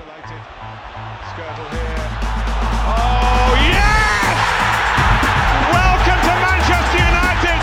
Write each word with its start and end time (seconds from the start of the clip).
Isolated. 0.00 0.42
Skirtle 1.30 1.66
here. 1.74 2.04
Oh, 2.96 3.50
yes! 3.72 4.38
Welcome 5.76 6.20
to 6.28 6.32
Manchester 6.48 7.00
United! 7.12 7.58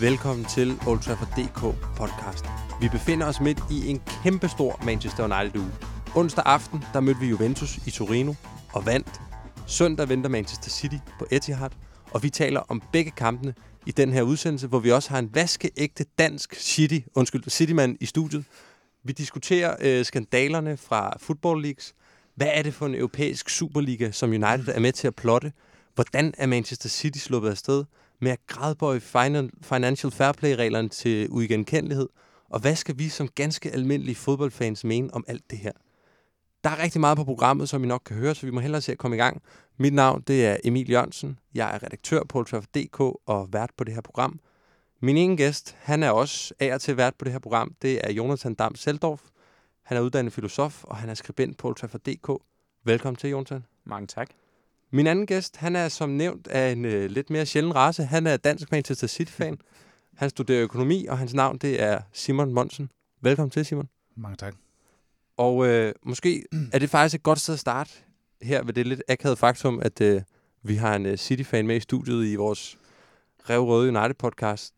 Velkommen 0.00 0.44
til 0.44 0.78
Old 0.86 1.00
Trafford 1.00 1.28
DK 1.28 1.60
podcast. 1.96 2.44
Vi 2.80 2.88
befinder 2.88 3.26
os 3.26 3.40
midt 3.40 3.60
i 3.70 3.90
en 3.90 4.02
kæmpestor 4.22 4.80
Manchester 4.84 5.24
United 5.24 5.60
uge. 5.60 5.72
Onsdag 6.14 6.44
aften, 6.46 6.84
der 6.92 7.00
mødte 7.00 7.20
vi 7.20 7.26
Juventus 7.26 7.76
i 7.86 7.90
Torino 7.90 8.34
og 8.72 8.86
vandt. 8.86 9.20
Søndag 9.66 10.08
venter 10.08 10.30
Manchester 10.30 10.70
City 10.70 10.96
på 11.18 11.26
Etihad, 11.30 11.70
og 12.10 12.22
vi 12.22 12.30
taler 12.30 12.60
om 12.68 12.82
begge 12.92 13.10
kampene 13.10 13.54
i 13.86 13.90
den 13.90 14.12
her 14.12 14.22
udsendelse, 14.22 14.66
hvor 14.66 14.78
vi 14.78 14.90
også 14.90 15.10
har 15.10 15.18
en 15.18 15.34
vaskeægte 15.34 16.04
dansk 16.18 16.54
City, 16.54 16.98
undskyld, 17.14 17.50
Cityman 17.50 17.96
i 18.00 18.06
studiet. 18.06 18.44
Vi 19.04 19.12
diskuterer 19.12 19.76
øh, 19.80 20.04
skandalerne 20.04 20.76
fra 20.76 21.16
Football 21.20 21.62
Leagues. 21.62 21.94
Hvad 22.34 22.48
er 22.50 22.62
det 22.62 22.74
for 22.74 22.86
en 22.86 22.94
europæisk 22.94 23.48
Superliga, 23.48 24.10
som 24.10 24.30
United 24.30 24.68
er 24.68 24.80
med 24.80 24.92
til 24.92 25.06
at 25.06 25.14
plotte? 25.14 25.52
Hvordan 25.94 26.34
er 26.38 26.46
Manchester 26.46 26.88
City 26.88 27.18
sluppet 27.18 27.50
afsted 27.50 27.84
med 28.20 28.30
at 28.30 28.38
gradbøje 28.46 29.00
financial 29.62 30.10
fair 30.10 30.32
play-reglerne 30.32 30.88
til 30.88 31.28
uigenkendelighed? 31.30 32.08
Og 32.50 32.60
hvad 32.60 32.76
skal 32.76 32.98
vi 32.98 33.08
som 33.08 33.28
ganske 33.28 33.70
almindelige 33.70 34.14
fodboldfans 34.14 34.84
mene 34.84 35.14
om 35.14 35.24
alt 35.28 35.50
det 35.50 35.58
her? 35.58 35.72
Der 36.64 36.70
er 36.70 36.82
rigtig 36.82 37.00
meget 37.00 37.16
på 37.16 37.24
programmet, 37.24 37.68
som 37.68 37.84
I 37.84 37.86
nok 37.86 38.02
kan 38.06 38.16
høre, 38.16 38.34
så 38.34 38.46
vi 38.46 38.52
må 38.52 38.60
hellere 38.60 38.80
se 38.80 38.92
at 38.92 38.98
komme 38.98 39.16
i 39.16 39.20
gang. 39.20 39.42
Mit 39.76 39.94
navn 39.94 40.20
det 40.20 40.46
er 40.46 40.56
Emil 40.64 40.90
Jørgensen. 40.90 41.38
Jeg 41.54 41.74
er 41.74 41.82
redaktør 41.82 42.24
på 42.28 42.42
DK 42.42 43.00
og 43.00 43.52
vært 43.52 43.70
på 43.76 43.84
det 43.84 43.94
her 43.94 44.00
program. 44.00 44.40
Min 45.00 45.16
egen 45.16 45.36
gæst, 45.36 45.76
han 45.78 46.02
er 46.02 46.10
også 46.10 46.54
af 46.60 46.74
og 46.74 46.80
til 46.80 46.96
vært 46.96 47.14
på 47.18 47.24
det 47.24 47.32
her 47.32 47.38
program. 47.38 47.74
Det 47.82 48.00
er 48.08 48.12
Jonathan 48.12 48.54
Dam 48.54 48.74
Seldorf. 48.74 49.20
Han 49.82 49.96
er 49.96 50.00
uddannet 50.00 50.32
filosof, 50.32 50.84
og 50.84 50.96
han 50.96 51.08
er 51.08 51.14
skribent 51.14 51.58
på 51.58 51.72
DK. 51.72 52.42
Velkommen 52.84 53.16
til, 53.16 53.30
Jonathan. 53.30 53.64
Mange 53.84 54.06
tak. 54.06 54.30
Min 54.90 55.06
anden 55.06 55.26
gæst, 55.26 55.56
han 55.56 55.76
er 55.76 55.88
som 55.88 56.10
nævnt 56.10 56.46
af 56.46 56.72
en 56.72 56.84
øh, 56.84 57.10
lidt 57.10 57.30
mere 57.30 57.46
sjælden 57.46 57.74
race. 57.74 58.04
Han 58.04 58.26
er 58.26 58.36
dansk 58.36 58.70
Manchester 58.72 59.06
City-fan. 59.06 59.58
Han 60.16 60.30
studerer 60.30 60.62
økonomi, 60.62 61.06
og 61.06 61.18
hans 61.18 61.34
navn 61.34 61.58
det 61.58 61.82
er 61.82 62.00
Simon 62.12 62.52
Monsen. 62.52 62.90
Velkommen 63.20 63.50
til, 63.50 63.64
Simon. 63.64 63.88
Mange 64.16 64.36
tak. 64.36 64.54
Og 65.36 65.66
øh, 65.66 65.94
måske 66.02 66.44
er 66.72 66.78
det 66.78 66.90
faktisk 66.90 67.14
et 67.14 67.22
godt 67.22 67.40
sted 67.40 67.54
at 67.54 67.60
starte 67.60 68.03
her 68.44 68.64
ved 68.64 68.72
det 68.72 68.86
lidt 68.86 69.02
akavet 69.08 69.38
faktum, 69.38 69.80
at 69.82 70.00
øh, 70.00 70.22
vi 70.62 70.74
har 70.74 70.96
en 70.96 71.06
uh, 71.06 71.14
City-fan 71.14 71.66
med 71.66 71.76
i 71.76 71.80
studiet 71.80 72.26
i 72.26 72.34
vores 72.34 72.78
Rev 73.50 73.60
Røde 73.60 73.88
United-podcast. 73.88 74.72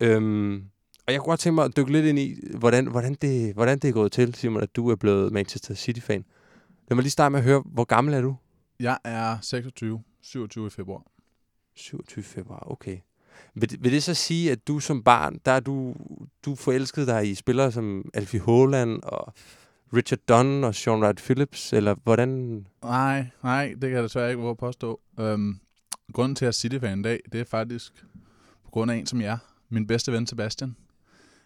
Øhm, 0.00 0.64
og 1.06 1.12
jeg 1.12 1.20
kunne 1.20 1.30
godt 1.30 1.40
tænke 1.40 1.54
mig 1.54 1.64
at 1.64 1.76
dykke 1.76 1.92
lidt 1.92 2.06
ind 2.06 2.18
i, 2.18 2.36
hvordan, 2.58 2.86
hvordan, 2.86 3.14
det, 3.14 3.54
hvordan 3.54 3.78
det 3.78 3.88
er 3.88 3.92
gået 3.92 4.12
til, 4.12 4.34
Simon, 4.34 4.62
at 4.62 4.76
du 4.76 4.90
er 4.90 4.96
blevet 4.96 5.32
Manchester 5.32 5.74
City-fan. 5.74 6.24
Lad 6.88 6.94
mig 6.94 7.02
lige 7.02 7.10
starte 7.10 7.30
med 7.30 7.38
at 7.38 7.44
høre, 7.44 7.62
hvor 7.66 7.84
gammel 7.84 8.14
er 8.14 8.20
du? 8.20 8.36
Jeg 8.80 8.98
er 9.04 9.38
26, 9.42 10.02
27 10.22 10.66
i 10.66 10.70
februar. 10.70 11.02
27 11.74 12.24
februar, 12.24 12.70
okay. 12.70 12.98
Vil 13.54 13.70
det, 13.70 13.84
vil 13.84 13.92
det 13.92 14.02
så 14.02 14.14
sige, 14.14 14.52
at 14.52 14.68
du 14.68 14.80
som 14.80 15.02
barn, 15.02 15.38
der 15.44 15.52
er 15.52 15.60
du, 15.60 15.94
du 16.44 16.54
forelskede 16.54 17.06
dig 17.06 17.30
i 17.30 17.34
spillere 17.34 17.72
som 17.72 18.10
Alfie 18.14 18.40
Haaland 18.40 19.02
og 19.02 19.32
Richard 19.94 20.18
Dunn 20.28 20.64
og 20.64 20.74
Sean 20.74 21.02
Wright 21.02 21.22
Phillips, 21.22 21.72
eller 21.72 21.94
hvordan? 22.04 22.66
Nej, 22.82 23.26
nej, 23.42 23.68
det 23.68 23.80
kan 23.80 23.92
jeg 23.92 24.02
desværre 24.02 24.30
ikke 24.30 24.42
våge 24.42 24.56
påstå. 24.56 25.00
Øhm, 25.20 25.60
grunden 26.12 26.36
til 26.36 26.44
at 26.44 26.54
sige 26.54 26.78
det 26.78 26.92
en 26.92 27.02
dag, 27.02 27.20
det 27.32 27.40
er 27.40 27.44
faktisk 27.44 28.04
på 28.64 28.70
grund 28.70 28.90
af 28.90 28.96
en 28.96 29.06
som 29.06 29.20
jeg, 29.20 29.38
min 29.68 29.86
bedste 29.86 30.12
ven 30.12 30.26
Sebastian. 30.26 30.76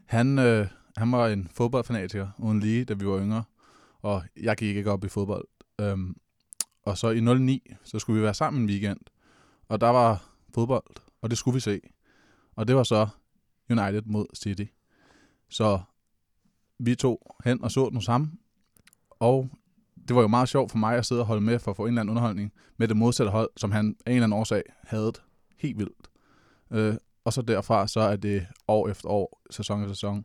Han, 0.04 0.38
øh, 0.38 0.66
han 0.96 1.12
var 1.12 1.28
en 1.28 1.48
fodboldfanatiker 1.54 2.28
uden 2.38 2.60
lige, 2.60 2.84
da 2.84 2.94
vi 2.94 3.06
var 3.06 3.20
yngre, 3.20 3.44
og 4.02 4.22
jeg 4.36 4.56
gik 4.56 4.76
ikke 4.76 4.90
op 4.90 5.04
i 5.04 5.08
fodbold. 5.08 5.48
Øhm, 5.80 6.16
og 6.82 6.98
så 6.98 7.10
i 7.10 7.20
09, 7.20 7.72
så 7.84 7.98
skulle 7.98 8.18
vi 8.18 8.24
være 8.24 8.34
sammen 8.34 8.62
en 8.62 8.68
weekend, 8.68 9.00
og 9.68 9.80
der 9.80 9.88
var 9.88 10.24
fodbold, 10.54 10.96
og 11.22 11.30
det 11.30 11.38
skulle 11.38 11.54
vi 11.54 11.60
se. 11.60 11.80
Og 12.56 12.68
det 12.68 12.76
var 12.76 12.82
så 12.82 13.08
United 13.70 14.02
mod 14.02 14.26
City. 14.34 14.64
Så 15.48 15.80
vi 16.78 16.94
to 16.94 17.32
hen 17.44 17.64
og 17.64 17.70
så 17.70 17.88
den 17.92 18.02
sammen, 18.02 18.38
og 19.10 19.48
det 20.08 20.16
var 20.16 20.22
jo 20.22 20.28
meget 20.28 20.48
sjovt 20.48 20.70
for 20.70 20.78
mig 20.78 20.96
at 20.96 21.06
sidde 21.06 21.20
og 21.20 21.26
holde 21.26 21.42
med 21.42 21.58
for 21.58 21.70
at 21.70 21.76
få 21.76 21.82
en 21.82 21.88
eller 21.88 22.00
anden 22.00 22.10
underholdning 22.10 22.52
med 22.76 22.88
det 22.88 22.96
modsatte 22.96 23.30
hold, 23.30 23.50
som 23.56 23.72
han 23.72 23.96
af 24.06 24.10
en 24.10 24.16
eller 24.16 24.24
anden 24.24 24.38
årsag 24.38 24.62
havde 24.84 25.12
helt 25.58 25.78
vildt. 25.78 26.10
Øh, 26.70 26.94
og 27.24 27.32
så 27.32 27.42
derfra, 27.42 27.88
så 27.88 28.00
er 28.00 28.16
det 28.16 28.46
år 28.68 28.88
efter 28.88 29.08
år, 29.08 29.40
sæson 29.50 29.82
efter 29.82 29.94
sæson, 29.94 30.24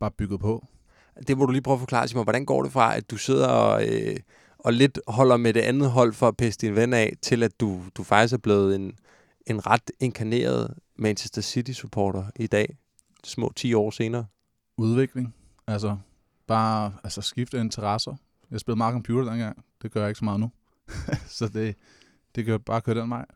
bare 0.00 0.10
bygget 0.10 0.40
på. 0.40 0.66
Det 1.26 1.38
må 1.38 1.46
du 1.46 1.52
lige 1.52 1.62
prøve 1.62 1.74
at 1.74 1.80
forklare, 1.80 2.08
Simon. 2.08 2.24
Hvordan 2.24 2.44
går 2.44 2.62
det 2.62 2.72
fra, 2.72 2.96
at 2.96 3.10
du 3.10 3.16
sidder 3.16 3.48
og, 3.48 3.88
øh, 3.88 4.16
og 4.58 4.72
lidt 4.72 4.98
holder 5.08 5.36
med 5.36 5.52
det 5.52 5.60
andet 5.60 5.90
hold 5.90 6.12
for 6.12 6.28
at 6.28 6.36
pisse 6.36 6.60
din 6.60 6.74
ven 6.74 6.92
af, 6.92 7.12
til 7.22 7.42
at 7.42 7.60
du, 7.60 7.82
du 7.94 8.02
faktisk 8.02 8.34
er 8.34 8.38
blevet 8.38 8.74
en, 8.74 8.92
en 9.46 9.66
ret 9.66 9.90
inkarneret 10.00 10.74
Manchester 10.96 11.42
City-supporter 11.42 12.24
i 12.36 12.46
dag, 12.46 12.76
små 13.24 13.52
10 13.56 13.74
år 13.74 13.90
senere? 13.90 14.26
Udvikling. 14.78 15.34
Altså, 15.66 15.96
bare 16.46 16.92
altså, 17.04 17.22
skifte 17.22 17.60
interesser. 17.60 18.16
Jeg 18.50 18.60
spillede 18.60 18.78
meget 18.78 18.92
computer 18.92 19.30
dengang. 19.30 19.64
Det 19.82 19.92
gør 19.92 20.00
jeg 20.00 20.08
ikke 20.08 20.18
så 20.18 20.24
meget 20.24 20.40
nu. 20.40 20.50
så 21.38 21.48
det, 21.48 21.76
det 22.34 22.46
gør 22.46 22.58
bare 22.58 22.80
køre 22.80 23.00
den 23.00 23.10
vej. 23.10 23.26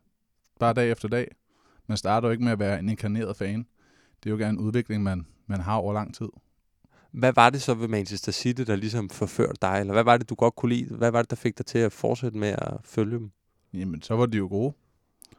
Bare 0.61 0.73
dag 0.73 0.91
efter 0.91 1.09
dag. 1.09 1.35
Man 1.87 1.97
starter 1.97 2.29
jo 2.29 2.33
ikke 2.33 2.45
med 2.45 2.53
at 2.53 2.59
være 2.59 2.79
en 2.79 2.89
inkarneret 2.89 3.37
fan. 3.37 3.67
Det 4.23 4.31
er 4.31 4.31
jo 4.31 4.37
gerne 4.37 4.59
en 4.59 4.59
udvikling, 4.59 5.03
man, 5.03 5.27
man 5.47 5.61
har 5.61 5.75
over 5.75 5.93
lang 5.93 6.15
tid. 6.15 6.29
Hvad 7.11 7.33
var 7.33 7.51
det 7.51 7.63
så 7.63 7.75
ved 7.75 7.89
Manchester 7.89 8.33
City, 8.33 8.63
der 8.63 8.77
ligesom 8.77 9.11
forførte 9.11 9.59
dig? 9.63 9.81
Eller 9.81 9.93
hvad 9.93 10.05
var 10.05 10.17
det, 10.17 10.31
du 10.31 10.35
godt 10.35 10.57
kunne 10.57 10.75
lide? 10.75 10.95
Hvad 10.95 11.11
var 11.11 11.23
det, 11.23 11.31
der 11.31 11.37
fik 11.37 11.59
dig 11.59 11.67
til 11.67 11.79
at 11.79 11.93
fortsætte 11.93 12.39
med 12.39 12.49
at 12.49 12.75
følge 12.85 13.19
dem? 13.19 13.31
Jamen, 13.75 14.03
så 14.03 14.17
var 14.17 14.27
de 14.27 14.39
jo 14.39 14.47
gode. 14.47 14.75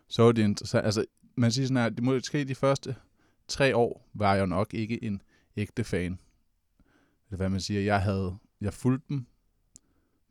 Så 0.08 0.24
var 0.24 0.32
de 0.32 0.42
interessant. 0.42 0.86
Altså, 0.86 1.06
man 1.36 1.52
siger 1.52 1.68
sådan 1.68 1.96
her, 1.98 2.02
måske 2.02 2.44
de 2.44 2.56
første 2.56 2.96
tre 3.48 3.76
år 3.76 4.10
var 4.14 4.34
jeg 4.34 4.42
jo 4.42 4.46
nok 4.46 4.74
ikke 4.74 5.04
en 5.04 5.22
ægte 5.58 5.84
fan 5.84 6.20
eller 7.30 7.38
hvad 7.38 7.50
man 7.50 7.62
siger, 7.62 7.82
jeg 7.82 8.02
havde, 8.02 8.38
jeg 8.62 8.74
fulgte 8.74 9.06
dem, 9.10 9.26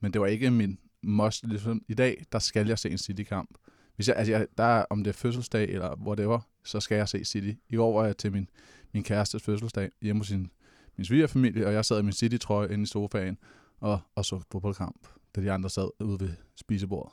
men 0.00 0.12
det 0.12 0.20
var 0.20 0.26
ikke 0.26 0.50
min 0.50 0.78
must. 1.03 1.47
Ligesom, 1.47 1.84
I 1.88 1.94
dag, 1.94 2.25
der 2.32 2.38
skal 2.38 2.66
jeg 2.66 2.78
se 2.78 2.91
en 2.91 2.98
City-kamp. 2.98 3.50
Hvis 3.97 4.09
jeg, 4.09 4.16
altså 4.16 4.32
jeg, 4.32 4.47
der, 4.59 4.84
om 4.91 5.04
det 5.04 5.10
er 5.10 5.14
fødselsdag 5.14 5.69
eller 5.69 5.97
whatever, 6.00 6.41
så 6.64 6.81
skal 6.81 6.97
jeg 6.97 7.09
se 7.09 7.25
City. 7.25 7.53
I 7.69 7.76
år 7.76 8.00
var 8.00 8.06
jeg 8.06 8.16
til 8.16 8.32
min, 8.32 8.50
min 8.92 9.03
kærestes 9.03 9.42
fødselsdag 9.42 9.91
hjemme 10.03 10.20
hos 10.20 10.28
sin, 10.28 10.50
min 10.97 11.04
svigerfamilie, 11.04 11.66
og 11.66 11.72
jeg 11.72 11.84
sad 11.84 12.00
i 12.00 12.03
min 12.03 12.12
City-trøje 12.12 12.72
inde 12.72 12.82
i 12.82 12.86
sofaen 12.86 13.38
og, 13.80 14.00
og 14.15 14.25
så 14.25 14.41
fodboldkamp, 14.53 15.06
da 15.36 15.41
de 15.41 15.53
andre 15.53 15.70
sad 15.70 16.04
ude 16.04 16.20
ved 16.20 16.30
spisebordet. 16.56 17.12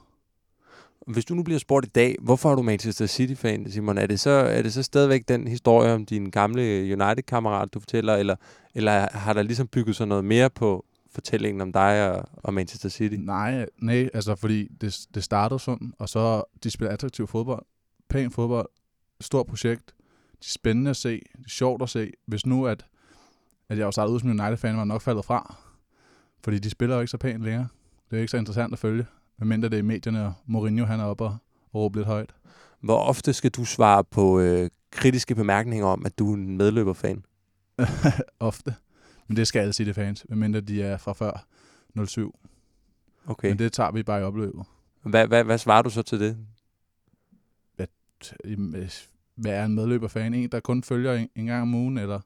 Hvis 1.08 1.26
du 1.26 1.36
nu 1.36 1.44
bliver 1.44 1.60
spurgt 1.60 1.86
i 1.86 1.90
dag, 1.90 2.16
hvorfor 2.22 2.52
er 2.52 2.56
du 2.56 2.62
Manchester 2.62 3.06
City-fan, 3.06 3.72
Simon? 3.72 3.98
Er 3.98 4.08
det, 4.08 4.20
så, 4.20 4.30
er 4.30 4.62
det 4.62 4.74
så 4.74 4.84
stadigvæk 4.84 5.28
den 5.28 5.48
historie 5.48 5.94
om 5.94 6.06
din 6.06 6.30
gamle 6.30 6.62
United-kammerat, 6.82 7.74
du 7.74 7.80
fortæller, 7.80 8.16
eller, 8.16 8.36
eller 8.76 9.08
har 9.12 9.34
der 9.34 9.42
ligesom 9.42 9.68
bygget 9.68 9.96
sig 9.96 10.08
noget 10.08 10.26
mere 10.26 10.50
på 10.50 10.86
fortællingen 11.12 11.62
om 11.62 11.74
dig 11.74 12.12
og, 12.12 12.30
og 12.34 12.54
Manchester 12.54 12.90
City? 12.90 13.16
Nej, 13.20 13.66
nej, 13.82 14.10
altså 14.14 14.36
fordi 14.36 14.68
det, 14.82 15.08
det 15.16 15.24
startede 15.24 15.60
sådan, 15.60 15.94
og 16.00 16.10
så 16.10 16.44
de 16.64 16.72
spiller 16.72 16.94
attraktiv 16.94 17.28
fodbold, 17.28 17.66
pæn 18.10 18.32
fodbold, 18.32 18.70
stort 19.22 19.46
projekt, 19.46 19.94
de 20.32 20.48
er 20.48 20.54
spændende 20.54 20.90
at 20.90 20.98
se, 20.98 21.10
det 21.38 21.46
er 21.46 21.50
sjovt 21.50 21.82
at 21.82 21.90
se. 21.90 22.12
Hvis 22.26 22.46
nu, 22.46 22.68
at, 22.68 22.86
at 23.70 23.78
jeg 23.78 23.86
var 23.86 23.92
startet 23.92 24.14
ud 24.14 24.20
som 24.20 24.30
United-fan, 24.30 24.78
var 24.78 24.84
nok 24.84 25.02
faldet 25.02 25.26
fra, 25.26 25.56
fordi 26.44 26.60
de 26.60 26.70
spiller 26.70 26.96
jo 26.96 27.02
ikke 27.02 27.12
så 27.12 27.18
pænt 27.18 27.44
længere. 27.44 27.68
Det 28.10 28.18
er 28.18 28.22
ikke 28.22 28.32
så 28.32 28.38
interessant 28.38 28.74
at 28.74 28.80
følge. 28.80 29.06
Medmindre 29.38 29.70
det 29.70 29.76
er 29.76 29.80
i 29.80 29.82
medierne, 29.82 30.26
og 30.26 30.34
Mourinho 30.46 30.86
han 30.86 31.00
er 31.00 31.04
oppe 31.04 31.24
og, 31.24 31.38
råber 31.76 32.00
lidt 32.00 32.08
højt. 32.08 32.36
Hvor 32.80 32.98
ofte 32.98 33.34
skal 33.34 33.52
du 33.52 33.66
svare 33.66 34.04
på 34.04 34.40
øh, 34.40 34.70
kritiske 34.92 35.36
bemærkninger 35.36 35.88
om, 35.88 36.06
at 36.06 36.20
du 36.20 36.32
er 36.32 36.36
en 36.36 36.58
medløberfan? 36.58 37.26
ofte. 38.40 38.76
Men 39.28 39.38
det 39.38 39.48
skal 39.48 39.60
alle 39.60 39.74
sige 39.74 39.88
det 39.88 39.96
fans, 39.96 40.26
medmindre 40.30 40.62
de 40.62 40.84
er 40.84 40.98
fra 40.98 41.14
før 41.14 41.46
07. 42.06 42.40
Okay. 43.28 43.50
Men 43.50 43.60
det 43.60 43.74
tager 43.74 43.92
vi 43.92 44.04
bare 44.04 44.20
i 44.22 44.24
opløbet. 44.24 44.66
Hvad, 45.04 45.28
hvad, 45.28 45.44
hvad 45.44 45.58
svarer 45.58 45.82
du 45.82 45.90
så 45.90 46.02
til 46.02 46.20
det? 46.20 46.38
Hvad, 47.76 47.88
hvad 49.36 49.52
er 49.52 49.66
en 49.66 49.76
medløberfan? 49.76 50.34
En, 50.34 50.50
der 50.50 50.60
kun 50.60 50.84
følger 50.84 51.14
en, 51.14 51.30
en 51.36 51.46
gang 51.46 51.62
om 51.62 51.76
ugen? 51.76 51.98
Eller, 51.98 52.20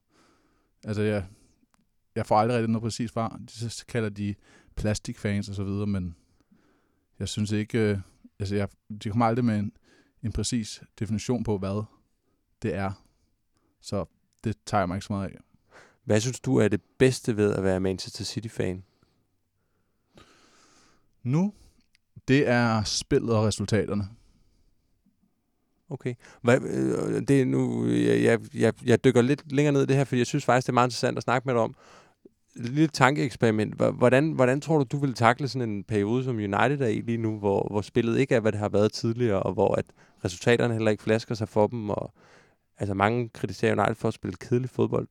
altså, 0.84 1.02
jeg, 1.02 1.26
jeg 2.16 2.26
får 2.26 2.38
aldrig 2.38 2.58
rigtig 2.58 2.70
noget 2.70 2.84
præcis 2.84 3.12
svar. 3.12 3.40
De 3.48 3.70
kalder 3.88 4.10
de 4.10 4.36
plastikfans 4.76 5.50
og 5.50 5.56
så 5.56 5.64
videre, 5.64 5.88
men 5.88 6.16
jeg 7.20 7.28
synes 7.28 7.52
ikke, 7.52 7.80
øh, 7.80 7.98
altså 8.40 8.56
jeg, 8.56 8.68
de 9.04 9.10
kommer 9.10 9.26
aldrig 9.26 9.46
med 9.46 9.60
en, 9.60 9.72
en 10.24 10.32
præcis 10.32 10.84
definition 11.00 11.44
på, 11.44 11.58
hvad 11.58 11.84
det 12.62 12.76
er. 12.76 12.92
Så 13.82 14.06
det 14.44 14.58
tager 14.66 14.82
jeg 14.82 14.88
mig 14.88 14.96
ikke 14.96 15.06
så 15.06 15.14
meget 15.14 15.30
af. 15.30 15.38
Hvad 16.04 16.20
synes 16.20 16.40
du 16.40 16.58
er 16.58 16.68
det 16.68 16.82
bedste 16.98 17.38
ved 17.38 17.54
at 17.54 17.64
være 17.64 17.80
Manchester 17.80 18.24
City-fan? 18.24 18.84
Nu, 21.24 21.54
det 22.28 22.48
er 22.48 22.84
spillet 22.84 23.36
og 23.36 23.46
resultaterne. 23.46 24.10
Okay. 25.90 26.16
Hvad, 26.42 26.62
øh, 26.62 27.22
det 27.28 27.42
er 27.42 27.46
nu, 27.46 27.88
jeg, 27.88 28.24
jeg, 28.24 28.40
jeg, 28.54 28.74
jeg 28.86 29.04
dykker 29.04 29.22
lidt 29.22 29.52
længere 29.52 29.74
ned 29.74 29.84
i 29.84 29.86
det 29.86 29.96
her, 29.96 30.04
fordi 30.04 30.20
jeg 30.20 30.28
synes 30.28 30.46
faktisk, 30.46 30.68
det 30.68 30.72
er 30.72 30.74
meget 30.74 30.88
interessant 30.88 31.18
at 31.18 31.24
snakke 31.24 31.46
med 31.46 31.54
dig 31.54 31.62
om. 31.62 31.76
Lille 32.56 32.88
tankeeksperiment. 32.88 33.76
Hvordan, 33.76 34.32
hvordan 34.32 34.62
tror 34.62 34.78
du, 34.78 34.84
du 34.92 34.98
vil 34.98 35.14
takle 35.14 35.48
sådan 35.48 35.70
en 35.70 35.84
periode, 35.84 36.24
som 36.24 36.36
United 36.36 36.82
er 36.82 36.88
i 36.88 37.02
lige 37.02 37.18
nu, 37.18 37.38
hvor, 37.40 37.68
hvor 37.72 37.82
spillet 37.82 38.20
ikke 38.20 38.36
er, 38.36 38.40
hvad 38.40 38.52
det 38.52 38.60
har 38.60 38.70
været 38.70 38.92
tidligere, 38.92 39.44
og 39.44 39.54
hvor 39.54 39.76
at 39.76 39.86
resultaterne 40.26 40.74
heller 40.74 40.92
ikke 40.92 41.04
flasker 41.04 41.36
sig 41.36 41.50
for 41.50 41.68
dem, 41.68 41.90
og 41.90 42.14
altså 42.78 42.94
mange 42.94 43.30
kritiserer 43.30 43.76
United 43.76 43.96
for 43.96 44.08
at 44.08 44.14
spille 44.14 44.36
kedelig 44.36 44.70
fodbold. 44.70 45.08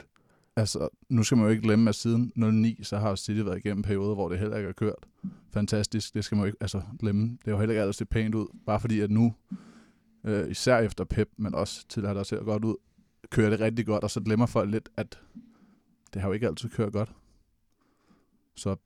Altså, 0.56 0.88
nu 1.08 1.23
skal 1.23 1.38
man 1.38 1.44
jo 1.46 1.50
ikke 1.50 1.62
glemme, 1.62 1.88
at 1.88 1.94
siden 1.94 2.32
09, 2.37 2.81
så 2.82 2.99
har 2.99 3.14
City 3.14 3.40
været 3.40 3.58
igennem 3.58 3.82
perioder, 3.82 4.14
hvor 4.14 4.29
det 4.29 4.38
heller 4.38 4.56
ikke 4.56 4.67
har 4.67 4.73
kørt 4.73 5.06
fantastisk. 5.52 6.14
Det 6.14 6.25
skal 6.25 6.37
man 6.37 6.43
jo 6.43 6.46
ikke 6.46 6.58
altså, 6.61 6.82
glemme. 7.00 7.23
Det 7.23 7.49
er 7.49 7.50
jo 7.50 7.58
heller 7.58 7.73
ikke 7.73 7.82
altid 7.82 8.06
pænt 8.06 8.35
ud. 8.35 8.46
Bare 8.67 8.81
fordi, 8.81 9.00
at 9.00 9.11
nu, 9.11 9.35
øh, 10.25 10.50
især 10.50 10.79
efter 10.79 11.05
Pep, 11.05 11.29
men 11.37 11.55
også 11.55 11.87
til 11.88 12.06
at 12.06 12.17
der 12.17 12.23
ser 12.23 12.44
godt 12.44 12.64
ud, 12.64 12.76
kører 13.31 13.50
det 13.50 13.61
rigtig 13.61 13.87
godt, 13.87 14.05
og 14.05 14.11
så 14.11 14.20
glemmer 14.20 14.46
folk 14.46 14.70
lidt, 14.70 14.88
at 14.96 15.20
det 16.14 16.23
har 16.23 16.29
jo 16.29 16.32
ikke 16.32 16.46
altid 16.46 16.69
kørt 16.69 16.93
godt. 16.93 17.12
Så 18.59 18.77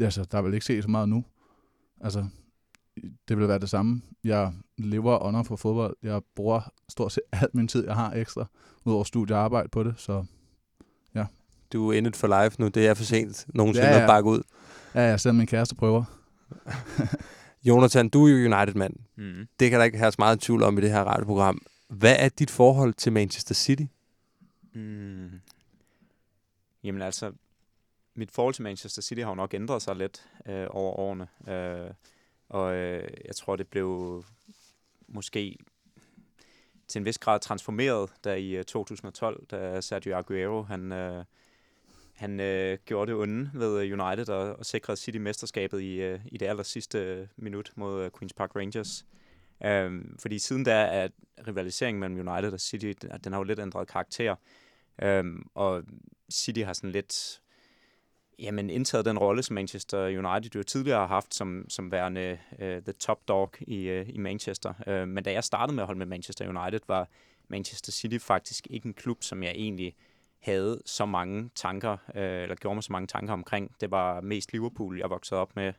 altså, 0.00 0.24
der 0.24 0.42
vil 0.42 0.54
ikke 0.54 0.66
se 0.66 0.82
så 0.82 0.88
meget 0.88 1.08
nu. 1.08 1.24
Altså, 2.00 2.26
det 3.28 3.38
vil 3.38 3.48
være 3.48 3.58
det 3.58 3.70
samme. 3.70 4.02
Jeg 4.24 4.52
lever 4.78 5.18
under 5.18 5.42
for 5.42 5.56
fodbold. 5.56 5.96
Jeg 6.02 6.20
bruger 6.34 6.72
stort 6.88 7.12
set 7.12 7.22
alt 7.42 7.54
min 7.54 7.68
tid, 7.68 7.84
jeg 7.84 7.94
har 7.94 8.12
ekstra, 8.12 8.46
udover 8.84 9.04
studie 9.04 9.36
og 9.36 9.42
arbejde 9.42 9.68
på 9.68 9.82
det, 9.82 9.94
så 9.96 10.24
ja. 11.14 11.26
Du 11.72 11.88
er 11.88 11.96
in 11.96 12.14
for 12.14 12.44
life 12.44 12.60
nu. 12.60 12.68
Det 12.68 12.86
er 12.86 12.94
for 12.94 13.04
sent 13.04 13.46
nogensinde 13.54 13.88
ja, 13.88 13.96
ja. 13.96 14.02
at 14.02 14.08
bakke 14.08 14.30
ud. 14.30 14.42
Ja, 14.94 15.10
ja, 15.10 15.16
selvom 15.16 15.36
min 15.36 15.46
kæreste 15.46 15.74
prøver. 15.74 16.04
Jonathan, 17.64 18.08
du 18.08 18.26
er 18.26 18.30
jo 18.30 18.36
United-mand. 18.36 18.94
Mm. 19.16 19.46
Det 19.60 19.70
kan 19.70 19.78
der 19.78 19.84
ikke 19.84 19.98
have 19.98 20.12
så 20.12 20.16
meget 20.18 20.40
tvivl 20.40 20.62
om 20.62 20.78
i 20.78 20.80
det 20.80 20.90
her 20.90 21.04
radioprogram. 21.04 21.62
Hvad 21.88 22.16
er 22.18 22.28
dit 22.28 22.50
forhold 22.50 22.94
til 22.94 23.12
Manchester 23.12 23.54
City? 23.54 23.84
Mm. 24.74 25.30
Jamen 26.84 27.02
altså, 27.02 27.32
mit 28.14 28.30
forhold 28.30 28.54
til 28.54 28.62
Manchester 28.62 29.02
City 29.02 29.20
har 29.20 29.28
jo 29.28 29.34
nok 29.34 29.54
ændret 29.54 29.82
sig 29.82 29.96
lidt 29.96 30.28
øh, 30.46 30.66
over 30.70 30.92
årene. 30.92 31.28
Øh, 31.48 31.90
og 32.48 32.74
øh, 32.74 33.08
jeg 33.24 33.36
tror, 33.36 33.56
det 33.56 33.68
blev 33.68 34.24
måske 35.08 35.58
til 36.88 36.98
en 36.98 37.04
vis 37.04 37.18
grad 37.18 37.40
transformeret 37.40 38.10
der 38.24 38.34
i 38.34 38.50
øh, 38.50 38.64
2012, 38.64 39.46
da 39.46 39.80
Sergio 39.80 40.16
Aguero 40.16 40.62
han, 40.62 40.92
øh, 40.92 41.24
han 42.14 42.40
øh, 42.40 42.78
gjorde 42.86 43.12
det 43.12 43.20
onde 43.20 43.50
ved 43.54 43.82
øh, 43.82 44.00
United 44.00 44.28
og, 44.28 44.56
og 44.56 44.66
sikrede 44.66 44.96
City 44.96 45.18
mesterskabet 45.18 45.80
i, 45.80 45.94
øh, 45.94 46.20
i 46.26 46.38
det 46.38 46.46
aller 46.46 46.62
sidste 46.62 46.98
øh, 46.98 47.26
minut 47.36 47.72
mod 47.76 48.04
øh, 48.04 48.10
Queen's 48.16 48.34
Park 48.36 48.56
Rangers. 48.56 49.06
Øh, 49.64 50.04
fordi 50.18 50.38
siden 50.38 50.64
da 50.64 50.72
er 50.72 51.08
rivaliseringen 51.46 52.00
mellem 52.00 52.28
United 52.28 52.52
og 52.52 52.60
City, 52.60 52.92
den 53.24 53.32
har 53.32 53.40
jo 53.40 53.44
lidt 53.44 53.58
ændret 53.58 53.88
karakter. 53.88 54.36
Øh, 55.02 55.24
og 55.54 55.82
City 56.32 56.60
har 56.60 56.72
sådan 56.72 56.92
lidt 56.92 57.41
jamen, 58.38 58.70
indtaget 58.70 59.04
den 59.04 59.18
rolle, 59.18 59.42
som 59.42 59.54
Manchester 59.54 60.06
United 60.06 60.50
jo 60.54 60.62
tidligere 60.62 60.98
har 60.98 61.06
haft 61.06 61.34
som, 61.34 61.64
som 61.68 61.92
værende 61.92 62.38
uh, 62.52 62.58
the 62.58 62.92
top 62.92 63.28
dog 63.28 63.54
i, 63.60 64.00
uh, 64.00 64.08
i 64.08 64.18
Manchester. 64.18 64.74
Uh, 64.86 65.08
men 65.08 65.24
da 65.24 65.32
jeg 65.32 65.44
startede 65.44 65.74
med 65.74 65.82
at 65.82 65.86
holde 65.86 65.98
med 65.98 66.06
Manchester 66.06 66.48
United, 66.48 66.80
var 66.88 67.08
Manchester 67.48 67.92
City 67.92 68.18
faktisk 68.18 68.66
ikke 68.70 68.86
en 68.86 68.94
klub, 68.94 69.22
som 69.22 69.42
jeg 69.42 69.52
egentlig 69.54 69.94
havde 70.42 70.82
så 70.86 71.06
mange 71.06 71.50
tanker, 71.54 71.92
uh, 71.92 72.20
eller 72.22 72.54
gjorde 72.54 72.74
mig 72.74 72.84
så 72.84 72.92
mange 72.92 73.06
tanker 73.06 73.32
omkring. 73.32 73.70
Det 73.80 73.90
var 73.90 74.20
mest 74.20 74.52
Liverpool, 74.52 74.98
jeg 74.98 75.10
voksede 75.10 75.40
op 75.40 75.56
med 75.56 75.72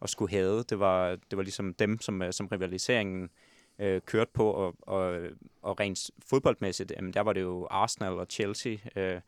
og 0.00 0.08
skulle 0.08 0.30
have. 0.30 0.62
Det 0.62 0.78
var, 0.78 1.10
det 1.10 1.36
var 1.36 1.42
ligesom 1.42 1.74
dem, 1.74 2.00
som, 2.00 2.32
som 2.32 2.46
rivaliseringen 2.46 3.30
uh, 3.78 3.98
kørte 4.06 4.30
på, 4.34 4.50
og, 4.50 4.74
og, 4.80 5.20
og 5.62 5.80
rent 5.80 6.10
fodboldmæssigt, 6.26 6.92
jamen, 6.96 7.12
der 7.12 7.20
var 7.20 7.32
det 7.32 7.40
jo 7.40 7.66
Arsenal 7.70 8.12
og 8.12 8.26
Chelsea, 8.30 8.76
uh, 8.96 9.20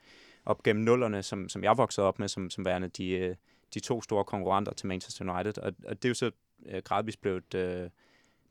op 0.46 0.62
gennem 0.62 0.84
nullerne, 0.84 1.22
som, 1.22 1.48
som 1.48 1.64
jeg 1.64 1.76
voksede 1.76 2.06
op 2.06 2.18
med, 2.18 2.28
som, 2.28 2.50
som 2.50 2.64
værende 2.64 2.88
de, 2.88 3.08
øh, 3.10 3.36
de 3.74 3.80
to 3.80 4.02
store 4.02 4.24
konkurrenter 4.24 4.72
til 4.72 4.86
Manchester 4.86 5.32
United. 5.32 5.58
Og, 5.58 5.72
og 5.84 6.02
det 6.02 6.04
er 6.04 6.10
jo 6.10 6.14
så 6.14 6.30
øh, 6.66 6.82
gradvist 6.84 7.20
blevet, 7.20 7.54
øh, 7.54 7.90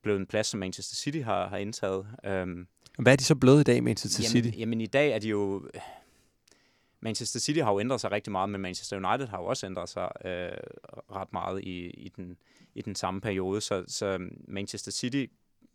blevet 0.02 0.20
en 0.20 0.26
plads, 0.26 0.48
som 0.48 0.60
Manchester 0.60 0.96
City 0.96 1.20
har, 1.20 1.48
har 1.48 1.58
indtaget. 1.58 2.08
Um, 2.44 2.68
Hvad 3.00 3.14
er 3.14 3.18
de 3.18 3.24
så 3.24 3.36
blevet 3.36 3.62
i 3.62 3.64
dag, 3.64 3.84
Manchester 3.84 4.24
jamen, 4.24 4.44
City? 4.44 4.60
Jamen 4.60 4.82
i 4.82 4.88
dag 4.88 5.12
er 5.12 5.20
de 5.20 5.30
jo... 5.30 5.70
Manchester 7.00 7.40
City 7.40 7.60
har 7.60 7.72
jo 7.72 7.80
ændret 7.80 8.02
sig 8.02 8.12
rigtig 8.12 8.32
meget, 8.32 8.50
men 8.50 8.62
Manchester 8.62 8.98
United 8.98 9.28
har 9.28 9.38
jo 9.38 9.46
også 9.46 9.66
ændret 9.66 9.90
sig 9.90 10.12
øh, 10.26 10.58
ret 11.12 11.34
meget 11.34 11.64
i, 11.64 11.90
i, 11.90 12.10
den, 12.10 12.38
i 12.76 12.82
den 12.82 12.96
samme 12.96 13.22
periode. 13.22 13.62
Så, 13.62 13.84
så 13.88 14.30
Manchester 14.48 14.92
City 14.92 15.26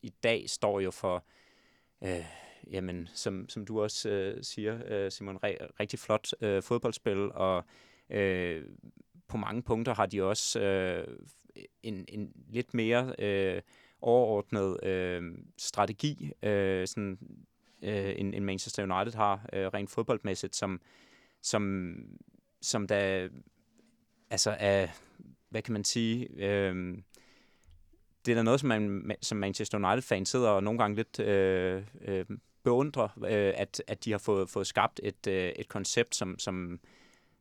i 0.02 0.12
dag 0.22 0.50
står 0.50 0.80
jo 0.80 0.90
for... 0.90 1.24
Øh, 2.04 2.24
jamen, 2.70 3.08
som, 3.14 3.48
som 3.48 3.66
du 3.66 3.82
også 3.82 4.08
øh, 4.08 4.44
siger, 4.44 4.80
øh, 4.86 5.10
Simon, 5.10 5.36
re- 5.36 5.70
rigtig 5.80 5.98
flot 5.98 6.28
øh, 6.40 6.62
fodboldspil, 6.62 7.32
og 7.32 7.64
øh, 8.10 8.64
på 9.28 9.36
mange 9.36 9.62
punkter 9.62 9.94
har 9.94 10.06
de 10.06 10.22
også 10.22 10.60
øh, 10.60 11.18
en, 11.82 12.04
en 12.08 12.32
lidt 12.48 12.74
mere 12.74 13.14
øh, 13.18 13.62
overordnet 14.00 14.84
øh, 14.84 15.38
strategi, 15.58 16.32
øh, 16.42 16.86
sådan, 16.88 17.18
øh, 17.82 18.14
en, 18.16 18.34
en 18.34 18.44
Manchester 18.44 18.82
United 18.82 19.14
har 19.14 19.48
øh, 19.52 19.66
rent 19.66 19.90
fodboldmæssigt, 19.90 20.56
som, 20.56 20.80
som, 21.42 21.94
som 22.62 22.86
der 22.86 23.28
altså 24.30 24.56
er, 24.58 24.88
hvad 25.48 25.62
kan 25.62 25.72
man 25.72 25.84
sige, 25.84 26.28
øh, 26.36 26.98
det 28.26 28.32
er 28.32 28.36
da 28.36 28.42
noget, 28.42 28.60
som, 28.60 28.68
man, 28.68 29.16
som 29.22 29.38
Manchester 29.38 29.78
United-fan 29.78 30.26
sidder 30.26 30.48
og 30.48 30.62
nogle 30.62 30.78
gange 30.78 30.96
lidt 30.96 31.20
øh, 31.20 31.82
øh, 32.00 32.24
beundre, 32.64 33.08
øh, 33.26 33.52
at, 33.56 33.82
at 33.86 34.04
de 34.04 34.10
har 34.10 34.18
fået, 34.18 34.50
fået 34.50 34.66
skabt 34.66 35.00
et, 35.02 35.26
øh, 35.26 35.48
et 35.48 35.68
koncept, 35.68 36.14
som, 36.14 36.38
som, 36.38 36.80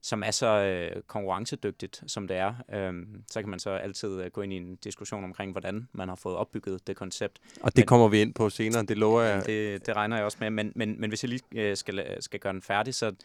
som 0.01 0.23
er 0.23 0.31
så 0.31 0.47
øh, 0.47 1.01
konkurrencedygtigt, 1.07 2.03
som 2.07 2.27
det 2.27 2.37
er. 2.37 2.53
Øhm, 2.73 3.23
så 3.31 3.41
kan 3.41 3.49
man 3.49 3.59
så 3.59 3.69
altid 3.69 4.21
øh, 4.21 4.31
gå 4.31 4.41
ind 4.41 4.53
i 4.53 4.55
en 4.55 4.75
diskussion 4.75 5.23
omkring, 5.23 5.51
hvordan 5.51 5.87
man 5.91 6.09
har 6.09 6.15
fået 6.15 6.35
opbygget 6.35 6.87
det 6.87 6.95
koncept. 6.95 7.39
Og 7.61 7.71
det 7.71 7.81
men, 7.81 7.85
kommer 7.85 8.07
vi 8.07 8.21
ind 8.21 8.33
på 8.33 8.49
senere, 8.49 8.85
det 8.85 8.97
lover 8.97 9.21
jeg. 9.21 9.45
Det, 9.45 9.85
det 9.85 9.95
regner 9.95 10.15
jeg 10.15 10.25
også 10.25 10.37
med, 10.39 10.49
men, 10.49 10.71
men, 10.75 11.01
men 11.01 11.09
hvis 11.09 11.23
jeg 11.23 11.29
lige 11.29 11.41
øh, 11.55 11.77
skal, 11.77 12.17
skal 12.19 12.39
gøre 12.39 12.53
den 12.53 12.61
færdig, 12.61 12.95
så, 12.95 13.15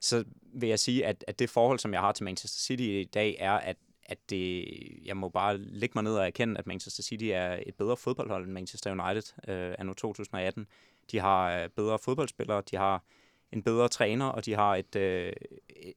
så 0.00 0.24
vil 0.54 0.68
jeg 0.68 0.78
sige, 0.78 1.06
at, 1.06 1.24
at 1.28 1.38
det 1.38 1.50
forhold, 1.50 1.78
som 1.78 1.92
jeg 1.92 2.00
har 2.00 2.12
til 2.12 2.24
Manchester 2.24 2.60
City 2.60 2.82
i 2.82 3.10
dag, 3.14 3.36
er, 3.38 3.52
at 3.52 3.76
at 4.06 4.18
det, 4.30 4.66
jeg 5.04 5.16
må 5.16 5.28
bare 5.28 5.58
lægge 5.58 5.92
mig 5.94 6.04
ned 6.04 6.14
og 6.14 6.26
erkende, 6.26 6.58
at 6.58 6.66
Manchester 6.66 7.02
City 7.02 7.24
er 7.24 7.58
et 7.66 7.74
bedre 7.74 7.96
fodboldhold 7.96 8.44
end 8.44 8.52
Manchester 8.52 8.90
United 8.90 9.32
øh, 9.48 9.74
anno 9.78 9.92
2018. 9.92 10.66
De 11.12 11.20
har 11.20 11.62
øh, 11.62 11.68
bedre 11.68 11.98
fodboldspillere, 11.98 12.62
de 12.70 12.76
har 12.76 13.04
en 13.52 13.62
bedre 13.62 13.88
træner, 13.88 14.26
og 14.26 14.44
de 14.46 14.54
har 14.54 14.76
et, 14.76 14.96
øh, 14.96 15.32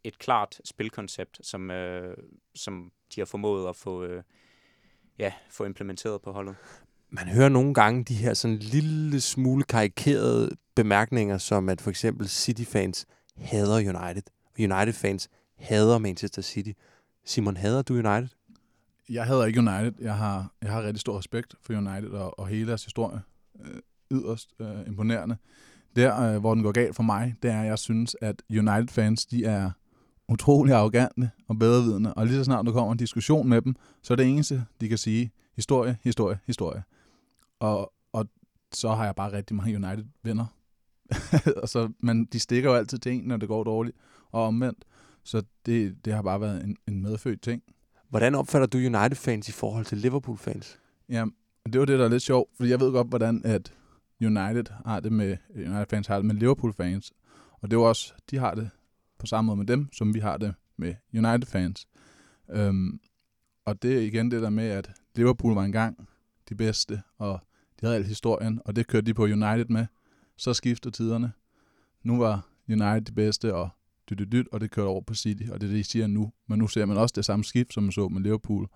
et 0.04 0.20
klart 0.20 0.62
spilkoncept, 0.66 1.40
som, 1.44 1.72
øh, 1.72 2.18
som 2.56 2.92
de 3.16 3.22
har 3.22 3.26
formået 3.26 3.70
at 3.70 3.76
få, 3.76 4.04
øh, 4.04 4.24
ja, 5.20 5.34
få 5.50 5.66
implementeret 5.66 6.22
på 6.22 6.32
holdet. 6.32 6.56
Man 7.10 7.28
hører 7.28 7.50
nogle 7.50 7.74
gange 7.74 8.04
de 8.04 8.14
her 8.14 8.34
sådan 8.34 8.58
lille 8.58 9.22
smule 9.22 9.64
karikerede 9.64 10.50
bemærkninger, 10.76 11.38
som 11.38 11.70
at 11.70 11.82
for 11.82 11.90
eksempel 11.90 12.30
City-fans 12.30 13.06
hader 13.38 13.76
United, 13.76 14.24
og 14.46 14.60
United-fans 14.60 15.30
hader 15.56 15.98
Manchester 15.98 16.42
City. 16.42 16.72
Simon, 17.26 17.58
hader 17.58 17.82
du 17.82 17.94
United? 17.94 18.28
Jeg 19.10 19.26
hader 19.26 19.46
ikke 19.46 19.60
United. 19.60 19.94
Jeg 20.02 20.16
har, 20.16 20.52
jeg 20.62 20.72
har 20.72 20.84
rigtig 20.84 21.00
stor 21.00 21.18
respekt 21.18 21.56
for 21.62 21.74
United 21.74 22.10
og, 22.10 22.40
og 22.40 22.48
hele 22.48 22.68
deres 22.68 22.84
historie. 22.84 23.22
Yderst 24.12 24.50
øh, 24.60 24.88
imponerende. 24.88 25.38
Der, 25.96 26.22
øh, 26.22 26.40
hvor 26.40 26.54
den 26.54 26.64
går 26.64 26.72
galt 26.72 26.96
for 26.96 27.04
mig, 27.04 27.36
det 27.44 27.52
er, 27.52 27.62
at 27.62 27.68
jeg 27.68 27.80
synes, 27.80 28.16
at 28.22 28.42
United-fans, 28.50 29.26
de 29.26 29.46
er 29.46 29.72
utrolig 30.30 30.74
arrogante 30.74 31.30
og 31.48 31.60
bedrevidende, 31.60 32.14
og 32.14 32.26
lige 32.26 32.38
så 32.38 32.44
snart 32.44 32.66
der 32.66 32.72
kommer 32.72 32.92
en 32.92 32.98
diskussion 32.98 33.50
med 33.50 33.62
dem, 33.62 33.76
så 34.02 34.14
er 34.14 34.16
det 34.16 34.26
eneste, 34.26 34.66
de 34.82 34.90
kan 34.90 34.98
sige, 34.98 35.32
historie, 35.56 35.98
historie, 36.04 36.40
historie. 36.48 36.84
Og, 37.60 37.94
og 38.14 38.26
så 38.74 38.94
har 38.94 39.06
jeg 39.06 39.16
bare 39.16 39.32
rigtig 39.32 39.56
mange 39.56 39.76
United-venner. 39.76 40.46
og 41.62 41.70
så, 41.70 41.90
men 42.00 42.26
de 42.26 42.40
stikker 42.40 42.70
jo 42.70 42.76
altid 42.76 42.98
til 42.98 43.12
en, 43.12 43.24
når 43.24 43.38
det 43.38 43.48
går 43.48 43.64
dårligt, 43.64 43.98
og 44.32 44.44
omvendt. 44.44 44.86
Så 45.24 45.44
det, 45.66 46.06
det 46.06 46.14
har 46.14 46.22
bare 46.22 46.42
været 46.42 46.64
en, 46.64 46.78
en 46.88 47.02
medfødt 47.02 47.42
ting. 47.42 47.62
Hvordan 48.10 48.36
opfatter 48.36 48.68
du 48.68 48.78
United-fans 48.78 49.50
i 49.50 49.52
forhold 49.52 49.86
til 49.86 49.98
Liverpool-fans? 49.98 50.80
Ja, 51.10 51.26
det 51.66 51.80
var 51.80 51.86
det, 51.86 52.00
der 52.00 52.06
er 52.06 52.10
lidt 52.10 52.24
sjovt, 52.24 52.50
fordi 52.58 52.70
jeg 52.70 52.80
ved 52.80 52.92
godt, 52.92 53.08
hvordan 53.08 53.42
at 53.46 53.74
United 54.22 54.66
har 54.86 55.00
det 55.00 55.12
med, 55.12 55.38
øh, 55.56 55.72
United-fans 55.72 56.08
har 56.08 56.16
det 56.16 56.26
med 56.26 56.36
Liverpool-fans. 56.36 57.14
Og 57.62 57.72
det 57.72 57.78
er 57.78 57.82
også, 57.82 58.14
de 58.32 58.38
har 58.38 58.56
det 58.56 58.70
på 59.20 59.26
samme 59.26 59.48
måde 59.48 59.58
med 59.58 59.66
dem, 59.66 59.94
som 59.94 60.14
vi 60.14 60.20
har 60.20 60.38
det 60.38 60.54
med 60.78 60.96
United-fans. 61.14 61.88
Øhm, 62.50 63.00
og 63.66 63.82
det 63.82 63.98
er 63.98 64.02
igen 64.02 64.32
det 64.32 64.42
der 64.42 64.50
med, 64.50 64.68
at 64.68 64.92
Liverpool 65.16 65.54
var 65.54 65.64
engang 65.64 66.10
de 66.50 66.56
bedste, 66.56 67.02
og 67.18 67.40
de 67.80 67.86
havde 67.86 67.96
al 67.96 68.06
historien, 68.06 68.62
og 68.66 68.76
det 68.76 68.88
kørte 68.88 69.06
de 69.06 69.14
på 69.14 69.24
United 69.24 69.66
med. 69.66 69.86
Så 70.38 70.54
skifter 70.54 70.90
tiderne. 70.90 71.32
Nu 72.04 72.18
var 72.18 72.48
United 72.70 73.02
de 73.02 73.12
bedste, 73.12 73.54
og 73.54 73.70
dyt, 74.10 74.20
dyt, 74.20 74.32
dyt, 74.32 74.48
og 74.52 74.62
det 74.62 74.72
kørte 74.72 74.88
over 74.88 75.02
på 75.02 75.14
City, 75.14 75.44
og 75.52 75.62
det 75.62 75.68
er 75.68 75.72
det, 75.72 75.78
de 75.78 75.84
siger 75.84 76.08
nu. 76.08 76.32
Men 76.48 76.60
nu 76.60 76.68
ser 76.68 76.86
man 76.86 76.98
også 76.98 77.14
det 77.16 77.26
samme 77.26 77.44
skift, 77.44 77.74
som 77.74 77.84
man 77.84 77.92
så 77.92 78.08
med 78.08 78.22
Liverpool 78.22 78.68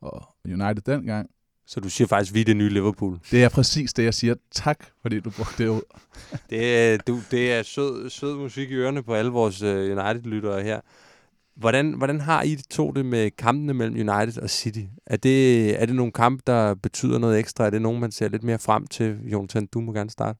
og 0.00 0.22
United 0.44 0.82
dengang. 0.82 1.30
Så 1.66 1.80
du 1.80 1.88
siger 1.88 2.08
faktisk, 2.08 2.34
vi 2.34 2.40
er 2.40 2.44
det 2.44 2.56
nye 2.56 2.68
Liverpool. 2.68 3.18
Det 3.30 3.44
er 3.44 3.48
præcis 3.48 3.92
det, 3.92 4.04
jeg 4.04 4.14
siger. 4.14 4.34
Tak, 4.50 4.86
fordi 5.02 5.20
du 5.20 5.30
brugte 5.30 5.62
det 5.62 5.68
ud. 5.68 5.82
Det 6.50 6.76
er, 6.76 6.96
du, 6.96 7.20
det 7.30 7.52
er 7.52 7.62
sød, 7.62 8.10
sød 8.10 8.36
musik 8.36 8.70
i 8.70 8.74
ørerne 8.74 9.02
på 9.02 9.14
alle 9.14 9.30
vores 9.30 9.62
uh, 9.62 9.68
United-lyttere 9.68 10.62
her. 10.62 10.80
Hvordan, 11.54 11.92
hvordan 11.92 12.20
har 12.20 12.42
I 12.42 12.56
to 12.70 12.90
det 12.90 13.06
med 13.06 13.30
kampene 13.30 13.74
mellem 13.74 14.10
United 14.10 14.42
og 14.42 14.50
City? 14.50 14.80
Er 15.06 15.16
det, 15.16 15.70
er 15.82 15.86
det 15.86 15.94
nogle 15.94 16.12
kampe, 16.12 16.42
der 16.46 16.74
betyder 16.74 17.18
noget 17.18 17.38
ekstra? 17.38 17.66
Er 17.66 17.70
det 17.70 17.82
nogen, 17.82 18.00
man 18.00 18.12
ser 18.12 18.28
lidt 18.28 18.42
mere 18.42 18.58
frem 18.58 18.86
til? 18.86 19.18
Jonathan, 19.24 19.66
du 19.66 19.80
må 19.80 19.92
gerne 19.92 20.10
starte. 20.10 20.38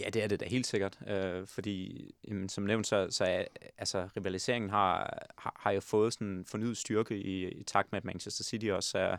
Ja, 0.00 0.08
det 0.10 0.24
er 0.24 0.28
det 0.28 0.40
da 0.40 0.44
helt 0.48 0.66
sikkert, 0.66 0.98
øh, 1.08 1.46
fordi 1.46 2.10
jamen, 2.28 2.48
som 2.48 2.64
nævnt, 2.64 2.86
så, 2.86 3.06
så 3.10 3.24
er, 3.24 3.44
altså, 3.78 4.08
rivaliseringen 4.16 4.70
har, 4.70 5.22
har, 5.38 5.56
har 5.60 5.70
jo 5.70 5.80
fået 5.80 6.12
sådan 6.12 6.26
en 6.26 6.44
fornyet 6.44 6.76
styrke 6.76 7.16
i, 7.16 7.48
i 7.48 7.62
takt 7.62 7.92
med, 7.92 7.96
at 7.96 8.04
Manchester 8.04 8.44
City 8.44 8.66
også 8.66 8.98
er, 8.98 9.16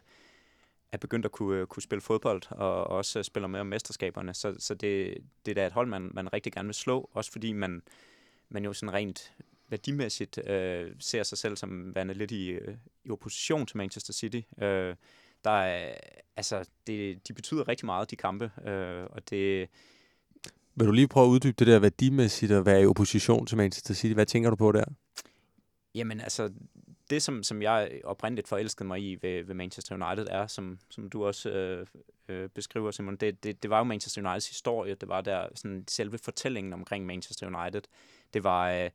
er 0.92 0.98
begyndt 0.98 1.26
at 1.26 1.32
kunne, 1.32 1.66
kunne 1.66 1.84
spille 1.84 2.02
fodbold, 2.02 2.42
og 2.52 2.88
også 2.88 3.24
spiller 3.24 3.48
med 3.48 3.60
om 3.60 3.68
mesterskaberne, 3.68 4.34
så, 4.34 4.56
så 4.60 4.74
det, 4.74 5.18
det 5.46 5.52
er 5.52 5.56
da 5.56 5.68
et 5.68 5.74
hold, 5.74 5.88
man, 5.88 6.12
man 6.14 6.34
rigtig 6.34 6.54
gerne 6.54 6.68
vil 6.68 6.76
slå, 6.76 7.10
også 7.14 7.32
fordi 7.32 7.54
man, 7.54 7.82
man 8.50 8.66
jo 8.66 8.74
sådan 8.74 8.94
rent 8.94 9.34
værdimæssigt 9.70 10.50
øh, 10.50 10.92
ser 11.00 11.24
sig 11.24 11.38
selv 11.38 11.58
som 11.58 11.96
værende 11.96 12.14
lidt 12.14 12.32
i, 12.32 12.50
øh, 12.50 12.76
i 13.06 13.10
opposition 13.10 13.66
til 13.66 13.78
Manchester 13.78 14.14
City. 14.14 14.42
Øh, 14.62 14.96
der 15.44 15.52
er, 15.52 15.96
altså, 16.36 16.66
det, 16.88 17.28
de 17.28 17.34
betyder 17.34 17.68
rigtig 17.68 17.86
meget, 17.86 18.12
de 18.12 18.16
kampe, 18.16 18.52
øh, 18.70 19.04
og 19.10 19.30
det... 19.30 19.70
Vil 20.76 20.88
du 20.88 20.92
lige 20.92 21.08
prøve 21.08 21.26
at 21.26 21.30
uddybe 21.30 21.56
det 21.60 21.68
der 21.68 21.80
værdimæssigt 21.80 22.52
at 22.52 22.66
være 22.66 22.82
i 22.82 22.86
opposition 22.86 23.46
til 23.46 23.58
Manchester 23.58 23.94
City? 23.94 24.14
Hvad 24.14 24.26
tænker 24.26 24.50
du 24.50 24.56
på 24.56 24.72
der? 24.72 24.86
Jamen 25.96 26.22
altså, 26.22 26.50
det 27.10 27.22
som, 27.22 27.44
som 27.44 27.62
jeg 27.62 28.02
oprindeligt 28.04 28.48
forelskede 28.48 28.88
mig 28.88 29.02
i 29.02 29.18
ved, 29.22 29.44
ved 29.44 29.56
Manchester 29.56 29.96
United 29.96 30.28
er, 30.32 30.48
som, 30.48 30.80
som 30.90 31.10
du 31.10 31.26
også 31.26 31.50
øh, 31.50 31.88
øh, 32.28 32.50
beskriver, 32.50 32.92
Simon, 32.92 33.16
det, 33.16 33.44
det, 33.44 33.64
det 33.64 33.70
var 33.70 33.78
jo 33.78 33.84
Manchester 33.84 34.22
Uniteds 34.22 34.48
historie. 34.48 34.96
Det 34.96 35.10
var 35.10 35.22
der 35.22 35.48
sådan 35.56 35.84
selve 35.88 36.18
fortællingen 36.18 36.74
omkring 36.74 37.06
Manchester 37.06 37.48
United. 37.48 37.82
Det 38.34 38.44
var... 38.44 38.72
Øh, 38.72 38.90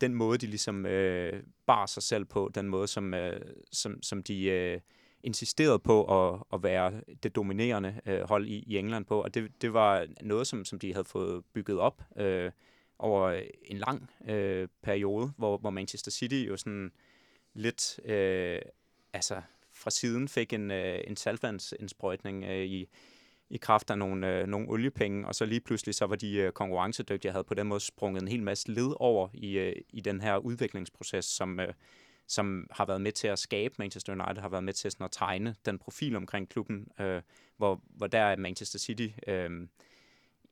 den 0.00 0.14
måde, 0.14 0.38
de 0.38 0.46
ligesom 0.46 0.86
øh, 0.86 1.42
bar 1.66 1.86
sig 1.86 2.02
selv 2.02 2.24
på, 2.24 2.50
den 2.54 2.68
måde, 2.68 2.86
som, 2.86 3.14
øh, 3.14 3.40
som, 3.72 4.02
som 4.02 4.22
de 4.22 4.44
øh, 4.44 4.80
insisterede 5.22 5.78
på 5.78 6.04
at, 6.04 6.42
at 6.52 6.62
være 6.62 7.00
det 7.22 7.36
dominerende 7.36 8.00
øh, 8.06 8.20
hold 8.20 8.46
i, 8.46 8.64
i 8.66 8.78
England 8.78 9.04
på. 9.04 9.22
Og 9.22 9.34
det, 9.34 9.62
det 9.62 9.72
var 9.72 10.06
noget, 10.22 10.46
som, 10.46 10.64
som 10.64 10.78
de 10.78 10.92
havde 10.92 11.04
fået 11.04 11.44
bygget 11.44 11.78
op 11.78 12.02
øh, 12.16 12.50
over 12.98 13.40
en 13.62 13.78
lang 13.78 14.10
øh, 14.28 14.68
periode, 14.82 15.32
hvor, 15.36 15.58
hvor 15.58 15.70
Manchester 15.70 16.10
City 16.10 16.44
jo 16.48 16.56
sådan 16.56 16.92
lidt 17.56 18.00
øh, 18.04 18.58
altså 19.12 19.42
fra 19.72 19.90
siden 19.90 20.28
fik 20.28 20.52
en, 20.52 20.70
øh, 20.70 21.00
en 21.06 21.16
saltvandsindsprøjtning 21.16 22.44
øh, 22.44 22.64
i, 22.64 22.88
i 23.50 23.56
kraft 23.56 23.90
af 23.90 23.98
nogle, 23.98 24.40
øh, 24.40 24.46
nogle 24.46 24.68
oliepenge, 24.68 25.26
og 25.26 25.34
så 25.34 25.44
lige 25.44 25.60
pludselig 25.60 25.94
så 25.94 26.06
var 26.06 26.16
de 26.16 26.36
øh, 26.36 26.52
konkurrencedygtige, 26.52 27.32
havde 27.32 27.44
på 27.44 27.54
den 27.54 27.66
måde 27.66 27.80
sprunget 27.80 28.22
en 28.22 28.28
hel 28.28 28.42
masse 28.42 28.70
led 28.70 28.92
over 28.96 29.28
i, 29.34 29.58
øh, 29.58 29.76
i 29.88 30.00
den 30.00 30.20
her 30.20 30.36
udviklingsproces, 30.36 31.24
som, 31.24 31.60
øh, 31.60 31.72
som 32.26 32.66
har 32.70 32.84
været 32.84 33.00
med 33.00 33.12
til 33.12 33.28
at 33.28 33.38
skabe 33.38 33.74
Manchester 33.78 34.12
United, 34.12 34.42
har 34.42 34.48
været 34.48 34.64
med 34.64 34.72
til 34.72 34.90
sådan 34.90 35.04
at 35.04 35.12
tegne 35.12 35.54
den 35.66 35.78
profil 35.78 36.16
omkring 36.16 36.48
klubben, 36.48 36.88
øh, 37.00 37.22
hvor, 37.56 37.80
hvor 37.84 38.06
der 38.06 38.20
er 38.20 38.36
Manchester 38.36 38.78
City 38.78 39.08
øh, 39.26 39.68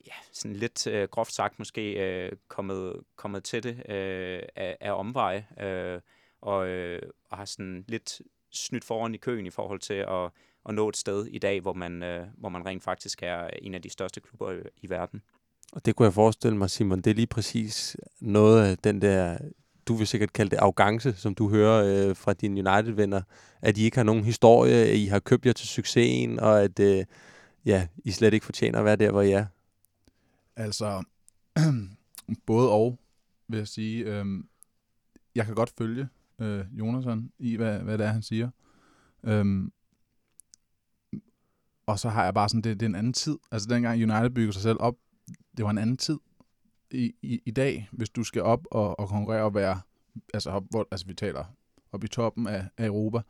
ja, 0.07 0.15
sådan 0.33 0.57
lidt 0.57 0.87
øh, 0.87 1.09
groft 1.09 1.33
sagt 1.33 1.59
måske 1.59 1.93
øh, 1.93 2.33
kommet, 2.49 3.01
kommet 3.17 3.45
til 3.45 3.63
det 3.63 3.91
øh, 3.91 4.43
af, 4.57 4.77
af 4.81 4.93
omveje, 4.93 5.47
øh, 5.61 6.01
og, 6.45 6.69
øh, 6.69 7.03
og 7.31 7.37
har 7.37 7.45
sådan 7.45 7.85
lidt 7.89 8.23
snydt 8.51 8.85
foran 8.85 9.15
i 9.15 9.19
køen 9.19 9.47
i 9.47 9.51
forhold 9.51 9.81
til 9.81 9.95
at 9.95 10.31
at 10.69 10.75
nå 10.75 10.89
et 10.89 10.97
sted 10.97 11.27
i 11.27 11.39
dag, 11.39 11.61
hvor 11.61 11.73
man, 11.73 12.03
øh, 12.03 12.27
hvor 12.37 12.49
man 12.49 12.67
rent 12.67 12.83
faktisk 12.83 13.23
er 13.23 13.47
en 13.63 13.75
af 13.75 13.83
de 13.83 13.91
største 13.91 14.21
klubber 14.21 14.53
i, 14.53 14.57
i 14.83 14.91
verden. 14.91 15.23
Og 15.73 15.87
det 15.87 15.97
kunne 15.97 16.07
jeg 16.07 16.15
forestille 16.15 16.57
mig, 16.57 16.71
Simon, 16.71 17.01
det 17.01 17.11
er 17.11 17.15
lige 17.15 17.27
præcis 17.27 17.97
noget 18.21 18.65
af 18.65 18.79
den 18.79 19.03
der, 19.03 19.39
du 19.89 19.95
vil 19.95 20.07
sikkert 20.07 20.33
kalde 20.33 20.51
det 20.51 20.57
arrogance, 20.57 21.13
som 21.13 21.35
du 21.35 21.49
hører 21.49 22.09
øh, 22.09 22.17
fra 22.17 22.33
dine 22.33 22.71
United-venner, 22.71 23.23
at 23.63 23.79
I 23.79 23.85
ikke 23.85 23.97
har 23.97 24.05
nogen 24.05 24.25
historie, 24.25 24.75
at 24.75 24.97
I 24.97 25.07
har 25.07 25.19
købt 25.19 25.47
jer 25.47 25.53
til 25.53 25.69
succesen, 25.69 26.41
og 26.41 26.63
at 26.63 26.81
øh, 26.81 27.05
ja, 27.65 27.89
I 28.05 28.11
slet 28.11 28.35
ikke 28.35 28.47
fortjener 28.47 28.79
at 28.79 28.85
være 28.85 28.97
der, 28.97 29.11
hvor 29.11 29.23
I 29.23 29.31
er. 29.31 29.47
Altså, 30.57 31.05
både 32.47 32.71
og, 32.71 32.99
vil 33.49 33.59
jeg 33.59 33.69
sige. 33.69 34.05
Øh, 34.05 34.27
jeg 35.35 35.47
kan 35.47 35.55
godt 35.55 35.73
følge 35.79 36.09
øh, 36.39 36.65
Jonathan 36.73 37.33
i, 37.39 37.57
hvad, 37.57 37.79
hvad 37.79 37.99
det 37.99 38.07
er, 38.07 38.13
han 38.13 38.23
siger. 38.23 38.51
Øhm, 39.25 39.73
og 41.87 41.99
så 41.99 42.09
har 42.09 42.25
jeg 42.25 42.35
bare 42.35 42.49
sådan, 42.49 42.63
det, 42.63 42.81
det 42.81 42.87
er 42.87 42.91
en 42.91 42.95
anden 42.95 43.13
tid. 43.13 43.39
Altså 43.51 43.69
dengang 43.69 44.03
United 44.03 44.31
byggede 44.31 44.53
sig 44.53 44.63
selv 44.63 44.77
op, 44.81 44.97
det 45.57 45.65
var 45.65 45.71
en 45.71 45.79
anden 45.79 45.97
tid. 45.97 46.19
I, 46.91 47.13
i, 47.23 47.41
i 47.47 47.51
dag, 47.51 47.89
hvis 47.93 48.11
du 48.11 48.25
skal 48.25 48.43
op 48.43 48.67
og, 48.71 49.01
og 49.01 49.09
konkurrere 49.09 49.45
og 49.45 49.55
være, 49.55 49.81
altså, 50.35 50.51
op, 50.51 50.65
hvor, 50.71 50.89
altså 50.91 51.07
vi 51.07 51.15
taler 51.15 51.45
op 51.93 52.05
i 52.05 52.09
toppen 52.09 52.47
af, 52.47 52.69
af 52.79 52.87
Europa, 52.87 53.21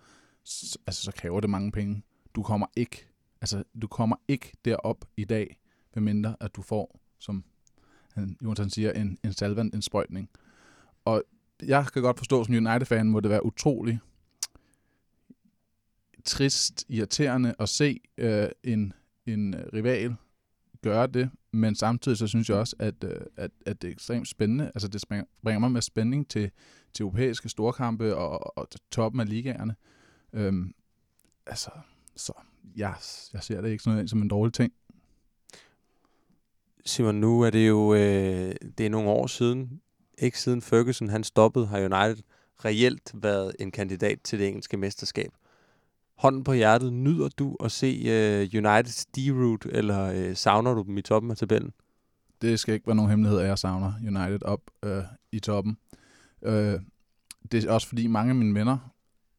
så, 0.45 0.79
altså 0.87 1.03
så 1.03 1.13
kræver 1.13 1.41
det 1.41 1.51
mange 1.51 1.73
penge. 1.73 2.03
Du 2.35 2.43
kommer 2.43 2.67
ikke, 2.77 3.09
altså 3.41 3.65
du 3.83 3.87
kommer 3.87 4.17
ikke 4.29 4.53
derop 4.65 5.05
i 5.17 5.25
dag, 5.25 5.59
medmindre 5.95 6.37
at 6.41 6.57
du 6.57 6.63
får, 6.63 7.01
som 7.19 7.45
han, 8.13 8.37
Jonathan 8.43 8.71
siger, 8.71 8.93
en, 8.93 9.19
en 9.25 9.33
salvand, 9.33 9.75
en 9.75 9.83
sprøjtning. 9.83 10.31
Og 11.05 11.23
jeg 11.63 11.87
kan 11.93 12.03
godt 12.03 12.19
forstå, 12.19 12.45
som 12.45 12.55
United-fan 12.55 13.07
må 13.07 13.21
det 13.21 13.31
være 13.31 13.47
utrolig 13.47 14.01
trist, 16.25 16.85
irriterende 16.89 17.55
at 17.59 17.69
se 17.69 18.01
øh, 18.19 18.49
en, 18.63 18.93
en 19.27 19.55
rival 19.75 20.17
gøre 20.83 21.07
det, 21.07 21.31
men 21.53 21.75
samtidig 21.75 22.19
så 22.19 22.27
synes 22.27 22.49
jeg 22.49 22.57
også, 22.57 22.77
at, 22.79 23.05
øh, 23.05 23.21
at, 23.37 23.51
at 23.67 23.83
det 23.83 23.89
er 23.89 23.93
ekstremt 23.93 24.29
spændende. 24.29 24.65
Altså 24.75 24.89
det 24.89 25.05
bringer 25.43 25.59
mig 25.59 25.73
med 25.73 25.83
spænding 25.83 26.29
til, 26.29 26.51
til 26.93 27.03
europæiske 27.03 27.49
storkampe 27.49 28.17
og, 28.17 28.59
og 28.59 28.69
toppen 28.91 29.21
af 29.21 29.29
ligaerne. 29.29 29.77
Øhm, 30.33 30.75
altså, 31.47 31.71
så 32.17 32.33
jeg, 32.77 32.95
jeg 33.33 33.43
ser 33.43 33.61
det 33.61 33.71
ikke 33.71 33.85
sådan 33.85 34.09
som 34.09 34.23
en 34.23 34.29
dårlig 34.29 34.55
ting. 34.55 34.73
Simon, 36.85 37.15
nu 37.15 37.41
er 37.41 37.51
det 37.51 37.69
jo 37.69 37.95
øh, 37.95 38.55
det 38.79 38.87
er 38.87 38.91
nogle 38.91 39.09
år 39.09 39.27
siden, 39.27 39.81
ikke 40.19 40.41
siden 40.41 40.63
Ferguson 40.63 41.09
han 41.09 41.25
stoppede, 41.25 41.67
har 41.67 41.79
United 41.79 42.23
reelt 42.65 43.13
været 43.15 43.57
en 43.59 43.71
kandidat 43.71 44.19
til 44.25 44.39
det 44.39 44.49
engelske 44.49 44.77
mesterskab 44.77 45.31
hånden 46.17 46.45
på 46.45 46.53
hjertet, 46.53 46.93
nyder 46.93 47.29
du 47.29 47.57
at 47.65 47.73
se 47.73 48.01
uh, 48.01 48.65
Uniteds 48.65 49.07
D-route, 49.07 49.69
eller 49.73 50.29
uh, 50.29 50.37
savner 50.37 50.75
du 50.75 50.83
dem 50.83 50.99
i 50.99 51.03
toppen 51.03 51.31
af 51.31 51.37
tabellen? 51.37 51.73
Det 52.43 52.61
skal 52.61 52.75
ikke 52.75 52.87
være 52.87 52.97
nogen 52.97 53.11
hemmelighed, 53.11 53.41
at 53.41 53.47
jeg 53.47 53.59
savner 53.59 53.93
United 54.03 54.43
op 54.43 54.61
uh, 54.87 54.91
i 55.33 55.41
toppen. 55.41 55.77
Uh, 56.43 56.53
det 57.53 57.65
er 57.65 57.73
også 57.73 57.89
fordi 57.89 58.07
mange 58.07 58.31
af 58.31 58.35
mine 58.35 58.55
venner, 58.55 58.79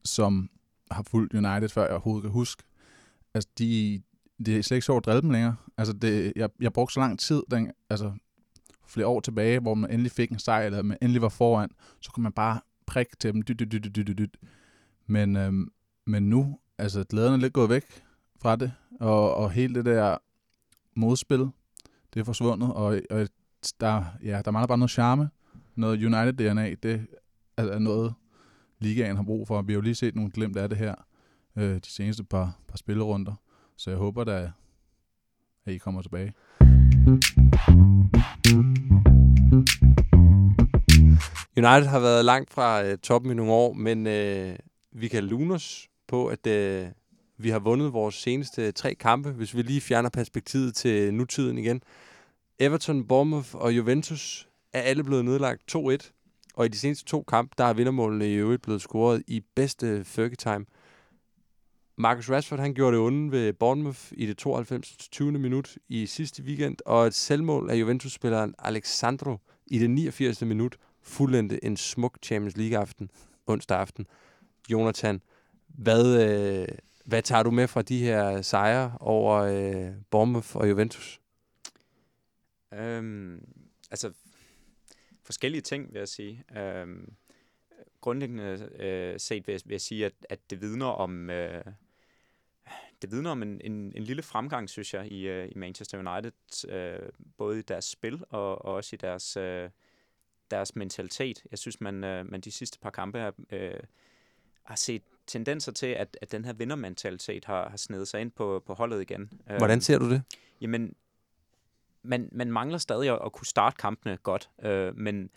som 0.03 0.50
har 0.91 1.03
fulgt 1.03 1.34
United, 1.34 1.70
før 1.70 1.82
jeg 1.82 1.91
overhovedet 1.91 2.24
kan 2.24 2.32
huske, 2.32 2.63
altså 3.34 3.50
de, 3.58 4.01
det 4.46 4.58
er 4.58 4.62
slet 4.62 4.77
ikke 4.77 4.86
sjovt 4.86 5.01
at 5.01 5.05
drille 5.05 5.22
dem 5.22 5.29
længere. 5.29 5.55
Altså 5.77 5.94
det, 5.94 6.34
jeg, 6.36 6.50
jeg 6.60 6.74
brugte 6.74 6.94
så 6.94 7.00
lang 7.00 7.20
tid, 7.20 7.44
den, 7.51 7.72
altså 7.89 8.13
flere 8.87 9.07
år 9.07 9.19
tilbage, 9.19 9.59
hvor 9.59 9.73
man 9.73 9.91
endelig 9.91 10.11
fik 10.11 10.31
en 10.31 10.39
sejr, 10.39 10.65
eller 10.65 10.81
man 10.81 10.97
endelig 11.01 11.21
var 11.21 11.29
foran, 11.29 11.69
så 12.01 12.11
kunne 12.11 12.23
man 12.23 12.31
bare 12.31 12.59
prikke 12.85 13.15
til 13.19 13.33
dem. 13.33 13.41
Dyt, 13.41 13.59
dyt, 13.59 13.71
dyt, 13.71 13.95
dyt, 13.95 14.17
dyt. 14.17 14.37
Men, 15.07 15.35
øhm, 15.35 15.71
men 16.05 16.29
nu 16.29 16.59
altså 16.77 17.03
glæden 17.03 17.33
er 17.33 17.37
lidt 17.37 17.53
gået 17.53 17.69
væk 17.69 17.83
fra 18.41 18.55
det, 18.55 18.71
og, 18.99 19.35
og 19.35 19.51
hele 19.51 19.75
det 19.75 19.85
der 19.85 20.17
modspil, 20.95 21.49
det 22.13 22.19
er 22.19 22.23
forsvundet, 22.23 22.73
og, 22.73 23.01
og 23.09 23.27
der, 23.79 24.03
ja, 24.23 24.41
der 24.45 24.51
mangler 24.51 24.67
bare 24.67 24.77
noget 24.77 24.91
charme, 24.91 25.29
noget 25.75 26.03
United-DNA, 26.03 26.75
det 26.83 27.07
er 27.57 27.79
noget, 27.79 28.13
ligaen 28.79 29.15
har 29.15 29.23
brug 29.23 29.47
for. 29.47 29.61
Vi 29.61 29.73
har 29.73 29.75
jo 29.75 29.81
lige 29.81 29.95
set 29.95 30.15
nogle 30.15 30.31
glemt 30.31 30.57
af 30.57 30.69
det 30.69 30.77
her, 30.77 30.95
øh, 31.55 31.75
de 31.75 31.89
seneste 31.89 32.23
par, 32.23 32.59
par 32.67 32.77
spillerunder, 32.77 33.33
så 33.75 33.89
jeg 33.89 33.97
håber 33.97 34.23
da, 34.23 34.51
at 35.65 35.73
I 35.73 35.77
kommer 35.77 36.01
tilbage. 36.01 36.33
United 41.57 41.85
har 41.85 42.00
været 42.00 42.25
langt 42.25 42.53
fra 42.53 42.83
øh, 42.83 42.97
toppen 42.97 43.31
i 43.31 43.35
nogle 43.35 43.51
år, 43.51 43.74
men 43.74 44.07
øh, 44.07 44.55
vi 44.91 45.07
kan 45.07 45.24
lune 45.24 45.53
os 45.53 45.88
på, 46.07 46.27
at 46.27 46.47
øh, 46.47 46.88
vi 47.38 47.50
har 47.50 47.59
vundet 47.59 47.93
vores 47.93 48.15
seneste 48.15 48.71
tre 48.71 48.95
kampe, 48.95 49.31
hvis 49.31 49.55
vi 49.55 49.62
lige 49.62 49.81
fjerner 49.81 50.09
perspektivet 50.09 50.75
til 50.75 51.13
nutiden 51.13 51.57
igen. 51.57 51.81
Everton, 52.59 53.07
Bournemouth 53.07 53.55
og 53.55 53.77
Juventus 53.77 54.47
er 54.74 54.81
alle 54.81 55.03
blevet 55.03 55.25
nedlagt 55.25 55.75
2-1, 55.75 56.51
og 56.55 56.65
i 56.65 56.69
de 56.69 56.77
seneste 56.77 57.05
to 57.05 57.24
kampe, 57.24 57.55
der 57.57 57.63
er 57.63 57.74
vindermålene 57.74 58.31
i 58.31 58.33
øvrigt 58.33 58.62
blevet 58.62 58.81
scoret 58.81 59.24
i 59.27 59.41
bedste 59.55 60.05
Fergie-time. 60.05 60.65
Marcus 61.97 62.29
Rashford 62.29 62.59
han 62.59 62.73
gjorde 62.73 62.97
det 62.97 63.05
onde 63.05 63.31
ved 63.31 63.53
Bournemouth 63.53 64.01
i 64.11 64.25
det 64.25 64.37
92. 64.37 64.97
20. 65.11 65.31
minut 65.31 65.77
i 65.87 66.05
sidste 66.05 66.43
weekend, 66.43 66.77
og 66.85 67.07
et 67.07 67.13
selvmål 67.13 67.69
af 67.69 67.75
Juventus-spilleren 67.75 68.55
Alexandro 68.59 69.37
i 69.67 69.79
det 69.79 69.89
89. 69.89 70.41
minut 70.41 70.77
fuldendte 71.01 71.65
en 71.65 71.77
smuk 71.77 72.17
Champions 72.23 72.57
League-aften 72.57 73.09
onsdag 73.47 73.77
aften. 73.77 74.07
Jonathan, 74.69 75.21
hvad, 75.67 76.29
øh, 76.29 76.67
Hvad 77.05 77.21
tager 77.21 77.43
du 77.43 77.51
med 77.51 77.67
fra 77.67 77.81
de 77.81 77.99
her 77.99 78.41
sejre 78.41 78.97
over 78.99 79.35
øh, 79.35 79.93
Bournemouth 80.09 80.55
og 80.55 80.69
Juventus? 80.69 81.21
Øhm, 82.73 83.45
altså, 83.91 84.11
forskellige 85.23 85.61
ting, 85.61 85.93
vil 85.93 85.99
jeg 85.99 86.07
sige. 86.07 86.43
Øhm, 86.57 87.13
grundlæggende 88.01 88.69
øh, 88.79 89.19
set 89.19 89.47
vil 89.47 89.53
jeg, 89.53 89.61
vil 89.65 89.73
jeg 89.73 89.81
sige, 89.81 90.05
at, 90.05 90.13
at 90.29 90.49
det 90.49 90.61
vidner 90.61 90.85
om... 90.85 91.29
Øh, 91.29 91.63
det 93.01 93.11
vidner 93.11 93.31
om 93.31 93.41
en, 93.41 93.61
en, 93.63 93.93
en 93.95 94.03
lille 94.03 94.21
fremgang, 94.21 94.69
synes 94.69 94.93
jeg, 94.93 95.11
i, 95.11 95.27
øh, 95.27 95.49
i 95.51 95.57
Manchester 95.57 95.97
United, 95.97 96.69
øh, 96.69 97.09
både 97.37 97.59
i 97.59 97.61
deres 97.61 97.85
spil 97.85 98.23
og, 98.29 98.65
og 98.65 98.73
også 98.73 98.95
i 98.95 98.97
deres, 98.97 99.37
øh, 99.37 99.69
deres 100.51 100.75
mentalitet. 100.75 101.43
Jeg 101.51 101.59
synes, 101.59 101.81
man, 101.81 102.03
øh, 102.03 102.31
man 102.31 102.41
de 102.41 102.51
sidste 102.51 102.79
par 102.79 102.89
kampe 102.89 103.19
har, 103.19 103.33
øh, 103.51 103.79
har 104.63 104.75
set 104.75 105.01
tendenser 105.27 105.71
til, 105.71 105.87
at, 105.87 106.17
at 106.21 106.31
den 106.31 106.45
her 106.45 106.53
vindermentalitet 106.53 107.45
har, 107.45 107.69
har 107.69 107.77
snedet 107.77 108.07
sig 108.07 108.21
ind 108.21 108.31
på, 108.31 108.63
på 108.65 108.73
holdet 108.73 109.01
igen. 109.01 109.31
Hvordan 109.57 109.81
ser 109.81 109.99
du 109.99 110.09
det? 110.09 110.23
Jamen, 110.61 110.95
man, 112.03 112.29
man 112.31 112.51
mangler 112.51 112.77
stadig 112.77 113.09
at, 113.09 113.19
at 113.25 113.31
kunne 113.31 113.47
starte 113.47 113.75
kampene 113.77 114.17
godt, 114.17 114.49
øh, 114.63 114.97
men 114.97 115.29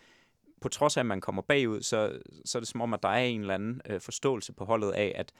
på 0.60 0.68
trods 0.68 0.96
af, 0.96 1.00
at 1.00 1.06
man 1.06 1.20
kommer 1.20 1.42
bagud, 1.42 1.82
så, 1.82 2.18
så 2.44 2.58
er 2.58 2.60
det 2.60 2.68
som 2.68 2.80
om, 2.80 2.94
at 2.94 3.02
der 3.02 3.08
er 3.08 3.24
en 3.24 3.40
eller 3.40 3.54
anden 3.54 3.80
øh, 3.86 4.00
forståelse 4.00 4.52
på 4.52 4.64
holdet 4.64 4.90
af, 4.92 5.12
at, 5.16 5.32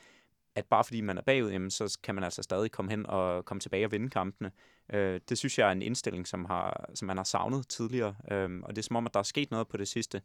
at 0.58 0.66
bare 0.66 0.84
fordi 0.84 1.00
man 1.00 1.18
er 1.18 1.22
bagud, 1.22 1.50
jamen, 1.50 1.70
så 1.70 1.98
kan 2.02 2.14
man 2.14 2.24
altså 2.24 2.42
stadig 2.42 2.70
komme 2.70 2.90
hen 2.90 3.06
og 3.06 3.44
komme 3.44 3.60
tilbage 3.60 3.84
og 3.84 3.92
vinde 3.92 4.10
kampene. 4.10 4.50
Øh, 4.92 5.20
det 5.28 5.38
synes 5.38 5.58
jeg 5.58 5.68
er 5.68 5.72
en 5.72 5.82
indstilling, 5.82 6.26
som, 6.26 6.44
har, 6.44 6.90
som 6.94 7.06
man 7.06 7.16
har 7.16 7.24
savnet 7.24 7.68
tidligere, 7.68 8.14
øh, 8.30 8.60
og 8.62 8.76
det 8.76 8.78
er 8.78 8.86
som 8.86 8.96
om, 8.96 9.06
at 9.06 9.14
der 9.14 9.20
er 9.20 9.24
sket 9.24 9.50
noget 9.50 9.68
på 9.68 9.76
det 9.76 9.88
sidste. 9.88 10.22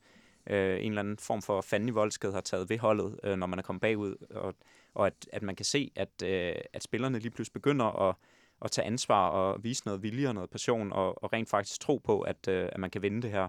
Øh, 0.49 0.77
en 0.79 0.91
eller 0.91 0.99
anden 0.99 1.17
form 1.17 1.41
for 1.41 1.61
fandenivoldsked 1.61 2.31
har 2.31 2.41
taget 2.41 2.69
ved 2.69 2.77
holdet, 2.77 3.19
øh, 3.23 3.35
når 3.35 3.47
man 3.47 3.59
er 3.59 3.63
kommet 3.63 3.81
bagud, 3.81 4.15
og, 4.29 4.55
og 4.93 5.07
at, 5.07 5.27
at 5.33 5.41
man 5.41 5.55
kan 5.55 5.65
se, 5.65 5.91
at, 5.95 6.09
øh, 6.23 6.55
at 6.73 6.83
spillerne 6.83 7.19
lige 7.19 7.31
pludselig 7.31 7.53
begynder 7.53 8.09
at 8.09 8.15
at 8.63 8.71
tage 8.71 8.85
ansvar 8.85 9.29
og 9.29 9.63
vise 9.63 9.85
noget 9.85 10.03
vilje 10.03 10.27
og 10.27 10.35
noget 10.35 10.49
passion, 10.49 10.91
og, 10.91 11.23
og 11.23 11.33
rent 11.33 11.49
faktisk 11.49 11.79
tro 11.79 11.97
på, 11.97 12.21
at, 12.21 12.47
øh, 12.47 12.69
at 12.71 12.79
man 12.79 12.89
kan 12.89 13.01
vinde 13.01 13.21
det 13.21 13.31
her. 13.31 13.47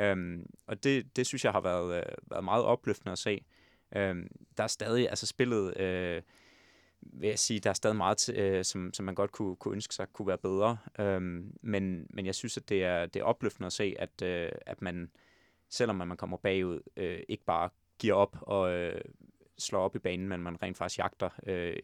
Øhm, 0.00 0.46
og 0.66 0.84
det, 0.84 1.16
det 1.16 1.26
synes 1.26 1.44
jeg 1.44 1.52
har 1.52 1.60
været, 1.60 1.96
øh, 1.96 2.12
været 2.30 2.44
meget 2.44 2.64
opløftende 2.64 3.12
at 3.12 3.18
se. 3.18 3.44
Øhm, 3.96 4.28
der 4.56 4.62
er 4.62 4.68
stadig, 4.68 5.08
altså 5.08 5.26
spillet, 5.26 5.80
øh, 5.80 6.22
vil 7.00 7.28
jeg 7.28 7.38
sige, 7.38 7.60
der 7.60 7.70
er 7.70 7.74
stadig 7.74 7.96
meget, 7.96 8.28
øh, 8.28 8.64
som, 8.64 8.94
som 8.94 9.04
man 9.04 9.14
godt 9.14 9.32
kunne, 9.32 9.56
kunne 9.56 9.74
ønske 9.74 9.94
sig 9.94 10.06
kunne 10.12 10.28
være 10.28 10.38
bedre. 10.38 10.78
Øhm, 10.98 11.52
men, 11.62 12.06
men 12.10 12.26
jeg 12.26 12.34
synes, 12.34 12.56
at 12.56 12.68
det 12.68 12.84
er, 12.84 13.06
det 13.06 13.20
er 13.20 13.24
opløftende 13.24 13.66
at 13.66 13.72
se, 13.72 13.94
at, 13.98 14.22
øh, 14.22 14.52
at 14.66 14.82
man, 14.82 15.10
selvom 15.68 15.96
man 15.96 16.16
kommer 16.16 16.36
bagud, 16.36 16.80
øh, 16.96 17.20
ikke 17.28 17.44
bare 17.44 17.70
giver 17.98 18.14
op 18.14 18.36
og 18.40 18.72
øh, 18.72 19.00
slår 19.58 19.80
op 19.80 19.96
i 19.96 19.98
banen, 19.98 20.28
men 20.28 20.40
man 20.42 20.62
rent 20.62 20.76
faktisk 20.76 20.98
jagter 20.98 21.30
øh, 21.46 21.76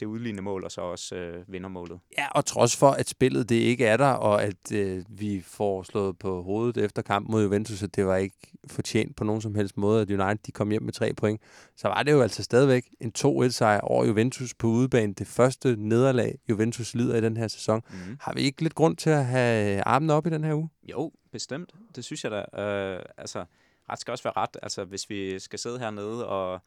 det 0.00 0.06
udlignende 0.06 0.42
mål, 0.42 0.64
og 0.64 0.70
så 0.70 0.80
også 0.80 1.14
øh, 1.14 1.44
vinder 1.52 1.68
målet. 1.68 2.00
Ja, 2.18 2.28
og 2.30 2.44
trods 2.44 2.76
for, 2.76 2.90
at 2.90 3.08
spillet 3.08 3.48
det 3.48 3.54
ikke 3.54 3.86
er 3.86 3.96
der, 3.96 4.10
og 4.10 4.42
at 4.42 4.72
øh, 4.72 5.04
vi 5.08 5.40
får 5.40 5.82
slået 5.82 6.18
på 6.18 6.42
hovedet 6.42 6.84
efter 6.84 7.02
kamp 7.02 7.28
mod 7.28 7.42
Juventus, 7.42 7.82
at 7.82 7.96
det 7.96 8.06
var 8.06 8.16
ikke 8.16 8.36
fortjent 8.66 9.16
på 9.16 9.24
nogen 9.24 9.42
som 9.42 9.54
helst 9.54 9.76
måde, 9.76 10.02
at 10.02 10.10
United 10.10 10.38
de 10.46 10.52
kom 10.52 10.70
hjem 10.70 10.82
med 10.82 10.92
tre 10.92 11.12
point, 11.12 11.40
så 11.76 11.88
var 11.88 12.02
det 12.02 12.12
jo 12.12 12.22
altså 12.22 12.42
stadigvæk 12.42 12.84
en 13.00 13.12
2-1-sejr 13.18 13.80
over 13.80 14.04
Juventus 14.04 14.54
på 14.54 14.66
udebane. 14.66 15.12
Det 15.12 15.26
første 15.26 15.76
nederlag, 15.78 16.38
Juventus 16.48 16.94
lider 16.94 17.16
i 17.16 17.20
den 17.20 17.36
her 17.36 17.48
sæson. 17.48 17.82
Mm. 17.90 18.16
Har 18.20 18.32
vi 18.32 18.40
ikke 18.40 18.62
lidt 18.62 18.74
grund 18.74 18.96
til 18.96 19.10
at 19.10 19.26
have 19.26 19.82
armene 19.82 20.12
op 20.12 20.26
i 20.26 20.30
den 20.30 20.44
her 20.44 20.54
uge? 20.54 20.68
Jo, 20.90 21.12
bestemt. 21.32 21.74
Det 21.96 22.04
synes 22.04 22.24
jeg 22.24 22.30
da. 22.30 22.62
Øh, 22.62 23.02
altså, 23.18 23.44
ret 23.90 24.00
skal 24.00 24.12
også 24.12 24.24
være 24.24 24.36
ret. 24.36 24.56
Altså, 24.62 24.84
hvis 24.84 25.10
vi 25.10 25.38
skal 25.38 25.58
sidde 25.58 25.78
hernede 25.78 26.26
og 26.26 26.60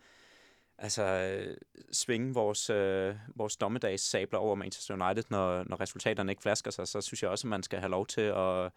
altså, 0.84 1.04
øh, 1.04 1.58
svinge 1.92 2.34
vores, 2.34 2.70
øh, 2.70 3.16
vores 3.36 3.58
dommedagssabler 3.58 4.40
over 4.40 4.56
Manchester 4.56 5.06
United, 5.06 5.24
når, 5.30 5.64
når 5.64 5.82
resultaterne 5.82 6.32
ikke 6.32 6.42
flasker 6.42 6.72
sig, 6.72 6.88
så 6.88 7.02
synes 7.02 7.24
jeg 7.24 7.30
også, 7.32 7.48
at 7.48 7.50
man 7.50 7.64
skal 7.64 7.80
have 7.80 7.92
lov 7.92 8.08
til 8.08 8.22
at 8.22 8.72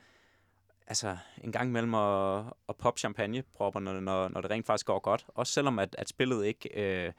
altså, 0.86 1.16
en 1.44 1.52
gang 1.52 1.68
imellem 1.68 1.94
at, 1.94 2.44
at 2.68 2.76
poppe 2.76 2.98
champagnepropperne, 2.98 4.00
når, 4.00 4.28
når 4.28 4.40
det 4.40 4.50
rent 4.50 4.66
faktisk 4.66 4.86
går 4.86 4.98
godt. 4.98 5.26
Også 5.28 5.52
selvom 5.52 5.78
at, 5.78 5.96
at 5.98 6.08
spillet 6.08 6.46
ikke 6.46 6.68
øh, 6.74 7.12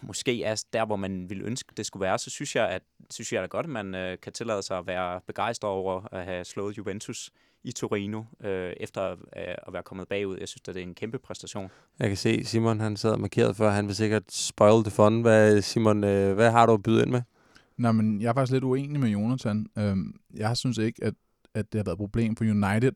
måske 0.00 0.44
er 0.44 0.64
der, 0.72 0.84
hvor 0.84 0.96
man 0.96 1.30
ville 1.30 1.44
ønske, 1.44 1.72
det 1.76 1.86
skulle 1.86 2.00
være, 2.00 2.18
så 2.18 2.30
synes 2.30 2.56
jeg, 2.56 2.68
at 2.68 2.82
synes 3.10 3.32
jeg 3.32 3.42
da 3.42 3.46
godt, 3.46 3.66
at 3.66 3.70
man 3.70 3.94
øh, 3.94 4.18
kan 4.20 4.32
tillade 4.32 4.62
sig 4.62 4.78
at 4.78 4.86
være 4.86 5.20
begejstret 5.26 5.70
over 5.70 6.14
at 6.14 6.24
have 6.24 6.44
slået 6.44 6.78
Juventus 6.78 7.30
i 7.64 7.72
Torino, 7.72 8.22
øh, 8.40 8.72
efter 8.76 9.10
øh, 9.10 9.16
at 9.36 9.72
være 9.72 9.82
kommet 9.82 10.08
bagud. 10.08 10.38
Jeg 10.40 10.48
synes, 10.48 10.62
at 10.68 10.74
det 10.74 10.82
er 10.82 10.86
en 10.86 10.94
kæmpe 10.94 11.18
præstation. 11.18 11.70
Jeg 11.98 12.08
kan 12.08 12.16
se, 12.16 12.44
Simon 12.44 12.80
han 12.80 12.96
sad 12.96 13.16
markeret 13.16 13.56
før, 13.56 13.70
han 13.70 13.86
vil 13.86 13.96
sikkert 13.96 14.22
spoil 14.32 14.84
the 14.84 14.90
fun. 14.90 15.20
Hvad, 15.20 15.62
Simon, 15.62 16.04
øh, 16.04 16.34
hvad 16.34 16.50
har 16.50 16.66
du 16.66 16.72
at 16.72 16.82
byde 16.82 17.02
ind 17.02 17.10
med? 17.10 17.22
Nå, 17.76 17.92
men 17.92 18.20
jeg 18.20 18.28
er 18.28 18.34
faktisk 18.34 18.52
lidt 18.52 18.64
uenig 18.64 19.00
med 19.00 19.08
Jonathan. 19.08 19.66
Øhm, 19.78 20.14
jeg 20.34 20.56
synes 20.56 20.78
ikke, 20.78 21.04
at, 21.04 21.14
at 21.54 21.72
det 21.72 21.78
har 21.78 21.84
været 21.84 21.94
et 21.94 21.98
problem 21.98 22.36
for 22.36 22.44
United 22.44 22.92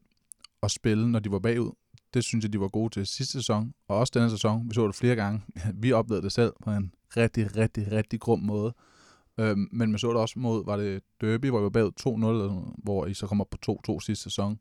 at 0.62 0.70
spille, 0.70 1.10
når 1.10 1.18
de 1.18 1.30
var 1.30 1.38
bagud. 1.38 1.70
Det 2.14 2.24
synes 2.24 2.42
jeg, 2.42 2.52
de 2.52 2.60
var 2.60 2.68
gode 2.68 2.90
til 2.90 3.06
sidste 3.06 3.32
sæson, 3.32 3.74
og 3.88 3.98
også 3.98 4.10
denne 4.14 4.30
sæson. 4.30 4.68
Vi 4.68 4.74
så 4.74 4.86
det 4.86 4.94
flere 4.94 5.16
gange. 5.16 5.42
Vi 5.82 5.92
oplevede 5.92 6.24
det 6.24 6.32
selv 6.32 6.52
på 6.64 6.70
en 6.70 6.92
rigtig, 7.16 7.56
rigtig, 7.56 7.92
rigtig 7.92 8.20
grum 8.20 8.38
måde. 8.40 8.74
Øhm, 9.40 9.68
men 9.72 9.90
man 9.90 9.98
så 9.98 10.08
det 10.08 10.16
også 10.16 10.38
mod, 10.38 10.64
var 10.64 10.76
det 10.76 11.02
Derby, 11.20 11.48
hvor 11.48 11.58
vi 11.58 11.64
var 11.64 11.70
bagud 11.70 11.92
2-0, 12.70 12.82
hvor 12.82 13.06
I 13.06 13.14
så 13.14 13.26
kommer 13.26 13.44
på 13.44 13.80
2-2 13.88 14.00
sidste 14.00 14.22
sæson. 14.22 14.58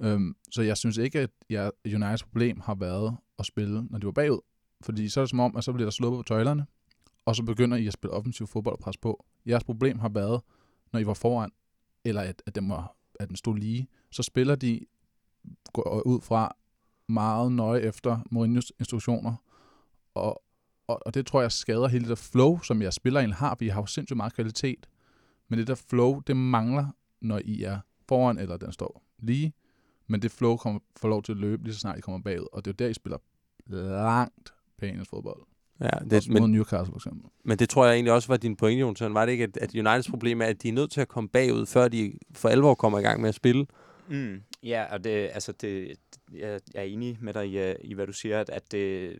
Øhm, 0.00 0.36
så 0.50 0.62
jeg 0.62 0.76
synes 0.76 0.96
ikke, 0.96 1.20
at 1.20 1.30
jeg, 1.50 1.70
Uniteds 1.86 2.22
problem 2.22 2.60
har 2.60 2.74
været 2.74 3.16
at 3.38 3.46
spille, 3.46 3.86
når 3.90 3.98
de 3.98 4.06
var 4.06 4.12
bagud. 4.12 4.40
Fordi 4.80 5.08
så 5.08 5.20
er 5.20 5.22
det 5.24 5.30
som 5.30 5.40
om, 5.40 5.56
at 5.56 5.64
så 5.64 5.72
bliver 5.72 5.86
der 5.86 5.90
sluppet 5.90 6.18
på 6.18 6.22
tøjlerne, 6.22 6.66
og 7.24 7.36
så 7.36 7.42
begynder 7.42 7.76
I 7.76 7.86
at 7.86 7.92
spille 7.92 8.14
offensiv 8.14 8.46
fodbold 8.46 8.74
og 8.74 8.78
presse 8.78 9.00
på. 9.00 9.24
Jeres 9.46 9.64
problem 9.64 9.98
har 9.98 10.08
været, 10.08 10.40
når 10.92 11.00
I 11.00 11.06
var 11.06 11.14
foran, 11.14 11.50
eller 12.04 12.20
at, 12.20 12.42
at, 12.46 12.54
den, 12.54 12.68
var, 12.68 12.96
at 13.20 13.28
den 13.28 13.36
stod 13.36 13.56
lige, 13.56 13.88
så 14.10 14.22
spiller 14.22 14.54
de 14.54 14.80
går 15.72 16.02
ud 16.06 16.20
fra 16.20 16.56
meget 17.08 17.52
nøje 17.52 17.80
efter 17.80 18.18
Mourinhos 18.30 18.72
instruktioner, 18.78 19.34
og, 20.14 20.42
og, 20.86 21.06
og 21.06 21.14
det 21.14 21.26
tror 21.26 21.40
jeg 21.40 21.52
skader 21.52 21.88
hele 21.88 22.08
det 22.08 22.18
flow, 22.18 22.60
som 22.60 22.82
jeg 22.82 22.92
spiller 22.92 23.20
egentlig 23.20 23.36
har. 23.36 23.56
Vi 23.60 23.68
har 23.68 23.80
jo 23.82 23.86
sindssygt 23.86 24.16
meget 24.16 24.34
kvalitet, 24.34 24.86
men 25.48 25.58
det 25.58 25.66
der 25.66 25.74
flow, 25.74 26.20
det 26.20 26.36
mangler, 26.36 26.86
når 27.20 27.40
I 27.44 27.62
er 27.62 27.78
foran, 28.08 28.38
eller 28.38 28.56
den 28.56 28.72
står 28.72 29.02
lige. 29.18 29.52
Men 30.06 30.22
det 30.22 30.30
flow 30.30 30.56
kommer, 30.56 30.80
får 30.96 31.08
lov 31.08 31.22
til 31.22 31.32
at 31.32 31.38
løbe, 31.38 31.64
lige 31.64 31.74
så 31.74 31.80
snart 31.80 31.98
I 31.98 32.00
kommer 32.00 32.20
bagud. 32.20 32.46
Og 32.52 32.64
det 32.64 32.70
er 32.70 32.74
jo 32.80 32.84
der, 32.84 32.90
I 32.90 32.94
spiller 32.94 33.18
langt 33.66 34.54
pænest 34.78 35.10
fodbold. 35.10 35.42
Ja, 35.80 35.88
Det, 36.04 36.12
også 36.12 36.32
mod 36.32 36.40
men, 36.40 36.52
Newcastle 36.52 36.86
for 36.92 36.96
eksempel. 36.96 37.30
men 37.44 37.58
det 37.58 37.68
tror 37.68 37.84
jeg 37.86 37.94
egentlig 37.94 38.12
også 38.12 38.28
var 38.28 38.36
din 38.36 38.56
pointe, 38.56 38.80
Jonathan. 38.80 39.14
Var 39.14 39.24
det 39.26 39.32
ikke, 39.32 39.44
at, 39.44 39.56
at 39.56 39.74
Uniteds 39.74 40.08
problem 40.08 40.40
er, 40.40 40.46
at 40.46 40.62
de 40.62 40.68
er 40.68 40.72
nødt 40.72 40.90
til 40.90 41.00
at 41.00 41.08
komme 41.08 41.28
bagud, 41.28 41.66
før 41.66 41.88
de 41.88 42.12
for 42.32 42.48
alvor 42.48 42.74
kommer 42.74 42.98
i 42.98 43.02
gang 43.02 43.20
med 43.20 43.28
at 43.28 43.34
spille? 43.34 43.66
Mm, 44.08 44.42
ja, 44.62 44.84
og 44.92 45.04
det, 45.04 45.10
altså 45.10 45.52
det, 45.52 45.96
jeg 46.34 46.60
er 46.74 46.82
enig 46.82 47.18
med 47.20 47.34
dig 47.34 47.46
i, 47.46 47.86
i 47.90 47.94
hvad 47.94 48.06
du 48.06 48.12
siger, 48.12 48.40
at, 48.40 48.50
at, 48.50 48.72
det, 48.72 49.12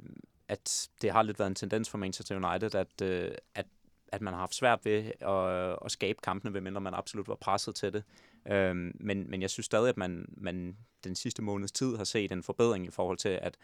at 0.48 0.88
det 1.02 1.11
har 1.11 1.22
lidt 1.22 1.38
været 1.38 1.50
en 1.50 1.54
tendens 1.54 1.90
for 1.90 1.98
Manchester 1.98 2.37
United, 2.37 2.74
at, 2.74 3.02
øh, 3.02 3.30
at, 3.54 3.66
at 4.09 4.22
man 4.22 4.33
har 4.33 4.40
haft 4.40 4.54
svært 4.54 4.85
ved 4.85 5.12
at, 5.20 5.78
at 5.85 5.90
skabe 5.90 6.18
kampene, 6.22 6.54
ved 6.54 6.61
mindre 6.61 6.80
man 6.80 6.94
absolut 6.94 7.28
var 7.28 7.35
presset 7.35 7.74
til 7.74 7.92
det. 7.92 8.04
Øh, 8.48 8.76
men, 8.94 9.30
men 9.30 9.42
jeg 9.42 9.50
synes 9.50 9.66
stadig, 9.66 9.88
at 9.88 9.96
man, 9.96 10.35
man 10.37 10.76
den 11.04 11.14
sidste 11.14 11.42
måneds 11.42 11.72
tid 11.72 11.96
har 11.96 12.04
set 12.04 12.33
en 12.33 12.42
forbedring 12.42 12.87
i 12.87 12.90
forhold 12.90 13.18
til, 13.18 13.28
at, 13.28 13.57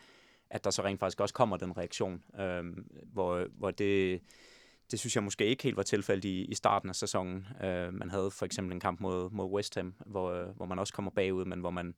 at 0.51 0.65
der 0.65 0.71
så 0.71 0.85
rent 0.85 1.01
faktisk 1.01 1.21
også 1.21 1.35
kommer 1.35 1.57
den 1.57 1.77
reaktion, 1.77 2.25
øh, 2.41 2.65
hvor, 3.13 3.47
hvor 3.59 3.71
det, 3.71 4.21
det 4.91 4.99
synes 4.99 5.15
jeg 5.15 5.25
måske 5.25 5.47
ikke 5.47 5.63
helt 5.63 5.77
var 5.77 5.83
tilfældet 5.83 6.25
i, 6.25 6.45
i 6.45 6.55
starten 6.55 6.89
af 6.89 6.97
sæsonen. 6.97 7.47
Øh, 7.65 7.95
man 7.95 8.11
havde 8.11 8.31
for 8.31 8.47
eksempel 8.47 8.75
en 8.75 8.81
kamp 8.81 9.01
mod, 9.01 9.31
mod 9.31 9.51
West 9.51 9.75
Ham, 9.75 9.95
hvor, 10.07 10.45
hvor 10.57 10.67
man 10.67 10.79
også 10.79 10.93
kommer 10.93 11.11
bagud, 11.11 11.45
men 11.45 11.61
hvor 11.61 11.71
man 11.71 11.95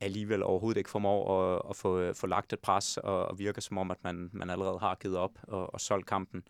alligevel 0.00 0.42
overhovedet 0.42 0.78
ikke 0.78 0.90
formår 0.90 1.42
at, 1.42 1.62
at 1.70 1.76
få, 1.76 1.98
øh, 1.98 2.14
få 2.14 2.26
lagt 2.26 2.52
et 2.52 2.60
pres, 2.60 2.96
og, 2.96 3.26
og 3.26 3.38
virker 3.38 3.60
som 3.60 3.78
om, 3.78 3.90
at 3.90 4.04
man, 4.04 4.30
man 4.32 4.50
allerede 4.50 4.78
har 4.78 4.94
givet 4.94 5.16
op 5.16 5.38
og, 5.42 5.74
og 5.74 5.80
solgt 5.80 6.06
kampen. 6.06 6.42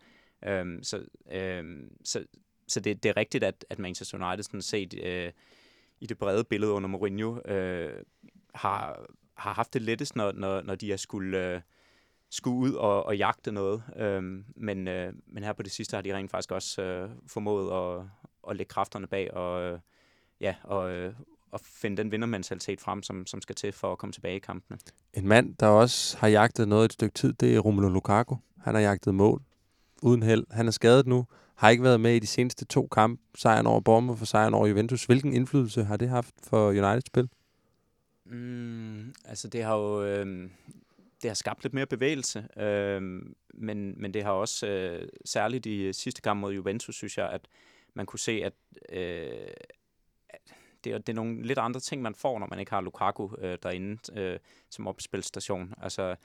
Øhm, 0.45 0.83
så 0.83 1.05
øhm, 1.31 1.97
så, 2.05 2.25
så 2.67 2.79
det, 2.79 3.03
det 3.03 3.09
er 3.09 3.17
rigtigt, 3.17 3.43
at, 3.43 3.65
at 3.69 3.79
Manchester 3.79 4.27
United 4.27 4.43
sådan 4.43 4.61
set 4.61 4.93
øh, 5.03 5.31
i 5.99 6.05
det 6.05 6.17
brede 6.17 6.43
billede 6.43 6.71
under 6.71 6.89
Mourinho 6.89 7.41
øh, 7.51 8.03
har, 8.55 9.05
har 9.37 9.53
haft 9.53 9.73
det 9.73 9.81
lettest, 9.81 10.15
når, 10.15 10.31
når, 10.31 10.61
når 10.61 10.75
de 10.75 10.89
har 10.89 10.97
skulle, 10.97 11.53
øh, 11.53 11.61
skulle 12.29 12.57
ud 12.57 12.73
og, 12.73 13.05
og 13.05 13.17
jagte 13.17 13.51
noget. 13.51 13.83
Øhm, 13.95 14.45
men, 14.55 14.87
øh, 14.87 15.13
men 15.27 15.43
her 15.43 15.53
på 15.53 15.63
det 15.63 15.71
sidste 15.71 15.95
har 15.95 16.01
de 16.01 16.15
rent 16.15 16.31
faktisk 16.31 16.51
også 16.51 16.81
øh, 16.81 17.09
formået 17.27 17.71
at, 17.71 18.05
at 18.49 18.55
lægge 18.55 18.69
kræfterne 18.69 19.07
bag 19.07 19.33
og, 19.33 19.61
øh, 19.61 19.79
ja, 20.41 20.55
og, 20.63 20.91
øh, 20.91 21.13
og 21.51 21.59
finde 21.63 21.97
den 21.97 22.11
vindermentalitet 22.11 22.81
frem, 22.81 23.03
som, 23.03 23.25
som 23.25 23.41
skal 23.41 23.55
til 23.55 23.71
for 23.71 23.91
at 23.91 23.97
komme 23.97 24.13
tilbage 24.13 24.35
i 24.35 24.39
kampene. 24.39 24.79
En 25.13 25.27
mand, 25.27 25.55
der 25.55 25.67
også 25.67 26.17
har 26.17 26.27
jagtet 26.27 26.67
noget 26.67 26.85
et 26.85 26.93
stykke 26.93 27.13
tid, 27.13 27.33
det 27.33 27.55
er 27.55 27.59
Romelu 27.59 27.89
Lukaku. 27.89 28.35
Han 28.61 28.75
har 28.75 28.81
jagtet 28.81 29.15
mål 29.15 29.41
uden 30.01 30.23
held. 30.23 30.45
Han 30.51 30.67
er 30.67 30.71
skadet 30.71 31.07
nu, 31.07 31.25
har 31.55 31.69
ikke 31.69 31.83
været 31.83 31.99
med 31.99 32.15
i 32.15 32.19
de 32.19 32.27
seneste 32.27 32.65
to 32.65 32.87
kampe, 32.87 33.21
sejren 33.37 33.67
over 33.67 33.79
Bournemouth 33.79 34.21
og 34.21 34.27
sejren 34.27 34.53
over 34.53 34.67
Juventus. 34.67 35.05
Hvilken 35.05 35.33
indflydelse 35.33 35.83
har 35.83 35.97
det 35.97 36.09
haft 36.09 36.35
for 36.43 36.69
Uniteds 36.69 37.05
spil? 37.05 37.29
Mm, 38.25 39.13
altså 39.25 39.47
det 39.47 39.63
har 39.63 39.75
jo... 39.75 40.03
Øh, 40.03 40.49
det 41.21 41.29
har 41.29 41.35
skabt 41.35 41.63
lidt 41.63 41.73
mere 41.73 41.85
bevægelse, 41.85 42.47
øh, 42.57 43.01
men, 43.53 44.01
men 44.01 44.13
det 44.13 44.23
har 44.23 44.31
også, 44.31 44.67
øh, 44.67 45.07
særligt 45.25 45.65
i 45.65 45.93
sidste 45.93 46.21
kamp 46.21 46.39
mod 46.39 46.53
Juventus, 46.53 46.95
synes 46.95 47.17
jeg, 47.17 47.29
at 47.29 47.41
man 47.93 48.05
kunne 48.05 48.19
se, 48.19 48.31
at, 48.31 48.53
øh, 48.89 49.47
at 49.57 49.80
det, 50.83 50.91
er, 50.93 50.97
det 50.97 51.09
er 51.09 51.13
nogle 51.13 51.43
lidt 51.43 51.59
andre 51.59 51.79
ting, 51.79 52.01
man 52.01 52.15
får, 52.15 52.39
når 52.39 52.47
man 52.47 52.59
ikke 52.59 52.71
har 52.71 52.81
Lukaku 52.81 53.29
øh, 53.37 53.57
derinde 53.63 54.21
øh, 54.21 54.39
som 54.69 54.87
opspilstation. 54.87 55.73
Altså, 55.81 56.15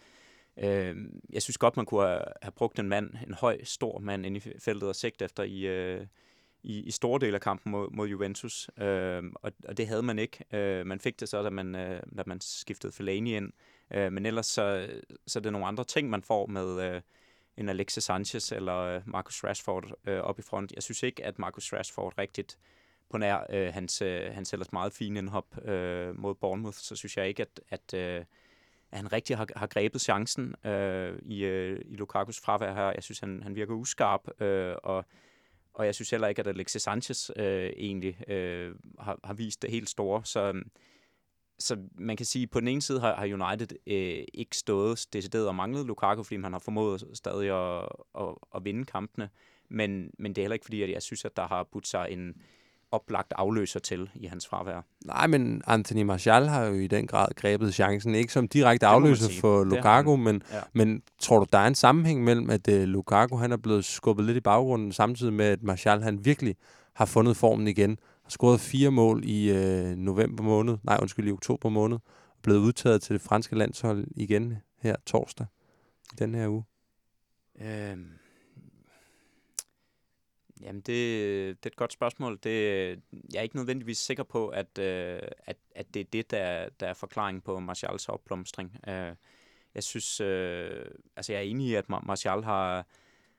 øh, 0.56 0.96
jeg 1.30 1.42
synes 1.42 1.58
godt, 1.58 1.76
man 1.76 1.86
kunne 1.86 2.06
have, 2.06 2.22
have 2.42 2.52
brugt 2.52 2.78
en 2.78 2.88
mand, 2.88 3.10
en 3.26 3.34
høj, 3.34 3.64
stor 3.64 3.98
mand 3.98 4.26
inde 4.26 4.36
i 4.36 4.58
feltet 4.58 4.88
og 4.88 4.96
sigt 4.96 5.22
efter 5.22 5.42
i, 5.42 5.60
øh, 5.60 6.06
i, 6.62 6.82
i 6.82 6.90
store 6.90 7.20
dele 7.20 7.34
af 7.34 7.40
kampen 7.40 7.72
mod, 7.72 7.90
mod 7.90 8.08
Juventus, 8.08 8.70
øh, 8.78 9.22
og, 9.34 9.52
og 9.68 9.76
det 9.76 9.86
havde 9.88 10.02
man 10.02 10.18
ikke. 10.18 10.44
Øh, 10.52 10.86
man 10.86 11.00
fik 11.00 11.20
det 11.20 11.28
så, 11.28 11.42
da 11.42 11.50
man, 11.50 11.74
øh, 11.74 12.02
da 12.18 12.22
man 12.26 12.40
skiftede 12.40 12.92
Fellaini 12.92 13.36
ind, 13.36 13.52
øh, 13.90 14.12
men 14.12 14.26
ellers 14.26 14.46
så, 14.46 14.88
så 15.26 15.38
er 15.38 15.42
det 15.42 15.52
nogle 15.52 15.66
andre 15.66 15.84
ting, 15.84 16.10
man 16.10 16.22
får 16.22 16.46
med 16.46 16.94
øh, 16.94 17.00
en 17.56 17.68
Alexis 17.68 18.04
Sanchez 18.04 18.52
eller 18.52 18.76
øh, 18.76 19.02
Marcus 19.06 19.44
Rashford 19.44 19.92
øh, 20.06 20.20
op 20.20 20.38
i 20.38 20.42
front. 20.42 20.72
Jeg 20.72 20.82
synes 20.82 21.02
ikke, 21.02 21.24
at 21.24 21.38
Marcus 21.38 21.72
Rashford 21.72 22.18
rigtigt 22.18 22.58
på 23.10 23.18
nær 23.18 23.46
øh, 23.50 23.72
hans, 23.74 24.02
øh, 24.02 24.34
hans 24.34 24.52
ellers 24.52 24.72
meget 24.72 24.92
fine 24.92 25.18
indhop 25.18 25.68
øh, 25.68 26.18
mod 26.18 26.34
Bournemouth, 26.34 26.76
så 26.76 26.96
synes 26.96 27.16
jeg 27.16 27.28
ikke, 27.28 27.42
at, 27.42 27.60
at, 27.70 27.94
øh, 27.94 28.24
at 28.90 28.98
han 28.98 29.12
rigtig 29.12 29.36
har, 29.36 29.46
har 29.56 29.66
grebet 29.66 30.00
chancen 30.00 30.54
øh, 30.64 31.18
i, 31.22 31.44
øh, 31.44 31.80
i 31.84 31.94
Lukakus 31.94 32.40
fravær 32.40 32.74
her. 32.74 32.92
Jeg 32.94 33.02
synes, 33.02 33.18
han, 33.18 33.42
han 33.42 33.54
virker 33.54 33.74
uskarp, 33.74 34.40
øh, 34.42 34.74
og 34.82 35.04
og 35.76 35.86
jeg 35.86 35.94
synes 35.94 36.10
heller 36.10 36.28
ikke, 36.28 36.40
at 36.40 36.46
Alexis 36.46 36.82
Sanchez 36.82 37.30
øh, 37.36 37.70
egentlig 37.76 38.30
øh, 38.30 38.74
har, 38.98 39.18
har 39.24 39.34
vist 39.34 39.62
det 39.62 39.70
helt 39.70 39.90
store. 39.90 40.24
Så, 40.24 40.62
så 41.58 41.76
man 41.94 42.16
kan 42.16 42.26
sige, 42.26 42.42
at 42.42 42.50
på 42.50 42.60
den 42.60 42.68
ene 42.68 42.82
side 42.82 43.00
har, 43.00 43.14
har 43.14 43.24
United 43.24 43.76
øh, 43.86 44.24
ikke 44.34 44.56
stået 44.56 45.06
decideret 45.12 45.48
og 45.48 45.54
manglet 45.54 45.86
Lukaku, 45.86 46.22
fordi 46.22 46.36
man 46.36 46.52
har 46.52 46.58
formået 46.58 47.04
stadig 47.14 47.50
at, 47.50 47.88
at, 48.18 48.34
at 48.54 48.64
vinde 48.64 48.84
kampene. 48.84 49.28
Men, 49.68 50.10
men 50.18 50.32
det 50.32 50.38
er 50.38 50.44
heller 50.44 50.54
ikke 50.54 50.64
fordi, 50.64 50.82
at 50.82 50.90
jeg 50.90 51.02
synes, 51.02 51.24
at 51.24 51.36
der 51.36 51.46
har 51.46 51.62
budt 51.62 51.86
sig 51.86 52.08
en, 52.10 52.42
oplagt 52.96 53.32
afløser 53.36 53.80
til 53.80 54.10
i 54.14 54.26
hans 54.26 54.46
fravær. 54.46 54.80
Nej, 55.04 55.26
men 55.26 55.62
Anthony 55.66 56.02
Martial 56.02 56.48
har 56.48 56.64
jo 56.64 56.74
i 56.74 56.86
den 56.86 57.06
grad 57.06 57.28
grebet 57.36 57.74
chancen. 57.74 58.14
Ikke 58.14 58.32
som 58.32 58.48
direkte 58.48 58.86
afløser 58.86 59.40
for 59.40 59.64
Lukaku, 59.64 60.16
men, 60.16 60.42
ja. 60.52 60.60
men 60.72 61.02
tror 61.18 61.38
du, 61.38 61.46
der 61.52 61.58
er 61.58 61.66
en 61.66 61.74
sammenhæng 61.74 62.24
mellem, 62.24 62.50
at 62.50 62.68
uh, 62.68 62.74
Lukaku 62.74 63.36
han 63.36 63.52
er 63.52 63.56
blevet 63.56 63.84
skubbet 63.84 64.26
lidt 64.26 64.36
i 64.36 64.40
baggrunden, 64.40 64.92
samtidig 64.92 65.32
med, 65.32 65.46
at 65.46 65.62
Martial 65.62 66.02
han 66.02 66.24
virkelig 66.24 66.56
har 66.94 67.04
fundet 67.04 67.36
formen 67.36 67.68
igen, 67.68 67.98
har 68.22 68.30
scoret 68.30 68.60
fire 68.60 68.90
mål 68.90 69.22
i 69.24 69.50
uh, 69.50 69.96
november 69.96 70.44
måned, 70.44 70.76
nej 70.82 70.98
undskyld, 71.02 71.28
i 71.28 71.32
oktober 71.32 71.68
måned, 71.68 71.96
og 72.30 72.42
blevet 72.42 72.58
udtaget 72.58 73.02
til 73.02 73.12
det 73.12 73.22
franske 73.22 73.56
landshold 73.56 74.06
igen 74.16 74.56
her 74.80 74.96
torsdag 75.06 75.46
i 76.12 76.16
den 76.18 76.34
her 76.34 76.48
uge? 76.48 76.64
Øhm 77.60 78.06
Jamen, 80.62 80.80
det, 80.80 80.86
det 81.64 81.66
er 81.66 81.70
et 81.70 81.76
godt 81.76 81.92
spørgsmål. 81.92 82.38
Det, 82.42 82.88
jeg 83.32 83.38
er 83.38 83.42
ikke 83.42 83.56
nødvendigvis 83.56 83.98
sikker 83.98 84.22
på, 84.22 84.48
at, 84.48 84.78
øh, 84.78 85.20
at, 85.38 85.56
at 85.74 85.94
det 85.94 86.00
er 86.00 86.04
det, 86.04 86.30
der, 86.30 86.68
der 86.80 86.86
er 86.86 86.94
forklaringen 86.94 87.40
på 87.40 87.58
Martials 87.58 88.08
opblomstring. 88.08 88.80
Øh, 88.88 89.14
jeg 89.74 89.82
synes, 89.82 90.20
øh, 90.20 90.84
altså 91.16 91.32
jeg 91.32 91.38
er 91.38 91.42
enig 91.42 91.66
i, 91.66 91.74
at 91.74 91.88
Martial 91.88 92.42
har, 92.44 92.86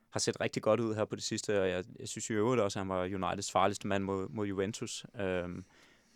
har 0.10 0.20
set 0.20 0.42
rigtig 0.42 0.64
godt 0.64 0.80
ud 0.80 0.96
her 0.96 1.06
på 1.06 1.16
det 1.16 1.24
sidste, 1.24 1.62
og 1.62 1.70
jeg, 1.70 1.84
jeg 2.00 2.08
synes 2.08 2.30
i 2.30 2.34
øvrigt 2.34 2.62
også, 2.62 2.80
at 2.80 2.86
han 2.86 2.90
var 2.90 3.04
Uniteds 3.04 3.52
farligste 3.52 3.88
mand 3.88 4.04
mod, 4.04 4.30
mod 4.30 4.48
Juventus. 4.48 5.06
Øh, 5.20 5.50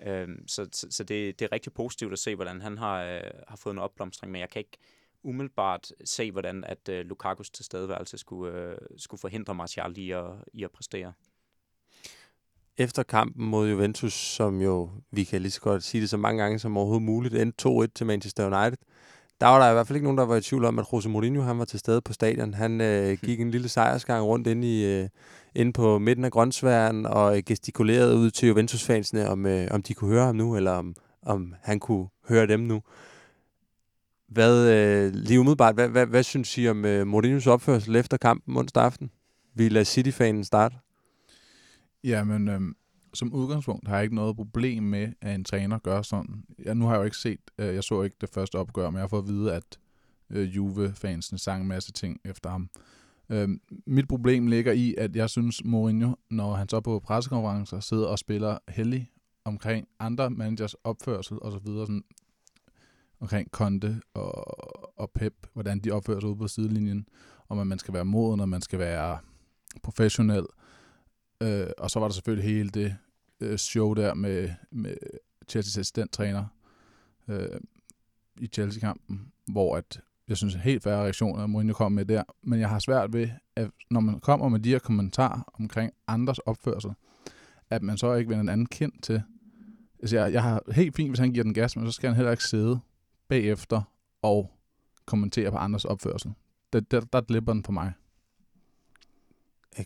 øh, 0.05 0.27
så 0.47 0.69
så, 0.71 0.87
så 0.89 1.03
det, 1.03 1.39
det 1.39 1.45
er 1.45 1.51
rigtig 1.51 1.73
positivt 1.73 2.13
at 2.13 2.19
se, 2.19 2.35
hvordan 2.35 2.61
han 2.61 2.77
har, 2.77 3.03
øh, 3.03 3.21
har 3.47 3.55
fået 3.55 3.73
en 3.73 3.79
opblomstring, 3.79 4.31
men 4.31 4.41
jeg 4.41 4.49
kan 4.49 4.59
ikke 4.59 4.77
umiddelbart 5.23 5.91
se, 6.05 6.31
hvordan 6.31 6.63
at 6.63 6.89
uh, 6.89 6.95
Lukakus 6.95 7.49
tilstedeværelse 7.49 8.17
skulle, 8.17 8.69
uh, 8.69 8.75
skulle 8.97 9.21
forhindre 9.21 9.55
Martial 9.55 9.97
i 9.97 10.11
at, 10.11 10.25
i 10.53 10.63
at 10.63 10.71
præstere. 10.71 11.13
Efter 12.77 13.03
kampen 13.03 13.45
mod 13.45 13.69
Juventus, 13.69 14.13
som 14.13 14.61
jo, 14.61 14.89
vi 15.11 15.23
kan 15.23 15.41
lige 15.41 15.51
så 15.51 15.61
godt 15.61 15.83
sige 15.83 16.01
det 16.01 16.09
så 16.09 16.17
mange 16.17 16.43
gange 16.43 16.59
som 16.59 16.77
overhovedet 16.77 17.03
muligt, 17.03 17.35
endte 17.35 17.69
2-1 17.69 17.87
til 17.95 18.05
Manchester 18.05 18.45
United, 18.45 18.77
der 19.41 19.47
var 19.47 19.59
der 19.59 19.69
i 19.69 19.73
hvert 19.73 19.87
fald 19.87 19.95
ikke 19.95 20.03
nogen, 20.03 20.17
der 20.17 20.25
var 20.25 20.35
i 20.35 20.41
tvivl 20.41 20.65
om, 20.65 20.79
at 20.79 20.85
Jose 20.93 21.09
Mourinho 21.09 21.41
han 21.41 21.59
var 21.59 21.65
til 21.65 21.79
stede 21.79 22.01
på 22.01 22.13
stadion. 22.13 22.53
Han 22.53 22.81
øh, 22.81 23.17
gik 23.25 23.41
en 23.41 23.51
lille 23.51 23.69
sejrsgang 23.69 24.25
rundt 24.25 24.47
ind, 24.47 24.65
i, 24.65 24.85
øh, 24.85 25.09
ind 25.55 25.73
på 25.73 25.99
midten 25.99 26.25
af 26.25 26.31
grøntsværen 26.31 27.05
og 27.05 27.37
gestikulerede 27.45 28.15
ud 28.15 28.31
til 28.31 28.47
Juventus-fansene, 28.47 29.29
om, 29.29 29.45
øh, 29.45 29.67
om 29.71 29.83
de 29.83 29.93
kunne 29.93 30.11
høre 30.11 30.25
ham 30.25 30.35
nu, 30.35 30.55
eller 30.55 30.71
om, 30.71 30.95
om 31.21 31.55
han 31.61 31.79
kunne 31.79 32.07
høre 32.27 32.47
dem 32.47 32.59
nu. 32.59 32.81
Hvad, 34.31 34.71
øh, 34.71 35.13
lige 35.13 35.39
umiddelbart, 35.39 35.75
hvad, 35.75 35.89
hvad, 35.89 36.05
hvad 36.05 36.23
synes 36.23 36.57
I 36.57 36.67
om 36.67 36.85
øh, 36.85 37.13
Mourinho's 37.13 37.49
opførsel 37.49 37.95
efter 37.95 38.17
kampen 38.17 38.57
onsdag 38.57 38.83
aften? 38.83 39.11
Vi 39.53 39.69
lader 39.69 39.83
City-fanen 39.83 40.43
starte. 40.43 40.75
Jamen, 42.03 42.47
øh, 42.47 42.61
som 43.13 43.33
udgangspunkt 43.33 43.87
har 43.87 43.95
jeg 43.95 44.03
ikke 44.03 44.15
noget 44.15 44.35
problem 44.35 44.83
med, 44.83 45.13
at 45.21 45.35
en 45.35 45.43
træner 45.43 45.79
gør 45.79 46.01
sådan. 46.01 46.43
Jeg, 46.65 46.75
nu 46.75 46.85
har 46.85 46.93
jeg 46.93 46.99
jo 46.99 47.05
ikke 47.05 47.17
set, 47.17 47.39
øh, 47.57 47.75
jeg 47.75 47.83
så 47.83 48.01
ikke 48.01 48.15
det 48.21 48.29
første 48.29 48.55
opgør, 48.55 48.89
men 48.89 48.95
jeg 48.95 49.03
har 49.03 49.07
fået 49.07 49.21
at 49.21 49.27
vide, 49.27 49.53
at 49.53 49.79
øh, 50.29 50.55
Juve-fansene 50.55 51.39
sang 51.39 51.61
en 51.61 51.67
masse 51.67 51.91
ting 51.91 52.19
efter 52.25 52.49
ham. 52.49 52.69
Øh, 53.29 53.49
mit 53.85 54.07
problem 54.07 54.47
ligger 54.47 54.71
i, 54.71 54.95
at 54.97 55.15
jeg 55.15 55.29
synes, 55.29 55.63
Mourinho, 55.65 56.15
når 56.29 56.53
han 56.53 56.69
så 56.69 56.79
på 56.79 56.99
pressekonferencer 56.99 57.79
sidder 57.79 58.07
og 58.07 58.19
spiller 58.19 58.57
heldig 58.67 59.11
omkring 59.45 59.87
andre 59.99 60.29
managers 60.29 60.73
opførsel 60.73 61.37
og 61.41 61.51
så 61.51 61.59
videre, 61.65 61.85
sådan, 61.85 62.03
omkring 63.21 63.51
Konte 63.51 64.01
og, 64.13 64.99
og 64.99 65.11
Pep, 65.15 65.33
hvordan 65.53 65.79
de 65.79 65.91
opfører 65.91 66.19
sig 66.19 66.29
ude 66.29 66.37
på 66.37 66.47
sidelinjen, 66.47 67.07
om 67.49 67.59
at 67.59 67.67
man 67.67 67.79
skal 67.79 67.93
være 67.93 68.05
moden, 68.05 68.39
og 68.39 68.49
man 68.49 68.61
skal 68.61 68.79
være 68.79 69.17
professionel. 69.83 70.45
Øh, 71.41 71.67
og 71.77 71.89
så 71.89 71.99
var 71.99 72.07
der 72.07 72.13
selvfølgelig 72.13 72.49
hele 72.49 72.69
det 72.69 72.95
øh, 73.39 73.57
show 73.57 73.93
der 73.93 74.13
med, 74.13 74.49
med 74.71 74.95
Chelsea's 75.51 75.57
assistenttræner 75.57 76.45
øh, 77.27 77.59
i 78.39 78.47
Chelsea-kampen, 78.47 79.31
hvor 79.47 79.77
at 79.77 80.01
jeg 80.27 80.37
synes, 80.37 80.53
helt 80.53 80.83
færre 80.83 81.03
reaktioner, 81.03 81.47
Mourinho 81.47 81.73
kom 81.73 81.91
med 81.91 82.05
der. 82.05 82.23
Men 82.43 82.59
jeg 82.59 82.69
har 82.69 82.79
svært 82.79 83.13
ved, 83.13 83.29
at 83.55 83.69
når 83.89 83.99
man 83.99 84.19
kommer 84.19 84.49
med 84.49 84.59
de 84.59 84.69
her 84.69 84.79
kommentarer 84.79 85.53
omkring 85.59 85.93
andres 86.07 86.39
opførsel, 86.39 86.91
at 87.69 87.83
man 87.83 87.97
så 87.97 88.13
ikke 88.13 88.29
vender 88.29 88.41
en 88.41 88.49
anden 88.49 88.65
kind 88.65 88.91
til. 89.01 89.21
Altså, 89.99 90.15
jeg, 90.15 90.33
jeg 90.33 90.43
har 90.43 90.61
helt 90.71 90.95
fint, 90.95 91.09
hvis 91.09 91.19
han 91.19 91.31
giver 91.31 91.43
den 91.43 91.53
gas, 91.53 91.75
men 91.75 91.85
så 91.85 91.91
skal 91.91 92.09
han 92.09 92.15
heller 92.15 92.31
ikke 92.31 92.43
sidde 92.43 92.79
bagefter 93.31 93.81
og 94.21 94.51
kommentere 95.05 95.51
på 95.51 95.57
andres 95.57 95.85
opførsel. 95.85 96.33
Det, 96.73 96.91
der, 96.91 96.99
der 96.99 97.21
glipper 97.21 97.53
den 97.53 97.63
for 97.63 97.71
mig. 97.71 97.93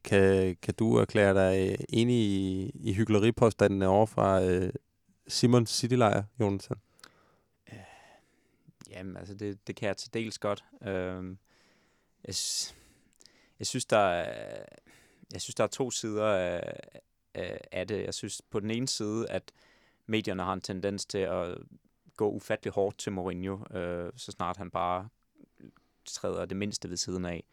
Kan, 0.04 0.58
kan 0.62 0.74
du 0.74 0.96
erklære 0.96 1.34
dig 1.34 1.78
enig 1.90 2.16
i, 2.16 2.72
i 2.74 2.94
hyggeleripåstanden 2.94 3.82
over 3.82 4.06
fra 4.06 4.46
uh, 4.46 4.70
Simons 5.28 5.70
Citylejr, 5.70 6.24
Jonathan? 6.40 6.78
Øh, 7.72 7.78
jamen, 8.90 9.18
altså, 9.18 9.34
det, 9.34 9.68
det 9.68 9.76
kan 9.76 9.88
jeg 9.88 9.98
til 9.98 10.14
dels 10.14 10.40
godt. 10.40 10.66
Uh, 10.82 10.88
jeg, 12.24 12.36
jeg 13.60 13.68
synes, 13.68 13.86
der 13.86 13.98
er, 13.98 14.66
jeg 15.34 15.42
synes, 15.42 15.56
der 15.56 15.64
er 15.64 15.68
to 15.68 15.92
sider 15.92 16.26
af, 16.26 17.62
af 17.72 17.88
det. 17.88 18.06
Jeg 18.06 18.14
synes 18.14 18.42
på 18.50 18.60
den 18.60 18.72
ene 18.72 18.88
side, 18.88 19.30
at 19.30 19.52
medierne 20.06 20.44
har 20.44 20.54
en 20.54 20.62
tendens 20.62 21.06
til 21.06 21.18
at 21.18 21.58
gå 22.16 22.30
ufattelig 22.30 22.74
hårdt 22.74 22.98
til 22.98 23.12
Mourinho, 23.12 23.78
øh, 23.78 24.12
så 24.16 24.32
snart 24.32 24.58
han 24.58 24.72
bare 24.72 25.10
træder 26.06 26.46
det 26.46 26.58
mindste 26.58 26.90
ved 26.90 26.98
siden 26.98 27.26
af. 27.26 27.44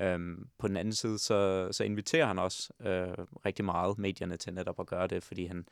Øhm, 0.00 0.48
på 0.58 0.68
den 0.68 0.76
anden 0.76 0.94
side, 0.94 1.18
så, 1.18 1.68
så 1.72 1.84
inviterer 1.84 2.26
han 2.26 2.38
også 2.38 2.72
øh, 2.80 3.26
rigtig 3.46 3.64
meget 3.64 3.98
medierne 3.98 4.36
til 4.36 4.54
netop 4.54 4.80
at 4.80 4.86
gøre 4.86 5.06
det, 5.06 5.22
fordi 5.22 5.46
han 5.46 5.66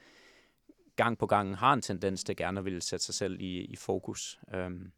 gang 0.97 1.19
på 1.19 1.27
gang 1.27 1.57
har 1.57 1.73
en 1.73 1.83
tendens 1.83 2.25
til 2.25 2.37
gerne 2.37 2.59
at 2.59 2.65
ville 2.65 2.81
sætte 2.81 3.05
sig 3.05 3.15
selv 3.15 3.41
i, 3.41 3.65
i 3.65 3.77
fokus. 3.77 4.41
Øhm, 4.55 4.93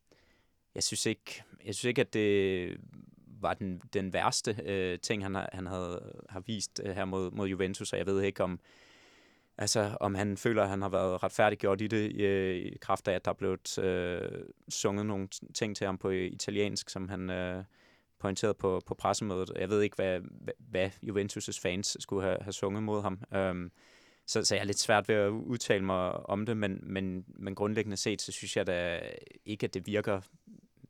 jeg 0.74 0.82
synes 0.82 1.06
ikke, 1.06 1.42
jeg 1.64 1.74
synes 1.74 1.84
ikke, 1.84 2.00
at 2.00 2.14
det 2.14 2.76
var 3.40 3.54
den, 3.54 3.82
den 3.92 4.12
værste 4.12 4.56
øh, 4.64 4.98
ting, 4.98 5.22
han, 5.22 5.34
han 5.52 5.66
havde 5.66 6.22
har 6.28 6.40
vist 6.40 6.80
øh, 6.84 6.94
her 6.94 7.04
mod, 7.04 7.30
mod 7.30 7.48
Juventus, 7.48 7.92
og 7.92 7.98
jeg 7.98 8.06
ved 8.06 8.22
ikke, 8.22 8.44
om 8.44 8.60
Altså, 9.58 9.96
om 10.00 10.14
han 10.14 10.36
føler, 10.36 10.62
at 10.62 10.68
han 10.68 10.82
har 10.82 10.88
været 10.88 11.22
retfærdiggjort 11.22 11.80
i 11.80 11.86
det, 11.86 12.10
i, 12.10 12.24
i 12.68 12.78
kraft 12.80 13.08
af, 13.08 13.12
at 13.12 13.24
der 13.24 13.30
er 13.30 13.34
blevet 13.34 13.78
øh, 13.78 14.44
sunget 14.68 15.06
nogle 15.06 15.28
ting 15.54 15.76
til 15.76 15.86
ham 15.86 15.98
på 15.98 16.10
øh, 16.10 16.26
italiensk, 16.26 16.90
som 16.90 17.08
han 17.08 17.30
øh, 17.30 17.64
pointerede 18.18 18.54
på, 18.54 18.80
på 18.86 18.94
pressemødet. 18.94 19.52
Jeg 19.56 19.70
ved 19.70 19.82
ikke, 19.82 19.96
hvad, 19.96 20.20
hvad 20.58 20.90
Juventus' 21.02 21.60
fans 21.62 21.96
skulle 22.00 22.22
have, 22.22 22.38
have 22.40 22.52
sunget 22.52 22.82
mod 22.82 23.02
ham. 23.02 23.20
Øhm, 23.34 23.70
så, 24.26 24.44
så 24.44 24.54
jeg 24.54 24.60
er 24.60 24.66
lidt 24.66 24.78
svært 24.78 25.08
ved 25.08 25.16
at 25.16 25.28
udtale 25.28 25.84
mig 25.84 26.12
om 26.12 26.46
det, 26.46 26.56
men, 26.56 26.80
men, 26.82 27.24
men 27.28 27.54
grundlæggende 27.54 27.96
set, 27.96 28.22
så 28.22 28.32
synes 28.32 28.56
jeg 28.56 28.66
da 28.66 29.00
ikke, 29.44 29.64
at 29.64 29.74
det 29.74 29.86
virker 29.86 30.20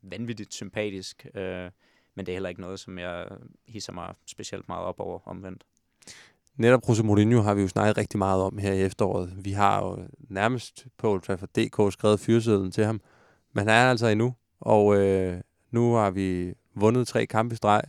vanvittigt 0.02 0.54
sympatisk. 0.54 1.26
øh, 1.34 1.70
men 2.14 2.26
det 2.26 2.32
er 2.32 2.36
heller 2.36 2.48
ikke 2.48 2.60
noget, 2.60 2.80
som 2.80 2.98
jeg 2.98 3.28
hisser 3.68 3.92
mig 3.92 4.14
specielt 4.26 4.68
meget 4.68 4.84
op 4.84 5.00
over 5.00 5.28
omvendt. 5.28 5.64
Netop 6.58 6.88
Jose 6.88 7.02
Mourinho 7.02 7.40
har 7.40 7.54
vi 7.54 7.62
jo 7.62 7.68
snakket 7.68 7.98
rigtig 7.98 8.18
meget 8.18 8.42
om 8.42 8.58
her 8.58 8.72
i 8.72 8.82
efteråret. 8.82 9.32
Vi 9.44 9.52
har 9.52 9.84
jo 9.84 10.08
nærmest 10.28 10.86
på 10.96 11.12
Old 11.12 11.22
Trafford 11.22 11.48
DK 11.48 11.92
skrevet 11.92 12.20
fyresedlen 12.20 12.70
til 12.70 12.84
ham, 12.84 13.00
men 13.52 13.68
han 13.68 13.68
er 13.68 13.90
altså 13.90 14.06
endnu. 14.06 14.34
Og 14.60 14.96
øh, 14.96 15.40
Nu 15.70 15.94
har 15.94 16.10
vi 16.10 16.54
vundet 16.74 17.08
tre 17.08 17.26
kampe 17.26 17.52
i 17.52 17.56
streg. 17.56 17.82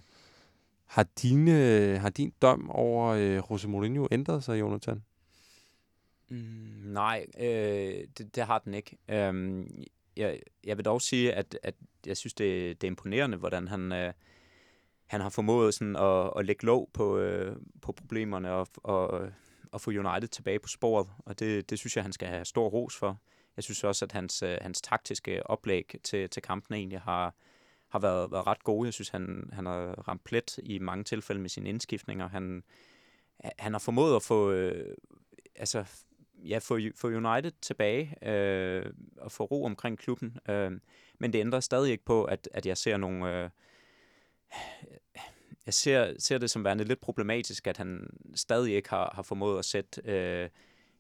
Har, 0.86 1.04
dine, 1.22 1.98
har 1.98 2.10
din 2.10 2.34
dom 2.42 2.70
over 2.70 3.08
øh, 3.08 3.42
Jose 3.52 3.68
Mourinho 3.68 4.08
ændret 4.12 4.44
sig, 4.44 4.60
Jonathan? 4.60 5.04
Mm, 6.30 6.38
nej, 6.86 7.26
øh, 7.40 8.08
det, 8.18 8.36
det 8.36 8.44
har 8.44 8.60
den 8.60 8.74
ikke. 8.74 8.98
Øhm, 9.10 9.84
jeg, 10.18 10.40
jeg 10.66 10.78
vil 10.78 10.86
dog 10.86 11.02
sige, 11.02 11.34
at, 11.34 11.60
at 11.64 11.76
jeg 12.06 12.18
synes, 12.18 12.34
det, 12.34 12.82
det 12.82 12.88
er 12.88 12.92
imponerende, 12.92 13.38
hvordan 13.38 13.68
han, 13.68 13.92
øh, 13.92 14.14
han 15.10 15.22
har 15.22 15.30
formået 15.30 15.74
sådan 15.74 15.96
at, 15.96 16.32
at 16.38 16.46
lægge 16.46 16.66
låg 16.66 16.90
på, 16.94 17.18
øh, 17.18 17.56
på 17.82 17.92
problemerne 17.92 18.52
og, 18.52 18.68
og, 18.76 19.30
og 19.72 19.82
få 19.82 19.90
United 19.90 20.28
tilbage 20.28 20.60
på 20.60 20.68
sporet. 20.68 21.08
Og 21.20 21.40
det, 21.40 21.70
det 21.70 21.80
synes 21.80 21.96
jeg, 21.96 22.04
han 22.04 22.14
skal 22.14 22.28
have 22.28 22.46
stor 22.46 22.68
ros 22.70 22.96
for. 22.98 23.18
Jeg 23.56 23.64
synes 23.64 23.84
også, 23.84 24.06
at 24.06 24.12
hans, 24.12 24.44
øh, 24.44 24.58
hans 24.62 24.82
taktiske 24.82 25.48
oplæg 25.48 25.96
til, 26.04 26.30
til 26.30 26.42
kampen 26.42 26.76
egentlig 26.76 27.00
har, 27.00 27.36
har 27.90 28.00
været, 28.00 28.32
været 28.32 28.48
ret 28.48 28.64
gode. 28.64 28.86
Jeg 28.86 28.94
synes, 28.94 29.10
han, 29.10 29.50
han 29.54 29.66
har 29.66 30.08
ramt 30.08 30.24
plet 30.24 30.60
i 30.64 30.80
mange 30.80 31.04
tilfælde 31.04 31.42
med 31.42 31.50
sine 31.50 31.70
indskiftninger. 31.70 32.30
Han, 32.30 32.64
han 33.60 33.72
har 33.72 33.80
formået 33.80 34.16
at 34.16 34.24
få, 34.24 34.52
øh, 34.52 34.96
altså, 35.56 35.86
ja, 36.38 36.58
få, 36.58 36.80
få 36.96 37.08
United 37.08 37.52
tilbage 37.62 38.30
øh, 38.30 38.86
og 39.18 39.32
få 39.32 39.44
ro 39.44 39.64
omkring 39.66 39.98
klubben. 39.98 40.38
Øh, 40.50 40.72
men 41.20 41.34
det 41.34 41.40
ændrer 41.40 41.60
stadig 41.60 41.92
ikke 41.92 42.06
på, 42.06 42.24
at, 42.24 42.50
at 42.54 42.66
jeg 42.66 42.78
ser 42.78 42.98
nogle... 42.98 43.44
Øh, 43.44 43.50
jeg 45.66 45.74
ser, 45.74 46.14
ser 46.20 46.38
det 46.38 46.50
som 46.50 46.64
værende 46.64 46.84
lidt 46.84 47.02
problematisk, 47.02 47.68
at 47.68 47.78
han 47.78 48.10
stadig 48.36 48.76
ikke 48.76 48.90
har, 48.90 49.12
har 49.16 49.22
formået 49.22 49.60
at 49.60 49.66
sætte 49.66 50.02
øh, 50.06 50.50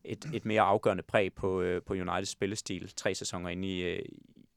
et, 0.04 0.26
et 0.34 0.46
mere 0.46 0.62
afgørende 0.62 1.04
præg 1.04 1.34
på, 1.34 1.62
øh, 1.62 1.82
på 1.84 1.94
Uniteds 1.94 2.30
spillestil 2.30 2.94
tre 2.96 3.16
sæsoner 3.16 3.50
inde 3.50 3.68
i, 3.68 3.82
øh, 3.82 4.06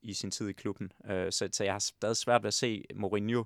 i 0.02 0.12
sin 0.12 0.30
tid 0.30 0.48
i 0.48 0.52
klubben. 0.52 0.92
Øh, 1.10 1.32
så, 1.32 1.48
så 1.52 1.64
jeg 1.64 1.74
har 1.74 1.78
stadig 1.78 2.16
svært 2.16 2.42
ved 2.42 2.48
at 2.48 2.54
se 2.54 2.84
Mourinho 2.94 3.44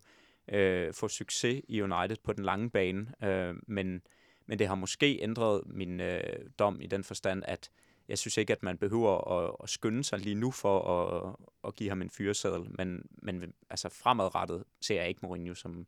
øh, 0.52 0.94
få 0.94 1.09
succes 1.09 1.62
i 1.68 1.82
United 1.82 2.16
på 2.24 2.32
den 2.32 2.44
lange 2.44 2.70
bane, 2.70 3.24
øh, 3.24 3.54
men, 3.66 4.02
men 4.46 4.59
det 4.59 4.68
har 4.68 4.74
måske 4.74 5.18
ændret 5.22 5.62
min 5.66 6.00
øh, 6.00 6.50
dom 6.59 6.80
i 6.80 6.87
den 6.87 7.04
forstand, 7.04 7.42
at 7.46 7.70
jeg 8.08 8.18
synes 8.18 8.36
ikke, 8.36 8.52
at 8.52 8.62
man 8.62 8.78
behøver 8.78 9.32
at, 9.32 9.56
at 9.62 9.70
skynde 9.70 10.04
sig 10.04 10.18
lige 10.18 10.34
nu 10.34 10.50
for 10.50 10.80
at, 10.80 11.34
at 11.64 11.74
give 11.74 11.88
ham 11.88 12.02
en 12.02 12.10
fyreseddel, 12.10 12.66
men, 12.78 13.06
men 13.22 13.52
altså 13.70 13.88
fremadrettet 13.88 14.64
ser 14.80 14.94
jeg 14.94 15.08
ikke 15.08 15.20
Mourinho 15.22 15.54
som, 15.54 15.86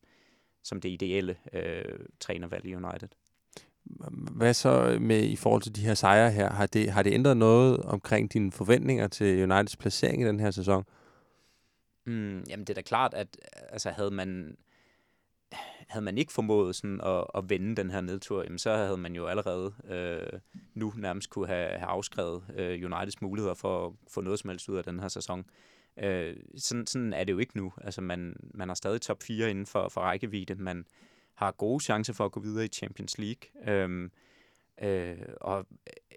som 0.63 0.81
det 0.81 0.89
ideelle 0.89 1.37
øh, 1.53 1.85
trænervalg 2.21 2.65
i 2.65 2.75
United. 2.75 3.09
Hvad 4.37 4.55
så 4.55 4.99
med 5.01 5.25
i 5.25 5.37
forhold 5.37 5.63
til 5.63 5.77
de 5.77 5.81
her 5.81 5.95
sejre 5.95 6.31
her? 6.31 6.51
Har 6.51 6.67
det, 6.67 6.91
har 6.91 7.03
det 7.03 7.13
ændret 7.13 7.37
noget 7.37 7.83
omkring 7.83 8.33
dine 8.33 8.53
forventninger 8.53 9.09
til 9.09 9.43
Uniteds 9.43 9.77
placering 9.77 10.23
i 10.23 10.27
den 10.27 10.41
her 10.41 10.51
sæson? 10.51 10.85
Mm, 12.07 12.45
jamen 12.49 12.67
det 12.67 12.71
er 12.71 12.75
da 12.75 12.83
klart, 12.83 13.15
at 13.15 13.39
altså, 13.69 13.91
havde 13.91 14.11
man 14.11 14.57
havde 15.89 16.05
man 16.05 16.19
ikke 16.19 16.33
formået 16.33 16.77
sådan 16.77 17.01
at, 17.01 17.25
at 17.35 17.51
vende 17.51 17.77
den 17.77 17.91
her 17.91 18.01
nedtur, 18.01 18.43
jamen 18.43 18.59
så 18.59 18.77
havde 18.77 18.97
man 18.97 19.15
jo 19.15 19.27
allerede 19.27 19.75
øh, 19.89 20.41
nu 20.75 20.93
nærmest 20.97 21.31
kunne 21.31 21.47
have, 21.47 21.69
have 21.69 21.89
afskrevet 21.89 22.45
øh, 22.57 22.85
Uniteds 22.85 23.23
muligheder 23.23 23.55
for 23.55 23.87
at 23.87 23.93
få 24.09 24.21
noget 24.21 24.39
som 24.39 24.51
helst 24.51 24.69
ud 24.69 24.77
af 24.77 24.85
den 24.85 25.01
her 25.01 25.09
sæson. 25.09 25.45
Øh, 25.99 26.37
sådan, 26.57 26.87
sådan 26.87 27.13
er 27.13 27.25
det 27.25 27.33
jo 27.33 27.39
ikke 27.39 27.57
nu. 27.57 27.73
Altså 27.81 28.01
man, 28.01 28.37
man 28.55 28.69
har 28.69 28.75
stadig 28.75 29.01
top 29.01 29.23
4 29.23 29.51
inden 29.51 29.67
for, 29.67 29.89
for 29.89 30.01
rækkevidde. 30.01 30.55
Man 30.55 30.85
har 31.35 31.51
gode 31.51 31.85
chancer 31.85 32.13
for 32.13 32.25
at 32.25 32.33
gå 32.33 32.41
videre 32.41 32.65
i 32.65 32.69
Champions 32.69 33.19
League. 33.19 33.75
Øh, 33.75 34.11
øh, 34.83 35.19
og 35.41 35.67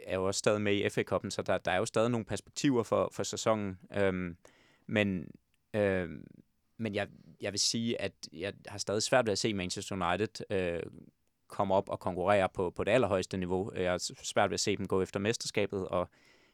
er 0.06 0.16
jo 0.16 0.28
også 0.28 0.40
stadig 0.40 0.62
med 0.62 0.76
i 0.76 0.90
FA 0.90 1.04
Cup'en, 1.12 1.30
så 1.30 1.42
der, 1.42 1.58
der 1.58 1.72
er 1.72 1.78
jo 1.78 1.86
stadig 1.86 2.12
nogle 2.12 2.26
perspektiver 2.26 2.84
for, 2.84 3.10
for 3.14 3.24
sæsonen. 3.24 3.80
Øh, 3.98 4.36
men 4.88 5.28
øh, 5.74 6.10
men 6.82 6.96
jeg, 6.96 7.08
jeg 7.42 7.54
vil 7.54 7.60
sige, 7.60 8.02
at 8.02 8.14
jeg 8.34 8.54
har 8.68 8.78
stadig 8.78 9.04
svært 9.04 9.26
ved 9.26 9.32
at 9.32 9.40
se 9.40 9.54
Manchester 9.54 9.96
United 9.96 10.52
øh, 10.52 10.84
komme 11.48 11.74
op 11.74 11.90
og 11.90 12.00
konkurrere 12.00 12.50
på, 12.50 12.70
på 12.70 12.84
det 12.84 12.92
allerhøjeste 12.92 13.38
niveau. 13.38 13.72
Jeg 13.76 13.92
har 13.92 13.98
svært 14.24 14.50
ved 14.50 14.54
at 14.54 14.60
se 14.60 14.78
dem 14.78 14.88
gå 14.88 15.02
efter 15.02 15.20
mesterskabet, 15.20 15.88
og 15.88 16.10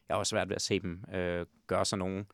jeg 0.08 0.14
har 0.14 0.18
også 0.18 0.30
svært 0.30 0.48
ved 0.48 0.56
at 0.56 0.62
se 0.62 0.80
dem 0.80 1.04
øh, 1.14 1.46
gøre 1.66 1.84
sig 1.84 1.98
nogle 1.98 2.26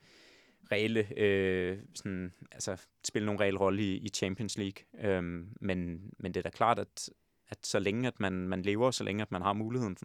reelle, 0.72 1.18
øh, 1.18 1.78
sådan, 1.94 2.32
altså 2.52 2.76
spille 3.04 3.26
nogle 3.26 3.40
reelle 3.40 3.60
rolle 3.60 3.82
i, 3.82 3.96
i 3.96 4.08
Champions 4.08 4.58
League. 4.58 5.08
Øhm, 5.10 5.48
men, 5.60 6.10
men 6.18 6.34
det 6.34 6.36
er 6.36 6.42
da 6.42 6.50
klart, 6.50 6.78
at, 6.78 7.10
at 7.48 7.66
så 7.66 7.78
længe 7.78 8.08
at 8.08 8.20
man, 8.20 8.32
man 8.32 8.62
lever, 8.62 8.90
så 8.90 9.04
længe 9.04 9.22
at 9.22 9.32
man 9.32 9.42
har 9.42 9.52
muligheden, 9.52 9.96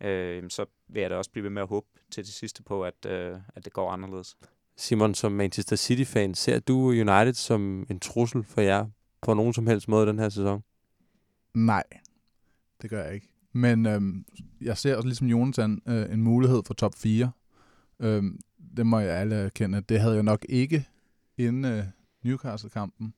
øh, 0.00 0.50
så 0.50 0.66
vil 0.88 1.00
jeg 1.00 1.10
da 1.10 1.16
også 1.16 1.30
blive 1.30 1.44
ved 1.44 1.50
med 1.50 1.62
at 1.62 1.68
håbe 1.68 1.86
til 2.10 2.24
det 2.24 2.32
sidste 2.32 2.62
på, 2.62 2.84
at, 2.84 3.06
øh, 3.06 3.38
at 3.54 3.64
det 3.64 3.72
går 3.72 3.90
anderledes. 3.90 4.36
Simon, 4.76 5.14
som 5.14 5.32
Manchester 5.32 5.76
City-fan, 5.76 6.34
ser 6.34 6.58
du 6.58 6.88
United 6.88 7.34
som 7.34 7.86
en 7.90 8.00
trussel 8.00 8.42
for 8.42 8.60
jer 8.60 8.86
på 9.22 9.34
nogen 9.34 9.54
som 9.54 9.66
helst 9.66 9.88
måde 9.88 10.06
den 10.06 10.18
her 10.18 10.28
sæson? 10.28 10.62
Nej, 11.54 11.84
det 12.82 12.90
gør 12.90 13.04
jeg 13.04 13.14
ikke. 13.14 13.28
Men 13.52 13.86
øhm, 13.86 14.24
jeg 14.60 14.78
ser 14.78 14.96
også 14.96 15.08
ligesom 15.08 15.26
Jonathan 15.26 15.82
øh, 15.88 16.12
en 16.12 16.22
mulighed 16.22 16.62
for 16.66 16.74
top 16.74 16.94
4. 16.94 17.30
Øhm, 18.00 18.38
det 18.76 18.86
må 18.86 18.98
jeg 18.98 19.16
alle 19.16 19.50
kende. 19.54 19.80
Det 19.80 20.00
havde 20.00 20.14
jeg 20.14 20.22
nok 20.22 20.46
ikke 20.48 20.88
inden 21.38 21.64
øh, 21.64 21.84
Newcastle-kampen. 22.22 23.14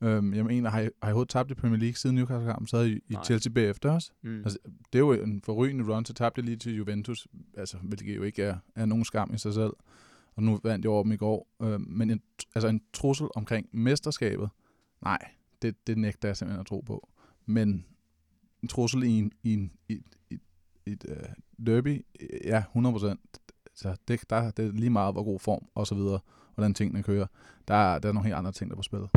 Øhm, 0.00 0.34
jeg 0.34 0.44
mener, 0.44 0.70
har 0.70 0.80
I, 0.80 0.82
har 0.82 0.88
I 0.88 0.90
overhovedet 1.02 1.30
tabt 1.30 1.50
i 1.50 1.54
Premier 1.54 1.78
League 1.78 1.96
siden 1.96 2.16
Newcastle-kampen, 2.16 2.66
så 2.66 2.76
havde 2.76 2.92
I, 2.92 3.00
i 3.08 3.16
Chelsea 3.24 3.52
bagefter 3.52 3.90
også. 3.90 4.10
Mm. 4.22 4.42
Altså, 4.42 4.58
det 4.92 4.94
er 4.94 4.98
jo 4.98 5.12
en 5.12 5.42
forrygende 5.44 5.94
run, 5.94 6.04
så 6.04 6.14
tabte 6.14 6.42
lige 6.42 6.56
til 6.56 6.74
Juventus, 6.74 7.26
altså, 7.56 7.76
hvilket 7.76 8.16
jo 8.16 8.22
ikke 8.22 8.42
er, 8.42 8.56
er 8.74 8.86
nogen 8.86 9.04
skam 9.04 9.34
i 9.34 9.38
sig 9.38 9.54
selv 9.54 9.72
og 10.38 10.44
nu 10.44 10.60
vandt 10.62 10.84
jeg 10.84 10.92
over 10.92 11.02
dem 11.02 11.12
i 11.12 11.16
går. 11.16 11.48
Øh, 11.62 11.80
men 11.80 12.10
en, 12.10 12.20
altså 12.54 12.68
en 12.68 12.82
trussel 12.92 13.28
omkring 13.34 13.68
mesterskabet, 13.72 14.48
nej, 15.02 15.18
det, 15.62 15.86
det 15.86 15.98
nægter 15.98 16.28
jeg 16.28 16.36
simpelthen 16.36 16.60
at 16.60 16.66
tro 16.66 16.80
på. 16.80 17.08
Men 17.46 17.84
en 18.62 18.68
trussel 18.68 19.02
i, 19.02 19.18
en, 19.18 19.32
i, 19.42 19.52
en, 19.52 19.72
i, 19.88 19.94
i, 20.30 20.38
i 20.86 20.90
et 20.90 21.04
øh, 21.08 21.66
derby, 21.66 22.06
ja, 22.44 22.62
100%. 22.76 22.98
Så 22.98 23.08
altså, 23.08 23.96
det, 24.08 24.20
der, 24.30 24.50
det 24.50 24.66
er 24.66 24.72
lige 24.72 24.90
meget, 24.90 25.14
hvor 25.14 25.24
god 25.24 25.40
form 25.40 25.68
og 25.74 25.86
så 25.86 25.94
videre, 25.94 26.18
hvordan 26.54 26.74
tingene 26.74 27.02
kører. 27.02 27.26
Der, 27.68 27.98
der 27.98 28.08
er 28.08 28.12
nogle 28.12 28.26
helt 28.26 28.36
andre 28.36 28.52
ting, 28.52 28.70
der 28.70 28.74
er 28.74 28.76
på 28.76 28.82
spil. 28.82 29.08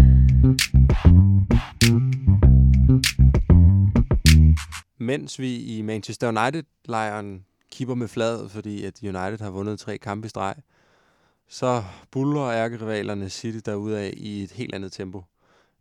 Mens 4.98 5.40
vi 5.40 5.78
i 5.78 5.82
Manchester 5.82 6.28
United-lejren 6.28 7.46
kipper 7.72 7.96
med 7.96 8.08
fladet, 8.08 8.52
fordi 8.52 8.84
at 8.84 9.04
United 9.04 9.40
har 9.40 9.50
vundet 9.50 9.80
tre 9.80 9.98
kampe 9.98 10.26
i 10.26 10.30
streg, 10.30 10.56
så 11.52 11.84
buller 12.12 12.52
ærkerivalerne 12.52 13.30
City 13.30 13.60
derudad 13.66 14.14
i 14.14 14.44
et 14.44 14.52
helt 14.52 14.76
andet 14.76 14.92
tempo. 14.92 15.24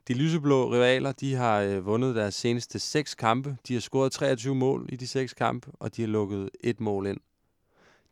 De 0.08 0.14
lyseblå 0.14 0.72
rivaler, 0.72 1.12
de 1.12 1.34
har 1.34 1.60
øh, 1.60 1.86
vundet 1.86 2.14
deres 2.14 2.34
seneste 2.34 2.78
seks 2.78 3.14
kampe. 3.14 3.56
De 3.68 3.72
har 3.72 3.80
scoret 3.80 4.12
23 4.12 4.54
mål 4.54 4.88
i 4.92 4.96
de 4.96 5.06
seks 5.06 5.34
kampe, 5.34 5.70
og 5.80 5.96
de 5.96 6.02
har 6.02 6.08
lukket 6.08 6.50
et 6.60 6.80
mål 6.80 7.06
ind. 7.06 7.20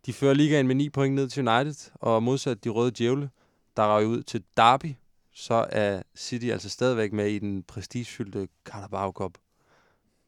De 0.05 0.13
fører 0.13 0.33
ligaen 0.33 0.67
med 0.67 0.75
9 0.75 0.89
point 0.89 1.15
ned 1.15 1.29
til 1.29 1.47
United, 1.47 1.91
og 1.95 2.23
modsat 2.23 2.63
de 2.63 2.69
røde 2.69 2.91
djævle, 2.91 3.29
der 3.77 3.95
røg 3.95 4.07
ud 4.07 4.23
til 4.23 4.43
Derby, 4.57 4.95
så 5.33 5.65
er 5.69 6.01
City 6.17 6.45
altså 6.45 6.69
stadigvæk 6.69 7.13
med 7.13 7.27
i 7.27 7.39
den 7.39 7.63
prestigefyldte 7.63 8.47
Carabao 8.65 9.11
Cup. 9.11 9.37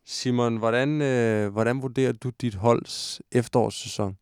Simon, 0.06 0.58
hvordan, 0.58 1.02
øh, 1.02 1.52
hvordan 1.52 1.82
vurderer 1.82 2.12
du 2.12 2.30
dit 2.42 2.56
holds 2.56 3.22
efterårssæson? 3.32 4.18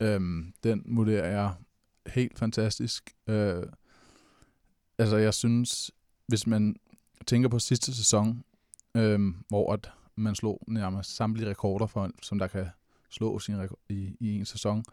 Øhm, 0.00 0.52
den 0.64 0.82
vurderer 0.86 1.30
jeg 1.30 1.52
helt 2.08 2.38
fantastisk. 2.38 3.14
Øh, 3.26 3.62
altså, 4.98 5.16
jeg 5.16 5.34
synes, 5.34 5.90
hvis 6.26 6.46
man 6.46 6.76
tænker 7.26 7.48
på 7.48 7.58
sidste 7.58 7.94
sæson, 7.94 8.44
øh, 8.94 9.20
hvor 9.48 9.72
at 9.72 9.90
man 10.16 10.34
slog 10.34 10.62
nærmest 10.66 11.16
samtlige 11.16 11.50
rekorder, 11.50 11.86
for, 11.86 12.10
som 12.22 12.38
der 12.38 12.46
kan 12.46 12.66
slå 13.10 13.38
sin 13.38 13.56
i, 13.88 14.16
i 14.20 14.38
en 14.38 14.44
sæson, 14.44 14.84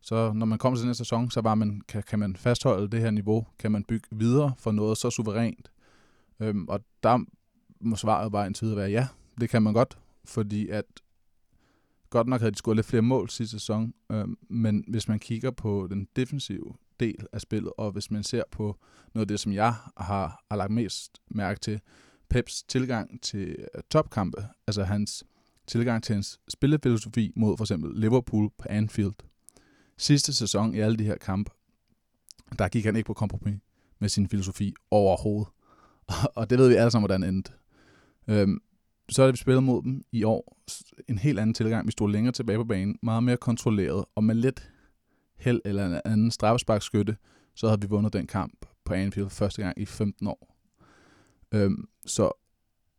så 0.00 0.32
når 0.32 0.46
man 0.46 0.58
kommer 0.58 0.76
til 0.76 0.82
den 0.82 0.88
her 0.88 0.94
sæson, 0.94 1.30
så 1.30 1.40
var 1.40 1.54
man, 1.54 1.80
kan, 1.88 2.02
kan 2.02 2.18
man 2.18 2.36
fastholde 2.36 2.88
det 2.88 3.00
her 3.00 3.10
niveau, 3.10 3.46
kan 3.58 3.72
man 3.72 3.84
bygge 3.84 4.08
videre 4.10 4.52
for 4.58 4.72
noget 4.72 4.98
så 4.98 5.10
suverænt. 5.10 5.70
Øhm, 6.40 6.68
og 6.68 6.80
der 7.02 7.24
må 7.80 7.96
svaret 7.96 8.32
bare 8.32 8.46
en 8.46 8.54
tid 8.54 8.74
være 8.74 8.90
ja, 8.90 9.08
det 9.40 9.50
kan 9.50 9.62
man 9.62 9.72
godt, 9.72 9.98
fordi 10.24 10.68
at 10.68 10.84
Godt 12.14 12.28
nok 12.28 12.40
havde 12.40 12.52
de 12.52 12.56
scoret 12.56 12.76
lidt 12.76 12.86
flere 12.86 13.02
mål 13.02 13.30
sidste 13.30 13.58
sæson, 13.58 13.94
øh, 14.12 14.28
men 14.48 14.84
hvis 14.88 15.08
man 15.08 15.18
kigger 15.18 15.50
på 15.50 15.86
den 15.90 16.08
defensive 16.16 16.74
del 17.00 17.26
af 17.32 17.40
spillet, 17.40 17.72
og 17.78 17.90
hvis 17.92 18.10
man 18.10 18.22
ser 18.22 18.42
på 18.50 18.78
noget 19.14 19.24
af 19.24 19.28
det, 19.28 19.40
som 19.40 19.52
jeg 19.52 19.74
har, 19.96 20.44
har 20.50 20.56
lagt 20.56 20.70
mest 20.70 21.22
mærke 21.30 21.60
til, 21.60 21.80
Peps 22.28 22.62
tilgang 22.62 23.22
til 23.22 23.48
øh, 23.48 23.82
topkampe, 23.90 24.46
altså 24.66 24.84
hans 24.84 25.24
tilgang 25.66 26.02
til 26.02 26.12
hans 26.12 26.40
spillefilosofi 26.48 27.32
mod 27.36 27.56
for 27.56 27.64
eksempel 27.64 28.00
Liverpool 28.00 28.50
på 28.58 28.66
Anfield. 28.70 29.14
Sidste 29.96 30.34
sæson 30.34 30.74
i 30.74 30.78
alle 30.78 30.96
de 30.96 31.04
her 31.04 31.16
kampe, 31.16 31.50
der 32.58 32.68
gik 32.68 32.84
han 32.84 32.96
ikke 32.96 33.06
på 33.06 33.14
kompromis 33.14 33.60
med 33.98 34.08
sin 34.08 34.28
filosofi 34.28 34.74
overhovedet. 34.90 35.48
Og 36.36 36.50
det 36.50 36.58
ved 36.58 36.68
vi 36.68 36.74
alle 36.74 36.90
sammen, 36.90 37.08
hvordan 37.08 37.22
det 37.22 37.28
endte. 37.28 37.52
Øhm, 38.28 38.60
så 39.08 39.22
har 39.22 39.26
det, 39.26 39.32
vi 39.32 39.38
spillet 39.38 39.62
mod 39.62 39.82
dem 39.82 40.02
i 40.12 40.24
år. 40.24 40.58
En 41.08 41.18
helt 41.18 41.38
anden 41.38 41.54
tilgang. 41.54 41.86
Vi 41.86 41.92
stod 41.92 42.10
længere 42.10 42.32
tilbage 42.32 42.58
på 42.58 42.64
banen. 42.64 42.98
Meget 43.02 43.22
mere 43.22 43.36
kontrolleret. 43.36 44.04
Og 44.14 44.24
med 44.24 44.34
lidt 44.34 44.70
held 45.36 45.60
eller 45.64 45.86
en 45.86 46.00
anden 46.04 46.30
straffesparkskytte, 46.30 47.16
så 47.54 47.68
havde 47.68 47.80
vi 47.80 47.86
vundet 47.86 48.12
den 48.12 48.26
kamp 48.26 48.66
på 48.84 48.94
Anfield 48.94 49.30
første 49.30 49.62
gang 49.62 49.80
i 49.80 49.84
15 49.84 50.26
år. 50.26 50.56
Øhm, 51.54 51.88
så 52.06 52.30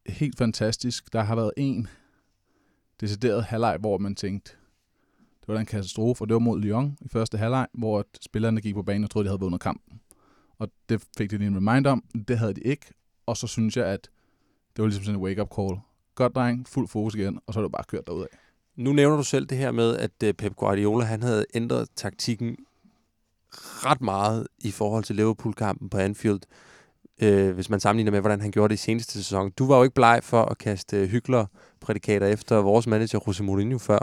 helt 0.08 0.38
fantastisk. 0.38 1.14
Der 1.14 1.22
har 1.22 1.36
været 1.36 1.52
en 1.58 1.88
decideret 3.02 3.44
halvleg, 3.44 3.78
hvor 3.78 3.98
man 3.98 4.16
tænkte, 4.16 4.52
det 5.42 5.54
var 5.54 5.60
en 5.60 5.66
katastrofe, 5.66 6.24
og 6.24 6.28
det 6.28 6.34
var 6.34 6.40
mod 6.40 6.60
Lyon 6.60 6.98
i 7.02 7.08
første 7.08 7.38
halvleg, 7.38 7.68
hvor 7.74 8.06
spillerne 8.22 8.62
gik 8.62 8.74
på 8.74 8.84
banen 8.84 9.04
og 9.04 9.10
troede, 9.10 9.26
de 9.26 9.30
havde 9.30 9.40
vundet 9.40 9.62
kampen. 9.62 10.02
Og 10.58 10.70
det 10.90 11.08
fik 11.18 11.32
de 11.32 11.38
lige 11.38 11.48
en 11.48 11.56
reminder 11.56 11.92
om. 11.92 12.04
Det 12.28 12.38
havde 12.38 12.54
de 12.54 12.62
ikke. 12.62 12.86
Og 13.26 13.38
så 13.38 13.48
synes 13.48 13.78
jeg, 13.78 13.86
at 13.86 14.10
det 14.76 14.82
var 14.82 14.88
ligesom 14.88 15.04
sådan 15.04 15.20
en 15.20 15.24
wake-up 15.24 15.50
call. 15.56 15.80
Godt 16.16 16.36
dreng, 16.36 16.68
fuld 16.68 16.88
fokus 16.88 17.16
igen, 17.16 17.40
og 17.48 17.54
så 17.54 17.60
er 17.60 17.64
det 17.64 17.72
bare 17.72 17.84
kørt 17.88 18.08
derudad. 18.08 18.28
Nu 18.76 18.94
nævner 18.94 19.18
du 19.18 19.24
selv 19.24 19.46
det 19.46 19.58
her 19.58 19.72
med, 19.72 19.98
at 19.98 20.12
øh, 20.24 20.34
Pep 20.34 20.56
Guardiola 20.56 21.06
han 21.06 21.24
havde 21.24 21.46
ændret 21.54 21.88
taktikken 21.96 22.58
ret 23.58 24.02
meget 24.02 24.48
i 24.60 24.72
forhold 24.72 25.04
til 25.04 25.16
Liverpool-kampen 25.16 25.90
på 25.90 25.98
Anfield, 25.98 26.40
øh, 27.22 27.56
hvis 27.56 27.70
man 27.70 27.80
sammenligner 27.80 28.12
med, 28.12 28.20
hvordan 28.20 28.42
han 28.42 28.52
gjorde 28.52 28.70
det 28.70 28.80
i 28.80 28.84
seneste 28.84 29.14
sæson. 29.14 29.52
Du 29.52 29.68
var 29.68 29.78
jo 29.78 29.84
ikke 29.84 29.96
bleg 29.96 30.20
for 30.24 30.42
at 30.42 30.58
kaste 30.58 30.98
øh, 30.98 31.08
hyggeler-prædikater 31.08 32.28
efter 32.28 32.56
vores 32.56 32.88
manager, 32.88 33.20
Jose 33.28 33.44
Mourinho, 33.44 33.78
før. 33.78 34.00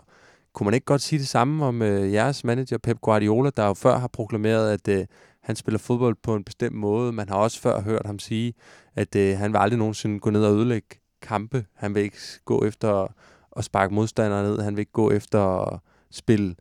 Kunne 0.52 0.64
man 0.64 0.74
ikke 0.74 0.84
godt 0.84 1.02
sige 1.02 1.18
det 1.18 1.28
samme 1.28 1.64
om 1.64 1.82
øh, 1.82 2.12
jeres 2.12 2.44
manager, 2.44 2.78
Pep 2.78 3.00
Guardiola, 3.00 3.50
der 3.56 3.66
jo 3.66 3.74
før 3.74 3.98
har 3.98 4.08
proklameret, 4.08 4.70
at 4.70 4.88
øh, 4.88 5.06
han 5.42 5.56
spiller 5.56 5.78
fodbold 5.78 6.16
på 6.22 6.34
en 6.34 6.44
bestemt 6.44 6.76
måde. 6.76 7.12
Man 7.12 7.28
har 7.28 7.36
også 7.36 7.60
før 7.60 7.80
hørt 7.80 8.06
ham 8.06 8.18
sige, 8.18 8.54
at 8.94 9.16
øh, 9.16 9.38
han 9.38 9.52
vil 9.52 9.58
aldrig 9.58 9.78
nogensinde 9.78 10.20
gå 10.20 10.30
ned 10.30 10.44
og 10.44 10.54
ødelægge 10.54 11.01
kampe. 11.22 11.66
Han 11.72 11.94
vil 11.94 12.02
ikke 12.02 12.18
gå 12.44 12.64
efter 12.64 13.14
at 13.56 13.64
sparke 13.64 13.94
modstandere 13.94 14.42
ned. 14.42 14.58
Han 14.58 14.76
vil 14.76 14.80
ikke 14.80 14.92
gå 14.92 15.10
efter 15.10 15.40
at 15.40 15.80
spille 16.10 16.54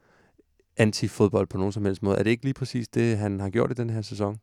antifodbold 0.77 1.47
på 1.47 1.57
nogen 1.57 1.71
som 1.71 1.85
helst 1.85 2.03
måde. 2.03 2.17
Er 2.17 2.23
det 2.23 2.31
ikke 2.31 2.43
lige 2.43 2.53
præcis 2.53 2.87
det, 2.87 3.17
han 3.17 3.39
har 3.39 3.49
gjort 3.49 3.71
i 3.71 3.73
den 3.73 3.89
her 3.89 4.01
sæson? 4.01 4.39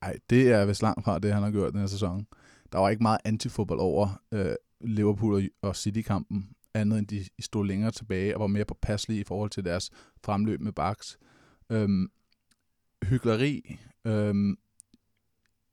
Nej, 0.00 0.18
det 0.30 0.52
er 0.52 0.66
vist 0.66 0.82
langt 0.82 1.04
fra 1.04 1.18
det, 1.18 1.32
han 1.32 1.42
har 1.42 1.50
gjort 1.50 1.72
den 1.72 1.80
her 1.80 1.86
sæson. 1.86 2.26
Der 2.72 2.78
var 2.78 2.88
ikke 2.88 3.02
meget 3.02 3.18
antifodbold 3.24 3.80
over 3.80 4.22
øh, 4.32 4.54
Liverpool 4.80 5.48
og 5.62 5.76
City-kampen, 5.76 6.50
andet 6.74 6.98
end 6.98 7.06
de 7.06 7.24
stod 7.40 7.66
længere 7.66 7.90
tilbage 7.90 8.36
og 8.36 8.40
var 8.40 8.46
mere 8.46 8.64
påpasselige 8.64 9.20
i 9.20 9.24
forhold 9.24 9.50
til 9.50 9.64
deres 9.64 9.90
fremløb 10.24 10.60
med 10.60 10.72
baks. 10.72 11.18
Øhm, 11.70 12.10
hyggeleri. 13.04 13.78
Øhm, 14.04 14.56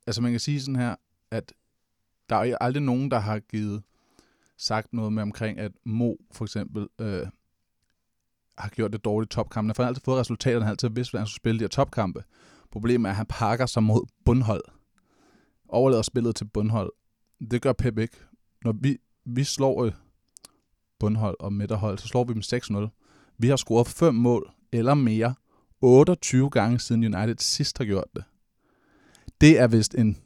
altså 0.08 0.22
man 0.22 0.32
kan 0.32 0.40
sige 0.40 0.62
sådan 0.62 0.76
her, 0.76 0.96
at 1.32 1.54
der 2.34 2.40
er 2.40 2.58
aldrig 2.62 2.84
nogen, 2.84 3.12
der 3.12 3.20
har 3.20 3.40
givet 3.40 3.84
sagt 4.58 4.94
noget 4.94 5.14
med 5.14 5.24
omkring, 5.24 5.60
at 5.60 5.72
Mo 5.86 6.14
for 6.32 6.46
eksempel 6.46 6.88
øh, 7.02 7.28
har 8.58 8.70
gjort 8.70 8.94
det 8.94 9.06
dårligt 9.06 9.34
i 9.34 9.36
topkampene. 9.36 9.74
For 9.74 9.84
han 9.84 9.86
har 9.86 9.90
altid 9.90 10.02
fået 10.06 10.20
resultaterne, 10.20 10.62
han 10.62 10.68
har 10.68 10.72
altid 10.72 10.90
vidst, 10.90 11.12
hvordan 11.12 11.22
han 11.22 11.28
skulle 11.28 11.42
spille 11.42 11.60
de 11.60 11.64
her 11.64 11.70
topkampe. 11.70 12.24
Problemet 12.72 13.10
er, 13.10 13.12
at 13.12 13.16
han 13.16 13.26
pakker 13.26 13.66
sig 13.66 13.84
mod 13.84 14.08
bundhold. 14.26 14.64
Overlader 15.70 16.02
spillet 16.02 16.36
til 16.36 16.46
bundhold. 16.46 16.94
Det 17.52 17.62
gør 17.62 17.74
Pep 17.74 17.98
ikke. 17.98 18.18
Når 18.66 18.72
vi, 18.72 18.98
vi 19.26 19.44
slår 19.44 19.86
øh, 19.86 19.92
bundhold 21.00 21.38
og 21.40 21.54
midterhold, 21.54 21.98
så 21.98 22.08
slår 22.08 22.24
vi 22.24 22.34
dem 22.34 22.42
6-0. 22.86 23.36
Vi 23.38 23.48
har 23.48 23.56
scoret 23.56 23.88
5 23.88 24.16
mål 24.16 24.52
eller 24.72 24.94
mere 24.94 25.36
28 25.82 26.50
gange 26.50 26.80
siden 26.80 27.16
United 27.16 27.38
sidst 27.40 27.78
har 27.78 27.86
gjort 27.86 28.08
det. 28.16 28.24
Det 29.42 29.60
er 29.60 29.68
vist 29.68 29.96
en, 29.96 30.18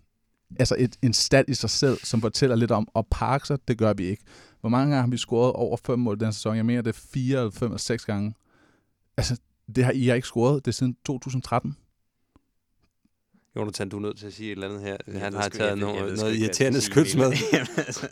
altså 0.59 0.75
et, 0.79 0.95
en 1.01 1.13
stat 1.13 1.45
i 1.47 1.53
sig 1.53 1.69
selv, 1.69 1.97
som 2.03 2.21
fortæller 2.21 2.55
lidt 2.55 2.71
om 2.71 2.87
at 2.95 3.05
parke 3.11 3.47
sig. 3.47 3.67
Det 3.67 3.77
gør 3.77 3.93
vi 3.93 4.05
ikke. 4.05 4.23
Hvor 4.61 4.69
mange 4.69 4.89
gange 4.95 5.01
har 5.01 5.09
vi 5.11 5.17
scoret 5.17 5.53
over 5.53 5.77
5 5.85 5.99
mål 5.99 6.19
den 6.19 6.33
sæson? 6.33 6.55
Jeg 6.55 6.65
mener, 6.65 6.81
det 6.81 6.95
er 6.95 6.99
4 7.13 7.37
eller 7.39 7.51
5 7.51 7.67
eller 7.67 7.77
6 7.77 8.05
gange. 8.05 8.33
Altså, 9.17 9.37
det 9.75 9.85
har 9.85 9.91
I 9.91 10.07
har 10.07 10.15
ikke 10.15 10.27
scoret. 10.27 10.65
Det 10.65 10.71
er 10.71 10.73
siden 10.73 10.97
2013. 11.05 11.77
Jonathan, 13.55 13.89
du 13.89 13.97
er 13.97 14.01
nødt 14.01 14.17
til 14.17 14.27
at 14.27 14.33
sige 14.33 14.47
et 14.47 14.51
eller 14.51 14.67
andet 14.69 14.81
her. 14.81 14.97
Jeg 15.07 15.21
Han 15.21 15.33
har 15.33 15.49
taget 15.49 15.69
jeg 15.69 15.77
ved- 15.77 15.87
jeg 15.87 15.95
noget, 16.01 16.17
noget 16.17 16.35
irriterende 16.39 16.81
skyts 16.81 17.15
med. 17.21 17.31
Altså, 17.77 18.07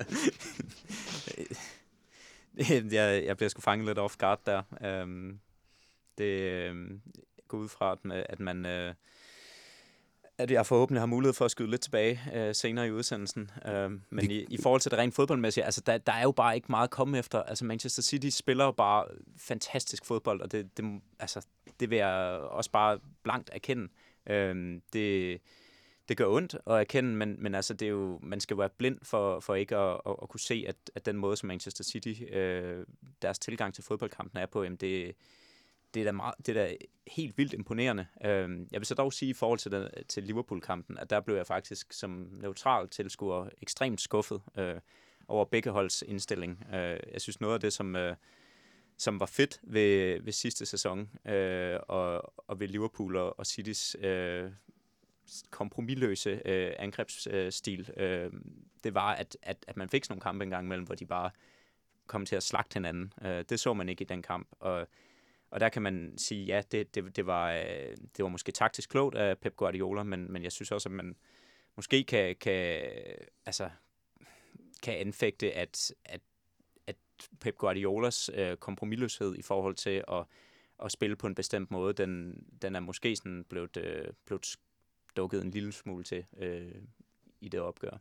jeg, 2.91 3.23
jeg 3.25 3.37
bliver 3.37 3.49
sgu 3.49 3.61
fanget 3.61 3.87
lidt 3.87 3.97
off 3.97 4.15
guard 4.17 4.41
der. 4.45 5.01
Um, 5.03 5.39
det 6.17 6.69
um, 6.71 7.01
går 7.47 7.57
ud 7.57 7.67
fra, 7.69 7.91
at, 7.91 8.05
man- 8.05 8.25
at 8.29 8.39
man... 8.39 8.65
Uh, 8.65 8.93
at 10.37 10.51
jeg 10.51 10.65
forhåbentlig 10.65 11.01
har 11.01 11.05
mulighed 11.05 11.33
for 11.33 11.45
at 11.45 11.51
skyde 11.51 11.69
lidt 11.69 11.81
tilbage 11.81 12.21
uh, 12.35 12.55
senere 12.55 12.87
i 12.87 12.91
udsendelsen. 12.91 13.51
Uh, 13.65 13.91
men 14.09 14.31
i, 14.31 14.45
i 14.49 14.57
forhold 14.57 14.81
til 14.81 14.91
det 14.91 14.99
rent 14.99 15.15
fodboldmæssige, 15.15 15.63
altså 15.63 15.81
der, 15.81 15.97
der 15.97 16.13
er 16.13 16.23
jo 16.23 16.31
bare 16.31 16.55
ikke 16.55 16.67
meget 16.69 16.87
at 16.87 16.91
komme 16.91 17.17
efter. 17.17 17.43
Altså 17.43 17.65
Manchester 17.65 18.01
City 18.01 18.29
spiller 18.29 18.65
jo 18.65 18.71
bare 18.71 19.05
fantastisk 19.37 20.05
fodbold, 20.05 20.41
og 20.41 20.51
det, 20.51 20.77
det, 20.77 21.01
altså, 21.19 21.45
det 21.79 21.89
vil 21.89 21.97
jeg 21.97 22.39
også 22.51 22.71
bare 22.71 22.99
blankt 23.23 23.49
erkende. 23.53 23.87
Uh, 24.29 24.79
det, 24.93 25.41
det 26.09 26.17
gør 26.17 26.27
ondt 26.27 26.55
at 26.67 26.79
erkende, 26.79 27.15
men, 27.15 27.43
men 27.43 27.55
altså, 27.55 27.73
det 27.73 27.85
er 27.85 27.89
jo, 27.89 28.19
man 28.23 28.39
skal 28.39 28.55
jo 28.55 28.59
være 28.59 28.69
blind 28.77 28.97
for, 29.03 29.39
for 29.39 29.55
ikke 29.55 29.77
at, 29.77 30.01
at, 30.05 30.15
at 30.21 30.29
kunne 30.29 30.39
se, 30.39 30.65
at, 30.67 30.75
at 30.95 31.05
den 31.05 31.17
måde, 31.17 31.37
som 31.37 31.47
Manchester 31.47 31.83
City, 31.83 32.13
øh, 32.33 32.85
deres 33.21 33.39
tilgang 33.39 33.73
til 33.73 33.83
fodboldkampen 33.83 34.39
er 34.39 34.45
på, 34.45 34.63
jamen 34.63 34.77
det, 34.77 35.15
det, 35.95 36.01
er 36.01 36.05
da 36.05 36.11
meget, 36.11 36.35
det 36.45 36.57
er 36.57 36.67
da 36.67 36.75
helt 37.07 37.37
vildt 37.37 37.53
imponerende. 37.53 38.07
Øh, 38.25 38.49
jeg 38.71 38.79
vil 38.79 38.85
så 38.85 38.95
dog 38.95 39.13
sige 39.13 39.29
i 39.29 39.33
forhold 39.33 39.59
til, 39.59 39.71
den, 39.71 39.87
til 40.07 40.23
Liverpool-kampen, 40.23 40.97
at 40.97 41.09
der 41.09 41.19
blev 41.19 41.35
jeg 41.35 41.47
faktisk 41.47 41.93
som 41.93 42.29
neutral 42.31 42.87
tilskuer 42.87 43.49
ekstremt 43.61 44.01
skuffet 44.01 44.41
øh, 44.57 44.75
over 45.27 45.45
begge 45.45 45.69
holds 45.69 46.01
indstilling. 46.01 46.65
Øh, 46.73 46.99
jeg 47.13 47.21
synes 47.21 47.41
noget 47.41 47.53
af 47.53 47.59
det, 47.59 47.73
som... 47.73 47.95
Øh, 47.95 48.15
som 48.97 49.19
var 49.19 49.25
fedt 49.25 49.59
ved, 49.63 50.21
ved 50.21 50.31
sidste 50.31 50.65
sæson, 50.65 51.09
øh, 51.25 51.79
og, 51.87 52.33
og 52.49 52.59
ved 52.59 52.67
Liverpool 52.67 53.15
og, 53.15 53.39
og 53.39 53.45
Citys 53.45 53.95
øh, 53.99 54.51
kompromilløse 55.49 56.41
øh, 56.45 56.73
angrebsstil, 56.79 57.89
øh, 57.97 58.31
det 58.83 58.93
var, 58.93 59.13
at, 59.13 59.37
at, 59.41 59.65
at 59.67 59.77
man 59.77 59.89
fik 59.89 60.03
sådan 60.03 60.13
nogle 60.13 60.21
kampe 60.21 60.43
engang 60.43 60.65
imellem, 60.65 60.85
hvor 60.85 60.95
de 60.95 61.05
bare 61.05 61.29
kom 62.07 62.25
til 62.25 62.35
at 62.35 62.43
slagte 62.43 62.73
hinanden. 62.73 63.13
Øh, 63.21 63.43
det 63.49 63.59
så 63.59 63.73
man 63.73 63.89
ikke 63.89 64.01
i 64.01 64.07
den 64.07 64.21
kamp, 64.21 64.47
og, 64.59 64.87
og 65.49 65.59
der 65.59 65.69
kan 65.69 65.81
man 65.81 66.13
sige, 66.17 66.45
ja, 66.45 66.61
det, 66.71 66.95
det, 66.95 67.15
det, 67.15 67.25
var, 67.25 67.51
øh, 67.51 67.97
det 68.17 68.23
var 68.23 68.27
måske 68.27 68.51
taktisk 68.51 68.89
klogt 68.89 69.15
af 69.15 69.37
Pep 69.37 69.55
Guardiola, 69.55 70.03
men, 70.03 70.31
men 70.31 70.43
jeg 70.43 70.51
synes 70.51 70.71
også, 70.71 70.89
at 70.89 70.93
man 70.93 71.15
måske 71.75 72.03
kan, 72.03 72.35
kan, 72.35 72.81
altså, 73.45 73.69
kan 74.83 74.97
anfægte, 74.97 75.53
at, 75.53 75.93
at, 76.05 76.21
at 76.87 76.95
Pep 77.39 77.57
Guardiolas 77.57 78.29
øh, 78.33 78.57
kompromilløshed 78.57 79.35
i 79.35 79.41
forhold 79.41 79.75
til 79.75 80.03
at, 80.07 80.25
at 80.83 80.91
spille 80.91 81.15
på 81.15 81.27
en 81.27 81.35
bestemt 81.35 81.71
måde, 81.71 81.93
den, 81.93 82.43
den 82.61 82.75
er 82.75 82.79
måske 82.79 83.15
sådan 83.15 83.45
blevet, 83.49 83.77
øh, 83.77 84.05
blevet 84.25 84.55
dukket 85.17 85.41
en 85.41 85.51
lille 85.51 85.71
smule 85.71 86.03
til 86.03 86.25
øh, 86.37 86.75
i 87.41 87.49
det 87.49 87.59
opgør. 87.59 87.97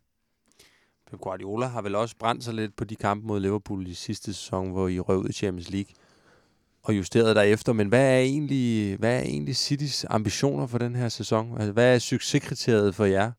Pep 1.07 1.21
Guardiola 1.21 1.67
har 1.67 1.83
vel 1.83 1.95
også 1.95 2.17
brændt 2.17 2.45
sig 2.45 2.55
lidt 2.55 2.77
på 2.77 2.85
de 2.85 2.97
kampe 2.97 3.27
mod 3.27 3.41
Liverpool 3.41 3.87
i 3.87 3.95
sidste 3.95 4.35
sæson, 4.35 4.71
hvor 4.71 4.89
I 4.89 5.01
røv 5.01 5.27
i 5.29 5.33
Champions 5.33 5.71
League 5.71 5.95
og 6.85 6.97
justeret 6.97 7.37
derefter. 7.37 7.73
Men 7.73 7.89
hvad 7.89 8.15
er 8.15 8.19
egentlig, 8.19 8.97
hvad 8.97 9.17
er 9.17 9.23
egentlig 9.23 9.57
Citys 9.57 10.05
ambitioner 10.11 10.67
for 10.67 10.79
den 10.79 10.97
her 10.97 11.09
sæson? 11.09 11.53
Altså, 11.53 11.73
hvad 11.73 11.95
er 11.95 11.99
succeskriteriet 11.99 12.95
for 12.95 13.05
jer? 13.05 13.33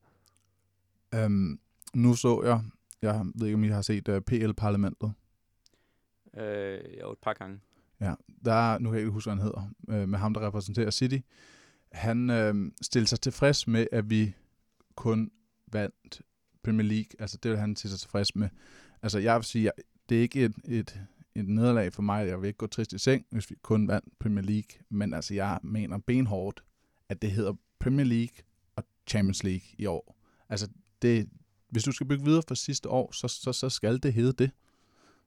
Øhm, 1.14 1.60
nu 1.94 2.16
så 2.16 2.42
jeg, 2.44 2.62
jeg 3.02 3.26
ved 3.36 3.48
ikke, 3.48 3.56
om 3.56 3.64
I 3.64 3.68
har 3.68 3.82
set 3.82 4.08
uh, 4.08 4.20
PL-parlamentet. 4.20 5.14
Øh, 6.38 6.80
jo, 7.02 7.12
et 7.12 7.18
par 7.22 7.34
gange. 7.34 7.60
Ja, 8.02 8.14
der 8.46 8.54
er, 8.54 8.80
nu 8.80 8.90
kan 8.90 8.94
jeg 8.96 9.02
ikke 9.02 9.12
huske, 9.12 9.30
hvad 9.30 9.36
han 9.36 9.44
hedder, 9.44 9.72
øh, 9.90 10.10
med 10.10 10.20
ham, 10.20 10.34
der 10.34 10.48
repræsenterer 10.48 10.92
City. 10.92 11.18
Han 11.92 12.30
øh, 12.30 12.72
stiller 12.82 13.08
sig 13.08 13.22
tilfreds 13.22 13.68
med, 13.68 13.88
at 13.92 14.10
vi 14.10 14.34
kun 14.96 15.32
vandt 15.72 16.22
Premier 16.64 16.88
League. 16.88 17.10
Altså, 17.20 17.38
det 17.44 17.52
vil 17.52 17.60
han 17.60 17.76
til 17.76 17.90
sig 17.90 18.00
tilfreds 18.00 18.36
med. 18.36 18.50
Altså, 19.02 19.20
jeg 19.20 19.36
vil 19.36 19.44
sige, 19.44 19.64
jeg, 19.64 19.72
det 20.10 20.18
er 20.18 20.22
ikke 20.22 20.46
et, 20.46 20.56
et, 20.66 21.02
et 21.36 21.48
nederlag 21.48 21.94
for 21.94 22.02
mig. 22.02 22.28
Jeg 22.28 22.42
vil 22.42 22.48
ikke 22.48 22.58
gå 22.58 22.68
trist 22.68 22.94
i 22.94 22.98
seng, 22.98 23.26
hvis 23.32 23.50
vi 23.50 23.56
kun 23.62 23.88
vandt 23.88 24.20
Premier 24.20 24.44
League. 24.44 24.70
Men 24.90 25.14
altså, 25.14 25.34
jeg 25.34 25.60
mener 25.64 25.98
benhårdt, 25.98 26.64
at 27.10 27.22
det 27.22 27.32
hedder 27.32 27.54
Premier 27.80 28.06
League 28.06 28.36
og 28.76 28.84
Champions 29.08 29.44
League 29.44 29.68
i 29.78 29.86
år. 29.86 30.18
Altså, 30.50 30.68
det, 31.02 31.30
hvis 31.70 31.84
du 31.84 31.92
skal 31.92 32.08
bygge 32.08 32.26
videre 32.26 32.44
fra 32.48 32.56
sidste 32.56 32.90
år, 32.90 33.12
så, 33.12 33.28
så, 33.28 33.54
så 33.54 33.70
skal 33.70 34.04
det 34.04 34.14
hedde 34.14 34.34
det. 34.34 34.52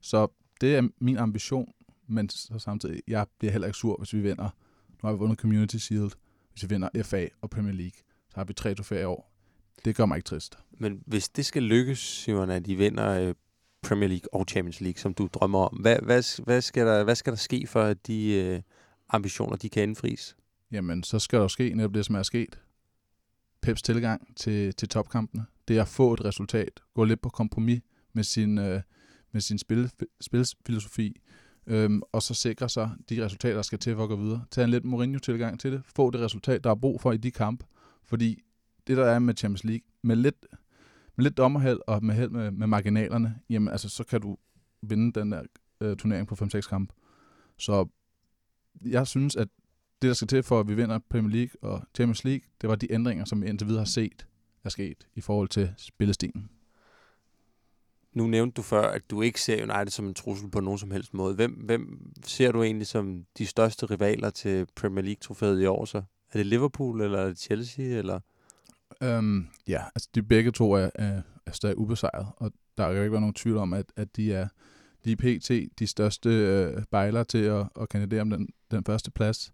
Så 0.01 0.29
det 0.61 0.77
er 0.77 0.89
min 1.01 1.17
ambition, 1.17 1.73
men 2.07 2.29
så 2.29 2.59
samtidig, 2.59 3.03
jeg 3.09 3.27
bliver 3.39 3.53
heller 3.53 3.67
ikke 3.67 3.79
sur, 3.79 3.97
hvis 3.97 4.13
vi 4.13 4.21
vinder. 4.21 4.51
Nu 4.89 5.07
har 5.07 5.13
vi 5.13 5.19
vundet 5.19 5.39
Community 5.39 5.77
Shield. 5.77 6.11
Hvis 6.53 6.63
vi 6.63 6.69
vinder 6.69 6.89
FA 7.03 7.29
og 7.41 7.51
Premier 7.51 7.75
League, 7.75 7.99
så 8.29 8.35
har 8.35 8.45
vi 8.45 8.53
tre 8.53 8.75
trofæer 8.75 9.01
i 9.01 9.05
år. 9.05 9.33
Det 9.85 9.97
gør 9.97 10.07
mig 10.07 10.17
ikke 10.17 10.27
trist. 10.27 10.59
Men 10.71 11.03
hvis 11.07 11.29
det 11.29 11.47
skal 11.47 11.63
lykkes, 11.63 11.99
Simon, 11.99 12.51
at 12.51 12.67
I 12.67 12.75
vinder 12.75 13.21
øh, 13.21 13.35
Premier 13.83 14.09
League 14.09 14.35
og 14.35 14.45
Champions 14.49 14.81
League, 14.81 15.01
som 15.01 15.15
du 15.15 15.29
drømmer 15.33 15.59
om, 15.59 15.77
hvad, 15.81 15.97
hvad, 16.03 16.45
hvad, 16.45 16.61
skal, 16.61 16.87
der, 16.87 17.05
hvad 17.05 17.15
skal 17.15 17.33
der 17.33 17.37
ske 17.37 17.67
for, 17.67 17.83
at 17.83 18.07
de 18.07 18.33
øh, 18.33 18.61
ambitioner 19.09 19.57
de 19.57 19.69
kan 19.69 19.83
indfries? 19.83 20.37
Jamen, 20.71 21.03
så 21.03 21.19
skal 21.19 21.39
der 21.39 21.49
ske 21.49 21.75
netop 21.75 21.95
det, 21.95 22.07
som 22.07 22.15
er 22.15 22.23
sket. 22.23 22.59
Peps 23.61 23.83
tilgang 23.83 24.37
til, 24.37 24.75
til 24.75 24.89
topkampene. 24.89 25.47
Det 25.69 25.77
er 25.77 25.83
at 25.83 25.89
få 25.89 26.13
et 26.13 26.25
resultat. 26.25 26.81
Gå 26.95 27.05
lidt 27.05 27.21
på 27.21 27.29
kompromis 27.29 27.81
med 28.13 28.25
sin, 28.25 28.59
øh, 28.59 28.81
med 29.33 29.41
sin 29.41 29.59
spil, 29.59 29.91
spilfilosofi. 30.21 31.21
Øhm, 31.67 32.03
og 32.13 32.23
så 32.23 32.35
sikre 32.35 32.69
sig 32.69 32.91
de 33.09 33.25
resultater, 33.25 33.55
der 33.55 33.63
skal 33.63 33.79
til 33.79 33.95
for 33.95 34.03
at 34.03 34.09
gå 34.09 34.17
videre. 34.17 34.45
Tag 34.51 34.65
en 34.65 34.71
lidt 34.71 34.85
Mourinho-tilgang 34.85 35.61
til 35.61 35.73
det. 35.73 35.83
Få 35.97 36.11
det 36.11 36.21
resultat, 36.21 36.65
der 36.65 36.71
er 36.71 36.75
brug 36.75 37.01
for 37.01 37.13
i 37.13 37.17
de 37.17 37.31
kampe. 37.31 37.67
Fordi 38.05 38.43
det 38.87 38.97
der 38.97 39.05
er 39.05 39.19
med 39.19 39.35
Champions 39.37 39.65
League, 39.65 39.87
med 40.03 40.17
lidt, 40.17 40.47
med 41.19 41.25
lidt 41.25 41.37
dommerheld 41.37 41.81
og 41.87 42.05
med 42.05 42.15
held 42.15 42.31
med, 42.31 42.51
med 42.51 42.67
marginalerne, 42.67 43.41
jamen 43.51 43.69
altså, 43.69 43.89
så 43.89 44.05
kan 44.05 44.21
du 44.21 44.37
vinde 44.83 45.21
den 45.21 45.33
der 45.33 45.43
øh, 45.81 45.97
turnering 45.97 46.29
på 46.29 46.35
5-6 46.35 46.61
kamp. 46.61 46.93
Så 47.57 47.87
jeg 48.85 49.07
synes, 49.07 49.37
at 49.37 49.49
det, 50.03 50.09
der 50.09 50.15
skal 50.15 50.29
til 50.29 50.43
for, 50.43 50.61
at 50.61 50.69
vi 50.69 50.75
vinder 50.75 50.99
Premier 51.11 51.33
League 51.33 51.71
og 51.71 51.83
Champions 51.95 52.25
League, 52.25 52.43
det 52.61 52.69
var 52.69 52.77
de 52.77 52.93
ændringer, 52.93 53.25
som 53.25 53.43
vi 53.43 53.47
indtil 53.47 53.67
videre 53.69 53.81
har 53.81 53.87
set 53.87 54.27
er 54.65 54.69
sket 54.69 55.07
i 55.15 55.21
forhold 55.21 55.49
til 55.49 55.75
spillestilen. 55.77 56.51
Nu 58.13 58.27
nævnte 58.27 58.55
du 58.55 58.63
før, 58.63 58.83
at 58.83 59.11
du 59.11 59.23
ikke 59.23 59.41
ser 59.41 59.63
United 59.63 59.91
som 59.91 60.07
en 60.07 60.15
trussel 60.15 60.51
på 60.51 60.61
nogen 60.61 60.79
som 60.79 60.91
helst 60.91 61.15
måde. 61.15 61.35
Hvem, 61.35 61.53
hvem 61.53 62.13
ser 62.25 62.53
du 62.53 62.63
egentlig 62.63 62.87
som 62.87 63.25
de 63.39 63.47
største 63.47 63.87
rivaler 63.87 64.31
til 64.31 64.67
Premier 64.77 65.05
League-trofæet 65.05 65.63
i 65.63 65.67
år 65.67 65.85
så? 65.85 65.99
Er 66.33 66.39
det 66.39 66.47
Liverpool, 66.47 67.01
eller 67.01 67.19
er 67.19 67.27
det 67.27 67.39
Chelsea, 67.39 67.85
eller? 67.85 68.21
Øhm, 69.03 69.47
ja, 69.69 69.83
altså 69.95 70.09
de 70.15 70.23
begge 70.23 70.51
to 70.51 70.73
er, 70.73 70.91
er, 70.95 71.23
er 71.47 71.53
stadig 71.53 71.79
ubesejret, 71.79 72.27
og 72.37 72.53
der 72.77 72.85
er 72.85 72.93
jo 72.93 73.03
ikke 73.03 73.13
være 73.13 73.21
nogen 73.21 73.35
tvivl 73.35 73.57
om, 73.57 73.73
at, 73.73 73.87
at 73.97 74.17
de 74.17 74.33
er 74.33 74.49
de 75.05 75.13
er 75.13 75.17
pt. 75.17 75.79
de 75.79 75.87
største 75.87 76.29
øh, 76.29 76.83
bejler 76.91 77.25
til 77.25 77.39
at, 77.39 77.69
at 77.81 77.89
kandidere 77.89 78.21
om 78.21 78.31
den, 78.31 78.49
den 78.71 78.85
første 78.85 79.11
plads. 79.11 79.53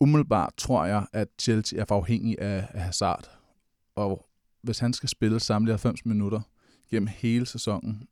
Umiddelbart 0.00 0.52
tror 0.56 0.84
jeg, 0.84 1.06
at 1.12 1.28
Chelsea 1.40 1.80
er 1.80 1.84
for 1.84 1.96
afhængig 1.96 2.40
af, 2.40 2.68
af 2.70 2.80
Hazard, 2.80 3.30
og 3.94 4.26
hvis 4.62 4.78
han 4.78 4.92
skal 4.92 5.08
spille 5.08 5.40
samlet 5.40 5.72
90 5.72 6.06
minutter 6.06 6.40
gennem 6.90 7.06
hele 7.06 7.46
sæsonen, 7.46 8.08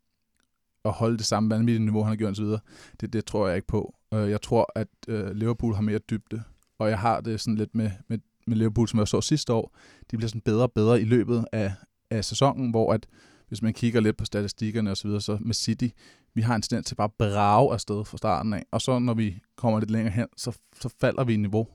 og 0.84 0.92
holde 0.92 1.18
det 1.18 1.26
samme 1.26 1.50
vanvittige 1.50 1.84
niveau, 1.84 2.02
han 2.02 2.08
har 2.08 2.16
gjort 2.16 2.38
videre, 2.38 2.60
det, 3.00 3.12
det 3.12 3.24
tror 3.24 3.46
jeg 3.46 3.56
ikke 3.56 3.68
på. 3.68 3.94
Øh, 4.14 4.30
jeg 4.30 4.42
tror, 4.42 4.72
at 4.74 4.88
øh, 5.08 5.30
Liverpool 5.30 5.74
har 5.74 5.82
mere 5.82 5.98
dybde, 5.98 6.42
og 6.78 6.88
jeg 6.88 6.98
har 6.98 7.20
det 7.20 7.40
sådan 7.40 7.56
lidt 7.56 7.74
med, 7.74 7.90
med, 8.08 8.18
med 8.51 8.59
Liverpool, 8.59 8.88
som 8.88 8.98
jeg 8.98 9.09
så 9.09 9.20
sidste 9.20 9.53
år. 9.53 9.76
De 10.11 10.16
bliver 10.16 10.28
sådan 10.28 10.40
bedre 10.40 10.62
og 10.62 10.72
bedre 10.72 11.01
i 11.01 11.05
løbet 11.05 11.44
af, 11.53 11.72
af 12.11 12.24
sæsonen, 12.24 12.70
hvor 12.70 12.92
at 12.92 13.07
hvis 13.48 13.62
man 13.62 13.72
kigger 13.72 14.01
lidt 14.01 14.16
på 14.16 14.24
statistikkerne 14.24 14.90
osv., 14.90 15.11
så, 15.11 15.20
så 15.20 15.38
med 15.40 15.55
City, 15.55 15.88
vi 16.34 16.40
har 16.42 16.55
en 16.57 16.62
tendens 16.62 16.86
til 16.86 16.94
bare 16.94 17.05
at 17.05 17.12
brage 17.18 17.72
afsted 17.72 18.05
fra 18.05 18.16
starten 18.16 18.53
af, 18.53 18.64
og 18.70 18.80
så 18.80 18.98
når 18.98 19.14
vi 19.14 19.38
kommer 19.57 19.80
lidt 19.80 19.90
længere 19.90 20.12
hen, 20.12 20.26
så, 20.36 20.59
så 20.80 20.88
falder 21.01 21.24
vi 21.24 21.34
i 21.34 21.36
niveau. 21.36 21.68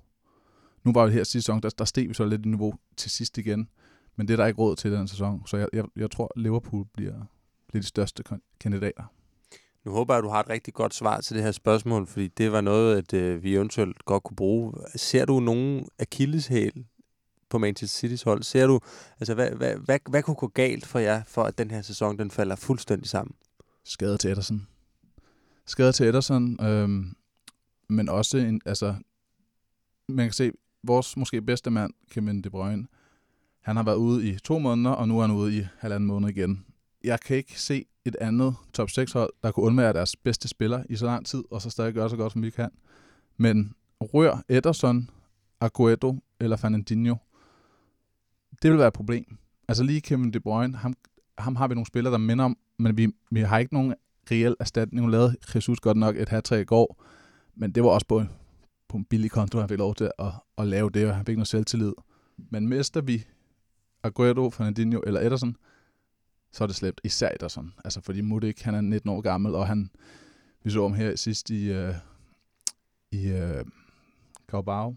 Nu 0.83 0.93
var 0.93 1.03
det 1.03 1.13
her 1.13 1.23
sidste 1.23 1.41
sæson, 1.41 1.61
der, 1.61 1.69
der 1.69 1.85
steg 1.85 2.09
vi 2.09 2.13
så 2.13 2.25
lidt 2.25 2.45
i 2.45 2.49
niveau 2.49 2.73
til 2.97 3.11
sidst 3.11 3.37
igen, 3.37 3.69
men 4.15 4.27
det 4.27 4.33
er 4.33 4.37
der 4.37 4.45
ikke 4.45 4.61
råd 4.61 4.75
til 4.75 4.91
den 4.91 5.07
sæson, 5.07 5.47
så 5.47 5.57
jeg, 5.57 5.67
jeg, 5.73 5.85
jeg 5.95 6.11
tror, 6.11 6.31
Liverpool 6.35 6.85
bliver, 6.93 7.15
bliver 7.67 7.81
de 7.81 7.87
største 7.87 8.23
kandidater. 8.59 9.03
Nu 9.85 9.91
håber 9.91 10.13
jeg, 10.13 10.17
at 10.17 10.23
du 10.23 10.29
har 10.29 10.39
et 10.39 10.49
rigtig 10.49 10.73
godt 10.73 10.93
svar 10.93 11.21
til 11.21 11.35
det 11.35 11.43
her 11.43 11.51
spørgsmål, 11.51 12.07
fordi 12.07 12.27
det 12.27 12.51
var 12.51 12.61
noget, 12.61 12.97
at 12.97 13.13
øh, 13.13 13.43
vi 13.43 13.55
eventuelt 13.55 14.05
godt 14.05 14.23
kunne 14.23 14.35
bruge. 14.35 14.73
Ser 14.95 15.25
du 15.25 15.39
nogen 15.39 15.87
akilleshæl 15.99 16.85
på 17.49 17.57
Manchester 17.57 18.07
City's 18.07 18.23
hold? 18.25 18.43
Ser 18.43 18.67
du, 18.67 18.79
altså 19.19 19.33
hvad, 19.33 19.49
hvad, 19.49 19.75
hvad, 19.75 19.99
hvad 20.09 20.23
kunne 20.23 20.35
gå 20.35 20.47
galt 20.47 20.85
for 20.85 20.99
jer, 20.99 21.23
for 21.27 21.43
at 21.43 21.57
den 21.57 21.71
her 21.71 21.81
sæson 21.81 22.19
den 22.19 22.31
falder 22.31 22.55
fuldstændig 22.55 23.09
sammen? 23.09 23.35
Skade 23.83 24.17
til 24.17 24.31
Ederson. 24.31 24.67
Skade 25.65 25.91
til 25.91 26.05
Ederson, 26.05 26.65
øhm, 26.65 27.15
men 27.89 28.09
også 28.09 28.37
en, 28.37 28.61
altså, 28.65 28.95
man 30.07 30.25
kan 30.25 30.33
se, 30.33 30.51
vores 30.83 31.17
måske 31.17 31.41
bedste 31.41 31.71
mand, 31.71 31.93
Kevin 32.11 32.41
De 32.41 32.49
Bruyne, 32.49 32.87
han 33.61 33.75
har 33.75 33.83
været 33.83 33.95
ude 33.95 34.29
i 34.29 34.37
to 34.39 34.59
måneder, 34.59 34.91
og 34.91 35.07
nu 35.07 35.17
er 35.17 35.21
han 35.21 35.31
ude 35.31 35.57
i 35.57 35.65
halvanden 35.77 36.07
måned 36.07 36.29
igen. 36.29 36.65
Jeg 37.03 37.19
kan 37.19 37.37
ikke 37.37 37.61
se 37.61 37.85
et 38.05 38.15
andet 38.21 38.55
top 38.73 38.89
6 38.89 39.11
hold, 39.11 39.33
der 39.43 39.51
kunne 39.51 39.65
undvære 39.65 39.93
deres 39.93 40.15
bedste 40.15 40.47
spiller 40.47 40.83
i 40.89 40.95
så 40.95 41.05
lang 41.05 41.25
tid, 41.25 41.43
og 41.51 41.61
så 41.61 41.69
stadig 41.69 41.93
gøre 41.93 42.09
så 42.09 42.17
godt, 42.17 42.33
som 42.33 42.43
vi 42.43 42.49
kan. 42.49 42.69
Men 43.37 43.73
rør 44.01 44.43
Ederson, 44.49 45.09
Aguero 45.61 46.15
eller 46.39 46.57
Fernandinho, 46.57 47.15
det 48.61 48.71
vil 48.71 48.79
være 48.79 48.87
et 48.87 48.93
problem. 48.93 49.37
Altså 49.67 49.83
lige 49.83 50.01
Kevin 50.01 50.33
De 50.33 50.39
Bruyne, 50.39 50.77
ham, 50.77 50.93
ham 51.37 51.55
har 51.55 51.67
vi 51.67 51.73
nogle 51.73 51.87
spillere, 51.87 52.11
der 52.11 52.17
minder 52.17 52.45
om, 52.45 52.57
men 52.77 52.97
vi, 52.97 53.11
vi 53.31 53.39
har 53.39 53.57
ikke 53.57 53.73
nogen 53.73 53.95
reel 54.31 54.55
erstatning. 54.59 55.05
Nu 55.05 55.11
lavede 55.11 55.35
Jesus 55.55 55.79
godt 55.79 55.97
nok 55.97 56.15
et 56.15 56.29
hat 56.29 56.51
i 56.51 56.63
går, 56.63 57.03
men 57.55 57.71
det 57.71 57.83
var 57.83 57.89
også 57.89 58.07
på, 58.07 58.23
på 58.87 58.97
en 58.97 59.05
billig 59.05 59.31
konto, 59.31 59.59
han 59.59 59.69
fik 59.69 59.77
lov 59.77 59.95
til 59.95 60.11
at, 60.19 60.31
at 60.57 60.67
lave 60.67 60.89
det, 60.89 61.07
og 61.07 61.15
han 61.15 61.25
fik 61.25 61.37
noget 61.37 61.47
selvtillid. 61.47 61.93
Men 62.37 62.67
mister 62.67 63.01
vi 63.01 63.25
Aguero, 64.03 64.49
Fernandinho 64.49 65.01
eller 65.07 65.21
Ederson, 65.21 65.55
så 66.55 66.63
er 66.63 66.67
det 66.67 66.75
slæbt 66.75 67.01
især 67.03 67.29
Ederson. 67.29 67.73
Altså 67.85 68.01
fordi 68.01 68.21
Mudik, 68.21 68.61
han 68.61 68.75
er 68.75 68.81
19 68.81 69.09
år 69.09 69.21
gammel, 69.21 69.55
og 69.55 69.67
han, 69.67 69.89
vi 70.63 70.69
så 70.69 70.81
ham 70.81 70.93
her 70.93 71.15
sidst 71.15 71.49
i, 71.49 71.71
uh, 71.71 71.95
i 73.11 73.31
uh, 73.31 73.65
Carabao, 74.47 74.95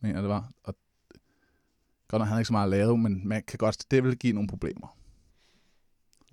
mener 0.00 0.20
det 0.20 0.30
var. 0.30 0.50
Og 0.64 0.74
godt 2.08 2.20
nok 2.20 2.28
han 2.28 2.34
er 2.34 2.38
ikke 2.38 2.46
så 2.46 2.52
meget 2.52 2.70
lavet, 2.70 2.98
men 2.98 3.28
man 3.28 3.42
kan 3.42 3.58
godt, 3.58 3.84
det 3.90 4.04
vil 4.04 4.18
give 4.18 4.32
nogle 4.32 4.48
problemer. 4.48 4.96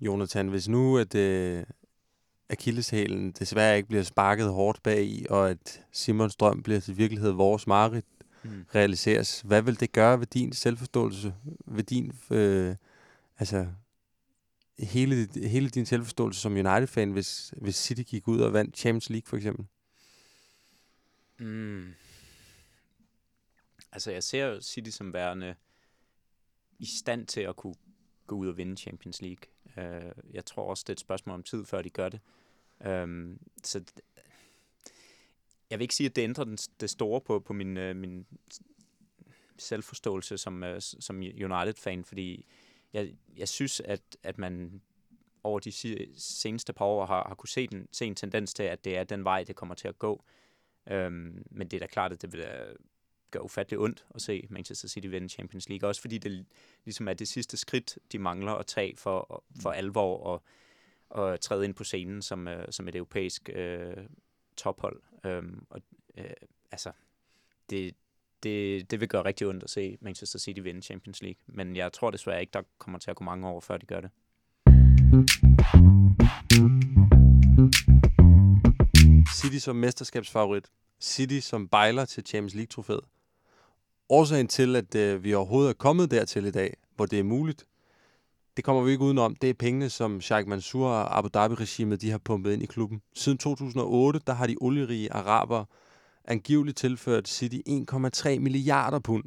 Jonathan, 0.00 0.48
hvis 0.48 0.68
nu 0.68 0.98
at 0.98 1.14
uh, 1.14 1.62
Achilleshælen 2.48 3.32
desværre 3.32 3.76
ikke 3.76 3.88
bliver 3.88 4.02
sparket 4.02 4.48
hårdt 4.52 4.82
bag 4.82 5.04
i, 5.04 5.26
og 5.30 5.50
at 5.50 5.82
Simons 5.92 6.36
drøm 6.36 6.62
bliver 6.62 6.80
til 6.80 6.98
virkelighed 6.98 7.30
vores 7.30 7.66
mareridt, 7.66 8.06
mm. 8.44 8.64
realiseres, 8.74 9.40
hvad 9.40 9.62
vil 9.62 9.80
det 9.80 9.92
gøre 9.92 10.20
ved 10.20 10.26
din 10.26 10.52
selvforståelse, 10.52 11.34
ved 11.66 11.84
din, 11.84 12.12
øh, 12.30 12.76
altså, 13.38 13.66
hele, 14.78 15.28
hele 15.48 15.68
din 15.68 15.86
selvforståelse 15.86 16.40
som 16.40 16.52
United-fan, 16.52 17.12
hvis, 17.12 17.54
hvis 17.56 17.76
City 17.76 18.02
gik 18.02 18.28
ud 18.28 18.40
og 18.40 18.52
vandt 18.52 18.76
Champions 18.76 19.10
League 19.10 19.26
for 19.26 19.36
eksempel? 19.36 19.66
Mm. 21.38 21.94
Altså, 23.92 24.10
jeg 24.10 24.22
ser 24.22 24.60
City 24.60 24.90
som 24.90 25.12
værende 25.12 25.54
i 26.78 26.86
stand 26.86 27.26
til 27.26 27.40
at 27.40 27.56
kunne 27.56 27.74
gå 28.26 28.36
ud 28.36 28.48
og 28.48 28.56
vinde 28.56 28.76
Champions 28.76 29.22
League. 29.22 29.44
Uh, 29.76 30.34
jeg 30.34 30.44
tror 30.44 30.70
også, 30.70 30.84
det 30.86 30.88
er 30.88 30.94
et 30.94 31.00
spørgsmål 31.00 31.34
om 31.34 31.42
tid, 31.42 31.64
før 31.64 31.82
de 31.82 31.90
gør 31.90 32.08
det. 32.08 32.20
Um, 32.86 33.38
så 33.64 33.84
jeg 35.70 35.78
vil 35.78 35.84
ikke 35.84 35.94
sige, 35.94 36.08
at 36.08 36.16
det 36.16 36.22
ændrer 36.22 36.44
den, 36.44 36.56
det 36.80 36.90
store 36.90 37.20
på, 37.20 37.40
på 37.40 37.52
min, 37.52 37.76
uh, 37.76 37.96
min 37.96 38.26
selvforståelse 39.58 40.38
som, 40.38 40.62
uh, 40.62 40.76
som 40.78 41.16
United-fan, 41.16 42.04
fordi 42.04 42.46
jeg, 42.94 43.14
jeg 43.36 43.48
synes, 43.48 43.80
at, 43.80 44.02
at 44.22 44.38
man 44.38 44.82
over 45.42 45.58
de 45.58 45.72
seneste 46.16 46.72
par 46.72 46.84
år 46.84 47.06
har, 47.06 47.24
har 47.28 47.34
kunne 47.34 47.48
se, 47.48 47.66
den, 47.66 47.88
se 47.92 48.06
en 48.06 48.14
tendens 48.14 48.54
til, 48.54 48.62
at 48.62 48.84
det 48.84 48.96
er 48.96 49.04
den 49.04 49.24
vej, 49.24 49.44
det 49.44 49.56
kommer 49.56 49.74
til 49.74 49.88
at 49.88 49.98
gå. 49.98 50.24
Um, 50.90 51.46
men 51.50 51.68
det 51.68 51.74
er 51.74 51.80
da 51.80 51.86
klart, 51.86 52.12
at 52.12 52.22
det 52.22 52.32
vil 52.32 52.46
gøre 53.30 53.44
ufattelig 53.44 53.78
ondt 53.78 54.06
at 54.14 54.22
se 54.22 54.46
Manchester 54.50 54.88
City 54.88 55.06
vinde 55.06 55.28
Champions 55.28 55.68
League. 55.68 55.88
Også 55.88 56.00
fordi 56.00 56.18
det 56.18 56.46
ligesom 56.84 57.08
er 57.08 57.14
det 57.14 57.28
sidste 57.28 57.56
skridt, 57.56 57.98
de 58.12 58.18
mangler 58.18 58.52
at 58.52 58.66
tage 58.66 58.96
for, 58.96 59.44
for 59.62 59.70
alvor 59.70 60.18
og, 60.18 60.42
og 61.08 61.40
træde 61.40 61.64
ind 61.64 61.74
på 61.74 61.84
scenen 61.84 62.22
som, 62.22 62.46
uh, 62.46 62.64
som 62.70 62.88
et 62.88 62.94
europæisk 62.94 63.50
uh, 63.56 64.04
tophold. 64.56 65.02
Um, 65.24 65.66
og, 65.70 65.82
uh, 66.18 66.24
altså, 66.70 66.92
det, 67.70 67.94
det, 68.44 68.90
det 68.90 69.00
vil 69.00 69.08
gøre 69.08 69.24
rigtig 69.24 69.46
ondt 69.46 69.62
at 69.62 69.70
se 69.70 69.98
Manchester 70.00 70.38
City 70.38 70.60
vinde 70.60 70.82
Champions 70.82 71.22
League. 71.22 71.38
Men 71.46 71.76
jeg 71.76 71.92
tror 71.92 72.10
desværre 72.10 72.40
ikke, 72.40 72.50
der 72.52 72.62
kommer 72.78 72.98
til 72.98 73.10
at 73.10 73.16
gå 73.16 73.24
mange 73.24 73.48
år, 73.48 73.60
før 73.60 73.76
de 73.76 73.86
gør 73.86 74.00
det. 74.00 74.10
City 79.34 79.58
som 79.58 79.76
mesterskabsfavorit. 79.76 80.66
City 81.00 81.38
som 81.40 81.68
bejler 81.68 82.04
til 82.04 82.26
Champions 82.26 82.54
League-trofæet. 82.54 83.04
Årsagen 84.08 84.48
til, 84.48 84.76
at 84.76 84.94
øh, 84.94 85.24
vi 85.24 85.34
overhovedet 85.34 85.70
er 85.70 85.74
kommet 85.74 86.10
dertil 86.10 86.44
i 86.44 86.50
dag, 86.50 86.76
hvor 86.96 87.06
det 87.06 87.18
er 87.18 87.22
muligt, 87.22 87.66
det 88.56 88.64
kommer 88.64 88.82
vi 88.82 88.90
ikke 88.90 89.04
udenom. 89.04 89.36
Det 89.36 89.50
er 89.50 89.54
pengene, 89.54 89.90
som 89.90 90.20
Sheikh 90.20 90.48
Mansour 90.48 90.88
og 90.88 91.18
Abu 91.18 91.28
Dhabi-regimet 91.34 92.00
de 92.00 92.10
har 92.10 92.18
pumpet 92.18 92.52
ind 92.52 92.62
i 92.62 92.66
klubben. 92.66 93.02
Siden 93.14 93.38
2008, 93.38 94.20
der 94.26 94.32
har 94.32 94.46
de 94.46 94.56
olierige 94.60 95.12
araber 95.12 95.64
angiveligt 96.24 96.76
tilført 96.76 97.28
City 97.28 97.58
1,3 97.68 98.38
milliarder 98.38 98.98
pund. 98.98 99.24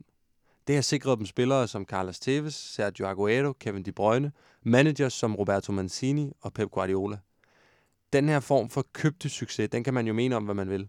Det 0.67 0.75
har 0.75 0.81
sikret 0.81 1.17
dem 1.17 1.25
spillere 1.25 1.67
som 1.67 1.85
Carlos 1.85 2.19
Tevez, 2.19 2.53
Sergio 2.53 3.07
Aguero, 3.07 3.53
Kevin 3.53 3.83
De 3.83 3.91
Bruyne, 3.91 4.31
managers 4.63 5.13
som 5.13 5.35
Roberto 5.35 5.71
Mancini 5.71 6.31
og 6.41 6.53
Pep 6.53 6.69
Guardiola. 6.69 7.17
Den 8.13 8.29
her 8.29 8.39
form 8.39 8.69
for 8.69 8.85
købte 8.93 9.29
succes, 9.29 9.69
den 9.69 9.83
kan 9.83 9.93
man 9.93 10.07
jo 10.07 10.13
mene 10.13 10.35
om, 10.35 10.43
hvad 10.43 10.55
man 10.55 10.69
vil. 10.69 10.87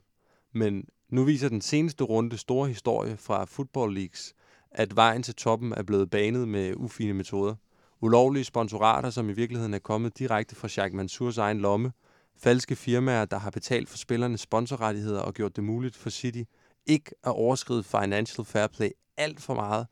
Men 0.52 0.84
nu 1.08 1.24
viser 1.24 1.48
den 1.48 1.60
seneste 1.60 2.04
runde 2.04 2.38
store 2.38 2.68
historie 2.68 3.16
fra 3.16 3.44
Football 3.44 3.94
Leagues, 3.94 4.34
at 4.70 4.96
vejen 4.96 5.22
til 5.22 5.34
toppen 5.34 5.72
er 5.72 5.82
blevet 5.82 6.10
banet 6.10 6.48
med 6.48 6.74
ufine 6.76 7.14
metoder. 7.14 7.54
Ulovlige 8.00 8.44
sponsorater, 8.44 9.10
som 9.10 9.30
i 9.30 9.32
virkeligheden 9.32 9.74
er 9.74 9.78
kommet 9.78 10.18
direkte 10.18 10.54
fra 10.54 10.68
Sheikh 10.68 10.94
Mansours 10.94 11.38
egen 11.38 11.60
lomme. 11.60 11.92
Falske 12.38 12.76
firmaer, 12.76 13.24
der 13.24 13.38
har 13.38 13.50
betalt 13.50 13.88
for 13.88 13.98
spillernes 13.98 14.40
sponsorrettigheder 14.40 15.20
og 15.20 15.34
gjort 15.34 15.56
det 15.56 15.64
muligt 15.64 15.96
for 15.96 16.10
City 16.10 16.42
ikke 16.88 17.10
at 17.24 17.30
overskride 17.30 17.82
financial 17.82 18.44
fair 18.44 18.66
play 18.66 18.90
alt 19.16 19.40
for 19.40 19.54
meget. 19.54 19.86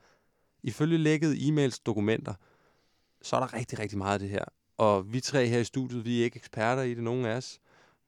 Ifølge 0.62 0.98
lækkede 0.98 1.36
e-mails 1.36 1.82
dokumenter, 1.86 2.34
så 3.22 3.36
er 3.36 3.40
der 3.40 3.54
rigtig, 3.54 3.78
rigtig 3.78 3.98
meget 3.98 4.12
af 4.12 4.18
det 4.18 4.28
her. 4.28 4.44
Og 4.76 5.12
vi 5.12 5.20
tre 5.20 5.46
her 5.46 5.58
i 5.58 5.64
studiet, 5.64 6.04
vi 6.04 6.20
er 6.20 6.24
ikke 6.24 6.36
eksperter 6.36 6.82
i 6.82 6.94
det, 6.94 7.02
nogen 7.02 7.24
af 7.24 7.36
os. 7.36 7.58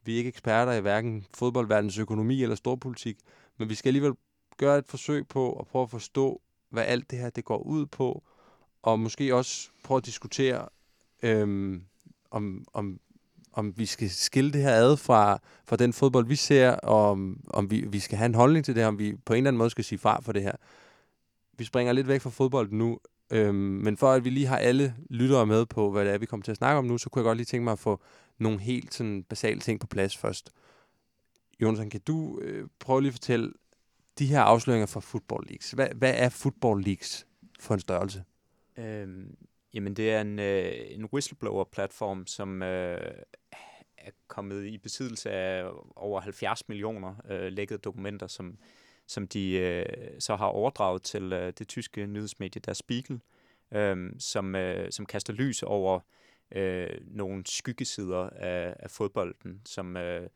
Vi 0.05 0.13
er 0.13 0.17
ikke 0.17 0.29
eksperter 0.29 0.73
i 0.73 0.81
hverken 0.81 1.27
fodboldverdens 1.35 1.99
økonomi 1.99 2.43
eller 2.43 2.57
storpolitik, 2.57 3.19
men 3.57 3.69
vi 3.69 3.75
skal 3.75 3.89
alligevel 3.89 4.13
gøre 4.57 4.79
et 4.79 4.87
forsøg 4.87 5.29
på 5.29 5.53
at 5.53 5.67
prøve 5.67 5.83
at 5.83 5.91
forstå, 5.91 6.41
hvad 6.71 6.85
alt 6.85 7.11
det 7.11 7.19
her 7.19 7.31
det 7.31 7.45
går 7.45 7.59
ud 7.59 7.87
på, 7.87 8.25
og 8.83 9.01
måske 9.01 9.35
også 9.35 9.71
prøve 9.85 9.99
at 9.99 10.07
diskutere, 10.07 10.69
øhm, 11.23 11.83
om, 12.31 12.65
om, 12.73 13.01
om 13.53 13.79
vi 13.79 13.87
skal 13.87 14.11
skille 14.11 14.53
det 14.53 14.63
her 14.63 14.75
ad 14.75 14.97
fra, 14.97 15.39
fra 15.65 15.77
den 15.77 15.93
fodbold, 15.93 16.27
vi 16.27 16.37
ser, 16.37 16.71
og 16.71 17.11
om, 17.11 17.41
om 17.51 17.71
vi, 17.71 17.85
vi 17.89 17.99
skal 17.99 18.19
have 18.19 18.27
en 18.27 18.35
holdning 18.35 18.65
til 18.65 18.75
det 18.75 18.83
her, 18.83 18.89
om 18.89 18.99
vi 18.99 19.17
på 19.25 19.33
en 19.33 19.37
eller 19.37 19.51
anden 19.51 19.59
måde 19.59 19.71
skal 19.71 19.85
sige 19.85 19.99
fra 19.99 20.21
for 20.21 20.33
det 20.33 20.43
her. 20.43 20.53
Vi 21.59 21.65
springer 21.65 21.93
lidt 21.93 22.09
væk 22.09 22.21
fra 22.21 22.31
fodbold 22.31 22.73
nu, 22.73 22.99
øhm, 23.31 23.55
men 23.55 23.97
for 23.97 24.13
at 24.13 24.25
vi 24.25 24.31
lige 24.31 24.47
har 24.47 24.59
alle 24.59 24.95
lyttere 25.11 25.47
med 25.47 25.67
på, 25.67 25.91
hvad 25.91 26.05
det 26.05 26.13
er, 26.15 26.19
vi 26.19 26.27
kommer 26.27 26.45
til 26.45 26.51
at 26.51 26.57
snakke 26.57 26.79
om 26.79 26.85
nu, 26.85 26.99
så 26.99 27.11
kunne 27.11 27.21
jeg 27.21 27.25
godt 27.25 27.37
lige 27.37 27.45
tænke 27.45 27.65
mig 27.65 27.73
at 27.73 27.79
få 27.79 28.03
nogle 28.39 28.61
helt 28.61 28.95
sådan 28.95 29.23
basale 29.23 29.61
ting 29.61 29.81
på 29.81 29.87
plads 29.87 30.17
først. 30.17 30.51
Jonathan, 31.61 31.91
kan 31.91 32.01
du 32.01 32.39
øh, 32.41 32.69
prøve 32.81 33.01
lige 33.01 33.09
at 33.09 33.15
fortælle 33.15 33.53
de 34.19 34.27
her 34.27 34.41
afsløringer 34.41 34.87
fra 34.87 35.01
Football 35.01 35.45
Leagues? 35.47 35.71
Hvad, 35.71 35.89
hvad 35.97 36.15
er 36.17 36.29
Football 36.29 36.83
Leagues 36.83 37.27
for 37.61 37.75
en 37.75 37.81
størrelse? 37.81 38.25
Øhm, 38.79 39.37
jamen, 39.79 39.95
det 39.95 40.11
er 40.11 40.21
en, 40.21 40.39
øh, 40.39 40.73
en 40.91 41.09
whistleblower-platform, 41.13 42.27
som 42.27 42.63
øh, 42.63 43.15
er 43.99 44.11
kommet 44.29 44.65
i 44.65 44.79
besiddelse 44.79 45.31
af 45.31 45.71
over 45.97 46.21
70 46.21 46.69
millioner 46.69 47.15
øh, 47.31 47.53
lækkede 47.53 47.79
dokumenter, 47.79 48.27
som, 48.27 48.59
som 49.07 49.29
de 49.29 49.53
øh, 49.53 50.21
så 50.21 50.37
har 50.37 50.47
overdraget 50.47 51.03
til 51.03 51.33
øh, 51.33 51.53
det 51.59 51.69
tyske 51.69 52.07
nyhedsmedie 52.07 52.61
Der 52.61 52.73
Spiegel, 52.73 53.21
øh, 53.75 54.11
som, 54.19 54.55
øh, 54.55 54.93
som 54.93 55.07
kaster 55.07 55.33
lys 55.33 55.63
over 55.63 56.01
øh, 56.55 57.01
nogle 57.01 57.43
skyggesider 57.47 58.31
af, 58.31 58.77
af 58.79 58.91
fodbolden, 58.91 59.63
som... 59.65 59.97
Øh, 59.97 60.29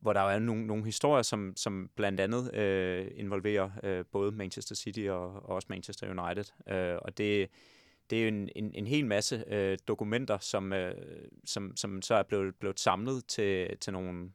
hvor 0.00 0.12
der 0.12 0.20
er 0.20 0.38
nogle, 0.38 0.66
nogle 0.66 0.84
historier, 0.84 1.22
som, 1.22 1.52
som 1.56 1.90
blandt 1.96 2.20
andet 2.20 2.54
øh, 2.54 3.06
involverer 3.14 3.70
øh, 3.82 4.04
både 4.12 4.32
Manchester 4.32 4.74
City 4.74 5.06
og, 5.10 5.32
og 5.32 5.48
også 5.48 5.66
Manchester 5.70 6.22
United. 6.22 6.74
Øh, 6.74 6.98
og 7.02 7.18
det, 7.18 7.48
det 8.10 8.18
er 8.18 8.22
jo 8.22 8.28
en, 8.28 8.48
en, 8.56 8.74
en 8.74 8.86
hel 8.86 9.06
masse 9.06 9.44
øh, 9.46 9.78
dokumenter, 9.88 10.38
som, 10.38 10.72
øh, 10.72 10.94
som, 11.44 11.76
som 11.76 12.02
så 12.02 12.14
er 12.14 12.22
blevet, 12.22 12.54
blevet 12.54 12.80
samlet 12.80 13.26
til, 13.26 13.78
til 13.80 13.92
nogle, 13.92 14.30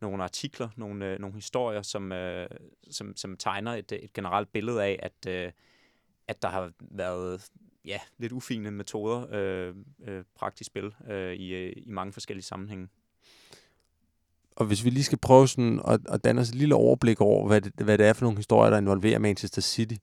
nogle 0.00 0.22
artikler, 0.22 0.68
nogle, 0.76 1.06
øh, 1.12 1.18
nogle 1.18 1.34
historier, 1.34 1.82
som, 1.82 2.12
øh, 2.12 2.48
som, 2.90 3.16
som 3.16 3.36
tegner 3.36 3.74
et, 3.74 3.92
et 3.92 4.12
generelt 4.12 4.52
billede 4.52 4.84
af, 4.84 4.98
at, 5.02 5.26
øh, 5.28 5.52
at 6.28 6.42
der 6.42 6.48
har 6.48 6.72
været 6.80 7.50
ja, 7.84 7.98
lidt 8.18 8.32
ufine 8.32 8.70
metoder 8.70 9.26
øh, 9.32 9.74
øh, 10.04 10.24
praktisk 10.34 10.66
spil 10.66 10.94
øh, 11.10 11.34
i, 11.34 11.54
øh, 11.54 11.72
i 11.76 11.90
mange 11.90 12.12
forskellige 12.12 12.44
sammenhænge. 12.44 12.88
Og 14.56 14.66
hvis 14.66 14.84
vi 14.84 14.90
lige 14.90 15.04
skal 15.04 15.18
prøve 15.18 15.48
sådan 15.48 15.80
at, 15.88 16.00
at 16.08 16.24
danne 16.24 16.40
os 16.40 16.48
et 16.48 16.54
lille 16.54 16.74
overblik 16.74 17.20
over, 17.20 17.46
hvad 17.46 17.60
det, 17.60 17.72
hvad 17.84 17.98
det 17.98 18.06
er 18.06 18.12
for 18.12 18.24
nogle 18.24 18.38
historier, 18.38 18.70
der 18.70 18.78
involverer 18.78 19.18
Manchester 19.18 19.62
City. 19.62 19.94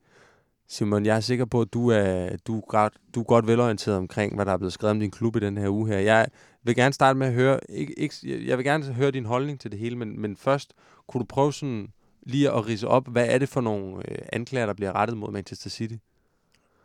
Simon, 0.71 1.05
jeg 1.05 1.15
er 1.15 1.19
sikker 1.19 1.45
på, 1.45 1.61
at 1.61 1.73
du 1.73 1.87
er, 1.87 2.37
du, 2.47 2.57
er 2.57 2.61
godt, 2.67 2.93
du 3.15 3.19
er 3.19 3.23
godt 3.23 3.47
velorienteret 3.47 3.97
omkring, 3.97 4.35
hvad 4.35 4.45
der 4.45 4.51
er 4.51 4.57
blevet 4.57 4.73
skrevet 4.73 4.91
om 4.91 4.99
din 4.99 5.11
klub 5.11 5.35
i 5.35 5.39
den 5.39 5.57
her 5.57 5.69
uge 5.69 5.87
her. 5.87 5.99
Jeg 5.99 6.27
vil 6.63 6.75
gerne 6.75 6.93
starte 6.93 7.19
med 7.19 7.27
at 7.27 7.33
høre, 7.33 7.59
ikke, 7.69 7.99
ikke, 7.99 8.47
jeg 8.47 8.57
vil 8.57 8.65
gerne 8.65 8.93
høre 8.93 9.11
din 9.11 9.25
holdning 9.25 9.59
til 9.59 9.71
det 9.71 9.79
hele, 9.79 9.95
men, 9.95 10.21
men 10.21 10.35
først, 10.35 10.73
kunne 11.07 11.19
du 11.19 11.25
prøve 11.25 11.53
sådan 11.53 11.87
lige 12.23 12.51
at 12.51 12.67
rise 12.67 12.87
op, 12.87 13.07
hvad 13.07 13.27
er 13.29 13.37
det 13.37 13.49
for 13.49 13.61
nogle 13.61 14.11
øh, 14.11 14.17
anklager, 14.33 14.65
der 14.65 14.73
bliver 14.73 14.93
rettet 14.93 15.17
mod 15.17 15.31
Manchester 15.31 15.69
City? 15.69 15.95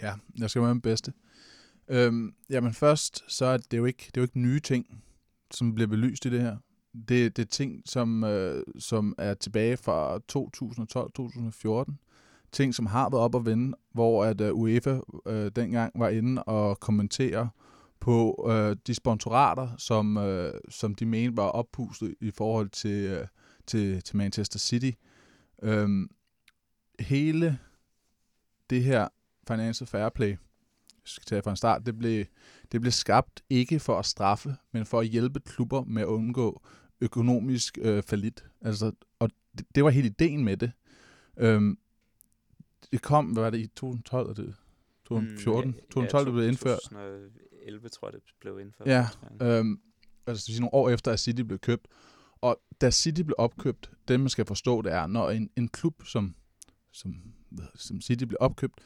Ja, 0.03 0.15
jeg 0.39 0.51
skal 0.51 0.63
være 0.63 0.75
min 0.75 0.81
bedste. 0.81 1.13
Øhm, 1.89 2.35
jamen 2.51 2.75
først, 2.75 3.25
så 3.29 3.47
er 3.47 3.57
det 3.57 3.77
jo 3.77 3.85
ikke, 3.85 4.03
det 4.07 4.17
er 4.17 4.21
jo 4.21 4.25
ikke 4.25 4.41
nye 4.41 4.61
ting, 4.61 5.03
som 5.51 5.75
bliver 5.75 5.89
belyst 5.89 6.25
i 6.25 6.31
det 6.31 6.41
her 6.41 6.57
det, 7.09 7.37
det 7.37 7.39
er 7.39 7.47
ting, 7.47 7.83
som, 7.87 8.25
øh, 8.25 8.65
som 8.79 9.15
er 9.19 9.35
tilbage 9.35 9.77
fra 9.77 10.21
2012-2014. 10.33 11.95
Ting, 12.55 12.75
som 12.75 12.87
har 12.87 13.11
været 13.11 13.23
op 13.23 13.35
og 13.35 13.47
vende, 13.47 13.77
hvor 13.93 14.25
at 14.25 14.41
uh, 14.41 14.61
UEFA 14.61 14.99
øh, 15.27 15.51
dengang 15.57 15.93
var 15.95 16.09
inde 16.09 16.43
og 16.43 16.81
kommentere 16.81 17.51
på 18.01 18.47
øh, 18.51 18.77
de 18.87 18.95
sponsorater, 18.95 19.69
som, 19.79 20.17
øh, 20.17 20.55
som 20.69 20.95
de 20.95 21.07
mente 21.07 21.37
var 21.37 21.49
oppustet 21.49 22.15
i 22.21 22.31
forhold 22.31 22.69
til, 22.69 23.05
øh, 23.05 23.27
til, 23.67 24.03
til 24.03 24.17
Manchester 24.17 24.59
City. 24.59 24.91
Øhm, 25.63 26.11
hele 27.01 27.59
det 28.71 28.85
her 28.85 29.09
financial 29.49 29.87
fair 29.87 30.09
play, 30.09 30.37
skal 31.05 31.25
tage 31.27 31.43
fra 31.43 31.51
en 31.51 31.57
start, 31.57 31.87
det 31.87 31.99
blev, 31.99 32.25
det 32.73 32.81
blev 32.81 32.93
skabt 32.93 33.43
ikke 33.51 33.81
for 33.81 33.99
at 33.99 34.07
straffe, 34.07 34.57
men 34.73 34.87
for 34.87 35.01
at 35.01 35.07
hjælpe 35.07 35.41
klubber 35.41 35.85
med 35.85 36.03
at 36.03 36.07
undgå 36.07 36.63
økonomisk 37.01 37.79
øh, 37.83 38.03
falit. 38.03 38.45
Altså, 38.61 38.93
og 39.19 39.31
det, 39.59 39.67
det 39.75 39.85
var 39.85 39.91
helt 39.91 40.07
ideen 40.07 40.45
med 40.45 40.57
det. 40.57 40.73
Øhm, 41.37 41.79
det 42.93 43.03
kom, 43.03 43.27
hvad 43.27 43.43
var 43.43 43.51
det, 43.51 43.59
i 43.59 43.67
2012 43.67 44.31
eller 44.31 44.45
det? 44.45 44.55
2014? 45.05 45.71
Mm, 45.71 45.77
ja, 45.77 45.81
2012 45.81 46.21
ja, 46.21 46.25
det 46.25 46.35
blev 46.35 46.49
indført. 46.49 46.79
2011 46.83 47.89
tror 47.89 48.09
jeg, 48.09 48.13
det 48.13 48.23
blev 48.41 48.61
indført. 48.61 48.89
Ja, 48.89 49.09
øhm, 49.41 49.81
altså 50.27 50.53
det 50.53 50.61
nogle 50.61 50.75
år 50.75 50.91
efter, 50.91 51.13
at 51.13 51.21
City 51.21 51.43
blev 51.43 51.59
købt. 51.59 51.89
Og 52.41 52.61
da 52.81 52.91
City 52.91 53.23
blev 53.23 53.35
opkøbt, 53.39 53.91
det 54.09 54.21
man 54.21 54.29
skal 54.29 54.47
forstå, 54.47 54.83
det 54.83 54.93
er, 54.93 55.07
når 55.07 55.31
en, 55.31 55.51
en 55.57 55.69
klub 55.69 56.03
som, 56.05 56.35
som, 56.93 57.15
som 57.75 58.01
City 58.01 58.25
blev 58.25 58.37
opkøbt, 58.41 58.81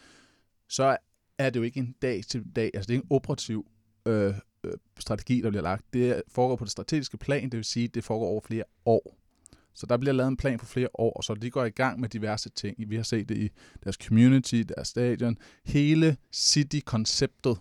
så 0.69 0.97
er 1.39 1.51
det 1.51 1.61
jo 1.61 1.65
ikke 1.65 1.81
en 1.81 1.95
dag 2.03 2.25
til 2.25 2.45
dag, 2.57 2.71
altså 2.75 2.89
det 2.89 2.95
er 2.95 3.01
en 3.01 3.07
operativ 3.11 3.67
øh, 4.07 4.35
øh, 4.65 4.73
strategi, 4.99 5.41
der 5.41 5.51
bliver 5.51 5.63
lagt, 5.63 5.85
det 5.93 6.23
foregår 6.29 6.57
på 6.57 6.65
det 6.65 6.73
strategiske 6.73 7.17
plan, 7.17 7.45
det 7.45 7.57
vil 7.57 7.65
sige, 7.65 7.89
det 7.89 8.05
foregår 8.05 8.27
over 8.27 8.41
flere 8.41 8.65
år. 8.85 9.19
Så 9.79 9.87
der 9.87 9.97
bliver 9.97 10.13
lavet 10.13 10.29
en 10.29 10.37
plan 10.37 10.59
for 10.59 10.67
flere 10.67 10.89
år, 10.95 11.23
så 11.23 11.35
de 11.35 11.51
går 11.51 11.65
i 11.65 11.71
gang 11.71 12.01
med 12.01 12.09
diverse 12.09 12.49
ting. 12.49 12.91
Vi 12.91 12.97
har 12.97 13.03
set 13.03 13.29
det 13.29 13.37
i 13.39 13.51
deres 13.85 13.97
community, 13.97 14.55
deres 14.55 14.89
stadion. 14.89 15.39
Hele 15.65 16.17
City-konceptet 16.33 17.59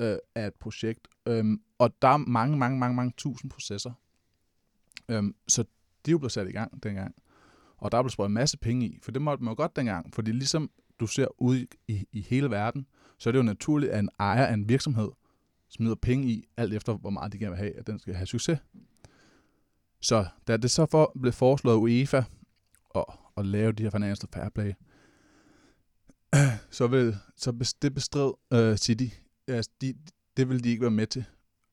øh, 0.00 0.16
er 0.34 0.46
et 0.46 0.54
projekt, 0.54 1.08
øhm, 1.26 1.60
og 1.78 1.94
der 2.02 2.08
er 2.08 2.16
mange, 2.16 2.58
mange, 2.58 2.78
mange, 2.78 2.96
mange 2.96 3.12
tusind 3.16 3.50
processer. 3.50 3.92
Øhm, 5.08 5.34
så 5.48 5.62
de 6.06 6.10
er 6.10 6.12
jo 6.12 6.18
blevet 6.18 6.32
sat 6.32 6.48
i 6.48 6.52
gang 6.52 6.82
dengang. 6.82 7.14
Og 7.76 7.92
der 7.92 7.98
er 7.98 8.02
blevet 8.02 8.28
en 8.28 8.34
masse 8.34 8.58
penge 8.58 8.86
i, 8.86 8.98
for 9.02 9.10
det 9.10 9.22
måtte 9.22 9.44
man 9.44 9.52
jo 9.52 9.56
godt 9.56 9.76
dengang, 9.76 10.14
fordi 10.14 10.32
ligesom 10.32 10.70
du 11.00 11.06
ser 11.06 11.42
ud 11.42 11.66
i, 11.88 12.04
i 12.12 12.20
hele 12.20 12.50
verden, 12.50 12.86
så 13.18 13.30
er 13.30 13.32
det 13.32 13.38
jo 13.38 13.42
naturligt, 13.42 13.92
at 13.92 13.98
en 13.98 14.10
ejer 14.18 14.46
af 14.46 14.54
en 14.54 14.68
virksomhed 14.68 15.08
smider 15.68 15.94
penge 15.94 16.28
i, 16.28 16.48
alt 16.56 16.74
efter 16.74 16.96
hvor 16.96 17.10
meget 17.10 17.32
de 17.32 17.38
gerne 17.38 17.50
vil 17.50 17.58
have, 17.58 17.78
at 17.78 17.86
den 17.86 17.98
skal 17.98 18.14
have 18.14 18.26
succes. 18.26 18.58
Så 20.00 20.26
da 20.46 20.56
det 20.56 20.70
så 20.70 20.86
for, 20.86 21.12
blev 21.20 21.32
foreslået 21.32 21.76
UEFA 21.76 22.22
at, 22.94 23.04
at 23.36 23.46
lave 23.46 23.72
de 23.72 23.82
her 23.82 23.90
financial 23.90 24.28
fair 24.34 24.48
play, 24.48 24.72
så, 26.78 26.86
vil, 26.86 27.16
så 27.36 27.74
det 27.82 27.94
bestred 27.94 28.32
uh, 28.54 28.76
City. 28.76 29.06
Altså, 29.48 29.70
de, 29.80 29.94
det 30.36 30.48
ville 30.48 30.62
de 30.62 30.68
ikke 30.68 30.82
være 30.82 30.90
med 30.90 31.06
til. 31.06 31.24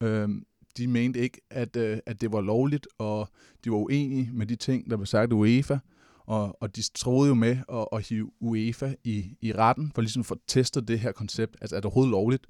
Uh, 0.03 0.29
de 0.77 0.87
mente 0.87 1.19
ikke, 1.19 1.41
at, 1.49 1.75
uh, 1.75 1.97
at 2.05 2.21
det 2.21 2.31
var 2.31 2.41
lovligt, 2.41 2.87
og 2.97 3.29
de 3.63 3.71
var 3.71 3.77
uenige 3.77 4.29
med 4.33 4.45
de 4.45 4.55
ting, 4.55 4.89
der 4.89 4.97
blev 4.97 5.05
sagt 5.05 5.31
af 5.31 5.35
UEFA. 5.35 5.77
Og, 6.25 6.61
og 6.61 6.75
de 6.75 6.81
troede 6.95 7.27
jo 7.27 7.33
med 7.33 7.57
at, 7.73 7.87
at 7.91 8.07
hive 8.07 8.31
UEFA 8.39 8.93
i, 9.03 9.37
i 9.41 9.53
retten, 9.53 9.91
for 9.95 10.01
ligesom 10.01 10.19
at 10.19 10.25
få 10.25 10.35
testet 10.47 10.87
det 10.87 10.99
her 10.99 11.11
koncept. 11.11 11.57
Altså, 11.61 11.75
er 11.75 11.79
det 11.79 11.85
overhovedet 11.85 12.11
lovligt? 12.11 12.47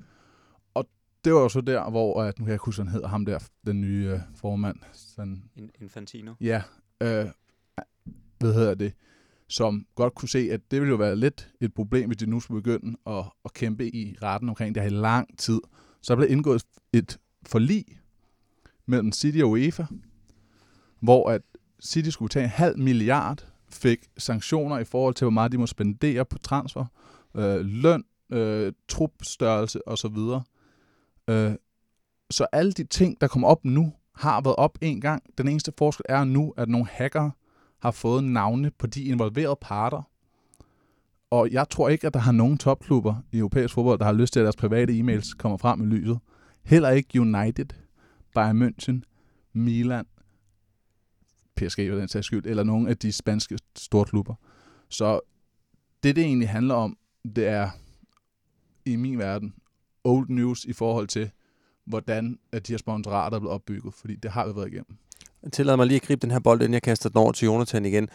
Det 1.27 1.35
var 1.35 1.41
jo 1.41 1.49
så 1.49 1.61
der, 1.61 1.89
hvor, 1.89 2.23
at, 2.23 2.39
nu 2.39 2.45
kan 2.45 2.51
jeg 2.51 2.59
huske, 2.63 2.81
han 2.81 2.91
hedder 2.91 3.07
ham 3.07 3.25
der, 3.25 3.39
den 3.65 3.81
nye 3.81 4.09
øh, 4.13 4.19
formand. 4.35 4.77
Sådan, 4.93 5.43
Infantino. 5.81 6.33
Ja, 6.41 6.61
øh, 7.01 7.25
hvad 8.39 8.53
hedder 8.53 8.75
det? 8.75 8.93
Som 9.47 9.85
godt 9.95 10.15
kunne 10.15 10.29
se, 10.29 10.49
at 10.51 10.61
det 10.71 10.81
ville 10.81 10.91
jo 10.91 10.95
være 10.95 11.15
lidt 11.15 11.49
et 11.61 11.73
problem, 11.73 12.07
hvis 12.07 12.17
de 12.17 12.29
nu 12.29 12.39
skulle 12.39 12.61
begynde 12.61 12.97
at, 13.07 13.23
at 13.45 13.53
kæmpe 13.53 13.95
i 13.95 14.17
retten 14.21 14.49
omkring 14.49 14.75
det 14.75 14.83
her 14.83 14.89
i 14.89 14.93
lang 14.93 15.37
tid. 15.37 15.59
Så 16.01 16.15
blev 16.15 16.31
indgået 16.31 16.63
et 16.93 17.19
forlig 17.45 17.85
mellem 18.85 19.11
City 19.11 19.39
og 19.39 19.49
UEFA, 19.49 19.85
hvor 20.99 21.29
at 21.29 21.41
City 21.83 22.09
skulle 22.09 22.29
tage 22.29 22.43
en 22.43 22.49
halv 22.49 22.79
milliard, 22.79 23.47
fik 23.69 23.99
sanktioner 24.17 24.77
i 24.77 24.83
forhold 24.83 25.13
til, 25.13 25.25
hvor 25.25 25.31
meget 25.31 25.51
de 25.51 25.57
må 25.57 25.67
spendere 25.67 26.25
på 26.25 26.37
transfer, 26.37 26.85
øh, 27.35 27.59
løn, 27.59 28.03
øh, 28.31 28.73
trupstørrelse 28.87 29.87
osv., 29.87 30.17
Øh, 31.27 31.55
så 32.31 32.47
alle 32.51 32.71
de 32.71 32.83
ting, 32.83 33.21
der 33.21 33.27
kommer 33.27 33.47
op 33.47 33.65
nu, 33.65 33.93
har 34.15 34.41
været 34.41 34.55
op 34.55 34.77
en 34.81 35.01
gang. 35.01 35.23
Den 35.37 35.47
eneste 35.47 35.73
forskel 35.77 36.05
er 36.09 36.23
nu, 36.23 36.53
at 36.57 36.69
nogle 36.69 36.87
hacker 36.87 37.31
har 37.79 37.91
fået 37.91 38.23
navne 38.23 38.71
på 38.71 38.87
de 38.87 39.03
involverede 39.03 39.57
parter. 39.61 40.09
Og 41.29 41.51
jeg 41.51 41.69
tror 41.69 41.89
ikke, 41.89 42.07
at 42.07 42.13
der 42.13 42.19
har 42.19 42.31
nogen 42.31 42.57
topklubber 42.57 43.15
i 43.31 43.37
europæisk 43.37 43.73
fodbold, 43.73 43.99
der 43.99 44.05
har 44.05 44.13
lyst 44.13 44.33
til, 44.33 44.39
at 44.39 44.43
deres 44.43 44.55
private 44.55 44.99
e-mails 44.99 45.35
kommer 45.37 45.57
frem 45.57 45.81
i 45.81 45.85
lyset. 45.85 46.19
Heller 46.63 46.89
ikke 46.89 47.21
United, 47.21 47.65
Bayern 48.35 48.61
München, 48.61 49.01
Milan, 49.53 50.05
PSG 51.55 51.89
for 51.89 51.97
den 51.97 52.07
sags 52.07 52.25
skyld, 52.25 52.45
eller 52.45 52.63
nogle 52.63 52.89
af 52.89 52.97
de 52.97 53.11
spanske 53.11 53.57
storklubber. 53.75 54.35
Så 54.89 55.19
det, 56.03 56.15
det 56.15 56.23
egentlig 56.23 56.49
handler 56.49 56.75
om, 56.75 56.97
det 57.35 57.47
er 57.47 57.69
i 58.85 58.95
min 58.95 59.17
verden 59.17 59.53
old 60.07 60.29
news 60.29 60.65
i 60.65 60.73
forhold 60.73 61.07
til, 61.07 61.29
hvordan 61.85 62.39
at 62.51 62.67
de 62.67 62.73
her 62.73 62.77
sponsorater 62.77 63.35
er 63.35 63.39
blevet 63.39 63.53
opbygget, 63.55 63.93
fordi 63.93 64.15
det 64.15 64.31
har 64.31 64.47
vi 64.47 64.55
været 64.55 64.67
igennem. 64.67 64.97
Tillad 65.51 65.77
mig 65.77 65.87
lige 65.87 65.95
at 65.95 66.01
gribe 66.01 66.19
den 66.19 66.31
her 66.31 66.39
bold, 66.39 66.61
inden 66.61 66.73
jeg 66.73 66.81
kaster 66.81 67.09
den 67.09 67.17
over 67.17 67.31
til 67.31 67.45
Jonathan 67.45 67.85
igen. 67.85 68.09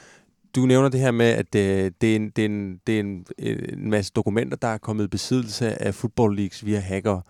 du 0.54 0.66
nævner 0.66 0.88
det 0.88 1.00
her 1.00 1.10
med, 1.10 1.26
at 1.26 1.52
det, 1.52 2.00
det, 2.00 2.12
er, 2.12 2.16
en, 2.16 2.30
det, 2.30 2.44
er, 2.44 2.48
en, 2.48 2.80
det 2.86 2.96
er 2.96 3.00
en, 3.00 3.26
øh, 3.38 3.68
en 3.72 3.90
masse 3.90 4.12
dokumenter, 4.12 4.56
der 4.56 4.68
er 4.68 4.78
kommet 4.78 5.04
i 5.04 5.08
besiddelse 5.08 5.82
af 5.82 5.94
Football 5.94 6.36
Leagues 6.36 6.66
via 6.66 6.78
hacker. 6.78 7.20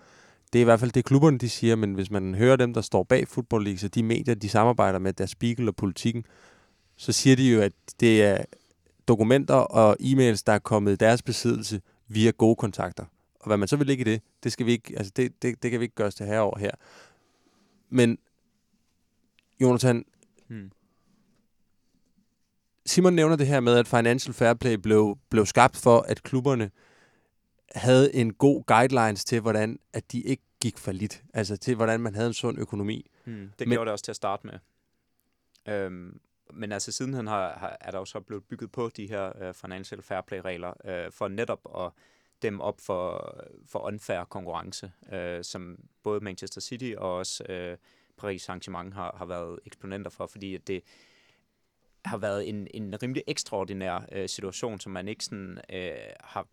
Det 0.53 0.59
er 0.59 0.61
i 0.61 0.63
hvert 0.63 0.79
fald 0.79 0.91
det, 0.91 1.05
klubberne 1.05 1.37
de 1.37 1.49
siger, 1.49 1.75
men 1.75 1.93
hvis 1.93 2.11
man 2.11 2.35
hører 2.35 2.55
dem, 2.55 2.73
der 2.73 2.81
står 2.81 3.03
bag 3.03 3.27
Football 3.27 3.63
Leagues, 3.63 3.83
og 3.83 3.95
de 3.95 4.03
medier, 4.03 4.35
de 4.35 4.49
samarbejder 4.49 4.99
med, 4.99 5.13
der 5.13 5.25
Spiegel 5.25 5.67
og 5.67 5.75
politikken, 5.75 6.25
så 6.95 7.11
siger 7.11 7.35
de 7.35 7.51
jo, 7.53 7.61
at 7.61 7.71
det 7.99 8.23
er 8.23 8.37
dokumenter 9.07 9.55
og 9.55 9.97
e-mails, 10.01 10.43
der 10.45 10.53
er 10.53 10.59
kommet 10.59 10.91
i 10.91 10.95
deres 10.95 11.21
besiddelse 11.21 11.81
via 12.07 12.31
gode 12.31 12.55
kontakter. 12.55 13.05
Og 13.43 13.47
hvad 13.49 13.57
man 13.57 13.67
så 13.67 13.75
vil 13.75 13.87
ligge 13.87 14.01
i 14.01 14.03
det, 14.03 14.21
det, 14.43 14.51
skal 14.51 14.65
vi 14.65 14.71
ikke, 14.71 14.93
altså 14.97 15.11
det, 15.15 15.41
det, 15.41 15.63
det 15.63 15.71
kan 15.71 15.79
vi 15.79 15.83
ikke 15.83 15.95
gøre 15.95 16.07
os 16.07 16.15
til 16.15 16.25
herover 16.25 16.57
her. 16.59 16.71
Men, 17.89 18.17
Jonathan, 19.61 20.05
Hmm. 20.47 20.71
Simon 22.85 23.13
nævner 23.13 23.35
det 23.35 23.47
her 23.47 23.59
med, 23.59 23.77
at 23.77 23.87
Financial 23.87 24.33
Fair 24.33 24.53
Play 24.53 24.73
blev, 24.73 25.17
blev 25.29 25.45
skabt 25.45 25.77
for, 25.77 25.99
at 25.99 26.23
klubberne 26.23 26.71
havde 27.75 28.15
en 28.15 28.33
god 28.33 28.63
guidelines 28.63 29.25
til, 29.25 29.39
hvordan 29.41 29.79
at 29.93 30.11
de 30.11 30.21
ikke 30.21 30.43
gik 30.61 30.77
for 30.77 30.91
lidt. 30.91 31.23
Altså 31.33 31.57
til, 31.57 31.75
hvordan 31.75 31.99
man 31.99 32.15
havde 32.15 32.27
en 32.27 32.33
sund 32.33 32.59
økonomi. 32.59 33.11
Hmm. 33.25 33.51
Det 33.59 33.67
Men- 33.67 33.75
gjorde 33.75 33.85
det 33.85 33.91
også 33.91 34.03
til 34.05 34.11
at 34.11 34.15
starte 34.15 34.47
med. 34.47 34.53
Øhm, 35.73 36.19
men 36.53 36.71
altså 36.71 36.91
sidenhen 36.91 37.27
har, 37.27 37.57
har, 37.57 37.77
er 37.81 37.91
der 37.91 37.97
jo 37.99 38.05
så 38.05 38.19
blevet 38.19 38.43
bygget 38.43 38.71
på 38.71 38.89
de 38.97 39.07
her 39.07 39.49
uh, 39.49 39.55
financial 39.55 40.01
fair 40.01 40.21
play 40.21 40.39
regler 40.45 40.73
øh, 40.85 41.11
for 41.11 41.27
netop 41.27 41.59
at 41.85 41.91
dem 42.43 42.61
op 42.61 42.81
for, 42.81 43.35
for 43.65 43.79
unfair 43.79 44.23
konkurrence, 44.23 44.91
øh, 45.11 45.43
som 45.43 45.77
både 46.03 46.19
Manchester 46.19 46.61
City 46.61 46.93
og 46.97 47.15
også 47.15 47.43
øh, 47.49 47.77
Paris 48.17 48.49
Saint-Germain 48.49 48.93
har, 48.93 49.15
har 49.17 49.25
været 49.25 49.59
eksponenter 49.65 50.11
for, 50.11 50.27
fordi 50.27 50.55
at 50.55 50.67
det 50.67 50.83
har 52.05 52.17
været 52.17 52.49
en, 52.49 52.67
en 52.73 53.03
rimelig 53.03 53.23
ekstraordinær 53.27 54.05
øh, 54.11 54.29
situation, 54.29 54.79
som 54.79 54.91
man 54.91 55.07
ikke 55.07 55.25
sådan 55.25 55.57
øh, 55.73 55.91
har 56.19 56.47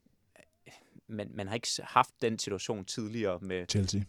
man, 1.07 1.30
man 1.34 1.49
har 1.49 1.55
ikke 1.55 1.68
haft 1.82 2.22
den 2.22 2.38
situation 2.38 2.84
tidligere 2.84 3.38
med, 3.41 3.66
Chelsea. 3.68 4.01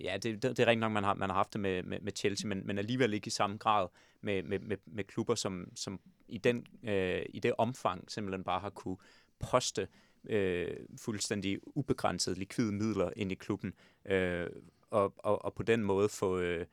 Ja, 0.00 0.14
det, 0.14 0.42
det, 0.42 0.42
det 0.42 0.58
er 0.58 0.66
rigtigt 0.66 0.80
nok, 0.80 0.92
man 0.92 1.04
har, 1.04 1.14
man 1.14 1.30
har 1.30 1.36
haft 1.36 1.52
det 1.52 1.60
med, 1.60 1.82
med, 1.82 2.00
med 2.00 2.12
Chelsea, 2.16 2.48
men, 2.48 2.66
men 2.66 2.78
alligevel 2.78 3.14
ikke 3.14 3.26
i 3.26 3.30
samme 3.30 3.56
grad 3.56 3.88
med, 4.20 4.42
med, 4.42 4.58
med, 4.58 4.76
med 4.86 5.04
klubber, 5.04 5.34
som, 5.34 5.72
som 5.74 6.00
i, 6.28 6.38
den, 6.38 6.66
øh, 6.82 7.22
i 7.28 7.40
det 7.40 7.52
omfang 7.58 8.10
simpelthen 8.10 8.44
bare 8.44 8.60
har 8.60 8.70
kunne 8.70 8.96
poste 9.38 9.88
øh, 10.24 10.76
fuldstændig 10.96 11.58
ubegrænset 11.66 12.38
likvide 12.38 12.72
midler 12.72 13.10
ind 13.16 13.32
i 13.32 13.34
klubben, 13.34 13.74
øh, 14.04 14.46
og, 14.90 15.14
og, 15.18 15.44
og 15.44 15.54
på 15.54 15.62
den 15.62 15.84
måde 15.84 16.08
få, 16.08 16.38
øh, 16.38 16.66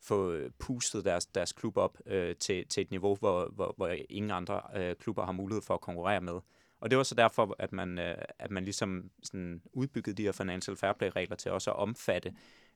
få 0.00 0.38
pustet 0.58 1.04
deres, 1.04 1.26
deres 1.26 1.52
klub 1.52 1.76
op 1.76 1.98
øh, 2.06 2.36
til, 2.36 2.66
til 2.66 2.80
et 2.80 2.90
niveau, 2.90 3.14
hvor, 3.14 3.48
hvor, 3.54 3.74
hvor 3.76 3.88
ingen 4.08 4.30
andre 4.30 4.62
øh, 4.76 4.96
klubber 4.96 5.24
har 5.24 5.32
mulighed 5.32 5.62
for 5.62 5.74
at 5.74 5.80
konkurrere 5.80 6.20
med. 6.20 6.40
Og 6.80 6.90
det 6.90 6.98
var 6.98 7.04
så 7.04 7.14
derfor, 7.14 7.56
at 7.58 7.72
man, 7.72 7.98
øh, 7.98 8.16
at 8.38 8.50
man 8.50 8.64
ligesom 8.64 9.10
sådan 9.22 9.62
udbyggede 9.72 10.16
de 10.16 10.22
her 10.22 10.32
financial 10.32 10.76
fair 10.76 10.92
play 10.92 11.10
regler 11.16 11.36
til 11.36 11.50
også 11.50 11.70
at 11.70 11.76
omfatte, 11.76 12.34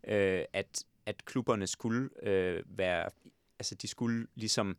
øh, 0.09 0.45
at, 0.53 0.85
at 1.07 1.25
klubberne 1.25 1.67
skulle 1.67 2.09
øh, 2.23 2.63
være, 2.67 3.09
altså 3.59 3.75
de 3.75 3.89
skulle 3.89 4.27
ligesom 4.35 4.77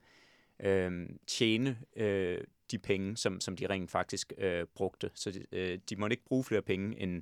øh, 0.60 1.10
tjene 1.28 1.78
øh, 1.96 2.42
de 2.72 2.78
penge, 2.80 3.18
som, 3.18 3.40
som 3.40 3.56
de 3.58 3.68
rent 3.70 3.92
faktisk 3.92 4.34
øh, 4.38 4.66
brugte. 4.76 5.10
Så 5.14 5.32
de, 5.32 5.46
øh, 5.52 5.80
de 5.90 5.96
måtte 5.96 6.14
ikke 6.14 6.26
bruge 6.26 6.44
flere 6.44 6.62
penge, 6.62 7.00
end, 7.02 7.22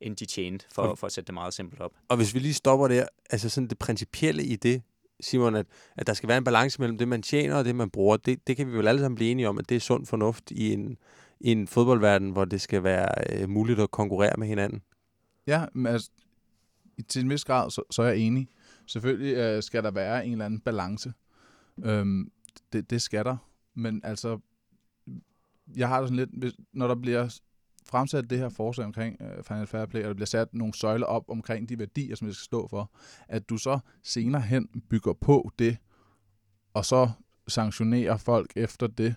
end 0.00 0.16
de 0.16 0.26
tjente, 0.26 0.66
for, 0.72 0.82
Og- 0.82 0.98
for 0.98 1.06
at 1.06 1.12
sætte 1.12 1.26
det 1.26 1.34
meget 1.34 1.54
simpelt 1.54 1.80
op. 1.80 1.92
Og 2.08 2.16
hvis 2.16 2.34
vi 2.34 2.38
lige 2.38 2.54
stopper 2.54 2.88
der, 2.88 3.06
altså 3.30 3.48
sådan 3.48 3.68
det 3.68 3.78
principielle 3.78 4.44
i 4.44 4.56
det, 4.56 4.82
Simon, 5.20 5.54
at, 5.54 5.66
at 5.96 6.06
der 6.06 6.12
skal 6.14 6.28
være 6.28 6.38
en 6.38 6.44
balance 6.44 6.80
mellem 6.80 6.98
det, 6.98 7.08
man 7.08 7.22
tjener 7.22 7.54
og 7.56 7.64
det, 7.64 7.76
man 7.76 7.90
bruger, 7.90 8.16
det, 8.16 8.46
det 8.46 8.56
kan 8.56 8.66
vi 8.66 8.72
vel 8.78 8.88
alle 8.88 9.00
sammen 9.00 9.14
blive 9.16 9.30
enige 9.30 9.48
om, 9.48 9.58
at 9.58 9.68
det 9.68 9.74
er 9.76 9.80
sund 9.80 10.06
fornuft 10.06 10.50
i 10.50 10.72
en, 10.72 10.98
i 11.40 11.52
en 11.52 11.66
fodboldverden, 11.68 12.30
hvor 12.30 12.44
det 12.44 12.60
skal 12.60 12.82
være 12.82 13.08
øh, 13.42 13.48
muligt 13.48 13.80
at 13.80 13.90
konkurrere 13.90 14.32
med 14.38 14.46
hinanden. 14.46 14.82
Ja, 15.46 15.64
men 15.74 15.86
altså, 15.92 16.10
i- 16.98 17.02
til 17.02 17.22
en 17.22 17.30
vis 17.30 17.44
grad, 17.44 17.70
så, 17.70 17.82
så 17.90 18.02
er 18.02 18.06
jeg 18.08 18.18
enig. 18.18 18.48
Selvfølgelig 18.86 19.34
øh, 19.36 19.62
skal 19.62 19.82
der 19.84 19.90
være 19.90 20.26
en 20.26 20.32
eller 20.32 20.44
anden 20.44 20.60
balance. 20.60 21.12
Øhm, 21.84 22.30
det, 22.72 22.90
det 22.90 23.02
skal 23.02 23.24
der. 23.24 23.36
Men 23.74 24.00
altså, 24.04 24.38
jeg 25.76 25.88
har 25.88 26.00
det 26.00 26.08
sådan 26.08 26.16
lidt, 26.16 26.30
hvis, 26.38 26.52
når 26.72 26.88
der 26.88 26.94
bliver 26.94 27.38
fremsat 27.86 28.30
det 28.30 28.38
her 28.38 28.48
forslag 28.48 28.86
omkring 28.86 29.16
øh, 29.22 29.44
Final 29.44 29.66
Fair 29.66 29.86
Play, 29.86 30.02
og 30.02 30.08
der 30.08 30.14
bliver 30.14 30.26
sat 30.26 30.54
nogle 30.54 30.74
søjler 30.74 31.06
op 31.06 31.24
omkring 31.28 31.68
de 31.68 31.78
værdier, 31.78 32.16
som 32.16 32.28
vi 32.28 32.32
skal 32.32 32.44
stå 32.44 32.68
for, 32.68 32.92
at 33.28 33.48
du 33.48 33.56
så 33.56 33.78
senere 34.02 34.42
hen 34.42 34.68
bygger 34.90 35.12
på 35.12 35.50
det, 35.58 35.76
og 36.74 36.84
så 36.84 37.10
sanktionerer 37.48 38.16
folk 38.16 38.52
efter 38.56 38.86
det. 38.86 39.14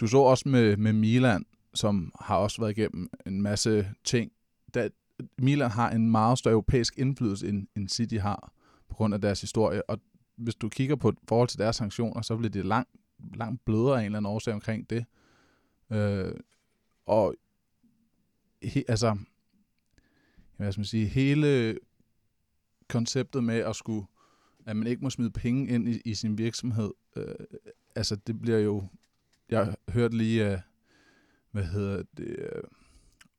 Du 0.00 0.06
så 0.06 0.18
også 0.18 0.48
med, 0.48 0.76
med 0.76 0.92
Milan, 0.92 1.44
som 1.74 2.12
har 2.20 2.36
også 2.36 2.60
været 2.60 2.78
igennem 2.78 3.08
en 3.26 3.42
masse 3.42 3.88
ting. 4.04 4.32
Da, 4.74 4.88
Milan 5.38 5.70
har 5.70 5.90
en 5.90 6.10
meget 6.10 6.38
større 6.38 6.52
europæisk 6.52 6.98
indflydelse, 6.98 7.48
end, 7.48 7.66
end 7.76 7.88
City 7.88 8.14
har, 8.14 8.52
på 8.88 8.94
grund 8.94 9.14
af 9.14 9.20
deres 9.20 9.40
historie. 9.40 9.90
Og 9.90 9.98
hvis 10.36 10.54
du 10.54 10.68
kigger 10.68 10.96
på 10.96 11.12
forhold 11.28 11.48
til 11.48 11.58
deres 11.58 11.76
sanktioner, 11.76 12.22
så 12.22 12.36
bliver 12.36 12.50
det 12.50 12.64
langt, 12.64 12.90
langt 13.34 13.64
blødere 13.64 13.94
af 13.94 14.00
en 14.00 14.04
eller 14.04 14.18
anden 14.18 14.32
årsag 14.32 14.54
omkring 14.54 14.90
det. 14.90 15.04
Øh, 15.90 16.32
og 17.06 17.34
he, 18.62 18.84
altså, 18.88 19.18
hvad 20.56 20.72
skal 20.72 20.80
man 20.80 20.84
sige, 20.86 21.06
hele 21.06 21.78
konceptet 22.88 23.44
med 23.44 23.56
at 23.58 23.76
skulle, 23.76 24.06
at 24.66 24.76
man 24.76 24.86
ikke 24.86 25.02
må 25.02 25.10
smide 25.10 25.30
penge 25.30 25.68
ind 25.68 25.88
i, 25.88 26.00
i 26.04 26.14
sin 26.14 26.38
virksomhed, 26.38 26.90
øh, 27.16 27.34
altså 27.94 28.16
det 28.16 28.40
bliver 28.40 28.58
jo, 28.58 28.84
jeg 29.48 29.74
hørte 29.88 30.16
lige, 30.16 30.52
øh, 30.52 30.58
hvad 31.50 31.64
hedder 31.64 32.02
det, 32.16 32.26
øh, 32.38 32.62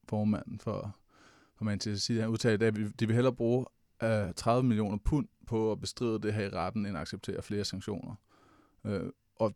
formanden 0.09 0.59
for, 0.59 0.97
for 1.55 1.65
Manchester 1.65 1.99
City, 2.05 2.19
han 2.19 2.29
udtalte, 2.29 2.65
at 2.65 2.77
vi- 2.79 2.89
de 2.89 3.07
vil 3.07 3.15
hellere 3.15 3.35
bruge 3.35 3.65
øh, 4.03 4.33
30 4.35 4.63
millioner 4.63 4.97
pund 4.97 5.27
på 5.47 5.71
at 5.71 5.79
bestride 5.79 6.19
det 6.21 6.33
her 6.33 6.45
i 6.45 6.49
retten, 6.49 6.85
end 6.85 6.97
at 6.97 7.01
acceptere 7.01 7.41
flere 7.41 7.65
sanktioner. 7.65 8.15
Øh, 8.85 9.09
og, 9.35 9.55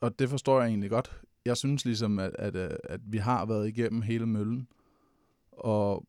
og 0.00 0.18
det 0.18 0.28
forstår 0.28 0.60
jeg 0.60 0.68
egentlig 0.68 0.90
godt. 0.90 1.20
Jeg 1.44 1.56
synes 1.56 1.84
ligesom, 1.84 2.18
at, 2.18 2.36
at, 2.38 2.56
øh, 2.56 2.70
at 2.84 3.00
vi 3.04 3.18
har 3.18 3.46
været 3.46 3.68
igennem 3.68 4.02
hele 4.02 4.26
møllen, 4.26 4.68
og, 5.52 6.06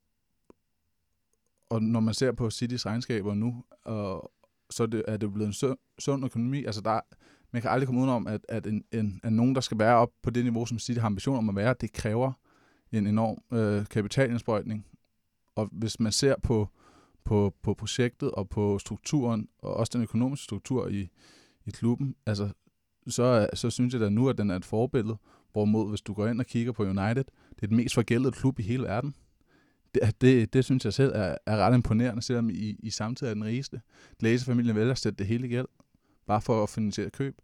og 1.70 1.82
når 1.82 2.00
man 2.00 2.14
ser 2.14 2.32
på 2.32 2.50
Citys 2.50 2.86
regnskaber 2.86 3.34
nu, 3.34 3.64
og, 3.84 4.32
så 4.70 4.84
er 4.84 4.88
det, 4.88 5.04
er 5.08 5.18
det 5.18 5.34
blevet 5.34 5.48
en 5.48 5.54
sund, 5.54 5.78
sund 6.00 6.26
økonomi. 6.26 6.66
Altså 6.66 6.82
der, 6.82 7.00
man 7.52 7.62
kan 7.62 7.72
aldrig 7.72 7.88
komme 7.88 8.02
udenom, 8.02 8.28
at, 8.28 8.46
at, 8.50 8.68
en, 8.68 8.84
en, 8.92 9.20
at 9.24 9.34
nogen, 9.34 9.56
der 9.56 9.62
skal 9.62 9.80
være 9.80 9.96
op 9.96 10.12
på 10.24 10.30
det 10.30 10.44
niveau, 10.44 10.66
som 10.66 10.80
City 10.80 11.00
har 11.00 11.06
ambition 11.06 11.38
om 11.38 11.50
at 11.50 11.56
være, 11.56 11.76
det 11.82 11.94
kræver 11.94 12.32
en 12.92 13.08
enorm 13.08 13.58
øh, 13.58 13.86
kapitalindsprøjtning. 13.86 14.86
Og 15.56 15.70
hvis 15.72 16.00
man 16.00 16.12
ser 16.12 16.36
på, 16.44 16.70
på, 17.24 17.56
på 17.62 17.74
projektet 17.74 18.32
og 18.32 18.50
på 18.50 18.80
strukturen, 18.80 19.50
og 19.60 19.74
også 19.74 19.92
den 19.94 20.04
økonomiske 20.04 20.44
struktur 20.44 20.88
i, 20.88 21.10
i 21.66 21.70
klubben, 21.72 22.16
altså, 22.26 22.50
så, 23.08 23.48
så 23.54 23.70
synes 23.70 23.94
jeg 23.94 24.02
da 24.02 24.10
nu, 24.10 24.30
at 24.30 24.38
den 24.38 24.50
er 24.50 24.56
et 24.56 24.66
forbillede. 24.66 25.18
Hvorimod, 25.52 25.90
hvis 25.90 26.02
du 26.02 26.14
går 26.14 26.28
ind 26.28 26.40
og 26.40 26.46
kigger 26.46 26.72
på 26.72 26.84
United, 26.84 27.24
det 27.56 27.64
er 27.64 27.68
den 27.68 27.78
mest 27.78 27.96
forgældede 27.96 28.32
klub 28.32 28.60
i 28.60 28.64
hele 28.64 28.84
verden. 28.84 29.16
Det, 29.94 30.22
det, 30.22 30.54
det 30.54 30.66
synes 30.66 30.86
jeg 30.86 30.94
selv 30.94 31.12
er, 31.16 31.38
er 31.46 31.58
ret 31.58 31.76
imponerende, 31.76 32.22
selvom 32.22 32.50
I, 32.50 32.76
I 32.80 32.90
samtidig 32.90 33.30
er 33.30 33.34
den 33.34 33.44
rigeste. 33.44 33.82
Glazer-familien 34.20 34.76
vælger 34.76 34.92
at 34.92 34.98
sætte 34.98 35.18
det 35.18 35.28
hele 35.28 35.48
i 35.48 35.50
gæld, 35.50 35.68
bare 36.28 36.42
for 36.42 36.64
at 36.64 36.70
finansiere 36.70 37.10
køb. 37.10 37.36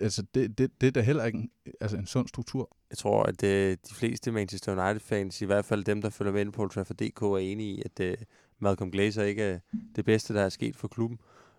Altså, 0.00 0.22
det, 0.34 0.58
det, 0.58 0.80
det 0.80 0.86
er 0.86 0.90
da 0.90 1.00
heller 1.00 1.24
ikke 1.24 1.38
en, 1.38 1.50
altså 1.80 1.96
en 1.96 2.06
sund 2.06 2.28
struktur. 2.28 2.76
Jeg 2.90 2.98
tror, 2.98 3.22
at 3.22 3.42
øh, 3.42 3.76
de 3.88 3.94
fleste 3.94 4.32
Manchester 4.32 4.72
United-fans, 4.72 5.42
i 5.42 5.44
hvert 5.44 5.64
fald 5.64 5.84
dem, 5.84 6.02
der 6.02 6.10
følger 6.10 6.32
med 6.32 6.52
på 6.52 6.68
Trafford.dk, 6.68 7.22
er 7.22 7.36
enige 7.36 7.74
i, 7.74 7.82
at 7.84 8.00
øh, 8.00 8.16
Malcolm 8.58 8.90
Glazer 8.90 9.22
ikke 9.22 9.42
er 9.42 9.58
det 9.96 10.04
bedste, 10.04 10.34
der 10.34 10.40
er 10.42 10.48
sket 10.48 10.76
for 10.76 10.88
klubben. 10.88 11.18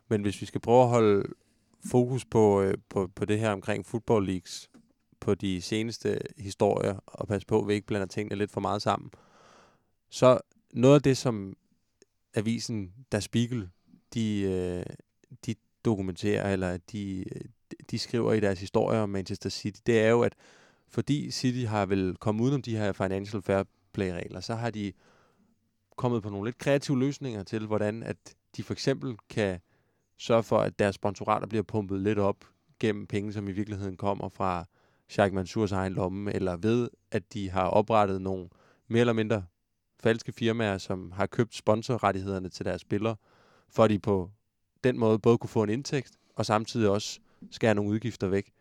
Men 0.09 0.21
hvis 0.21 0.41
vi 0.41 0.45
skal 0.45 0.61
prøve 0.61 0.83
at 0.83 0.89
holde 0.89 1.23
fokus 1.86 2.25
på, 2.25 2.61
øh, 2.61 2.77
på, 2.89 3.07
på 3.15 3.25
det 3.25 3.39
her 3.39 3.51
omkring 3.51 3.86
Football 3.86 4.25
Leagues, 4.25 4.69
på 5.19 5.36
de 5.36 5.61
seneste 5.61 6.19
historier, 6.38 6.97
og 7.05 7.27
passe 7.27 7.47
på, 7.47 7.61
at 7.61 7.67
vi 7.67 7.73
ikke 7.73 7.88
blander 7.88 8.07
tingene 8.07 8.36
lidt 8.36 8.51
for 8.51 8.61
meget 8.61 8.81
sammen, 8.81 9.11
så 10.09 10.39
noget 10.73 10.95
af 10.95 11.01
det, 11.01 11.17
som 11.17 11.57
avisen 12.33 12.93
Der 13.11 13.19
Spiegel, 13.19 13.69
de, 14.13 14.41
øh, 14.41 14.86
de 15.45 15.55
dokumenterer, 15.86 16.53
eller 16.53 16.77
de, 16.77 17.25
øh, 17.36 17.41
de 17.91 17.99
skriver 17.99 18.33
i 18.33 18.39
deres 18.39 18.59
historier 18.59 18.99
om 18.99 19.09
Manchester 19.09 19.49
City, 19.49 19.79
det 19.86 19.99
er 20.01 20.09
jo, 20.09 20.21
at 20.21 20.36
fordi 20.88 21.31
City 21.31 21.65
har 21.65 21.86
vel 21.86 22.15
kommet 22.15 22.43
udenom 22.43 22.61
de 22.61 22.77
her 22.77 22.91
financial 22.91 23.41
fair 23.41 23.63
play-regler, 23.93 24.39
så 24.39 24.55
har 24.55 24.69
de 24.69 24.93
kommet 25.95 26.23
på 26.23 26.29
nogle 26.29 26.47
lidt 26.47 26.57
kreative 26.57 26.99
løsninger 26.99 27.43
til, 27.43 27.67
hvordan 27.67 28.03
at 28.03 28.17
de 28.57 28.63
for 28.63 28.73
eksempel 28.73 29.17
kan 29.29 29.59
sørge 30.18 30.43
for, 30.43 30.57
at 30.57 30.80
deres 30.80 30.95
sponsorater 30.95 31.47
bliver 31.47 31.63
pumpet 31.63 32.01
lidt 32.01 32.20
op 32.20 32.38
gennem 32.80 33.07
penge, 33.07 33.34
som 33.34 33.47
i 33.47 33.51
virkeligheden 33.51 33.97
kommer 33.97 34.30
fra 34.30 34.66
Sheikh 35.09 35.34
Mansours 35.34 35.72
egen 35.72 35.93
lomme, 35.93 36.34
eller 36.34 36.57
ved, 36.57 36.89
at 37.11 37.34
de 37.34 37.49
har 37.49 37.68
oprettet 37.68 38.22
nogle 38.22 38.49
mere 38.88 38.99
eller 38.99 39.13
mindre 39.13 39.45
falske 39.99 40.32
firmaer, 40.32 40.78
som 40.78 41.11
har 41.11 41.26
købt 41.26 41.55
sponsorrettighederne 41.55 42.49
til 42.49 42.66
deres 42.66 42.82
spillere, 42.82 43.16
for 43.70 43.84
at 43.84 43.89
de 43.89 43.99
på 43.99 44.32
den 44.84 44.97
måde 44.99 45.20
både 45.20 45.38
kunne 45.38 45.49
få 45.49 45.63
en 45.63 45.70
indtægt, 45.70 46.18
og 46.36 46.45
samtidig 46.45 46.89
også 46.89 47.20
skære 47.51 47.76
nogle 47.76 47.91
udgifter 47.91 48.28
væk. 48.28 48.51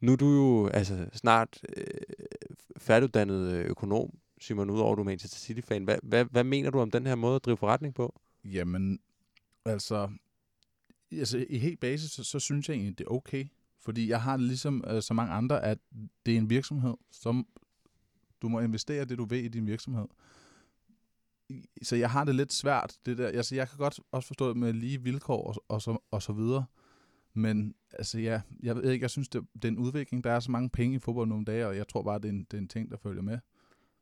Nu 0.00 0.12
er 0.12 0.16
du 0.16 0.26
jo 0.26 0.66
altså, 0.66 1.06
snart 1.12 1.60
øh, 1.76 1.84
færdiguddannet 2.76 3.52
øh, 3.52 3.64
økonom, 3.64 4.10
Simon, 4.40 4.70
udover 4.70 4.94
du 4.94 5.00
er 5.02 5.04
Manchester 5.04 5.38
City-fan. 5.38 5.84
Hvad, 5.84 5.98
hvad, 6.02 6.24
hvad 6.24 6.44
mener 6.44 6.70
du 6.70 6.80
om 6.80 6.90
den 6.90 7.06
her 7.06 7.14
måde 7.14 7.36
at 7.36 7.44
drive 7.44 7.56
forretning 7.56 7.94
på? 7.94 8.20
Jamen, 8.44 8.98
altså, 9.64 10.08
altså 11.12 11.46
i 11.50 11.58
helt 11.58 11.80
basis, 11.80 12.10
så, 12.10 12.24
så 12.24 12.38
synes 12.38 12.68
jeg 12.68 12.74
egentlig, 12.74 12.98
det 12.98 13.04
er 13.04 13.10
okay. 13.10 13.44
Fordi 13.80 14.08
jeg 14.08 14.22
har 14.22 14.36
det 14.36 14.46
ligesom 14.46 14.84
øh, 14.86 15.02
så 15.02 15.14
mange 15.14 15.32
andre, 15.32 15.64
at 15.64 15.78
det 16.26 16.34
er 16.34 16.38
en 16.38 16.50
virksomhed, 16.50 16.94
som 17.10 17.46
du 18.42 18.48
må 18.48 18.60
investere 18.60 19.04
det, 19.04 19.18
du 19.18 19.24
ved 19.24 19.38
i 19.38 19.48
din 19.48 19.66
virksomhed. 19.66 20.06
Så 21.82 21.96
jeg 21.96 22.10
har 22.10 22.24
det 22.24 22.34
lidt 22.34 22.52
svært, 22.52 22.98
det 23.06 23.18
der. 23.18 23.28
Altså, 23.28 23.54
jeg 23.54 23.68
kan 23.68 23.78
godt 23.78 24.00
også 24.12 24.26
forstå 24.26 24.48
det 24.48 24.56
med 24.56 24.72
lige 24.72 25.02
vilkår 25.02 25.46
og, 25.46 25.64
og, 25.68 25.82
så, 25.82 25.98
og 26.10 26.22
så 26.22 26.32
videre. 26.32 26.64
Men 27.34 27.74
altså, 27.92 28.18
ja, 28.18 28.40
jeg 28.62 28.76
ved 28.76 28.90
ikke, 28.90 29.04
jeg 29.04 29.10
synes, 29.10 29.28
det, 29.28 29.46
det 29.54 29.64
er 29.64 29.68
en 29.68 29.78
udvikling. 29.78 30.24
Der 30.24 30.30
er 30.30 30.40
så 30.40 30.50
mange 30.50 30.70
penge 30.70 30.96
i 30.96 30.98
fodbold 30.98 31.28
nogle 31.28 31.44
dage, 31.44 31.66
og 31.66 31.76
jeg 31.76 31.88
tror 31.88 32.02
bare, 32.02 32.18
det 32.18 32.24
er 32.24 32.32
en, 32.32 32.44
det 32.50 32.54
er 32.54 32.58
en 32.58 32.68
ting, 32.68 32.90
der 32.90 32.96
følger 32.96 33.22
med, 33.22 33.38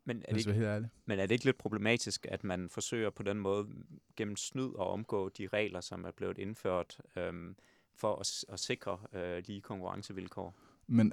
men 0.05 0.23
er, 0.29 0.33
det 0.33 0.39
ikke, 0.39 0.53
helt 0.53 0.65
ærlig. 0.65 0.91
men 1.07 1.19
er 1.19 1.27
det 1.27 1.35
ikke 1.35 1.45
lidt 1.45 1.59
problematisk, 1.59 2.27
at 2.29 2.45
man 2.45 2.69
forsøger 2.69 3.11
på 3.11 3.23
den 3.23 3.39
måde 3.39 3.69
gennem 4.17 4.37
snyd 4.37 4.69
at 4.69 4.87
omgå 4.87 5.29
de 5.29 5.49
regler, 5.53 5.81
som 5.81 6.05
er 6.05 6.11
blevet 6.11 6.39
indført 6.39 7.01
øhm, 7.17 7.57
for 7.95 8.17
at, 8.17 8.45
at 8.49 8.61
sikre 8.61 8.99
øh, 9.13 9.43
lige 9.47 9.61
konkurrencevilkår? 9.61 10.55
Men 10.87 11.13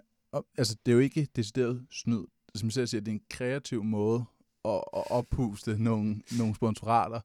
altså, 0.57 0.77
det 0.85 0.91
er 0.91 0.95
jo 0.95 1.01
ikke 1.01 1.27
decideret 1.35 1.85
snyd. 1.91 2.25
Som 2.55 2.67
jeg 2.67 2.73
selv 2.73 2.87
siger, 2.87 3.01
det 3.01 3.11
er 3.11 3.15
en 3.15 3.25
kreativ 3.29 3.83
måde 3.83 4.25
at, 4.65 4.83
at 4.95 5.11
oppuste 5.11 5.83
nogle, 5.83 6.21
nogle 6.37 6.55
sponsorater. 6.55 7.21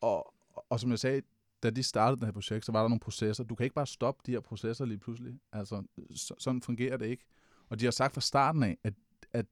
Og, 0.00 0.34
og, 0.54 0.66
og 0.70 0.80
som 0.80 0.90
jeg 0.90 0.98
sagde, 0.98 1.22
da 1.62 1.70
de 1.70 1.82
startede 1.82 2.20
det 2.20 2.26
her 2.26 2.32
projekt, 2.32 2.64
så 2.64 2.72
var 2.72 2.80
der 2.80 2.88
nogle 2.88 3.00
processer. 3.00 3.44
Du 3.44 3.54
kan 3.54 3.64
ikke 3.64 3.74
bare 3.74 3.86
stoppe 3.86 4.22
de 4.26 4.30
her 4.30 4.40
processer 4.40 4.84
lige 4.84 4.98
pludselig. 4.98 5.38
Altså, 5.52 5.82
så, 6.14 6.34
sådan 6.38 6.62
fungerer 6.62 6.96
det 6.96 7.06
ikke. 7.06 7.24
Og 7.68 7.80
de 7.80 7.84
har 7.84 7.92
sagt 7.92 8.14
fra 8.14 8.20
starten 8.20 8.62
af, 8.62 8.78
at, 8.82 8.94
at 9.32 9.46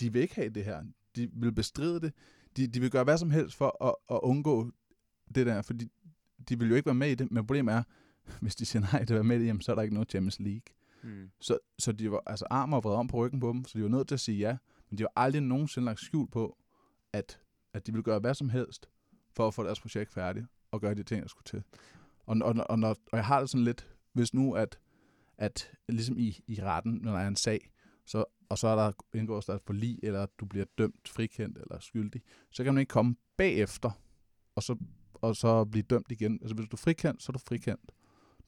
de 0.00 0.12
vil 0.12 0.22
ikke 0.22 0.34
have 0.34 0.48
det 0.48 0.64
her. 0.64 0.84
De 1.22 1.30
vil 1.32 1.52
bestride 1.52 2.00
det. 2.00 2.12
De, 2.56 2.66
de 2.66 2.80
vil 2.80 2.90
gøre 2.90 3.04
hvad 3.04 3.18
som 3.18 3.30
helst 3.30 3.56
for 3.56 3.84
at, 3.84 3.94
at 4.10 4.20
undgå 4.22 4.70
det 5.34 5.46
der, 5.46 5.62
fordi 5.62 5.88
de 6.48 6.58
vil 6.58 6.68
jo 6.68 6.74
ikke 6.74 6.86
være 6.86 6.94
med 6.94 7.10
i 7.10 7.14
det. 7.14 7.30
Men 7.30 7.46
problemet 7.46 7.74
er, 7.74 7.82
hvis 8.42 8.56
de 8.56 8.64
siger 8.64 8.80
nej 8.92 9.04
til 9.04 9.14
at 9.14 9.18
være 9.18 9.24
med 9.24 9.36
i 9.36 9.40
det, 9.40 9.46
jamen, 9.46 9.60
så 9.60 9.72
er 9.72 9.74
der 9.74 9.82
ikke 9.82 9.94
noget 9.94 10.10
Champions 10.10 10.40
League. 10.40 10.62
Hmm. 11.02 11.30
Så, 11.40 11.58
så 11.78 11.92
de 11.92 12.10
var, 12.10 12.22
altså 12.26 12.46
armen 12.50 12.72
var 12.72 12.80
vredet 12.80 12.98
om 12.98 13.06
på 13.06 13.16
ryggen 13.16 13.40
på 13.40 13.48
dem, 13.52 13.64
så 13.64 13.78
de 13.78 13.82
var 13.82 13.88
nødt 13.88 14.08
til 14.08 14.14
at 14.14 14.20
sige 14.20 14.38
ja. 14.38 14.56
Men 14.90 14.98
de 14.98 15.02
var 15.02 15.12
aldrig 15.16 15.42
nogensinde 15.42 15.84
lagt 15.84 16.00
skjul 16.00 16.28
på, 16.28 16.58
at, 17.12 17.40
at 17.72 17.86
de 17.86 17.92
ville 17.92 18.02
gøre 18.02 18.18
hvad 18.18 18.34
som 18.34 18.48
helst, 18.48 18.88
for 19.32 19.46
at 19.48 19.54
få 19.54 19.64
deres 19.64 19.80
projekt 19.80 20.12
færdigt, 20.12 20.46
og 20.70 20.80
gøre 20.80 20.94
de 20.94 21.02
ting, 21.02 21.22
der 21.22 21.28
skulle 21.28 21.44
til. 21.44 21.62
Og, 22.26 22.36
og, 22.42 22.54
og, 22.70 22.78
når, 22.78 22.88
og 22.88 23.16
jeg 23.16 23.24
har 23.26 23.40
det 23.40 23.50
sådan 23.50 23.64
lidt, 23.64 23.88
hvis 24.12 24.34
nu, 24.34 24.52
at, 24.52 24.78
at 25.38 25.70
ligesom 25.88 26.18
i, 26.18 26.44
i 26.46 26.62
retten, 26.62 26.92
når 27.02 27.12
der 27.12 27.18
er 27.18 27.28
en 27.28 27.36
sag, 27.36 27.70
så, 28.04 28.24
og 28.48 28.58
så 28.58 28.68
er 28.68 28.76
der 28.76 28.92
indgås 29.14 29.46
der 29.46 29.54
et 29.54 29.62
forlig, 29.66 29.98
eller 30.02 30.26
du 30.40 30.46
bliver 30.46 30.66
dømt 30.78 31.08
frikendt 31.08 31.58
eller 31.58 31.78
skyldig, 31.80 32.22
så 32.50 32.64
kan 32.64 32.74
man 32.74 32.80
ikke 32.80 32.90
komme 32.90 33.16
bagefter, 33.36 33.90
og 34.54 34.62
så, 34.62 34.76
og 35.14 35.36
så 35.36 35.64
blive 35.64 35.82
dømt 35.82 36.06
igen. 36.10 36.38
Altså 36.42 36.54
hvis 36.54 36.68
du 36.68 36.76
er 36.76 36.78
frikendt, 36.78 37.22
så 37.22 37.30
er 37.30 37.32
du 37.32 37.38
frikendt. 37.48 37.92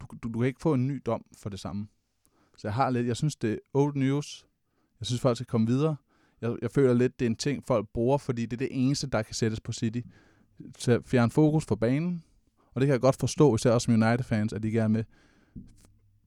Du, 0.01 0.07
du, 0.23 0.29
du 0.29 0.39
kan 0.39 0.47
ikke 0.47 0.61
få 0.61 0.75
en 0.75 0.87
ny 0.87 1.03
dom 1.07 1.25
for 1.39 1.51
det 1.51 1.61
samme. 1.61 1.89
Så 2.57 2.69
jeg 2.69 2.75
har 2.75 2.91
lidt, 2.91 3.07
jeg 3.07 3.17
synes, 3.17 3.37
det 3.37 3.53
er 3.53 3.59
old 3.75 3.97
news. 3.97 4.47
Jeg 5.01 5.07
synes, 5.07 5.21
folk 5.21 5.37
skal 5.37 5.47
komme 5.47 5.67
videre. 5.67 5.97
Jeg, 6.41 6.57
jeg 6.63 6.71
føler 6.71 6.95
lidt, 6.95 7.21
det 7.21 7.27
er 7.27 7.31
en 7.31 7.37
ting, 7.37 7.65
folk 7.67 7.89
bruger, 7.89 8.19
fordi 8.19 8.43
det 8.43 8.53
er 8.53 8.57
det 8.57 8.69
eneste, 8.71 9.07
der 9.07 9.23
kan 9.23 9.35
sættes 9.35 9.61
på 9.61 9.73
City. 9.73 10.01
Så 10.79 10.93
at 10.93 11.03
fjerne 11.07 11.31
fokus 11.31 11.65
fra 11.67 11.75
banen. 11.75 12.25
Og 12.75 12.81
det 12.81 12.87
kan 12.87 12.93
jeg 12.93 13.01
godt 13.01 13.17
forstå, 13.17 13.55
især 13.55 13.71
også 13.71 13.85
som 13.85 14.03
United-fans, 14.03 14.53
at 14.53 14.63
de 14.63 14.71
gerne 14.71 14.95
vil 14.95 15.05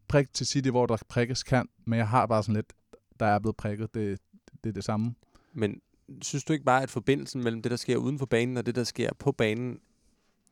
prikke 0.07 0.31
til 0.33 0.47
City, 0.47 0.69
hvor 0.69 0.85
der 0.85 0.97
prikkes 1.09 1.43
kan. 1.43 1.69
Men 1.85 1.97
jeg 1.99 2.07
har 2.07 2.25
bare 2.25 2.43
sådan 2.43 2.55
lidt, 2.55 2.73
der 3.19 3.25
er 3.25 3.39
blevet 3.39 3.57
prikket. 3.57 3.93
Det, 3.93 4.19
det 4.63 4.69
er 4.69 4.73
det 4.73 4.83
samme. 4.83 5.15
Men 5.53 5.81
synes 6.21 6.43
du 6.43 6.53
ikke 6.53 6.65
bare, 6.65 6.83
at 6.83 6.89
forbindelsen 6.89 7.43
mellem 7.43 7.61
det, 7.61 7.69
der 7.69 7.77
sker 7.77 7.97
uden 7.97 8.19
for 8.19 8.25
banen, 8.25 8.57
og 8.57 8.65
det, 8.65 8.75
der 8.75 8.83
sker 8.83 9.13
på 9.19 9.31
banen, 9.31 9.79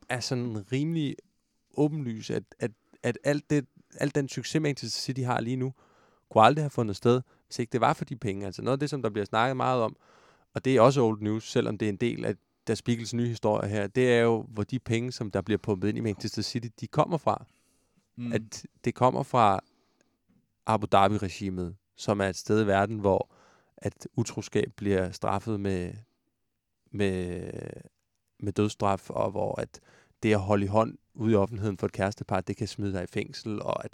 er 0.08 0.20
sådan 0.20 0.72
rimelig 0.72 1.16
åbenlys, 1.74 2.30
at, 2.30 2.42
at, 2.58 2.70
at 3.02 3.18
alt, 3.24 3.50
det, 3.50 3.66
alt 3.94 4.14
den 4.14 4.28
succes, 4.28 4.62
Manchester 4.62 5.00
City 5.00 5.20
har 5.20 5.40
lige 5.40 5.56
nu, 5.56 5.72
kunne 6.30 6.44
aldrig 6.44 6.62
have 6.62 6.70
fundet 6.70 6.96
sted, 6.96 7.22
hvis 7.46 7.58
ikke 7.58 7.72
det 7.72 7.80
var 7.80 7.92
for 7.92 8.04
de 8.04 8.16
penge. 8.16 8.46
Altså 8.46 8.62
noget 8.62 8.76
af 8.76 8.80
det, 8.80 8.90
som 8.90 9.02
der 9.02 9.10
bliver 9.10 9.24
snakket 9.24 9.56
meget 9.56 9.82
om, 9.82 9.96
og 10.54 10.64
det 10.64 10.76
er 10.76 10.80
også 10.80 11.02
old 11.02 11.20
news, 11.20 11.50
selvom 11.50 11.78
det 11.78 11.86
er 11.86 11.90
en 11.90 11.96
del 11.96 12.24
af 12.24 12.34
der 12.66 12.74
Spiegels 12.74 13.14
nye 13.14 13.28
historie 13.28 13.68
her, 13.68 13.86
det 13.86 14.12
er 14.12 14.20
jo, 14.20 14.46
hvor 14.48 14.62
de 14.62 14.78
penge, 14.78 15.12
som 15.12 15.30
der 15.30 15.40
bliver 15.40 15.58
pumpet 15.58 15.88
ind 15.88 15.98
i 15.98 16.00
Manchester 16.00 16.42
City, 16.42 16.68
de 16.80 16.86
kommer 16.86 17.16
fra. 17.16 17.46
Mm. 18.16 18.32
At 18.32 18.66
det 18.84 18.94
kommer 18.94 19.22
fra 19.22 19.60
Abu 20.66 20.86
Dhabi-regimet, 20.92 21.76
som 21.96 22.20
er 22.20 22.28
et 22.28 22.36
sted 22.36 22.64
i 22.64 22.66
verden, 22.66 22.98
hvor 22.98 23.30
at 23.76 24.08
utroskab 24.16 24.72
bliver 24.76 25.10
straffet 25.10 25.60
med, 25.60 25.92
med, 26.90 27.42
med 28.40 28.52
dødsstraf, 28.52 29.10
og 29.10 29.30
hvor 29.30 29.60
at 29.60 29.80
det 30.22 30.32
at 30.32 30.40
holde 30.40 30.64
i 30.64 30.68
hånd 30.68 30.98
ude 31.14 31.32
i 31.32 31.34
offentligheden 31.34 31.78
for 31.78 31.86
et 31.86 31.92
kærestepar, 31.92 32.40
det 32.40 32.56
kan 32.56 32.68
smide 32.68 32.92
dig 32.92 33.02
i 33.02 33.06
fængsel, 33.06 33.62
og 33.62 33.84
at 33.84 33.90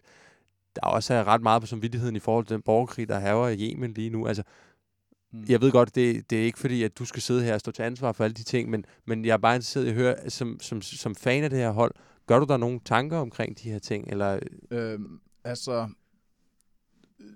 der 0.76 0.82
også 0.82 1.14
er 1.14 1.24
ret 1.24 1.42
meget 1.42 1.62
på 1.62 1.66
samvittigheden 1.66 2.16
i 2.16 2.18
forhold 2.18 2.46
til 2.46 2.54
den 2.54 2.62
borgerkrig, 2.62 3.08
der 3.08 3.18
haver 3.18 3.48
i 3.48 3.70
Yemen 3.70 3.92
lige 3.92 4.10
nu. 4.10 4.26
Altså, 4.26 4.42
mm. 5.32 5.44
jeg 5.48 5.60
ved 5.60 5.72
godt, 5.72 5.94
det, 5.94 6.30
det 6.30 6.40
er 6.40 6.44
ikke 6.44 6.58
fordi, 6.58 6.82
at 6.82 6.98
du 6.98 7.04
skal 7.04 7.22
sidde 7.22 7.44
her 7.44 7.54
og 7.54 7.60
stå 7.60 7.70
til 7.70 7.82
ansvar 7.82 8.12
for 8.12 8.24
alle 8.24 8.34
de 8.34 8.42
ting, 8.42 8.70
men, 8.70 8.84
men 9.04 9.24
jeg 9.24 9.32
er 9.32 9.36
bare 9.36 9.54
interesseret 9.54 9.86
i 9.86 9.88
at 9.88 9.94
høre, 9.94 10.30
som, 10.30 10.60
som, 10.60 10.82
som 10.82 11.14
fan 11.14 11.44
af 11.44 11.50
det 11.50 11.58
her 11.58 11.70
hold, 11.70 11.94
gør 12.26 12.38
du 12.38 12.46
der 12.48 12.56
nogle 12.56 12.80
tanker 12.84 13.18
omkring 13.18 13.58
de 13.58 13.70
her 13.70 13.78
ting? 13.78 14.08
Eller, 14.08 14.38
Øhm, 14.70 15.20
altså, 15.44 15.88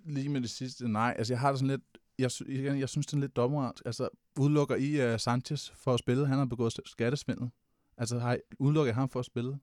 lige 0.04 0.28
med 0.28 0.40
det 0.40 0.50
sidste, 0.50 0.88
nej. 0.88 1.14
Altså, 1.18 1.32
jeg 1.32 1.40
har 1.40 1.50
det 1.50 1.58
sådan 1.58 1.68
lidt, 1.68 1.98
jeg, 2.18 2.30
jeg, 2.40 2.48
igen, 2.48 2.78
jeg 2.78 2.88
synes, 2.88 3.06
det 3.06 3.16
er 3.16 3.20
lidt 3.20 3.36
dommerart. 3.36 3.82
Altså, 3.86 4.08
udelukker 4.38 4.76
I 4.76 5.12
uh, 5.12 5.20
Sanchez 5.20 5.70
for 5.70 5.94
at 5.94 5.98
spille? 5.98 6.26
Han 6.26 6.38
har 6.38 6.44
begået 6.44 6.80
skattesvindel. 6.86 7.50
Altså, 7.96 8.18
har 8.18 8.34
I, 8.34 8.38
udelukker 8.58 8.92
I 8.92 8.94
ham 8.94 9.08
for 9.08 9.20
at 9.20 9.26
spille? 9.26 9.58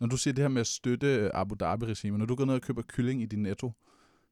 Når 0.00 0.06
du 0.06 0.16
siger 0.16 0.34
det 0.34 0.42
her 0.42 0.48
med 0.48 0.60
at 0.60 0.66
støtte 0.66 1.14
øh, 1.14 1.30
Abu 1.34 1.54
Dhabi-regimet, 1.54 2.18
når 2.18 2.26
du 2.26 2.34
går 2.34 2.44
ned 2.44 2.54
og 2.54 2.60
køber 2.60 2.82
kylling 2.82 3.22
i 3.22 3.26
din 3.26 3.42
netto, 3.42 3.72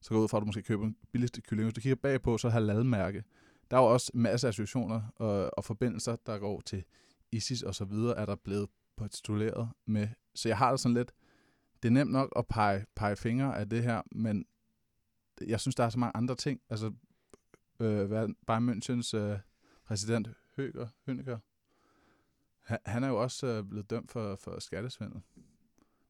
så 0.01 0.09
går 0.09 0.19
ud 0.19 0.27
fra, 0.27 0.37
at 0.37 0.41
du 0.41 0.45
måske 0.45 0.61
køber 0.61 0.83
den 0.83 0.95
billigste 1.11 1.41
kylling. 1.41 1.65
Hvis 1.65 1.73
du 1.73 1.81
kigger 1.81 1.95
bagpå, 1.95 2.37
så 2.37 2.49
har 2.49 2.59
ladmærke. 2.59 3.23
Der 3.71 3.77
er 3.77 3.81
jo 3.81 3.87
også 3.87 4.11
masser 4.13 4.47
af 4.47 4.49
associationer 4.49 5.01
og, 5.15 5.57
og 5.57 5.65
forbindelser, 5.65 6.15
der 6.25 6.37
går 6.37 6.61
til 6.61 6.83
ISIS 7.31 7.61
og 7.63 7.75
så 7.75 7.85
videre, 7.85 8.17
er 8.17 8.25
der 8.25 8.35
blevet 8.35 8.69
postuleret 8.97 9.69
med. 9.85 10.07
Så 10.35 10.49
jeg 10.49 10.57
har 10.57 10.71
det 10.71 10.79
sådan 10.79 10.93
lidt, 10.93 11.11
det 11.83 11.89
er 11.89 11.93
nemt 11.93 12.11
nok 12.11 12.33
at 12.35 12.47
pege, 12.47 12.85
pege 12.95 13.15
fingre 13.15 13.59
af 13.59 13.69
det 13.69 13.83
her, 13.83 14.01
men 14.11 14.45
jeg 15.41 15.59
synes, 15.59 15.75
der 15.75 15.83
er 15.83 15.89
så 15.89 15.99
mange 15.99 16.17
andre 16.17 16.35
ting. 16.35 16.61
Altså, 16.69 16.93
øh, 17.79 18.09
Bayern 18.47 18.69
Münchens 18.69 19.17
øh, 19.17 19.39
præsident 19.85 20.29
Høger, 20.55 20.87
Høniger, 21.05 21.39
han, 22.61 22.77
han 22.85 23.03
er 23.03 23.07
jo 23.07 23.21
også 23.21 23.47
øh, 23.47 23.63
blevet 23.63 23.89
dømt 23.89 24.11
for, 24.11 24.35
for 24.35 24.59
skattesvindel. 24.59 25.21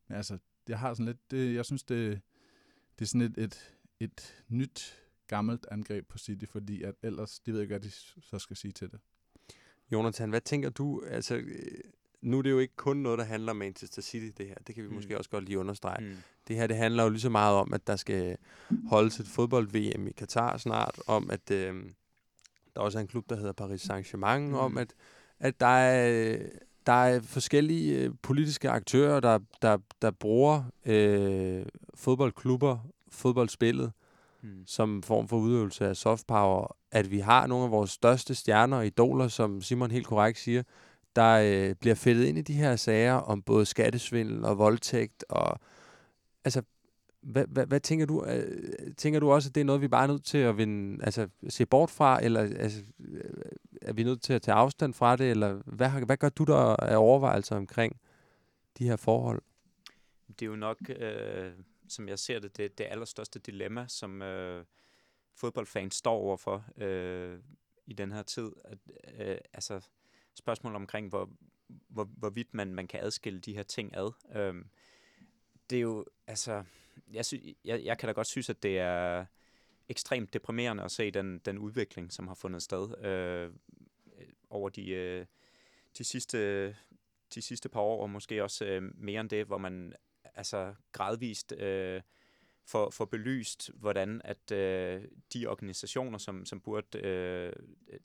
Men 0.07 0.17
altså, 0.17 0.37
jeg 0.67 0.79
har 0.79 0.93
sådan 0.93 1.05
lidt, 1.05 1.31
det, 1.31 1.55
jeg 1.55 1.65
synes, 1.65 1.83
det, 1.83 2.21
det 2.99 3.05
er 3.05 3.07
sådan 3.07 3.21
et, 3.21 3.37
et, 3.37 3.77
et 3.99 4.43
nyt, 4.47 4.97
gammelt 5.27 5.67
angreb 5.71 6.07
på 6.07 6.17
City, 6.17 6.45
fordi 6.45 6.83
at 6.83 6.95
ellers, 7.01 7.39
de 7.39 7.53
ved 7.53 7.61
ikke, 7.61 7.71
hvad 7.71 7.79
de 7.79 7.91
så 8.21 8.39
skal 8.39 8.55
sige 8.55 8.71
til 8.71 8.91
det. 8.91 8.99
Jonathan, 9.91 10.29
hvad 10.29 10.41
tænker 10.41 10.69
du? 10.69 11.03
Altså, 11.07 11.35
øh, 11.35 11.81
nu 12.21 12.37
er 12.37 12.41
det 12.41 12.51
jo 12.51 12.59
ikke 12.59 12.75
kun 12.75 12.97
noget, 12.97 13.19
der 13.19 13.25
handler 13.25 13.51
om 13.51 13.55
Manchester 13.57 14.01
City, 14.01 14.29
det 14.37 14.47
her. 14.47 14.55
Det 14.67 14.75
kan 14.75 14.83
vi 14.83 14.89
Mm. 14.89 14.95
måske 14.95 15.17
også 15.17 15.29
godt 15.29 15.45
lige 15.45 15.59
understrege. 15.59 16.03
Mm. 16.05 16.15
Det 16.47 16.55
her, 16.55 16.67
det 16.67 16.77
handler 16.77 17.03
jo 17.03 17.09
lige 17.09 17.21
så 17.21 17.29
meget 17.29 17.55
om, 17.55 17.73
at 17.73 17.87
der 17.87 17.95
skal 17.95 18.37
holdes 18.89 19.19
et 19.19 19.27
fodbold-VM 19.27 20.07
i 20.07 20.11
Katar 20.11 20.57
snart, 20.57 20.99
om 21.07 21.29
at 21.29 21.51
øh, 21.51 21.75
der 22.75 22.81
også 22.81 22.97
er 22.97 23.01
en 23.01 23.07
klub, 23.07 23.29
der 23.29 23.35
hedder 23.35 23.51
Paris 23.53 23.81
Saint-Germain, 23.89 24.39
Mm. 24.39 24.47
mm. 24.47 24.53
om 24.55 24.77
at, 24.77 24.93
at 25.39 25.59
der 25.59 25.67
er, 25.67 26.37
der 26.85 26.91
er 26.93 27.19
forskellige 27.21 27.99
øh, 28.03 28.11
politiske 28.21 28.69
aktører, 28.69 29.19
der, 29.19 29.39
der, 29.61 29.77
der 30.01 30.11
bruger 30.11 30.63
øh, 30.85 31.65
fodboldklubber, 31.95 32.77
fodboldspillet, 33.11 33.91
Mm. 34.41 34.63
som 34.65 35.03
form 35.03 35.27
for 35.27 35.37
udøvelse 35.37 35.87
af 35.87 35.97
soft 35.97 36.27
power, 36.27 36.75
at 36.91 37.11
vi 37.11 37.19
har 37.19 37.47
nogle 37.47 37.65
af 37.65 37.71
vores 37.71 37.91
største 37.91 38.35
stjerner 38.35 38.77
og 38.77 38.85
idoler, 38.85 39.27
som 39.27 39.61
Simon 39.61 39.91
helt 39.91 40.07
korrekt 40.07 40.39
siger, 40.39 40.63
der 41.17 41.69
øh, 41.69 41.75
bliver 41.75 41.95
fældet 41.95 42.25
ind 42.25 42.37
i 42.37 42.41
de 42.41 42.53
her 42.53 42.75
sager 42.75 43.13
om 43.13 43.41
både 43.41 43.65
skattesvindel 43.65 44.45
og 44.45 44.57
voldtægt. 44.57 45.25
Og, 45.29 45.59
altså, 46.43 46.61
hvad, 47.21 47.45
hvad, 47.47 47.65
hvad 47.65 47.79
tænker 47.79 48.05
du? 48.05 48.25
Øh, 48.25 48.95
tænker 48.97 49.19
du 49.19 49.31
også, 49.31 49.49
at 49.49 49.55
det 49.55 49.61
er 49.61 49.65
noget, 49.65 49.81
vi 49.81 49.87
bare 49.87 50.03
er 50.03 50.07
nødt 50.07 50.25
til 50.25 50.37
at 50.37 50.57
vinde, 50.57 51.03
altså, 51.03 51.27
se 51.49 51.65
bort 51.65 51.89
fra, 51.89 52.23
eller 52.23 52.41
altså, 52.41 52.83
øh, 52.99 53.31
er 53.81 53.93
vi 53.93 54.03
nødt 54.03 54.21
til 54.21 54.33
at 54.33 54.41
tage 54.41 54.55
afstand 54.55 54.93
fra 54.93 55.15
det, 55.15 55.31
eller 55.31 55.61
hvad, 55.65 55.89
hvad 55.89 56.17
gør 56.17 56.29
du 56.29 56.43
der 56.43 56.75
af 56.75 56.97
overvejelser 56.97 57.55
omkring 57.55 57.99
de 58.77 58.83
her 58.87 58.95
forhold? 58.95 59.41
Det 60.27 60.41
er 60.41 60.45
jo 60.49 60.55
nok, 60.55 60.77
øh, 60.89 61.51
som 61.89 62.09
jeg 62.09 62.19
ser 62.19 62.39
det, 62.39 62.57
det, 62.57 62.77
det 62.77 62.87
allerstørste 62.89 63.39
dilemma, 63.39 63.85
som 63.87 64.21
øh, 64.21 64.65
fodboldfans 65.35 65.95
står 65.95 66.13
overfor 66.13 66.65
øh, 66.77 67.39
i 67.85 67.93
den 67.93 68.11
her 68.11 68.23
tid. 68.23 68.51
At, 68.65 68.77
øh, 69.19 69.37
altså 69.53 69.79
spørgsmål 70.37 70.75
omkring, 70.75 71.09
hvor, 71.09 71.29
hvor, 71.67 72.03
hvorvidt 72.03 72.53
man, 72.53 72.75
man 72.75 72.87
kan 72.87 72.99
adskille 73.03 73.39
de 73.39 73.53
her 73.53 73.63
ting 73.63 73.95
ad. 73.95 74.11
Øhm, 74.35 74.69
det 75.69 75.77
er 75.77 75.81
jo, 75.81 76.05
altså, 76.27 76.63
jeg, 77.13 77.25
sy, 77.25 77.35
jeg, 77.65 77.83
jeg 77.83 77.97
kan 77.97 78.07
da 78.07 78.13
godt 78.13 78.27
synes, 78.27 78.49
at 78.49 78.63
det 78.63 78.79
er 78.79 79.25
ekstremt 79.89 80.33
deprimerende 80.33 80.83
at 80.83 80.91
se 80.91 81.11
den, 81.11 81.39
den 81.39 81.57
udvikling, 81.57 82.13
som 82.13 82.27
har 82.27 82.35
fundet 82.35 82.63
sted 82.63 83.05
øh, 83.05 83.53
over 84.49 84.69
de, 84.69 84.89
øh, 84.89 85.25
de, 85.97 86.03
sidste, 86.03 86.67
de 87.35 87.41
sidste 87.41 87.69
par 87.69 87.79
år, 87.79 88.01
og 88.01 88.09
måske 88.09 88.43
også 88.43 88.65
øh, 88.65 88.81
mere 88.95 89.21
end 89.21 89.29
det, 89.29 89.45
hvor 89.45 89.57
man 89.57 89.93
altså 90.35 90.75
gradvist 90.91 91.51
øh, 91.51 92.01
for, 92.67 92.89
for 92.89 93.05
belyst, 93.05 93.71
hvordan 93.73 94.21
at 94.23 94.51
øh, 94.51 95.01
de 95.33 95.47
organisationer, 95.47 96.17
som, 96.17 96.45
som 96.45 96.61
burde 96.61 96.99
øh, 96.99 97.53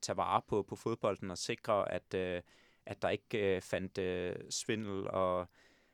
tage 0.03 0.17
vare 0.17 0.43
på, 0.49 0.63
på 0.63 0.77
fodbolden 0.77 1.31
og 1.31 1.39
sikre, 1.39 1.93
at, 1.93 2.15
øh, 2.15 2.43
at 2.87 3.03
der 3.03 3.09
ikke 3.09 3.57
øh, 3.57 3.63
fandt 3.63 3.99
øh, 3.99 4.37
svindel 4.51 5.09
og 5.11 5.49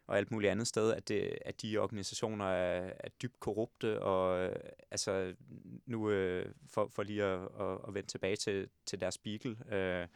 og 0.08 0.16
alt 0.16 0.30
muligt 0.30 0.50
andet 0.50 0.66
sted, 0.66 0.92
at, 0.92 1.08
det, 1.08 1.38
at 1.44 1.62
de 1.62 1.78
organisationer 1.78 2.44
er, 2.44 2.92
er 3.00 3.08
dybt 3.22 3.40
korrupte, 3.40 4.02
og 4.02 4.38
øh, 4.38 4.56
altså 4.90 5.34
nu 5.86 6.10
øh, 6.10 6.52
for, 6.66 6.88
for 6.94 7.02
lige 7.02 7.24
at, 7.24 7.40
at, 7.60 7.78
at 7.88 7.94
vende 7.94 8.08
tilbage 8.08 8.36
til, 8.36 8.68
til 8.86 9.00
deres 9.00 9.14
spiegel, 9.14 9.58
øh, 9.72 10.06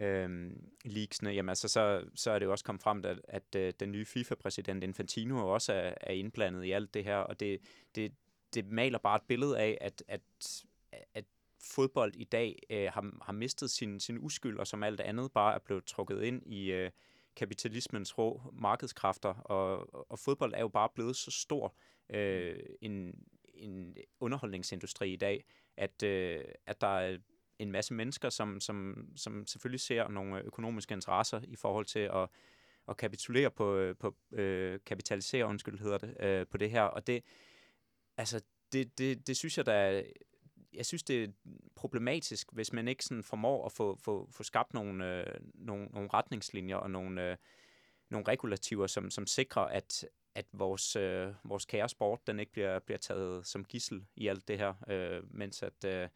øh, 0.00 0.50
leaksene, 0.84 1.30
jamen 1.30 1.48
altså 1.48 1.68
så, 1.68 2.04
så 2.14 2.30
er 2.30 2.38
det 2.38 2.46
jo 2.46 2.50
også 2.50 2.64
kommet 2.64 2.82
frem, 2.82 3.04
at, 3.04 3.20
at 3.28 3.54
øh, 3.56 3.72
den 3.80 3.92
nye 3.92 4.04
FIFA-præsident 4.04 4.84
Infantino 4.84 5.48
også 5.48 5.72
er, 5.72 5.94
er 6.00 6.12
indblandet 6.12 6.64
i 6.64 6.70
alt 6.70 6.94
det 6.94 7.04
her, 7.04 7.16
og 7.16 7.40
det, 7.40 7.60
det, 7.94 8.12
det 8.54 8.66
maler 8.66 8.98
bare 8.98 9.16
et 9.16 9.22
billede 9.28 9.58
af, 9.58 9.78
at, 9.80 10.02
at, 10.08 10.20
at 11.14 11.24
fodbold 11.74 12.12
i 12.16 12.24
dag 12.24 12.62
øh, 12.70 12.88
har, 12.92 13.10
har 13.22 13.32
mistet 13.32 13.70
sin, 13.70 14.00
sin 14.00 14.18
uskyld, 14.18 14.58
og 14.58 14.66
som 14.66 14.82
alt 14.82 15.00
andet 15.00 15.32
bare 15.32 15.54
er 15.54 15.58
blevet 15.58 15.84
trukket 15.84 16.22
ind 16.22 16.42
i, 16.46 16.72
øh, 16.72 16.90
kapitalismens 17.36 18.18
rå 18.18 18.42
markedskræfter, 18.52 19.28
og, 19.28 19.94
og 20.10 20.18
fodbold 20.18 20.54
er 20.54 20.60
jo 20.60 20.68
bare 20.68 20.88
blevet 20.94 21.16
så 21.16 21.30
stor 21.30 21.74
øh, 22.10 22.58
en, 22.80 23.14
en 23.54 23.96
underholdningsindustri 24.20 25.12
i 25.12 25.16
dag, 25.16 25.44
at, 25.76 26.02
øh, 26.02 26.44
at 26.66 26.80
der 26.80 26.98
er 26.98 27.18
en 27.62 27.72
masse 27.72 27.94
mennesker, 27.94 28.30
som, 28.30 28.60
som, 28.60 29.08
som 29.16 29.46
selvfølgelig 29.46 29.80
ser 29.80 30.08
nogle 30.08 30.40
økonomiske 30.40 30.94
interesser 30.94 31.40
i 31.48 31.56
forhold 31.56 31.86
til 31.86 31.98
at, 31.98 32.28
at 32.88 32.96
kapitulere 32.96 33.50
på, 33.50 33.76
øh, 33.76 33.96
på 33.96 34.16
øh, 34.32 34.80
kapitalisere, 34.86 35.46
undskyld 35.46 35.78
hedder 35.78 35.98
det, 35.98 36.16
øh, 36.20 36.46
på 36.46 36.56
det 36.56 36.70
her, 36.70 36.82
og 36.82 37.06
det, 37.06 37.24
altså, 38.16 38.40
det, 38.72 38.98
det, 38.98 39.26
det 39.26 39.36
synes 39.36 39.56
jeg, 39.56 39.66
da, 39.66 40.04
jeg 40.74 40.86
synes, 40.86 41.02
det 41.02 41.24
er 41.24 41.28
problematisk, 41.74 42.52
hvis 42.52 42.72
man 42.72 42.88
ikke 42.88 43.04
sådan 43.04 43.24
formår 43.24 43.66
at 43.66 43.72
få, 43.72 43.96
få, 43.96 44.28
få 44.32 44.42
skabt 44.42 44.74
nogle, 44.74 45.20
øh, 45.20 45.40
nogle, 45.54 45.84
nogle 45.84 46.08
retningslinjer 46.14 46.76
og 46.76 46.90
nogle, 46.90 47.30
øh, 47.30 47.36
nogle 48.10 48.28
regulativer, 48.28 48.86
som, 48.86 49.10
som 49.10 49.26
sikrer, 49.26 49.62
at, 49.62 50.06
at 50.34 50.46
vores, 50.52 50.96
øh, 50.96 51.34
vores 51.44 51.64
kære 51.64 51.88
sport, 51.88 52.26
den 52.26 52.40
ikke 52.40 52.52
bliver, 52.52 52.78
bliver 52.78 52.98
taget 52.98 53.46
som 53.46 53.64
gissel 53.64 54.06
i 54.16 54.28
alt 54.28 54.48
det 54.48 54.58
her, 54.58 54.74
øh, 54.88 55.34
mens 55.34 55.62
at, 55.62 55.84
øh, 55.84 56.08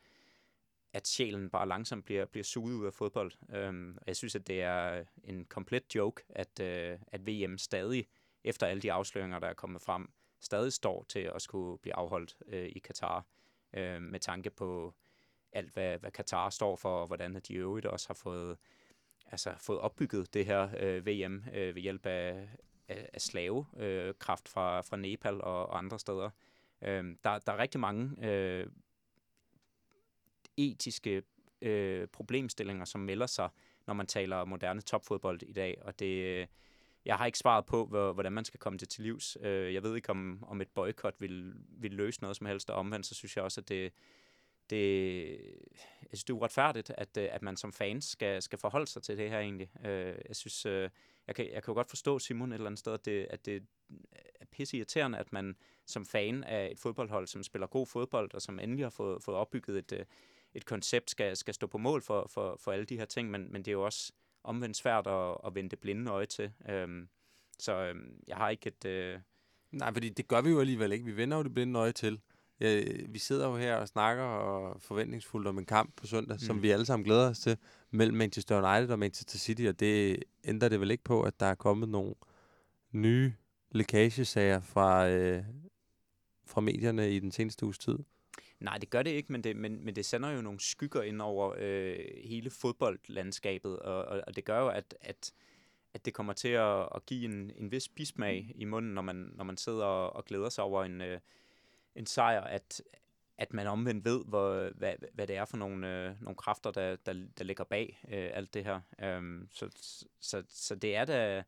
at 0.96 1.08
sjælen 1.08 1.50
bare 1.50 1.68
langsomt 1.68 2.04
bliver, 2.04 2.24
bliver 2.24 2.44
suget 2.44 2.74
ud 2.74 2.86
af 2.86 2.94
fodbold. 2.94 3.32
Øhm, 3.54 3.98
jeg 4.06 4.16
synes, 4.16 4.34
at 4.34 4.46
det 4.46 4.62
er 4.62 4.98
øh, 4.98 5.04
en 5.24 5.44
komplet 5.44 5.94
joke, 5.94 6.22
at, 6.28 6.60
øh, 6.60 6.98
at 7.06 7.26
VM 7.26 7.58
stadig, 7.58 8.06
efter 8.44 8.66
alle 8.66 8.82
de 8.82 8.92
afsløringer, 8.92 9.38
der 9.38 9.46
er 9.46 9.54
kommet 9.54 9.82
frem, 9.82 10.10
stadig 10.40 10.72
står 10.72 11.04
til 11.08 11.30
at 11.34 11.42
skulle 11.42 11.78
blive 11.78 11.94
afholdt 11.94 12.36
øh, 12.46 12.68
i 12.68 12.78
Katar 12.78 13.26
øh, 13.72 14.02
med 14.02 14.20
tanke 14.20 14.50
på 14.50 14.94
alt, 15.52 15.72
hvad, 15.72 15.98
hvad 15.98 16.10
Katar 16.10 16.50
står 16.50 16.76
for, 16.76 17.00
og 17.00 17.06
hvordan 17.06 17.40
de 17.48 17.54
øvrigt 17.54 17.86
også 17.86 18.08
har 18.08 18.14
fået, 18.14 18.58
altså, 19.26 19.54
fået 19.58 19.78
opbygget 19.78 20.34
det 20.34 20.46
her 20.46 20.68
øh, 20.78 21.06
VM 21.06 21.44
øh, 21.54 21.74
ved 21.74 21.82
hjælp 21.82 22.06
af, 22.06 22.48
af, 22.88 23.08
af 23.12 23.20
slavekraft 23.20 24.48
øh, 24.48 24.52
fra, 24.52 24.80
fra 24.80 24.96
Nepal 24.96 25.40
og, 25.40 25.66
og 25.66 25.78
andre 25.78 25.98
steder. 25.98 26.30
Øh, 26.82 27.04
der, 27.24 27.38
der 27.38 27.52
er 27.52 27.58
rigtig 27.58 27.80
mange 27.80 28.28
øh, 28.28 28.66
etiske 30.56 31.22
øh, 31.62 32.08
problemstillinger, 32.08 32.84
som 32.84 33.00
melder 33.00 33.26
sig, 33.26 33.48
når 33.86 33.94
man 33.94 34.06
taler 34.06 34.44
moderne 34.44 34.80
topfodbold 34.80 35.42
i 35.42 35.52
dag, 35.52 35.78
og 35.82 35.98
det 35.98 36.24
øh, 36.24 36.46
jeg 37.04 37.16
har 37.16 37.26
ikke 37.26 37.38
svaret 37.38 37.66
på, 37.66 37.84
hvordan 37.86 38.32
man 38.32 38.44
skal 38.44 38.60
komme 38.60 38.78
det 38.78 38.88
til 38.88 39.02
livs. 39.04 39.38
Øh, 39.40 39.74
jeg 39.74 39.82
ved 39.82 39.96
ikke, 39.96 40.10
om, 40.10 40.44
om 40.46 40.60
et 40.60 40.68
boykot 40.68 41.14
vil, 41.18 41.52
vil 41.56 41.92
løse 41.92 42.20
noget 42.20 42.36
som 42.36 42.46
helst, 42.46 42.70
og 42.70 42.76
omvendt, 42.76 43.06
så 43.06 43.14
synes 43.14 43.36
jeg 43.36 43.44
også, 43.44 43.60
at 43.60 43.68
det, 43.68 43.92
det, 44.70 45.28
jeg 46.02 46.08
synes, 46.12 46.24
det 46.24 46.32
er 46.32 46.36
uretfærdigt, 46.36 46.90
at, 46.90 47.16
øh, 47.16 47.28
at 47.30 47.42
man 47.42 47.56
som 47.56 47.72
fan 47.72 48.00
skal, 48.00 48.42
skal 48.42 48.58
forholde 48.58 48.86
sig 48.86 49.02
til 49.02 49.18
det 49.18 49.30
her 49.30 49.38
egentlig. 49.38 49.70
Jeg 50.28 50.36
synes, 50.36 50.64
jeg 51.26 51.34
kan, 51.34 51.52
jeg 51.52 51.62
kan 51.62 51.72
jo 51.72 51.74
godt 51.74 51.88
forstå, 51.88 52.18
Simon, 52.18 52.52
et 52.52 52.54
eller 52.54 52.66
andet 52.66 52.78
sted, 52.78 52.92
at 52.92 53.04
det, 53.04 53.26
at 53.30 53.46
det 53.46 53.62
er 54.40 54.44
pisse 54.52 54.76
irriterende, 54.76 55.18
at 55.18 55.32
man 55.32 55.56
som 55.86 56.06
fan 56.06 56.44
af 56.44 56.68
et 56.72 56.78
fodboldhold, 56.78 57.26
som 57.26 57.42
spiller 57.42 57.66
god 57.66 57.86
fodbold, 57.86 58.34
og 58.34 58.42
som 58.42 58.58
endelig 58.58 58.84
har 58.84 58.90
fået, 58.90 59.22
fået 59.22 59.36
opbygget 59.36 59.78
et, 59.78 60.06
et 60.56 60.64
koncept, 60.64 61.10
skal, 61.10 61.36
skal 61.36 61.54
stå 61.54 61.66
på 61.66 61.78
mål 61.78 62.02
for, 62.02 62.26
for, 62.30 62.56
for 62.60 62.72
alle 62.72 62.84
de 62.84 62.96
her 62.96 63.04
ting, 63.04 63.30
men, 63.30 63.52
men 63.52 63.62
det 63.62 63.68
er 63.68 63.72
jo 63.72 63.84
også 63.84 64.12
omvendt 64.44 64.76
svært 64.76 65.06
at, 65.06 65.36
at 65.46 65.54
vende 65.54 65.70
det 65.70 65.78
blinde 65.78 66.10
øje 66.10 66.26
til. 66.26 66.52
Øhm, 66.68 67.08
så 67.58 67.72
øhm, 67.72 68.22
jeg 68.28 68.36
har 68.36 68.48
ikke 68.48 68.66
et... 68.66 68.84
Øh... 68.84 69.18
Nej, 69.72 69.92
fordi 69.92 70.08
det 70.08 70.28
gør 70.28 70.40
vi 70.40 70.50
jo 70.50 70.60
alligevel 70.60 70.92
ikke. 70.92 71.04
Vi 71.04 71.16
vender 71.16 71.36
jo 71.36 71.42
det 71.42 71.54
blinde 71.54 71.80
øje 71.80 71.92
til. 71.92 72.20
Ja, 72.60 72.82
vi 73.08 73.18
sidder 73.18 73.48
jo 73.48 73.56
her 73.56 73.76
og 73.76 73.88
snakker 73.88 74.22
og 74.22 74.82
forventningsfuldt 74.82 75.48
om 75.48 75.58
en 75.58 75.66
kamp 75.66 75.96
på 75.96 76.06
søndag, 76.06 76.34
mm. 76.34 76.38
som 76.38 76.62
vi 76.62 76.70
alle 76.70 76.86
sammen 76.86 77.04
glæder 77.04 77.30
os 77.30 77.38
til, 77.38 77.56
mellem 77.90 78.16
Manchester 78.16 78.56
United 78.56 78.92
og 78.92 78.98
Manchester 78.98 79.38
City, 79.38 79.62
og 79.62 79.80
det 79.80 80.22
ændrer 80.44 80.68
det 80.68 80.80
vel 80.80 80.90
ikke 80.90 81.04
på, 81.04 81.22
at 81.22 81.40
der 81.40 81.46
er 81.46 81.54
kommet 81.54 81.88
nogle 81.88 82.14
nye 82.92 83.32
lækagesager 83.70 84.60
fra, 84.60 85.08
øh, 85.08 85.44
fra 86.44 86.60
medierne 86.60 87.10
i 87.10 87.20
den 87.20 87.32
seneste 87.32 87.64
uges 87.64 87.78
tid. 87.78 87.98
Nej, 88.60 88.78
det 88.78 88.90
gør 88.90 89.02
det 89.02 89.10
ikke, 89.10 89.32
men 89.32 89.44
det, 89.44 89.56
men, 89.56 89.84
men 89.84 89.96
det 89.96 90.06
sender 90.06 90.30
jo 90.30 90.42
nogle 90.42 90.60
skygger 90.60 91.02
ind 91.02 91.22
over 91.22 91.54
øh, 91.58 91.98
hele 92.24 92.50
fodboldlandskabet, 92.50 93.78
og, 93.78 94.04
og, 94.04 94.22
og 94.26 94.36
det 94.36 94.44
gør 94.44 94.60
jo, 94.60 94.68
at, 94.68 94.96
at, 95.00 95.32
at 95.94 96.04
det 96.04 96.14
kommer 96.14 96.32
til 96.32 96.48
at, 96.48 96.88
at 96.94 97.06
give 97.06 97.24
en, 97.24 97.50
en 97.56 97.70
vis 97.70 97.88
bismag 97.88 98.52
i 98.54 98.64
munden, 98.64 98.94
når 98.94 99.02
man, 99.02 99.16
når 99.16 99.44
man 99.44 99.56
sidder 99.56 99.84
og, 99.84 100.16
og 100.16 100.24
glæder 100.24 100.48
sig 100.48 100.64
over 100.64 100.84
en, 100.84 101.00
øh, 101.00 101.20
en 101.94 102.06
sejr, 102.06 102.40
at, 102.40 102.82
at 103.38 103.52
man 103.52 103.66
omvendt 103.66 104.04
ved, 104.04 104.24
hvor, 104.24 104.70
hvad, 104.74 104.94
hvad 105.12 105.26
det 105.26 105.36
er 105.36 105.44
for 105.44 105.56
nogle, 105.56 106.06
øh, 106.08 106.22
nogle 106.22 106.36
kræfter, 106.36 106.70
der, 106.70 106.96
der, 106.96 107.26
der 107.38 107.44
ligger 107.44 107.64
bag 107.64 108.00
øh, 108.08 108.30
alt 108.32 108.54
det 108.54 108.64
her. 108.64 108.80
Um, 109.18 109.48
så, 109.52 109.68
så, 110.20 110.42
så 110.48 110.74
det 110.74 110.96
er 110.96 111.04
da 111.04 111.42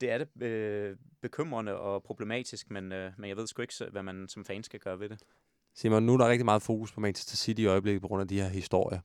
det 0.00 0.10
er 0.10 0.18
det 0.18 0.42
øh, 0.42 0.96
bekymrende 1.20 1.78
og 1.78 2.02
problematisk, 2.02 2.70
men, 2.70 2.92
øh, 2.92 3.12
men 3.18 3.28
jeg 3.28 3.36
ved 3.36 3.46
sgu 3.46 3.62
ikke, 3.62 3.74
hvad 3.90 4.02
man 4.02 4.28
som 4.28 4.44
fan 4.44 4.62
skal 4.62 4.80
gøre 4.80 5.00
ved 5.00 5.08
det. 5.08 5.22
Simon, 5.76 6.02
nu 6.02 6.12
er 6.12 6.18
der 6.18 6.28
rigtig 6.28 6.44
meget 6.44 6.62
fokus 6.62 6.92
på 6.92 7.00
Manchester 7.00 7.36
City 7.36 7.60
i 7.60 7.66
øjeblikket 7.66 8.02
på 8.02 8.08
grund 8.08 8.20
af 8.20 8.28
de 8.28 8.40
her 8.40 8.48
historier. 8.48 9.00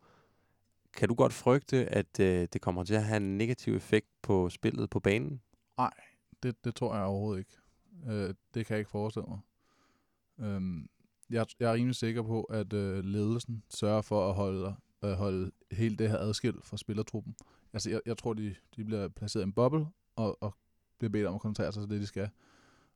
Kan 0.93 1.07
du 1.07 1.13
godt 1.13 1.33
frygte, 1.33 1.85
at 1.85 2.19
øh, 2.19 2.47
det 2.53 2.61
kommer 2.61 2.83
til 2.83 2.93
at 2.93 3.03
have 3.03 3.17
en 3.17 3.37
negativ 3.37 3.75
effekt 3.75 4.07
på 4.21 4.49
spillet 4.49 4.89
på 4.89 4.99
banen? 4.99 5.41
Nej, 5.77 5.93
det, 6.43 6.65
det 6.65 6.75
tror 6.75 6.95
jeg 6.95 7.03
overhovedet 7.03 7.39
ikke. 7.39 7.57
Øh, 8.07 8.33
det 8.53 8.65
kan 8.65 8.73
jeg 8.73 8.79
ikke 8.79 8.91
forestille 8.91 9.27
mig. 9.27 9.39
Øh, 10.39 10.61
jeg, 11.29 11.45
jeg 11.59 11.69
er 11.69 11.73
rimelig 11.73 11.95
sikker 11.95 12.21
på, 12.21 12.43
at 12.43 12.73
øh, 12.73 13.03
ledelsen 13.03 13.63
sørger 13.69 14.01
for 14.01 14.29
at 14.29 14.35
holde, 14.35 14.75
øh, 15.03 15.11
holde 15.11 15.51
helt 15.71 15.99
det 15.99 16.09
her 16.09 16.17
adskilt 16.17 16.65
fra 16.65 16.77
spillertruppen. 16.77 17.35
Altså, 17.73 17.89
jeg, 17.89 18.01
jeg 18.05 18.17
tror, 18.17 18.33
de, 18.33 18.55
de 18.75 18.83
bliver 18.83 19.07
placeret 19.07 19.43
i 19.43 19.45
en 19.45 19.53
boble 19.53 19.87
og, 20.15 20.43
og 20.43 20.55
bliver 20.97 21.11
bedt 21.11 21.27
om 21.27 21.35
at 21.35 21.41
koncentrere 21.41 21.73
sig 21.73 21.83
til 21.83 21.89
det, 21.89 22.01
de 22.01 22.07
skal. 22.07 22.29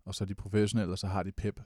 Og 0.05 0.15
så 0.15 0.23
er 0.23 0.25
de 0.25 0.35
professionelle, 0.35 0.91
og 0.91 0.97
så 0.97 1.07
har 1.07 1.23
de 1.23 1.31
pep 1.31 1.59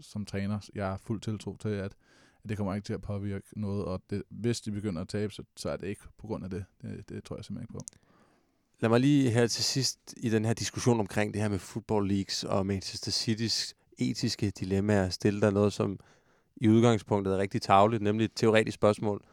som 0.00 0.26
træner. 0.26 0.68
Jeg 0.74 0.92
er 0.92 0.96
fuld 0.96 1.20
tiltro 1.20 1.56
til, 1.56 1.68
at, 1.68 1.96
at 2.44 2.48
det 2.48 2.56
kommer 2.56 2.74
ikke 2.74 2.86
til 2.86 2.92
at 2.92 3.02
påvirke 3.02 3.46
noget, 3.60 3.84
og 3.84 4.02
det, 4.10 4.22
hvis 4.28 4.60
de 4.60 4.70
begynder 4.70 5.02
at 5.02 5.08
tabe, 5.08 5.32
så, 5.32 5.42
så 5.56 5.70
er 5.70 5.76
det 5.76 5.86
ikke 5.86 6.02
på 6.18 6.26
grund 6.26 6.44
af 6.44 6.50
det. 6.50 6.64
det. 6.82 7.08
Det 7.08 7.24
tror 7.24 7.36
jeg 7.36 7.44
simpelthen 7.44 7.64
ikke 7.64 7.72
på. 7.72 7.98
Lad 8.80 8.90
mig 8.90 9.00
lige 9.00 9.30
her 9.30 9.46
til 9.46 9.64
sidst 9.64 10.14
i 10.16 10.30
den 10.30 10.44
her 10.44 10.52
diskussion 10.52 11.00
omkring 11.00 11.34
det 11.34 11.42
her 11.42 11.48
med 11.48 11.58
football 11.58 12.08
leagues 12.08 12.44
og 12.44 12.66
Manchester 12.66 13.10
City's 13.10 13.72
etiske 13.98 14.50
dilemmaer 14.50 15.08
stille 15.08 15.40
dig 15.40 15.52
noget, 15.52 15.72
som 15.72 16.00
i 16.56 16.68
udgangspunktet 16.68 17.34
er 17.34 17.38
rigtig 17.38 17.62
tavligt, 17.62 18.02
nemlig 18.02 18.24
et 18.24 18.32
teoretisk 18.34 18.74
spørgsmål. 18.74 19.24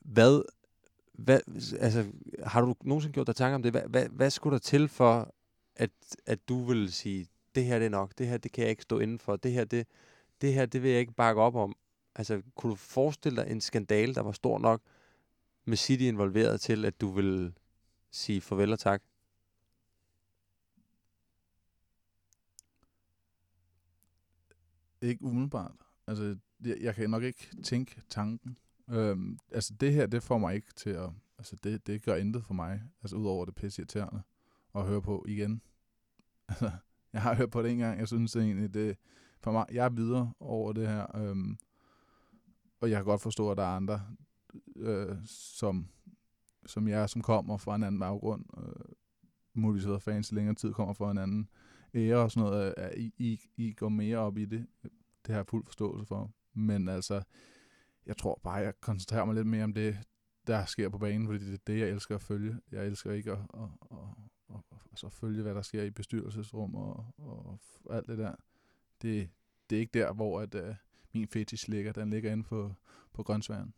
Hvad, 0.00 0.42
hvad, 1.12 1.40
altså, 1.80 2.04
har 2.46 2.60
du 2.60 2.74
nogensinde 2.84 3.12
gjort 3.12 3.26
dig 3.26 3.36
tanker 3.36 3.54
om 3.54 3.62
det? 3.62 3.72
Hvad, 3.72 3.82
hvad, 3.88 4.06
hvad 4.08 4.30
skulle 4.30 4.52
der 4.52 4.58
til 4.58 4.88
for, 4.88 5.34
at, 5.76 5.90
at 6.26 6.48
du 6.48 6.64
vil 6.64 6.92
sige, 6.92 7.26
det 7.54 7.64
her 7.64 7.78
det 7.78 7.86
er 7.86 7.90
nok, 7.90 8.18
det 8.18 8.26
her 8.26 8.36
det 8.36 8.52
kan 8.52 8.62
jeg 8.62 8.70
ikke 8.70 8.82
stå 8.82 8.98
inden 8.98 9.18
for, 9.18 9.36
det 9.36 9.52
her 9.52 9.64
det, 9.64 9.86
det 10.40 10.54
her 10.54 10.66
det 10.66 10.82
vil 10.82 10.90
jeg 10.90 11.00
ikke 11.00 11.12
bakke 11.12 11.40
op 11.40 11.54
om. 11.54 11.76
Altså, 12.14 12.42
kunne 12.54 12.70
du 12.70 12.76
forestille 12.76 13.42
dig 13.42 13.50
en 13.50 13.60
skandale, 13.60 14.14
der 14.14 14.20
var 14.20 14.32
stor 14.32 14.58
nok 14.58 14.82
med 15.64 15.76
City 15.76 16.02
involveret 16.02 16.60
til, 16.60 16.84
at 16.84 17.00
du 17.00 17.10
vil 17.10 17.52
sige 18.10 18.40
farvel 18.40 18.72
og 18.72 18.78
tak? 18.78 19.02
Ikke 25.00 25.24
umiddelbart. 25.24 25.76
Altså, 26.06 26.36
jeg, 26.64 26.76
jeg 26.80 26.94
kan 26.94 27.10
nok 27.10 27.22
ikke 27.22 27.56
tænke 27.64 28.02
tanken. 28.08 28.58
Øhm, 28.90 29.38
altså, 29.52 29.74
det 29.74 29.92
her, 29.92 30.06
det 30.06 30.22
får 30.22 30.38
mig 30.38 30.54
ikke 30.54 30.72
til 30.76 30.90
at... 30.90 31.10
Altså, 31.38 31.56
det, 31.56 31.86
det 31.86 32.02
gør 32.02 32.16
intet 32.16 32.44
for 32.44 32.54
mig. 32.54 32.82
Altså, 33.02 33.16
udover 33.16 33.44
det 33.44 33.54
pisse 33.54 33.82
irriterende 33.82 34.22
at 34.74 34.86
høre 34.86 35.02
på 35.02 35.24
igen. 35.28 35.62
Altså, 36.48 36.70
jeg 37.14 37.22
har 37.22 37.34
hørt 37.34 37.50
på 37.50 37.62
det 37.62 37.70
en 37.70 37.78
gang. 37.78 37.98
Jeg 37.98 38.08
synes 38.08 38.36
egentlig, 38.36 38.74
det 38.74 38.96
for 39.40 39.52
mig, 39.52 39.66
jeg 39.72 39.84
er 39.84 39.90
videre 39.90 40.32
over 40.40 40.72
det 40.72 40.88
her. 40.88 41.16
Øhm, 41.16 41.58
og 42.80 42.90
jeg 42.90 42.98
kan 42.98 43.04
godt 43.04 43.22
forstå, 43.22 43.50
at 43.50 43.56
der 43.56 43.62
er 43.62 43.76
andre, 43.76 44.02
øh, 44.76 45.16
som, 45.26 45.88
som 46.66 46.88
jeg, 46.88 47.10
som 47.10 47.22
kommer 47.22 47.56
fra 47.56 47.74
en 47.74 47.82
anden 47.82 48.00
baggrund, 48.00 48.44
øh, 48.58 48.94
muligvis 49.54 49.84
hedder 49.84 49.98
fans 49.98 50.32
i 50.32 50.34
længere 50.34 50.54
tid, 50.54 50.72
kommer 50.72 50.94
fra 50.94 51.10
en 51.10 51.18
anden 51.18 51.48
ære 51.94 52.16
og 52.16 52.30
sådan 52.30 52.50
noget, 52.50 52.66
øh, 52.66 52.84
at 52.84 52.98
I, 52.98 53.12
I, 53.18 53.40
I 53.56 53.72
går 53.72 53.88
mere 53.88 54.18
op 54.18 54.38
i 54.38 54.44
det. 54.44 54.66
Det 55.26 55.34
har 55.34 55.34
jeg 55.34 55.46
fuld 55.46 55.64
forståelse 55.64 56.06
for. 56.06 56.30
Men 56.54 56.88
altså, 56.88 57.22
jeg 58.06 58.16
tror 58.16 58.40
bare, 58.42 58.54
jeg 58.54 58.80
koncentrerer 58.80 59.24
mig 59.24 59.34
lidt 59.34 59.46
mere 59.46 59.64
om 59.64 59.74
det, 59.74 59.98
der 60.46 60.64
sker 60.64 60.88
på 60.88 60.98
banen, 60.98 61.26
fordi 61.26 61.44
det 61.44 61.54
er 61.54 61.58
det, 61.66 61.78
jeg 61.78 61.88
elsker 61.88 62.14
at 62.14 62.22
følge. 62.22 62.60
Jeg 62.72 62.86
elsker 62.86 63.12
ikke 63.12 63.32
at, 63.32 63.38
at, 63.38 63.68
at, 63.90 63.98
og, 64.54 64.64
og 64.92 64.98
så 64.98 65.08
følge, 65.08 65.42
hvad 65.42 65.54
der 65.54 65.62
sker 65.62 65.82
i 65.82 65.90
bestyrelsesrum 65.90 66.74
og, 66.74 67.06
og 67.18 67.58
alt 67.90 68.06
det 68.06 68.18
der. 68.18 68.34
Det, 69.02 69.30
det 69.70 69.76
er 69.76 69.80
ikke 69.80 69.98
der, 69.98 70.12
hvor 70.12 70.40
at, 70.40 70.54
uh, 70.54 70.74
min 71.12 71.28
fetish 71.28 71.68
ligger. 71.68 71.92
Den 71.92 72.10
ligger 72.10 72.32
inde 72.32 72.42
på, 72.42 72.72
på 73.12 73.22
grøntsværen. 73.22 73.74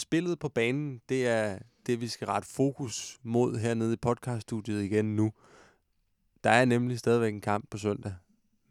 Spillet 0.00 0.38
på 0.38 0.48
banen, 0.48 1.00
det 1.08 1.26
er 1.26 1.58
det, 1.86 2.00
vi 2.00 2.08
skal 2.08 2.26
rette 2.26 2.48
fokus 2.48 3.20
mod 3.22 3.58
hernede 3.58 3.92
i 3.92 3.96
podcaststudiet 3.96 4.82
igen 4.82 5.16
nu. 5.16 5.32
Der 6.44 6.50
er 6.50 6.64
nemlig 6.64 6.98
stadigvæk 6.98 7.34
en 7.34 7.40
kamp 7.40 7.70
på 7.70 7.78
søndag 7.78 8.14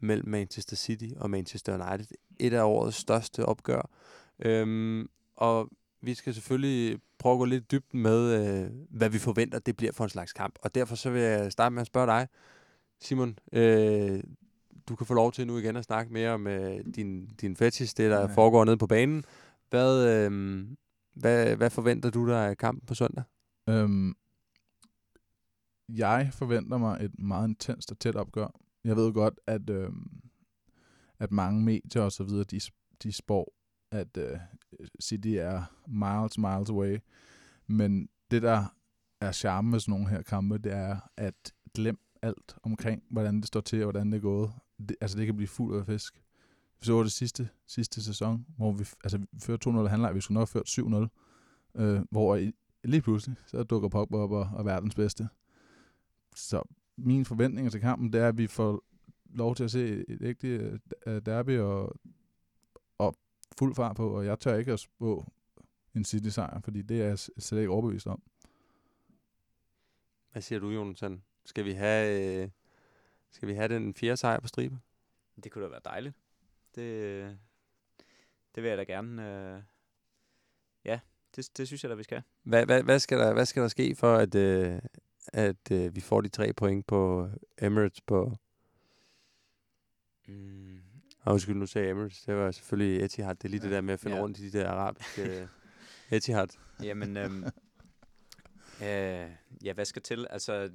mellem 0.00 0.28
Manchester 0.28 0.76
City 0.76 1.08
og 1.16 1.30
Manchester 1.30 1.74
United. 1.74 2.16
Et 2.40 2.52
af 2.52 2.62
årets 2.62 2.96
største 2.96 3.46
opgør. 3.46 3.90
Øhm, 4.38 5.08
og 5.36 5.70
vi 6.00 6.14
skal 6.14 6.34
selvfølgelig 6.34 7.00
prøve 7.18 7.32
at 7.32 7.38
gå 7.38 7.44
lidt 7.44 7.70
dybt 7.70 7.94
med, 7.94 8.20
øh, 8.34 8.70
hvad 8.90 9.08
vi 9.08 9.18
forventer, 9.18 9.58
det 9.58 9.76
bliver 9.76 9.92
for 9.92 10.04
en 10.04 10.10
slags 10.10 10.32
kamp. 10.32 10.58
Og 10.62 10.74
derfor 10.74 10.96
så 10.96 11.10
vil 11.10 11.22
jeg 11.22 11.52
starte 11.52 11.74
med 11.74 11.80
at 11.80 11.86
spørge 11.86 12.06
dig, 12.06 12.28
Simon. 13.00 13.38
Øh, 13.52 14.22
du 14.88 14.96
kan 14.96 15.06
få 15.06 15.14
lov 15.14 15.32
til 15.32 15.46
nu 15.46 15.58
igen 15.58 15.76
at 15.76 15.84
snakke 15.84 16.12
mere 16.12 16.30
om 16.30 16.46
øh, 16.46 16.84
din, 16.96 17.26
din 17.26 17.56
fetish, 17.56 17.96
det 17.96 18.10
der 18.10 18.20
ja. 18.20 18.26
foregår 18.26 18.64
nede 18.64 18.76
på 18.76 18.86
banen. 18.86 19.24
Hvad, 19.70 20.08
øh, 20.08 20.66
hvad, 21.14 21.56
hvad 21.56 21.70
forventer 21.70 22.10
du 22.10 22.28
dig 22.28 22.48
af 22.48 22.58
kampen 22.58 22.86
på 22.86 22.94
søndag? 22.94 23.24
Øhm, 23.68 24.14
jeg 25.88 26.30
forventer 26.32 26.78
mig 26.78 27.04
et 27.04 27.18
meget 27.18 27.48
intenst 27.48 27.90
og 27.90 27.98
tæt 27.98 28.16
opgør. 28.16 28.48
Jeg 28.84 28.96
ved 28.96 29.12
godt, 29.12 29.40
at, 29.46 29.70
øhm, 29.70 30.20
at 31.18 31.32
mange 31.32 31.62
medier 31.62 32.02
og 32.02 32.12
så 32.12 32.24
videre, 32.24 32.44
de, 32.44 32.60
de 33.02 33.12
spår, 33.12 33.54
at 33.90 34.16
øh, 34.16 34.38
City 35.00 35.28
er 35.28 35.62
miles, 35.86 36.38
miles 36.38 36.70
away. 36.70 36.98
Men 37.66 38.08
det, 38.30 38.42
der 38.42 38.64
er 39.20 39.32
charme 39.32 39.70
med 39.70 39.80
sådan 39.80 39.92
nogle 39.92 40.08
her 40.08 40.22
kampe, 40.22 40.58
det 40.58 40.72
er 40.72 40.96
at 41.16 41.52
glem 41.74 41.98
alt 42.22 42.56
omkring, 42.62 43.02
hvordan 43.10 43.36
det 43.36 43.46
står 43.46 43.60
til 43.60 43.78
og 43.78 43.84
hvordan 43.84 44.12
det 44.12 44.16
er 44.16 44.22
gået. 44.22 44.52
Det, 44.78 44.96
altså, 45.00 45.18
det 45.18 45.26
kan 45.26 45.36
blive 45.36 45.48
fuld 45.48 45.78
af 45.78 45.86
fisk. 45.86 46.22
Så 46.82 47.02
det 47.02 47.12
sidste, 47.12 47.48
sidste 47.66 48.02
sæson, 48.04 48.46
hvor 48.56 48.72
vi, 48.72 48.84
altså, 49.04 49.18
vi 49.18 49.40
førte 49.40 49.70
2-0 49.70 49.86
handler, 49.86 50.12
vi 50.12 50.20
skulle 50.20 50.34
nok 50.34 50.52
have 50.52 50.64
ført 50.66 51.08
7-0, 51.78 51.82
øh, 51.82 52.00
hvor 52.10 52.36
i, 52.36 52.52
lige 52.84 53.02
pludselig, 53.02 53.36
så 53.46 53.62
dukker 53.62 53.88
Pogba 53.88 54.16
op 54.16 54.30
og, 54.30 54.50
og 54.52 54.64
verdens 54.64 54.94
bedste. 54.94 55.28
Så 56.36 56.62
min 56.96 57.24
forventning 57.24 57.70
til 57.70 57.80
kampen, 57.80 58.12
det 58.12 58.20
er, 58.20 58.28
at 58.28 58.38
vi 58.38 58.46
får 58.46 58.84
lov 59.34 59.54
til 59.54 59.64
at 59.64 59.70
se 59.70 60.04
et 60.08 60.18
ægte 60.20 60.80
øh, 61.06 61.22
derby 61.26 61.58
og 61.58 61.96
fuld 63.58 63.74
fart 63.74 63.96
på, 63.96 64.16
og 64.16 64.26
jeg 64.26 64.40
tør 64.40 64.56
ikke 64.56 64.72
at 64.72 64.80
spå 64.80 65.24
en 65.94 66.04
City-sejr, 66.04 66.60
fordi 66.60 66.82
det 66.82 67.02
er 67.02 67.06
jeg 67.06 67.18
slet 67.18 67.58
ikke 67.58 67.70
overbevist 67.70 68.06
om. 68.06 68.22
Hvad 70.32 70.42
siger 70.42 70.58
du, 70.58 70.70
Jonathan? 70.70 71.22
Skal 71.44 71.64
vi 71.64 71.72
have, 71.72 72.42
øh, 72.42 72.48
skal 73.30 73.48
vi 73.48 73.54
have 73.54 73.68
den 73.68 73.94
fjerde 73.94 74.16
sejr 74.16 74.40
på 74.40 74.48
stribe? 74.48 74.78
Det 75.44 75.52
kunne 75.52 75.64
da 75.64 75.70
være 75.70 75.80
dejligt. 75.84 76.14
Det, 76.74 77.38
det 78.54 78.62
vil 78.62 78.68
jeg 78.68 78.78
da 78.78 78.82
gerne. 78.82 79.28
Øh, 79.28 79.62
ja, 80.84 81.00
det, 81.36 81.50
det 81.56 81.66
synes 81.66 81.84
jeg 81.84 81.90
da, 81.90 81.94
vi 81.94 82.02
skal. 82.02 82.22
Hvad, 82.42 82.66
hvad, 82.66 82.82
hvad, 82.82 82.98
skal, 82.98 83.18
der, 83.18 83.32
hvad 83.32 83.46
skal 83.46 83.62
der 83.62 83.68
ske 83.68 83.94
for, 83.94 84.14
at, 84.14 84.34
øh, 84.34 84.80
at 85.26 85.70
øh, 85.72 85.96
vi 85.96 86.00
får 86.00 86.20
de 86.20 86.28
tre 86.28 86.52
point 86.52 86.86
på 86.86 87.30
Emirates 87.58 88.00
på... 88.00 88.36
Mm. 90.28 90.82
Og 91.28 91.32
undskyld, 91.34 91.56
nu 91.56 91.66
sagde 91.66 91.90
Emirates. 91.90 92.22
Det 92.22 92.34
var 92.34 92.50
selvfølgelig 92.50 93.04
Etihad. 93.04 93.34
Det 93.34 93.44
er 93.44 93.48
lige 93.48 93.60
ja. 93.60 93.64
det 93.64 93.74
der 93.74 93.80
med 93.80 93.94
at 93.94 94.00
finde 94.00 94.16
Ja. 94.16 94.22
rundt 94.22 94.38
i 94.38 94.50
de 94.50 94.58
der 94.58 94.68
arabiske... 94.68 95.48
Etihad. 96.10 96.48
Jamen, 96.82 97.16
øhm, 97.16 97.44
øh, 98.82 99.30
ja, 99.64 99.72
hvad 99.74 99.84
skal 99.84 100.02
til? 100.02 100.26
Altså, 100.30 100.70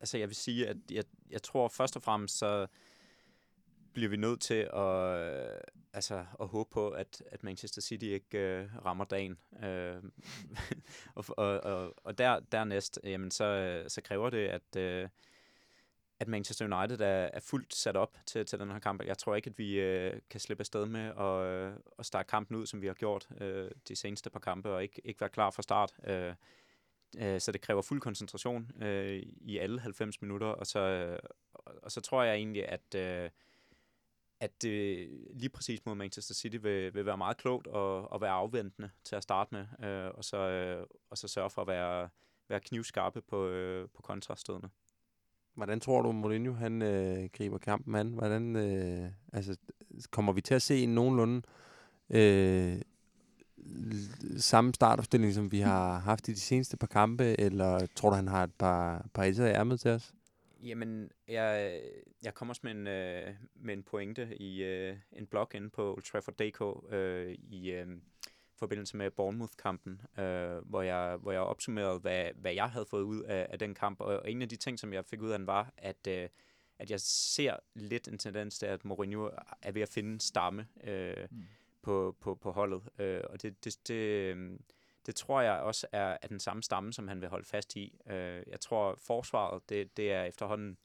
altså 0.00 0.18
jeg 0.18 0.28
vil 0.28 0.36
sige, 0.36 0.68
at 0.68 0.76
jeg, 0.90 1.04
jeg 1.30 1.42
tror 1.42 1.68
først 1.68 1.96
og 1.96 2.02
fremmest, 2.02 2.38
så 2.38 2.66
bliver 3.92 4.08
vi 4.08 4.16
nødt 4.16 4.40
til 4.40 4.68
at, 4.74 5.18
øh, 5.20 5.60
altså, 5.92 6.24
at 6.40 6.48
håbe 6.48 6.70
på, 6.72 6.90
at, 6.90 7.22
at 7.26 7.42
Manchester 7.44 7.80
City 7.80 8.04
ikke 8.04 8.38
øh, 8.38 8.84
rammer 8.84 9.04
dagen. 9.04 9.38
Øh, 9.64 10.02
og, 11.14 11.24
og, 11.28 11.60
og, 11.60 11.94
og 12.04 12.18
der, 12.18 12.40
dernæst, 12.52 13.00
jamen, 13.04 13.30
så, 13.30 13.44
øh, 13.44 13.90
så 13.90 14.00
kræver 14.00 14.30
det, 14.30 14.46
at, 14.46 14.76
øh, 14.76 15.08
at 16.20 16.28
Manchester 16.28 16.76
United 16.76 17.00
er, 17.00 17.28
er 17.32 17.40
fuldt 17.40 17.74
sat 17.74 17.96
op 17.96 18.16
til, 18.26 18.46
til 18.46 18.58
den 18.58 18.70
her 18.70 18.78
kamp. 18.78 19.02
Jeg 19.04 19.18
tror 19.18 19.34
ikke, 19.34 19.50
at 19.50 19.58
vi 19.58 19.80
øh, 19.80 20.20
kan 20.30 20.40
slippe 20.40 20.60
afsted 20.62 20.86
med 20.86 21.00
at, 21.00 21.46
øh, 21.46 21.72
at 21.98 22.06
starte 22.06 22.26
kampen 22.26 22.56
ud, 22.56 22.66
som 22.66 22.82
vi 22.82 22.86
har 22.86 22.94
gjort 22.94 23.28
øh, 23.40 23.70
de 23.88 23.96
seneste 23.96 24.30
par 24.30 24.40
kampe, 24.40 24.70
og 24.70 24.82
ikke, 24.82 25.00
ikke 25.04 25.20
være 25.20 25.30
klar 25.30 25.50
fra 25.50 25.62
start. 25.62 25.92
Øh, 26.06 26.34
øh, 27.18 27.40
så 27.40 27.52
det 27.52 27.60
kræver 27.60 27.82
fuld 27.82 28.00
koncentration 28.00 28.82
øh, 28.82 29.22
i 29.40 29.58
alle 29.58 29.80
90 29.80 30.22
minutter, 30.22 30.46
og 30.46 30.66
så, 30.66 30.78
øh, 30.78 31.18
og, 31.54 31.92
så 31.92 32.00
tror 32.00 32.22
jeg 32.22 32.34
egentlig, 32.34 32.68
at, 32.68 32.94
øh, 32.96 33.30
at 34.40 34.62
det 34.62 35.08
lige 35.34 35.50
præcis 35.50 35.86
mod 35.86 35.94
Manchester 35.94 36.34
City 36.34 36.56
vil, 36.60 36.94
vil 36.94 37.06
være 37.06 37.18
meget 37.18 37.36
klogt 37.36 37.66
at, 37.66 38.08
at 38.14 38.20
være 38.20 38.30
afventende 38.30 38.90
til 39.04 39.16
at 39.16 39.22
starte 39.22 39.54
med, 39.54 39.88
øh, 39.88 40.10
og, 40.14 40.24
så, 40.24 40.36
øh, 40.36 40.86
og 41.10 41.18
så 41.18 41.28
sørge 41.28 41.50
for 41.50 41.62
at 41.62 41.68
være, 41.68 42.08
være 42.48 42.60
knivskarpe 42.60 43.20
på, 43.22 43.46
øh, 43.46 43.88
på 43.88 44.02
kontrastødene. 44.02 44.70
Hvordan 45.60 45.80
tror 45.80 46.02
du, 46.02 46.12
Mourinho 46.12 46.52
han 46.52 46.82
øh, 46.82 47.28
griber 47.32 47.58
kampen 47.58 47.94
an? 47.94 48.08
Hvordan, 48.08 48.56
øh, 48.56 49.10
altså, 49.32 49.56
kommer 50.10 50.32
vi 50.32 50.40
til 50.40 50.54
at 50.54 50.62
se 50.62 50.82
en 50.82 50.94
nogenlunde 50.94 51.42
øh, 52.10 52.76
samme 54.36 54.74
startopstilling, 54.74 55.34
som 55.34 55.52
vi 55.52 55.60
har 55.60 55.98
haft 55.98 56.28
i 56.28 56.32
de 56.32 56.40
seneste 56.40 56.76
par 56.76 56.86
kampe, 56.86 57.40
eller 57.40 57.86
tror 57.94 58.10
du, 58.10 58.16
han 58.16 58.28
har 58.28 58.44
et 58.44 58.54
par, 58.58 59.06
par 59.14 59.24
i 59.24 59.40
ærmet 59.40 59.80
til 59.80 59.90
os? 59.90 60.14
Jamen, 60.62 61.10
jeg, 61.28 61.80
jeg 62.22 62.34
kommer 62.34 62.52
også 62.52 62.60
med 62.64 62.72
en, 62.72 62.86
øh, 62.86 63.34
med 63.54 63.74
en 63.74 63.82
pointe 63.82 64.36
i 64.36 64.62
øh, 64.62 64.96
en 65.12 65.26
blog 65.26 65.54
inde 65.54 65.70
på 65.70 65.92
Old 65.92 66.92
øh, 66.92 67.34
i 67.50 67.70
øh, 67.70 67.86
forbindelse 68.60 68.96
med 68.96 69.10
Bournemouth-kampen, 69.10 70.00
øh, 70.18 70.68
hvor, 70.68 70.82
jeg, 70.82 71.16
hvor 71.16 71.32
jeg 71.32 71.40
opsummerede, 71.40 71.98
hvad, 71.98 72.30
hvad 72.34 72.52
jeg 72.54 72.70
havde 72.70 72.86
fået 72.86 73.02
ud 73.02 73.22
af, 73.22 73.46
af 73.50 73.58
den 73.58 73.74
kamp. 73.74 74.00
Og, 74.00 74.16
og 74.16 74.30
en 74.30 74.42
af 74.42 74.48
de 74.48 74.56
ting, 74.56 74.78
som 74.78 74.92
jeg 74.92 75.04
fik 75.04 75.22
ud 75.22 75.30
af 75.30 75.38
den, 75.38 75.46
var, 75.46 75.72
at, 75.76 76.06
øh, 76.08 76.28
at 76.78 76.90
jeg 76.90 77.00
ser 77.00 77.56
lidt 77.74 78.08
en 78.08 78.18
tendens 78.18 78.58
til, 78.58 78.66
at 78.66 78.84
Mourinho 78.84 79.30
er 79.62 79.72
ved 79.72 79.82
at 79.82 79.88
finde 79.88 80.20
stamme 80.20 80.66
øh, 80.84 81.26
mm. 81.30 81.42
på, 81.82 82.16
på, 82.20 82.34
på 82.34 82.50
holdet. 82.52 82.82
Øh, 82.98 83.20
og 83.30 83.42
det, 83.42 83.64
det, 83.64 83.88
det, 83.88 83.94
øh, 83.94 84.58
det 85.06 85.14
tror 85.14 85.40
jeg 85.40 85.52
også 85.52 85.86
er, 85.92 86.16
er 86.22 86.28
den 86.28 86.40
samme 86.40 86.62
stamme, 86.62 86.92
som 86.92 87.08
han 87.08 87.20
vil 87.20 87.28
holde 87.28 87.44
fast 87.44 87.76
i. 87.76 87.98
Øh, 88.06 88.42
jeg 88.46 88.60
tror, 88.60 88.94
forsvaret, 88.98 89.62
det, 89.68 89.96
det 89.96 90.12
er 90.12 90.24
efterhånden 90.24 90.78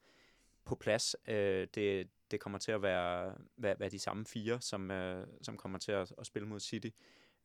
på 0.64 0.74
plads. 0.74 1.16
Øh, 1.28 1.66
det, 1.74 2.08
det 2.30 2.40
kommer 2.40 2.58
til 2.58 2.72
at 2.72 2.82
være, 2.82 3.34
være, 3.56 3.80
være 3.80 3.90
de 3.90 3.98
samme 3.98 4.26
fire, 4.26 4.60
som, 4.60 4.90
øh, 4.90 5.26
som 5.42 5.56
kommer 5.56 5.78
til 5.78 5.92
at, 5.92 6.12
at 6.18 6.26
spille 6.26 6.48
mod 6.48 6.60
City. 6.60 6.88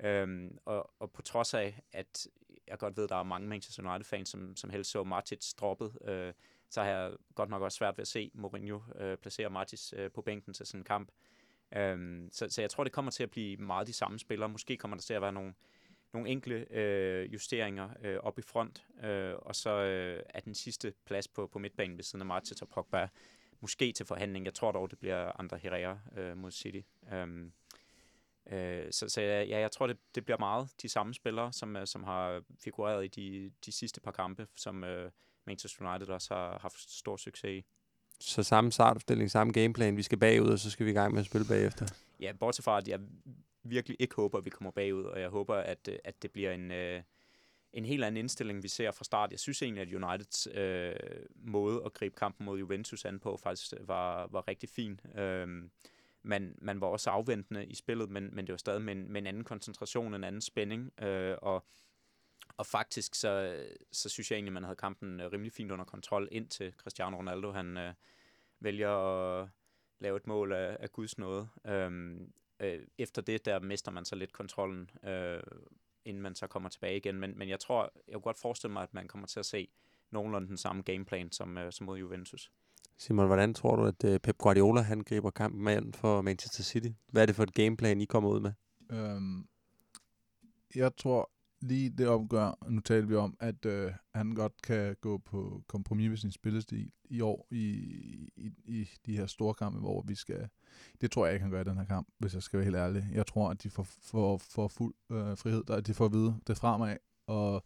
Øhm, 0.03 0.57
og, 0.65 0.91
og 0.99 1.11
på 1.11 1.21
trods 1.21 1.53
af, 1.53 1.81
at 1.91 2.27
jeg 2.67 2.79
godt 2.79 2.97
ved, 2.97 3.03
at 3.03 3.09
der 3.09 3.15
er 3.15 3.23
mange 3.23 3.47
Manchester 3.47 3.91
United-fans, 3.91 4.29
som, 4.29 4.55
som 4.55 4.69
helst 4.69 4.91
så 4.91 5.03
Martins 5.03 5.53
droppet, 5.53 5.97
øh, 6.09 6.33
så 6.69 6.81
har 6.81 6.89
jeg 6.89 7.11
godt 7.35 7.49
nok 7.49 7.61
også 7.61 7.75
svært 7.75 7.97
ved 7.97 8.01
at 8.01 8.07
se 8.07 8.31
Mourinho 8.33 8.79
øh, 8.95 9.17
placere 9.17 9.49
Martins 9.49 9.93
øh, 9.97 10.11
på 10.11 10.21
bænken 10.21 10.53
til 10.53 10.65
sådan 10.65 10.79
en 10.79 10.83
kamp. 10.83 11.11
Øhm, 11.75 12.29
så, 12.31 12.49
så 12.49 12.61
jeg 12.61 12.69
tror, 12.69 12.83
det 12.83 12.93
kommer 12.93 13.11
til 13.11 13.23
at 13.23 13.31
blive 13.31 13.57
meget 13.57 13.87
de 13.87 13.93
samme 13.93 14.19
spillere. 14.19 14.49
Måske 14.49 14.77
kommer 14.77 14.97
der 14.97 15.01
til 15.01 15.13
at 15.13 15.21
være 15.21 15.33
nogle, 15.33 15.53
nogle 16.13 16.29
enkle 16.29 16.71
øh, 16.71 17.33
justeringer 17.33 17.89
øh, 18.01 18.17
op 18.17 18.39
i 18.39 18.41
front, 18.41 18.85
øh, 19.03 19.33
og 19.35 19.55
så 19.55 19.69
øh, 19.69 20.23
er 20.29 20.39
den 20.39 20.55
sidste 20.55 20.93
plads 21.05 21.27
på, 21.27 21.47
på 21.47 21.59
midtbanen 21.59 21.97
ved 21.97 22.03
siden 22.03 22.21
af 22.21 22.25
Martins 22.25 22.61
og 22.61 22.69
Pogba 22.69 23.07
måske 23.61 23.91
til 23.91 24.05
forhandling. 24.05 24.45
Jeg 24.45 24.53
tror 24.53 24.71
dog, 24.71 24.91
det 24.91 24.99
bliver 24.99 25.39
Andre 25.39 25.57
Herrera 25.57 25.99
øh, 26.17 26.37
mod 26.37 26.51
City. 26.51 26.81
Øhm, 27.13 27.51
øh, 28.51 28.85
så 28.91 29.09
så 29.09 29.21
ja, 29.21 29.59
jeg 29.59 29.71
tror, 29.71 29.87
det, 29.87 29.97
det 30.15 30.25
bliver 30.25 30.37
meget 30.37 30.69
de 30.81 30.89
samme 30.89 31.13
spillere, 31.13 31.53
som, 31.53 31.75
øh, 31.75 31.87
som 31.87 32.03
har 32.03 32.41
figureret 32.63 33.05
i 33.05 33.07
de, 33.07 33.51
de 33.65 33.71
sidste 33.71 34.01
par 34.01 34.11
kampe, 34.11 34.47
som 34.55 34.83
øh, 34.83 35.11
Manchester 35.45 35.89
United 35.89 36.09
også 36.09 36.33
har 36.33 36.59
haft 36.61 36.91
stor 36.91 37.17
succes 37.17 37.51
i. 37.51 37.65
Så 38.19 38.43
samme 38.43 38.71
startopstilling, 38.71 39.31
samme 39.31 39.53
gameplan. 39.53 39.97
Vi 39.97 40.03
skal 40.03 40.17
bagud, 40.17 40.49
og 40.49 40.59
så 40.59 40.71
skal 40.71 40.85
vi 40.85 40.91
i 40.91 40.93
gang 40.93 41.13
med 41.13 41.19
at 41.19 41.25
spille 41.25 41.47
bagefter. 41.47 41.85
Ja, 42.19 42.31
bortset 42.39 42.65
fra, 42.65 42.77
at 42.77 42.87
jeg 42.87 42.99
virkelig 43.63 43.97
ikke 43.99 44.15
håber, 44.15 44.37
at 44.37 44.45
vi 44.45 44.49
kommer 44.49 44.71
bagud, 44.71 45.03
og 45.03 45.21
jeg 45.21 45.29
håber, 45.29 45.55
at, 45.55 45.87
øh, 45.89 45.97
at 46.03 46.21
det 46.21 46.31
bliver 46.31 46.51
en, 46.51 46.71
øh, 46.71 47.03
en 47.73 47.85
helt 47.85 48.03
anden 48.03 48.17
indstilling, 48.17 48.63
vi 48.63 48.67
ser 48.67 48.91
fra 48.91 49.03
start. 49.03 49.31
Jeg 49.31 49.39
synes 49.39 49.61
egentlig, 49.61 49.81
at 49.81 50.03
Uniteds 50.03 50.47
øh, 50.53 50.95
måde 51.35 51.81
at 51.85 51.93
gribe 51.93 52.15
kampen 52.15 52.45
mod 52.45 52.59
Juventus 52.59 53.05
an 53.05 53.19
på 53.19 53.37
faktisk 53.37 53.73
var, 53.81 54.27
var 54.27 54.47
rigtig 54.47 54.69
fin. 54.69 54.99
Øh, 55.15 55.63
man, 56.23 56.55
man 56.61 56.81
var 56.81 56.87
også 56.87 57.09
afventende 57.09 57.65
i 57.65 57.75
spillet, 57.75 58.09
men, 58.09 58.35
men 58.35 58.47
det 58.47 58.53
var 58.53 58.57
stadig 58.57 58.81
med 58.81 58.95
en, 58.95 59.11
med 59.11 59.21
en 59.21 59.27
anden 59.27 59.43
koncentration, 59.43 60.13
en 60.13 60.23
anden 60.23 60.41
spænding, 60.41 61.01
øh, 61.01 61.37
og, 61.41 61.65
og 62.57 62.65
faktisk 62.65 63.15
så, 63.15 63.63
så 63.91 64.09
synes 64.09 64.31
jeg 64.31 64.37
egentlig, 64.37 64.53
man 64.53 64.63
havde 64.63 64.75
kampen 64.75 65.19
øh, 65.19 65.31
rimelig 65.31 65.51
fint 65.51 65.71
under 65.71 65.85
kontrol, 65.85 66.27
indtil 66.31 66.73
Cristiano 66.77 67.17
Ronaldo 67.17 67.51
han 67.51 67.77
øh, 67.77 67.93
vælger 68.59 68.89
at 68.89 69.49
lave 69.99 70.17
et 70.17 70.27
mål 70.27 70.51
af, 70.51 70.77
af 70.79 70.91
Guds 70.91 71.17
nåde. 71.17 71.47
Øh, 71.65 72.17
øh, 72.59 72.87
efter 72.97 73.21
det, 73.21 73.45
der 73.45 73.59
mister 73.59 73.91
man 73.91 74.05
så 74.05 74.15
lidt 74.15 74.31
kontrollen, 74.31 74.89
øh, 75.03 75.43
inden 76.05 76.23
man 76.23 76.35
så 76.35 76.47
kommer 76.47 76.69
tilbage 76.69 76.97
igen, 76.97 77.19
men, 77.19 77.37
men 77.37 77.49
jeg 77.49 77.59
tror, 77.59 77.93
jeg 78.07 78.13
kunne 78.13 78.21
godt 78.21 78.39
forestille 78.39 78.73
mig, 78.73 78.83
at 78.83 78.93
man 78.93 79.07
kommer 79.07 79.27
til 79.27 79.39
at 79.39 79.45
se 79.45 79.67
nogenlunde 80.09 80.47
den 80.47 80.57
samme 80.57 80.81
gameplan 80.81 81.31
som, 81.31 81.57
øh, 81.57 81.71
som 81.71 81.85
mod 81.85 81.97
Juventus. 81.97 82.51
Simon, 83.01 83.27
hvordan 83.27 83.53
tror 83.53 83.75
du, 83.75 83.85
at 83.85 84.03
øh, 84.03 84.19
Pep 84.19 84.37
Guardiola 84.37 84.81
han 84.81 85.01
griber 85.01 85.29
kampen 85.29 85.63
med 85.63 85.93
for 85.93 86.21
Manchester 86.21 86.63
City? 86.63 86.89
Hvad 87.11 87.21
er 87.21 87.25
det 87.25 87.35
for 87.35 87.43
et 87.43 87.53
gameplan, 87.53 88.01
I 88.01 88.05
kommer 88.05 88.29
ud 88.29 88.39
med? 88.39 88.51
Øhm, 88.91 89.47
jeg 90.75 90.95
tror 90.95 91.31
lige 91.61 91.89
det 91.89 92.07
opgør, 92.07 92.57
nu 92.69 92.81
taler 92.81 93.07
vi 93.07 93.15
om, 93.15 93.37
at 93.39 93.65
øh, 93.65 93.91
han 94.15 94.31
godt 94.31 94.61
kan 94.61 94.95
gå 95.01 95.17
på 95.17 95.63
kompromis 95.67 96.09
med 96.09 96.17
sin 96.17 96.31
spillestil 96.31 96.91
i 97.09 97.21
år 97.21 97.47
i, 97.51 97.65
i, 98.35 98.51
i 98.65 98.89
de 99.05 99.17
her 99.17 99.25
store 99.25 99.53
kampe, 99.53 99.79
hvor 99.79 100.03
vi 100.07 100.15
skal... 100.15 100.49
Det 101.01 101.11
tror 101.11 101.25
jeg 101.25 101.33
ikke, 101.33 101.43
han 101.43 101.51
gør 101.51 101.61
i 101.61 101.69
den 101.69 101.77
her 101.77 101.85
kamp, 101.85 102.07
hvis 102.17 102.33
jeg 102.33 102.43
skal 102.43 102.57
være 102.57 102.65
helt 102.65 102.77
ærlig. 102.77 103.07
Jeg 103.13 103.27
tror, 103.27 103.49
at 103.49 103.63
de 103.63 103.69
får, 103.69 103.83
får, 103.83 104.37
får 104.37 104.67
fuld 104.67 104.93
øh, 105.11 105.37
frihed, 105.37 105.69
og 105.69 105.87
de 105.87 105.93
får 105.93 106.05
at 106.05 106.13
vide 106.13 106.35
det 106.47 106.57
fremad, 106.57 106.97
og, 107.27 107.65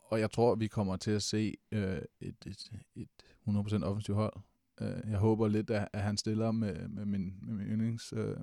og 0.00 0.20
jeg 0.20 0.30
tror, 0.30 0.52
at 0.52 0.60
vi 0.60 0.66
kommer 0.66 0.96
til 0.96 1.10
at 1.10 1.22
se 1.22 1.54
øh, 1.72 2.02
et, 2.20 2.36
et, 2.46 2.72
et 2.96 3.08
100% 3.48 3.84
offensivt 3.84 4.16
hold, 4.16 4.34
Øh, 4.80 5.10
jeg 5.10 5.18
håber 5.18 5.48
lidt, 5.48 5.70
at, 5.70 5.88
at 5.92 6.02
han 6.02 6.16
stiller 6.16 6.52
med, 6.52 6.88
med 6.88 7.04
min, 7.04 7.34
med 7.42 7.54
min 7.54 7.66
yndlings 7.66 8.12
øh, 8.16 8.36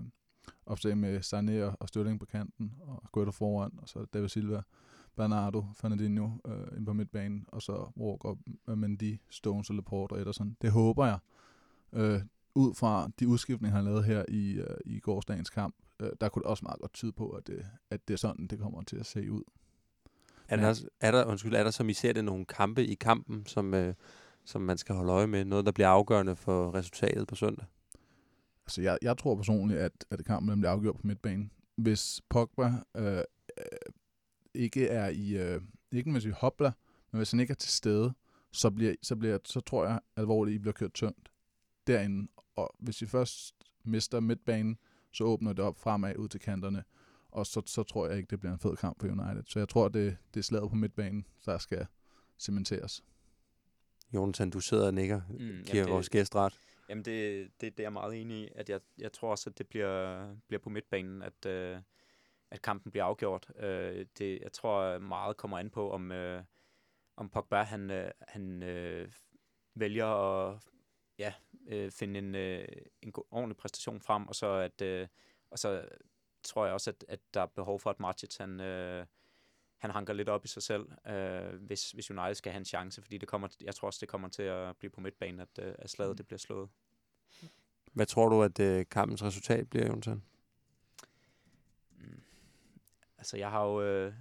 opstilling 0.66 1.02
med 1.02 1.20
Sané 1.20 1.64
og, 1.64 1.78
og 1.80 1.88
Stølling 1.88 2.20
på 2.20 2.26
kanten, 2.26 2.74
og 2.82 3.04
Guedo 3.12 3.32
foran, 3.32 3.72
og 3.78 3.90
så 3.90 4.06
David 4.14 4.30
Silva, 4.30 4.62
Bernardo, 5.16 5.66
Fernandinho 5.76 6.30
øh, 6.48 6.78
ind 6.78 6.86
på 6.86 6.94
midtbanen, 6.94 7.46
og 7.48 7.62
så 7.62 7.92
Walker, 7.98 8.36
Mendy, 8.76 9.20
Stones 9.30 9.70
og 9.70 9.76
Laporte 9.76 10.14
og 10.14 10.22
Ederson. 10.22 10.58
Det 10.62 10.72
håber 10.72 11.06
jeg. 11.06 11.20
Øh, 11.94 12.22
ud 12.56 12.74
fra 12.74 13.12
de 13.20 13.28
udskiftninger, 13.28 13.76
han 13.76 13.86
lavede 13.86 14.04
her 14.04 14.26
i, 14.28 14.52
øh, 14.52 14.78
i 14.86 15.00
gårsdagens 15.00 15.50
kamp, 15.50 15.76
øh, 16.00 16.10
der 16.22 16.30
kunne 16.30 16.42
det 16.42 16.50
også 16.50 16.64
meget 16.66 16.80
godt 16.80 16.94
tyde 16.94 17.12
på, 17.12 17.30
at 17.30 17.48
det, 17.48 17.66
at 17.90 18.08
det 18.08 18.14
er 18.14 18.18
sådan, 18.18 18.48
det 18.48 18.60
kommer 18.60 18.84
til 18.84 18.98
at 18.98 19.06
se 19.06 19.32
ud. 19.32 19.44
Er 20.48 20.56
der, 20.56 20.82
er 21.00 21.12
der, 21.12 21.26
undskyld, 21.26 21.54
er 21.54 21.64
der 21.64 21.72
som 21.72 21.90
I 21.90 21.94
ser 21.94 22.14
det 22.14 22.26
nogle 22.26 22.46
kampe 22.46 22.86
i 22.86 22.96
kampen, 22.96 23.46
som, 23.46 23.74
øh, 23.74 23.94
som 24.46 24.62
man 24.62 24.78
skal 24.78 24.96
holde 24.96 25.12
øje 25.12 25.28
med? 25.28 25.46
Noget, 25.46 25.66
der 25.66 25.72
bliver 25.72 25.88
afgørende 25.88 26.36
for 26.36 26.74
resultatet 26.74 27.28
på 27.28 27.36
søndag? 27.36 27.66
Altså, 28.66 28.82
jeg, 28.82 28.98
jeg 29.02 29.18
tror 29.18 29.36
personligt, 29.36 29.80
at, 29.80 30.06
at 30.12 30.26
kampen 30.26 30.60
bliver 30.60 30.72
afgjort 30.72 30.96
på 30.96 31.08
midtbanen. 31.08 31.52
Hvis 31.76 32.22
Pogba 32.30 32.74
øh, 32.96 33.18
øh 33.18 33.24
ikke 34.54 34.88
er 34.88 35.08
i, 35.10 35.38
øh, 35.38 35.62
ikke 35.92 36.12
hvis 36.12 36.26
vi 36.26 36.32
hopler, 36.32 36.72
men 37.12 37.18
hvis 37.18 37.32
han 37.32 37.40
ikke 37.40 37.52
er 37.52 37.56
til 37.56 37.72
stede, 37.72 38.14
så, 38.52 38.70
bliver, 38.70 38.96
så, 39.02 39.16
bliver, 39.16 39.38
så 39.46 39.60
tror 39.60 39.86
jeg 39.86 40.00
alvorligt, 40.16 40.56
I 40.56 40.60
bliver 40.60 40.74
kørt 40.74 40.94
tyndt 40.94 41.30
derinde. 41.88 42.32
Og 42.56 42.76
hvis 42.80 43.02
vi 43.02 43.08
først 43.08 43.56
mister 43.84 44.20
midtbanen, 44.20 44.78
så 45.12 45.24
åbner 45.24 45.54
det 45.54 45.66
op 45.66 45.80
fremad 45.80 46.18
ud 46.18 46.28
til 46.28 46.40
kanterne, 46.40 46.84
og 47.32 47.46
så, 47.46 47.62
så 47.66 47.84
tror 47.84 48.08
jeg 48.08 48.18
ikke, 48.18 48.30
det 48.30 48.40
bliver 48.40 48.54
en 48.54 48.60
fed 48.60 48.76
kamp 48.76 49.00
for 49.02 49.08
United. 49.08 49.44
Så 49.46 49.60
jeg 49.60 49.70
tror, 49.70 49.88
det, 49.88 50.18
det 50.34 50.40
er 50.40 50.44
slaget 50.44 50.70
på 50.70 50.76
midtbanen, 50.76 51.26
der 51.46 51.58
skal 51.58 51.88
cementeres. 52.40 53.04
Jonathan, 54.14 54.50
du 54.50 54.60
sidder 54.60 54.88
og 54.88 54.94
nikker. 54.94 55.22
Mm, 55.30 55.38
giver 55.38 55.64
jamen 55.74 55.94
vores 55.94 56.10
gæst 56.10 56.36
ret. 56.36 56.60
Jamen, 56.90 57.06
det, 57.06 57.44
det, 57.62 57.78
det 57.78 57.80
er 57.80 57.84
jeg 57.84 57.94
meget 57.94 58.22
enig 58.22 58.38
i. 58.38 58.50
At 58.56 58.70
jeg, 58.70 58.80
jeg 58.98 59.12
tror 59.12 59.32
også, 59.32 59.50
at 59.50 59.58
det 59.58 59.68
bliver, 59.68 60.28
bliver 60.48 60.60
på 60.60 60.70
midtbanen, 60.70 61.22
at, 61.22 61.46
øh, 61.46 61.78
at 62.52 62.62
kampen 62.62 62.92
bliver 62.92 63.04
afgjort. 63.04 63.52
Øh, 63.60 64.06
det, 64.18 64.40
jeg 64.42 64.52
tror 64.52 65.00
meget 65.00 65.38
kommer 65.38 65.58
an 65.58 65.70
på, 65.70 65.92
om, 65.92 66.12
øh, 66.12 66.44
om 67.18 67.30
Pogba 67.30 67.64
han, 67.64 67.92
øh, 67.92 68.12
han 68.28 68.64
øh, 68.64 69.12
vælger 69.76 70.06
at 70.06 70.60
ja, 71.18 71.34
øh, 71.68 71.92
finde 71.92 72.20
en, 72.20 72.36
øh, 72.36 72.68
en 73.02 73.12
god, 73.12 73.24
ordentlig 73.32 73.58
præstation 73.58 74.02
frem, 74.02 74.28
og 74.28 74.36
så, 74.36 74.48
at, 74.48 74.82
øh, 74.82 75.08
og 75.52 75.60
så 75.60 75.86
tror 76.44 76.66
jeg 76.66 76.74
også, 76.74 76.90
at, 76.90 77.06
at 77.08 77.20
der 77.34 77.42
er 77.42 77.46
behov 77.46 77.80
for, 77.80 77.90
at 77.90 78.00
Martins 78.00 78.38
han... 78.38 78.60
Øh, 78.60 79.06
han 79.80 79.92
hanker 79.92 80.14
lidt 80.14 80.30
op 80.30 80.46
i 80.46 80.48
sig 80.48 80.64
selv, 80.64 80.92
øh, 81.08 81.62
hvis, 81.62 81.92
hvis 81.92 82.12
United 82.12 82.36
skal 82.36 82.52
have 82.52 82.60
en 82.60 82.66
chance, 82.66 83.02
fordi 83.02 83.18
det 83.18 83.28
kommer, 83.28 83.48
jeg 83.62 83.76
tror 83.76 83.86
også, 83.86 83.98
det 84.02 84.10
kommer 84.10 84.28
til 84.28 84.44
at 84.44 84.78
blive 84.78 84.92
på 84.92 85.02
midtbanen, 85.02 85.40
at, 85.40 85.60
øh, 85.60 85.74
at 85.80 85.90
slaget 85.90 86.18
det 86.18 86.28
bliver 86.28 86.40
slået. 86.40 86.70
Hvad 87.94 88.06
tror 88.06 88.30
du, 88.30 88.44
at 88.44 88.60
øh, 88.60 88.86
kampens 88.92 89.24
resultat 89.24 89.70
bliver, 89.70 89.88
Jonathan? 89.88 90.24
Mm. 91.98 92.22
Altså, 93.18 93.38
jeg 93.38 93.50
har 93.50 93.66
jo 93.66 93.82
øh, 93.82 94.14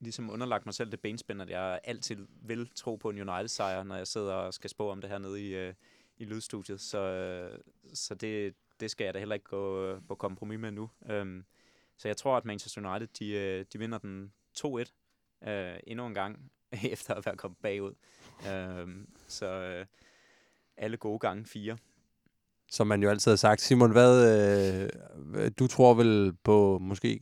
ligesom 0.00 0.30
underlagt 0.30 0.66
mig 0.66 0.74
selv 0.74 0.90
det 0.90 1.00
benspænd, 1.00 1.42
at 1.42 1.50
jeg 1.50 1.80
altid 1.84 2.26
vil 2.42 2.70
tro 2.74 2.96
på 2.96 3.10
en 3.10 3.28
United-sejr, 3.28 3.82
når 3.82 3.96
jeg 3.96 4.06
sidder 4.06 4.34
og 4.34 4.54
skal 4.54 4.70
spå 4.70 4.90
om 4.90 5.00
det 5.00 5.10
her 5.10 5.18
nede 5.18 5.48
i, 5.48 5.54
øh, 5.54 5.74
i 6.18 6.24
lydstudiet. 6.24 6.80
Så, 6.80 6.98
øh, 6.98 7.58
så 7.94 8.14
det, 8.14 8.54
det 8.80 8.90
skal 8.90 9.04
jeg 9.04 9.14
da 9.14 9.18
heller 9.18 9.34
ikke 9.34 9.46
gå 9.46 10.00
på 10.00 10.14
kompromis 10.14 10.58
med 10.58 10.70
nu. 10.70 10.90
Um, 11.00 11.44
så 11.96 12.08
jeg 12.08 12.16
tror, 12.16 12.36
at 12.36 12.44
Manchester 12.44 12.90
United, 12.90 13.06
de, 13.06 13.30
øh, 13.30 13.64
de 13.72 13.78
vinder 13.78 13.98
den 13.98 14.32
2-1 14.60 15.48
øh, 15.48 15.76
endnu 15.86 16.06
en 16.06 16.14
gang, 16.14 16.50
efter 16.92 17.14
at 17.14 17.26
være 17.26 17.36
kommet 17.36 17.58
bagud. 17.58 17.94
Øh, 18.50 18.88
så 19.28 19.46
øh, 19.46 19.86
alle 20.76 20.96
gode 20.96 21.18
gange 21.18 21.44
fire. 21.44 21.76
Som 22.70 22.86
man 22.86 23.02
jo 23.02 23.10
altid 23.10 23.30
har 23.30 23.36
sagt. 23.36 23.60
Simon, 23.60 23.92
hvad, 23.92 24.90
øh, 25.34 25.50
du 25.58 25.66
tror 25.66 25.94
vel 25.94 26.32
på 26.32 26.78
måske 26.78 27.20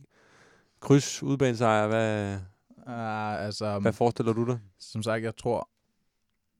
kryds 0.79 1.23
udbanesejr? 1.23 1.87
Hvad, 1.87 2.35
uh, 2.77 3.45
altså, 3.45 3.79
hvad 3.79 3.93
forestiller 3.93 4.33
du 4.33 4.45
dig? 4.45 4.59
Som 4.79 5.03
sagt, 5.03 5.23
jeg 5.23 5.35
tror, 5.35 5.69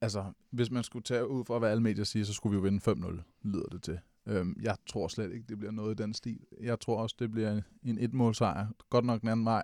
altså, 0.00 0.24
hvis 0.50 0.70
man 0.70 0.84
skulle 0.84 1.02
tage 1.02 1.28
ud 1.28 1.44
fra, 1.44 1.58
hvad 1.58 1.70
alle 1.70 1.82
medier 1.82 2.04
siger, 2.04 2.24
så 2.24 2.32
skulle 2.32 2.50
vi 2.50 2.56
jo 2.56 2.62
vinde 2.62 2.90
5-0, 2.90 3.22
lyder 3.42 3.68
det 3.72 3.82
til. 3.82 3.98
Øhm, 4.26 4.56
jeg 4.62 4.76
tror 4.86 5.08
slet 5.08 5.32
ikke, 5.32 5.44
det 5.48 5.58
bliver 5.58 5.72
noget 5.72 6.00
i 6.00 6.02
den 6.02 6.14
stil. 6.14 6.40
Jeg 6.60 6.80
tror 6.80 6.96
også, 7.02 7.16
det 7.18 7.30
bliver 7.32 7.60
en 7.82 7.98
et-målsejr. 7.98 8.66
Godt 8.90 9.04
nok 9.04 9.20
den 9.20 9.28
anden 9.28 9.46
vej. 9.46 9.62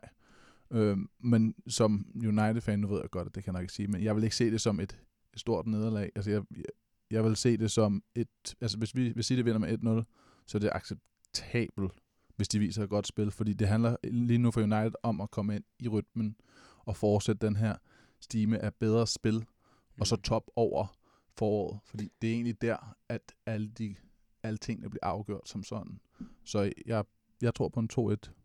Øh, 0.72 0.98
men 1.18 1.54
som 1.66 2.06
United-fan, 2.14 2.78
nu 2.78 2.86
ved 2.86 3.00
jeg 3.00 3.10
godt, 3.10 3.28
at 3.28 3.34
det 3.34 3.44
kan 3.44 3.52
jeg 3.52 3.58
nok 3.58 3.62
ikke 3.62 3.72
sige, 3.72 3.88
men 3.88 4.02
jeg 4.02 4.16
vil 4.16 4.24
ikke 4.24 4.36
se 4.36 4.50
det 4.50 4.60
som 4.60 4.80
et, 4.80 4.98
et 5.34 5.40
stort 5.40 5.66
nederlag. 5.66 6.10
Altså, 6.14 6.30
jeg, 6.30 6.42
jeg, 6.56 6.64
jeg 7.10 7.24
vil 7.24 7.36
se 7.36 7.56
det 7.56 7.70
som 7.70 8.02
et... 8.14 8.54
Altså, 8.60 8.78
hvis 8.78 8.96
vi 8.96 9.08
hvis 9.08 9.26
City 9.26 9.42
vinder 9.42 9.58
med 9.58 10.04
1-0, 10.04 10.44
så 10.46 10.58
er 10.58 10.60
det 10.60 10.70
acceptabelt, 10.72 11.92
hvis 12.36 12.48
de 12.48 12.58
viser 12.58 12.82
et 12.82 12.90
godt 12.90 13.06
spil, 13.06 13.30
fordi 13.30 13.52
det 13.52 13.68
handler 13.68 13.96
lige 14.04 14.38
nu 14.38 14.50
for 14.50 14.60
United 14.60 14.92
om 15.02 15.20
at 15.20 15.30
komme 15.30 15.56
ind 15.56 15.64
i 15.78 15.88
rytmen 15.88 16.36
og 16.78 16.96
fortsætte 16.96 17.46
den 17.46 17.56
her 17.56 17.76
stime 18.20 18.58
af 18.58 18.74
bedre 18.74 19.06
spil, 19.06 19.34
mm. 19.34 20.00
og 20.00 20.06
så 20.06 20.16
mm. 20.16 20.22
top 20.22 20.50
over 20.56 20.86
foråret, 21.38 21.80
fordi 21.84 22.12
det 22.22 22.30
er 22.30 22.34
egentlig 22.34 22.62
der, 22.62 22.96
at 23.08 23.34
alle, 23.46 23.68
de, 23.68 23.94
alle 24.42 24.56
tingene 24.56 24.90
bliver 24.90 25.04
afgjort 25.06 25.48
som 25.48 25.62
sådan. 25.62 26.00
Så 26.44 26.72
jeg, 26.86 27.04
jeg 27.42 27.54
tror 27.54 27.68
på 27.68 27.80
en 27.80 27.90
2-1 27.92 28.41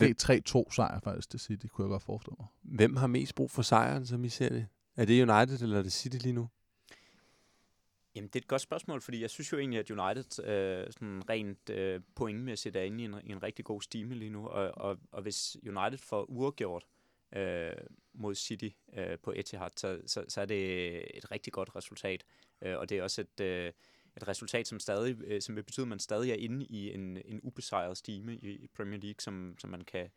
Måske 0.00 0.14
3-2 0.48 0.74
sejr 0.74 1.00
faktisk 1.00 1.30
til 1.30 1.40
City, 1.40 1.66
kunne 1.66 1.84
jeg 1.84 1.90
godt 1.90 2.02
forestille 2.02 2.36
mig. 2.38 2.46
Hvem 2.62 2.96
har 2.96 3.06
mest 3.06 3.34
brug 3.34 3.50
for 3.50 3.62
sejren, 3.62 4.06
som 4.06 4.24
I 4.24 4.28
ser 4.28 4.48
det? 4.48 4.66
Er 4.96 5.04
det 5.04 5.28
United, 5.28 5.62
eller 5.62 5.78
er 5.78 5.82
det 5.82 5.92
City 5.92 6.16
lige 6.16 6.32
nu? 6.32 6.48
Jamen, 8.14 8.28
det 8.28 8.36
er 8.36 8.40
et 8.40 8.48
godt 8.48 8.62
spørgsmål, 8.62 9.00
fordi 9.00 9.20
jeg 9.20 9.30
synes 9.30 9.52
jo 9.52 9.58
egentlig, 9.58 9.78
at 9.78 9.90
United 9.90 10.44
øh, 10.44 10.92
sådan 10.92 11.22
rent 11.30 11.70
øh, 11.70 12.00
pointmæssigt 12.14 12.76
er 12.76 12.82
inde 12.82 13.02
i 13.02 13.04
en, 13.04 13.14
i 13.24 13.32
en 13.32 13.42
rigtig 13.42 13.64
god 13.64 13.82
stime 13.82 14.14
lige 14.14 14.30
nu, 14.30 14.46
og, 14.48 14.70
og, 14.74 14.98
og 15.12 15.22
hvis 15.22 15.56
United 15.66 15.98
får 15.98 16.24
uafgjort 16.30 16.84
øh, 17.36 17.72
mod 18.14 18.34
City 18.34 18.68
øh, 18.96 19.18
på 19.22 19.32
Etihad, 19.36 19.70
så, 19.76 20.00
så, 20.06 20.24
så 20.28 20.40
er 20.40 20.44
det 20.44 21.16
et 21.16 21.30
rigtig 21.30 21.52
godt 21.52 21.76
resultat, 21.76 22.24
øh, 22.62 22.78
og 22.78 22.88
det 22.88 22.98
er 22.98 23.02
også 23.02 23.20
et... 23.20 23.40
Øh, 23.40 23.72
et 24.16 24.28
resultat, 24.28 24.66
som 24.66 24.80
stadig, 24.80 25.22
øh, 25.24 25.40
som 25.40 25.56
vil 25.56 25.62
betyde, 25.62 25.84
at 25.84 25.88
man 25.88 25.98
stadig 25.98 26.30
er 26.30 26.34
inde 26.34 26.66
i 26.66 26.94
en, 26.94 27.16
en 27.24 27.40
ubesejret 27.42 27.96
stime 27.96 28.36
i, 28.36 28.50
i 28.50 28.66
Premier 28.66 29.00
League, 29.00 29.20
som, 29.20 29.54
som 29.58 29.70
man 29.70 29.80
kan 29.80 30.10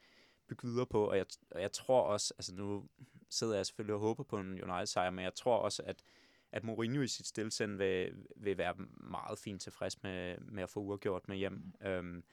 bygge 0.47 0.67
videre 0.67 0.85
på. 0.85 1.09
Og 1.09 1.17
jeg, 1.17 1.25
og 1.51 1.61
jeg 1.61 1.71
tror 1.71 2.01
også, 2.01 2.33
altså 2.37 2.55
nu 2.55 2.89
sidder 3.29 3.55
jeg 3.55 3.65
selvfølgelig 3.65 3.95
og 3.95 4.01
håber 4.01 4.23
på 4.23 4.37
en 4.37 4.63
United-sejr, 4.63 5.09
men 5.09 5.23
jeg 5.23 5.35
tror 5.35 5.57
også, 5.57 5.83
at, 5.85 6.03
at 6.51 6.63
Mourinho 6.63 7.01
i 7.01 7.07
sit 7.07 7.27
stillsend 7.27 7.77
vil, 7.77 8.25
vil 8.35 8.57
være 8.57 8.75
meget 8.97 9.39
fint 9.39 9.61
tilfreds 9.61 10.03
med, 10.03 10.37
med 10.37 10.63
at 10.63 10.69
få 10.69 10.79
uafgjort 10.79 11.27
med 11.27 11.37
hjem. 11.37 11.73
Øhm, 11.81 12.23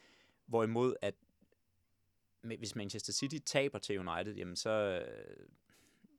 hvorimod, 0.46 0.94
at 1.02 1.14
hvis 2.42 2.76
Manchester 2.76 3.12
City 3.12 3.38
taber 3.46 3.78
til 3.78 3.98
United, 3.98 4.34
jamen 4.34 4.56
så, 4.56 5.04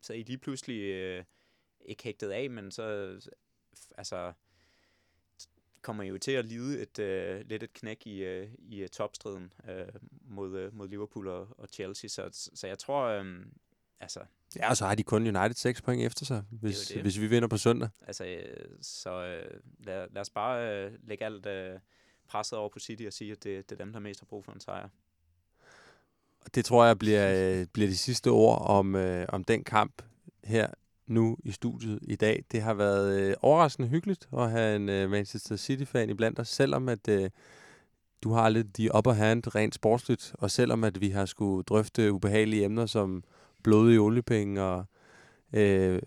så 0.01 0.13
er 0.13 0.17
I 0.17 0.23
lige 0.23 0.37
pludselig 0.37 0.81
øh, 0.81 1.23
ikke 1.85 2.03
hægtet 2.03 2.29
af, 2.29 2.49
men 2.49 2.71
så 2.71 3.19
altså 3.97 4.33
kommer 5.83 6.03
jo 6.03 6.17
til 6.17 6.31
at 6.31 6.45
lide 6.45 6.81
et 6.81 6.99
øh, 6.99 7.41
lidt 7.45 7.63
et 7.63 7.73
knæk 7.73 8.07
i, 8.07 8.23
øh, 8.23 8.47
i 8.57 8.81
øh, 8.81 8.89
topstriden 8.89 9.53
øh, 9.69 9.87
mod, 10.25 10.57
øh, 10.57 10.75
mod 10.75 10.87
Liverpool 10.87 11.27
og, 11.27 11.47
og 11.57 11.67
Chelsea. 11.67 12.07
Så, 12.07 12.49
så 12.53 12.67
jeg 12.67 12.79
tror, 12.79 13.03
øh, 13.03 13.25
altså, 13.99 14.19
Ja, 14.55 14.69
og 14.69 14.77
så 14.77 14.85
har 14.85 14.95
de 14.95 15.03
kun 15.03 15.37
United 15.37 15.53
6 15.53 15.81
point 15.81 16.01
efter 16.01 16.25
sig, 16.25 16.43
hvis, 16.49 16.87
det. 16.87 17.01
hvis 17.01 17.19
vi 17.19 17.27
vinder 17.27 17.47
på 17.47 17.57
søndag. 17.57 17.89
Altså, 18.07 18.25
øh, 18.25 18.67
så 18.81 19.25
øh, 19.25 19.59
lad, 19.79 20.07
lad 20.11 20.21
os 20.21 20.29
bare 20.29 20.85
øh, 20.85 20.91
lægge 21.03 21.25
alt 21.25 21.45
øh, 21.45 21.79
presset 22.27 22.59
over 22.59 22.69
på 22.69 22.79
City 22.79 23.03
og 23.07 23.13
sige, 23.13 23.31
at 23.31 23.43
det, 23.43 23.69
det 23.69 23.79
er 23.79 23.83
dem, 23.83 23.93
der 23.93 23.99
mest 23.99 24.19
har 24.19 24.25
brug 24.25 24.45
for 24.45 24.51
en 24.51 24.59
sejr. 24.59 24.89
Og 26.41 26.55
det 26.55 26.65
tror 26.65 26.85
jeg 26.85 26.99
bliver, 26.99 27.59
øh, 27.59 27.67
bliver 27.73 27.89
de 27.89 27.97
sidste 27.97 28.27
ord 28.27 28.61
om, 28.61 28.95
øh, 28.95 29.25
om 29.29 29.43
den 29.43 29.63
kamp 29.63 30.01
her 30.43 30.67
nu 31.07 31.37
i 31.43 31.51
studiet 31.51 31.99
i 32.01 32.15
dag. 32.15 32.43
Det 32.51 32.61
har 32.61 32.73
været 32.73 33.21
øh, 33.21 33.35
overraskende 33.41 33.89
hyggeligt 33.89 34.29
at 34.37 34.51
have 34.51 34.75
en 34.75 34.89
øh, 34.89 35.09
Manchester 35.09 35.55
City-fan 35.55 36.09
i 36.09 36.13
blandt 36.13 36.39
os, 36.39 36.49
selvom 36.49 36.89
at 36.89 37.07
øh, 37.09 37.29
du 38.23 38.31
har 38.31 38.49
lidt 38.49 38.77
de 38.77 38.95
upper 38.95 39.13
hand 39.13 39.55
rent 39.55 39.75
sportsligt, 39.75 40.35
og 40.39 40.51
selvom 40.51 40.83
at 40.83 41.01
vi 41.01 41.09
har 41.09 41.25
skulle 41.25 41.63
drøfte 41.63 42.11
ubehagelige 42.11 42.65
emner 42.65 42.85
som 42.85 43.23
blodige 43.63 43.99
oliepenge 43.99 44.61
og 44.61 44.85
øh, 45.53 46.01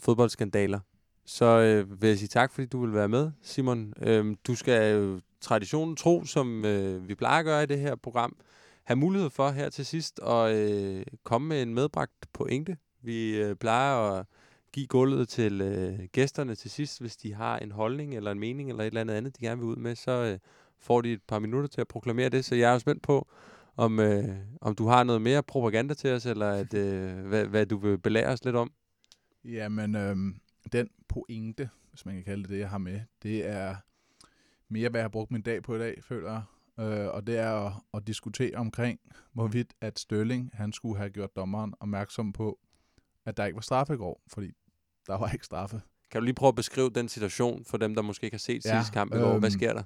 fodboldskandaler, 0.00 0.80
så 1.26 1.44
øh, 1.44 2.02
vil 2.02 2.08
jeg 2.08 2.18
sige 2.18 2.28
tak, 2.28 2.52
fordi 2.52 2.66
du 2.66 2.80
vil 2.80 2.94
være 2.94 3.08
med, 3.08 3.30
Simon. 3.42 3.92
Øh, 4.02 4.36
du 4.46 4.54
skal 4.54 4.94
jo 4.94 5.20
traditionen 5.40 5.96
tro, 5.96 6.24
som 6.24 6.64
øh, 6.64 7.08
vi 7.08 7.14
plejer 7.14 7.38
at 7.38 7.44
gøre 7.44 7.62
i 7.62 7.66
det 7.66 7.78
her 7.78 7.94
program, 7.94 8.36
have 8.84 8.96
mulighed 8.96 9.30
for 9.30 9.50
her 9.50 9.68
til 9.68 9.86
sidst 9.86 10.20
at 10.26 10.56
øh, 10.56 11.04
komme 11.24 11.48
med 11.48 11.62
en 11.62 11.74
medbragt 11.74 12.26
pointe. 12.32 12.76
Vi 13.02 13.36
øh, 13.36 13.56
plejer 13.56 13.94
at 13.96 14.26
give 14.76 14.86
gulvet 14.86 15.28
til 15.28 15.60
øh, 15.60 15.98
gæsterne 16.12 16.54
til 16.54 16.70
sidst, 16.70 17.00
hvis 17.00 17.16
de 17.16 17.34
har 17.34 17.58
en 17.58 17.72
holdning 17.72 18.16
eller 18.16 18.30
en 18.30 18.38
mening 18.38 18.68
eller 18.68 18.82
et 18.82 18.86
eller 18.86 19.00
andet 19.00 19.14
andet, 19.14 19.36
de 19.36 19.46
gerne 19.46 19.60
vil 19.60 19.68
ud 19.68 19.76
med, 19.76 19.94
så 19.94 20.10
øh, 20.10 20.38
får 20.78 21.00
de 21.00 21.12
et 21.12 21.22
par 21.28 21.38
minutter 21.38 21.68
til 21.68 21.80
at 21.80 21.88
proklamere 21.88 22.28
det. 22.28 22.44
Så 22.44 22.54
jeg 22.54 22.68
er 22.68 22.72
jo 22.72 22.78
spændt 22.78 23.02
på, 23.02 23.28
om, 23.76 24.00
øh, 24.00 24.36
om 24.60 24.74
du 24.74 24.86
har 24.86 25.04
noget 25.04 25.22
mere 25.22 25.42
propaganda 25.42 25.94
til 25.94 26.10
os, 26.10 26.26
eller 26.26 26.50
at, 26.50 26.74
øh, 26.84 27.26
hvad, 27.26 27.46
hvad 27.46 27.66
du 27.66 27.76
vil 27.76 27.98
belære 27.98 28.26
os 28.26 28.44
lidt 28.44 28.56
om. 28.56 28.72
Jamen, 29.44 29.94
øhm, 29.96 30.36
den 30.72 30.88
pointe, 31.08 31.70
hvis 31.90 32.06
man 32.06 32.14
kan 32.14 32.24
kalde 32.24 32.42
det 32.42 32.50
det, 32.50 32.58
jeg 32.58 32.70
har 32.70 32.78
med, 32.78 33.00
det 33.22 33.46
er 33.46 33.76
mere, 34.68 34.88
hvad 34.88 35.00
jeg 35.00 35.04
har 35.04 35.08
brugt 35.08 35.30
min 35.30 35.42
dag 35.42 35.62
på 35.62 35.76
i 35.76 35.78
dag, 35.78 36.04
føler 36.04 36.30
jeg. 36.32 36.42
Øh, 36.84 37.14
og 37.14 37.26
det 37.26 37.38
er 37.38 37.50
at, 37.50 37.72
at 37.94 38.06
diskutere 38.06 38.56
omkring, 38.56 39.00
hvorvidt 39.32 39.74
at 39.80 39.98
Stølling, 39.98 40.50
han 40.54 40.72
skulle 40.72 40.98
have 40.98 41.10
gjort 41.10 41.36
dommeren 41.36 41.74
opmærksom 41.80 42.32
på, 42.32 42.58
at 43.24 43.36
der 43.36 43.44
ikke 43.44 43.56
var 43.56 43.60
straffe 43.60 43.94
i 43.94 43.96
går, 43.96 44.22
fordi 44.28 44.52
der 45.06 45.18
var 45.18 45.30
ikke 45.30 45.44
straffe. 45.44 45.80
Kan 46.10 46.20
du 46.20 46.24
lige 46.24 46.34
prøve 46.34 46.48
at 46.48 46.54
beskrive 46.54 46.90
den 46.90 47.08
situation 47.08 47.64
for 47.64 47.76
dem, 47.76 47.94
der 47.94 48.02
måske 48.02 48.24
ikke 48.24 48.34
har 48.34 48.38
set 48.38 48.64
Ja, 48.64 48.76
ja, 48.76 48.82
kamp 48.92 49.14
i 49.14 49.18
går? 49.18 49.38
Hvad 49.38 49.50
øhm, 49.50 49.50
sker 49.50 49.72
der? 49.72 49.82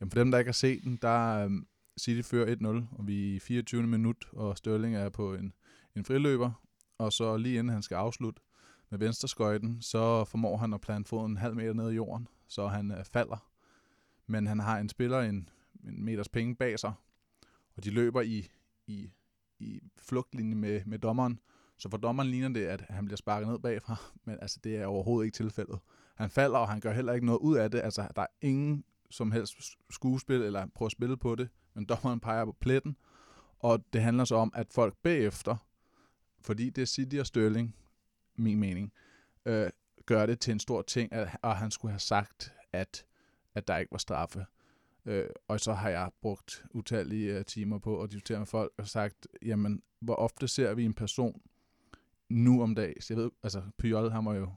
Jamen 0.00 0.10
for 0.10 0.18
dem, 0.18 0.30
der 0.30 0.38
ikke 0.38 0.48
har 0.48 0.52
set 0.52 0.82
den, 0.84 0.98
der 1.02 1.46
um, 1.46 1.66
City 2.00 2.28
fører 2.28 2.56
1-0, 2.56 2.98
og 2.98 3.06
vi 3.06 3.32
er 3.32 3.36
i 3.36 3.38
24. 3.38 3.82
minut, 3.82 4.28
og 4.32 4.58
Størling 4.58 4.96
er 4.96 5.08
på 5.08 5.34
en, 5.34 5.52
en 5.96 6.04
friløber, 6.04 6.52
og 6.98 7.12
så 7.12 7.36
lige 7.36 7.58
inden 7.58 7.72
han 7.72 7.82
skal 7.82 7.94
afslutte 7.94 8.42
med 8.90 8.98
venstreskøjten, 8.98 9.82
så 9.82 10.24
formår 10.24 10.56
han 10.56 10.74
at 10.74 10.80
plante 10.80 11.08
foden 11.08 11.30
en 11.30 11.36
halv 11.36 11.54
meter 11.54 11.72
ned 11.72 11.90
i 11.90 11.94
jorden, 11.94 12.28
så 12.48 12.66
han 12.66 12.90
uh, 12.90 12.96
falder. 13.12 13.50
Men 14.26 14.46
han 14.46 14.60
har 14.60 14.78
en 14.78 14.88
spiller 14.88 15.20
en, 15.20 15.48
en 15.84 16.04
meters 16.04 16.28
penge 16.28 16.56
bag 16.56 16.78
sig, 16.78 16.92
og 17.76 17.84
de 17.84 17.90
løber 17.90 18.20
i, 18.20 18.48
i, 18.86 19.10
i 19.58 19.80
flugtlinje 19.98 20.54
med, 20.54 20.80
med 20.86 20.98
dommeren, 20.98 21.38
så 21.78 21.88
for 21.90 21.96
dommeren 21.96 22.28
ligner 22.28 22.48
det, 22.48 22.66
at 22.66 22.80
han 22.80 23.04
bliver 23.04 23.16
sparket 23.16 23.48
ned 23.48 23.58
bagfra, 23.58 23.96
men 24.24 24.38
altså, 24.42 24.60
det 24.64 24.76
er 24.76 24.86
overhovedet 24.86 25.26
ikke 25.26 25.36
tilfældet. 25.36 25.78
Han 26.14 26.30
falder, 26.30 26.58
og 26.58 26.68
han 26.68 26.80
gør 26.80 26.92
heller 26.92 27.12
ikke 27.12 27.26
noget 27.26 27.38
ud 27.38 27.56
af 27.56 27.70
det. 27.70 27.80
Altså, 27.80 28.08
der 28.16 28.22
er 28.22 28.26
ingen 28.40 28.84
som 29.10 29.32
helst 29.32 29.54
skuespil, 29.90 30.42
eller 30.42 30.66
prøver 30.74 30.88
at 30.88 30.92
spille 30.92 31.16
på 31.16 31.34
det, 31.34 31.48
men 31.74 31.84
dommeren 31.84 32.20
peger 32.20 32.44
på 32.44 32.56
pletten, 32.60 32.96
og 33.58 33.84
det 33.92 34.02
handler 34.02 34.24
så 34.24 34.34
om, 34.34 34.52
at 34.54 34.66
folk 34.72 34.96
bagefter, 35.02 35.56
fordi 36.40 36.70
det 36.70 36.82
er 36.82 36.86
City 36.86 37.16
og 37.16 37.26
Sterling, 37.26 37.76
min 38.36 38.60
mening, 38.60 38.92
øh, 39.44 39.70
gør 40.06 40.26
det 40.26 40.40
til 40.40 40.52
en 40.52 40.60
stor 40.60 40.82
ting, 40.82 41.12
at, 41.12 41.38
at 41.42 41.56
han 41.56 41.70
skulle 41.70 41.92
have 41.92 42.00
sagt, 42.00 42.52
at, 42.72 43.04
at 43.54 43.68
der 43.68 43.76
ikke 43.76 43.92
var 43.92 43.98
straffe. 43.98 44.46
Øh, 45.06 45.28
og 45.48 45.60
så 45.60 45.72
har 45.72 45.88
jeg 45.88 46.10
brugt 46.22 46.64
utallige 46.70 47.38
øh, 47.38 47.44
timer 47.44 47.78
på 47.78 48.02
at 48.02 48.10
diskutere 48.10 48.38
med 48.38 48.46
folk 48.46 48.72
og 48.78 48.88
sagt, 48.88 49.28
jamen, 49.42 49.82
hvor 50.00 50.14
ofte 50.14 50.48
ser 50.48 50.74
vi 50.74 50.84
en 50.84 50.94
person 50.94 51.42
nu 52.28 52.62
om 52.62 52.74
dags? 52.74 53.10
Jeg 53.10 53.18
ved, 53.18 53.30
altså, 53.42 53.62
Pyol, 53.78 54.10
han 54.10 54.24
var 54.24 54.34
jo 54.34 54.52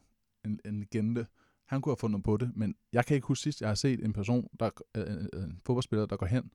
en, 0.45 0.59
en 0.65 0.79
legende. 0.79 1.25
Han 1.65 1.81
kunne 1.81 1.91
have 1.91 1.97
fundet 1.99 2.23
på 2.23 2.37
det, 2.37 2.51
men 2.55 2.75
jeg 2.93 3.05
kan 3.05 3.15
ikke 3.15 3.27
huske 3.27 3.43
sidst, 3.43 3.61
jeg 3.61 3.69
har 3.69 3.75
set 3.75 4.05
en 4.05 4.13
person, 4.13 4.47
der, 4.59 4.69
øh, 4.97 5.03
øh, 5.07 5.25
øh 5.33 5.43
en 5.43 5.61
fodboldspiller, 5.65 6.05
der 6.05 6.17
går 6.17 6.25
hen 6.25 6.51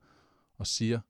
og 0.58 0.66
siger, 0.66 1.00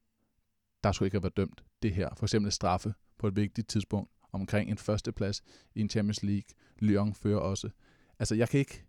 der 0.85 0.93
skulle 0.93 1.07
ikke 1.07 1.15
have 1.15 1.23
været 1.23 1.37
dømt 1.37 1.65
det 1.83 1.95
her. 1.95 2.09
For 2.17 2.27
eksempel 2.27 2.53
straffe 2.53 2.95
på 3.19 3.29
et 3.29 3.37
vigtigt 3.37 3.69
tidspunkt 3.69 4.11
omkring 4.33 4.71
en 4.71 4.79
førsteplads 4.79 5.43
i 5.75 5.81
en 5.81 5.91
Champions 5.91 6.23
League. 6.23 6.45
Lyon 6.79 7.15
fører 7.15 7.39
også. 7.39 7.71
Altså, 8.19 8.35
jeg 8.35 8.49
kan 8.49 8.61
ikke, 8.61 8.85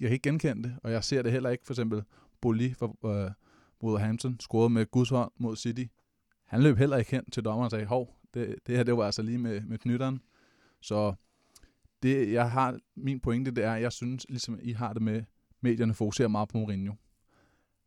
jeg 0.00 0.08
kan 0.08 0.14
ikke 0.14 0.28
genkende 0.28 0.62
det, 0.62 0.76
og 0.82 0.92
jeg 0.92 1.04
ser 1.04 1.22
det 1.22 1.32
heller 1.32 1.50
ikke. 1.50 1.66
For 1.66 1.72
eksempel 1.72 2.02
Boli 2.40 2.74
for 2.74 3.06
øh, 3.06 3.30
Wolverhampton 3.82 4.40
scorede 4.40 4.70
med 4.70 4.90
Guds 4.90 5.08
hånd 5.08 5.32
mod 5.36 5.56
City. 5.56 5.84
Han 6.44 6.62
løb 6.62 6.76
heller 6.76 6.96
ikke 6.96 7.10
hen 7.10 7.30
til 7.30 7.44
dommeren 7.44 7.64
og 7.64 7.70
sagde, 7.70 7.86
hov, 7.86 8.16
det, 8.34 8.56
det 8.66 8.76
her 8.76 8.82
det 8.82 8.96
var 8.96 9.06
altså 9.06 9.22
lige 9.22 9.38
med, 9.38 9.60
med 9.60 9.78
knytteren. 9.78 10.20
Så 10.82 11.14
det, 12.02 12.32
jeg 12.32 12.50
har, 12.50 12.78
min 12.94 13.20
pointe, 13.20 13.50
det 13.50 13.64
er, 13.64 13.74
at 13.74 13.82
jeg 13.82 13.92
synes, 13.92 14.26
ligesom 14.28 14.58
I 14.62 14.72
har 14.72 14.92
det 14.92 15.02
med, 15.02 15.22
medierne 15.60 15.94
fokuserer 15.94 16.28
meget 16.28 16.48
på 16.48 16.58
Mourinho. 16.58 16.94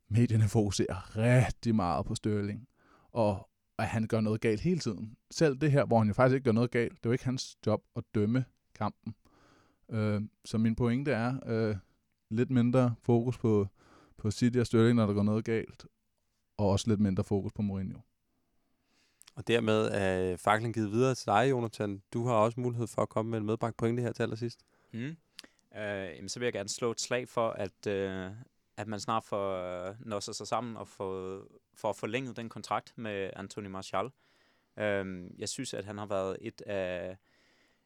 Medierne 0.09 0.47
fokuserer 0.47 1.17
rigtig 1.17 1.75
meget 1.75 2.05
på 2.05 2.15
Sterling. 2.15 2.67
Og 3.11 3.49
at 3.77 3.87
han 3.87 4.07
gør 4.07 4.21
noget 4.21 4.41
galt 4.41 4.61
hele 4.61 4.79
tiden. 4.79 5.17
Selv 5.31 5.57
det 5.57 5.71
her, 5.71 5.85
hvor 5.85 5.97
han 5.97 6.07
jo 6.07 6.13
faktisk 6.13 6.35
ikke 6.35 6.45
gør 6.45 6.51
noget 6.51 6.71
galt, 6.71 6.91
det 6.91 7.05
er 7.05 7.09
jo 7.09 7.11
ikke 7.11 7.25
hans 7.25 7.57
job 7.65 7.83
at 7.95 8.03
dømme 8.15 8.45
kampen. 8.75 9.15
Øh, 9.91 10.21
så 10.45 10.57
min 10.57 10.75
pointe 10.75 11.11
er 11.11 11.39
øh, 11.45 11.75
lidt 12.29 12.49
mindre 12.49 12.95
fokus 13.01 13.37
på, 13.37 13.67
på 14.17 14.31
City 14.31 14.57
og 14.57 14.67
Sterling, 14.67 14.95
når 14.95 15.05
der 15.05 15.13
går 15.13 15.23
noget 15.23 15.45
galt, 15.45 15.85
og 16.57 16.69
også 16.69 16.89
lidt 16.89 16.99
mindre 16.99 17.23
fokus 17.23 17.53
på 17.53 17.61
Mourinho. 17.61 17.99
Og 19.35 19.47
dermed 19.47 19.89
er 19.91 20.31
øh, 20.31 20.37
faklen 20.37 20.73
givet 20.73 20.91
videre 20.91 21.15
til 21.15 21.25
dig, 21.25 21.49
Jonathan. 21.49 22.01
Du 22.13 22.27
har 22.27 22.33
også 22.33 22.59
mulighed 22.59 22.87
for 22.87 23.01
at 23.01 23.09
komme 23.09 23.31
med 23.31 23.39
en 23.39 23.45
medbragt 23.45 23.77
pointe 23.77 24.01
her 24.01 24.11
til 24.11 24.23
allersidst. 24.23 24.59
Mm. 24.91 25.17
Øh, 25.75 26.15
jamen, 26.15 26.29
så 26.29 26.39
vil 26.39 26.45
jeg 26.45 26.53
gerne 26.53 26.69
slå 26.69 26.91
et 26.91 27.01
slag 27.01 27.29
for, 27.29 27.49
at, 27.49 27.87
øh, 27.87 28.31
at 28.77 28.87
man 28.87 28.99
snart 28.99 29.23
får 29.23 29.55
øh, 29.55 29.95
nået 29.99 30.23
sig 30.23 30.47
sammen 30.47 30.77
og 30.77 30.87
får, 30.87 31.41
får 31.73 31.93
forlænget 31.93 32.37
den 32.37 32.49
kontrakt 32.49 32.97
med 32.97 33.29
Anthony 33.35 33.67
Martial. 33.67 34.09
Øh, 34.77 35.23
jeg 35.37 35.49
synes, 35.49 35.73
at 35.73 35.85
han 35.85 35.97
har 35.97 36.05
været 36.05 36.37
et 36.41 36.61
af, 36.61 37.17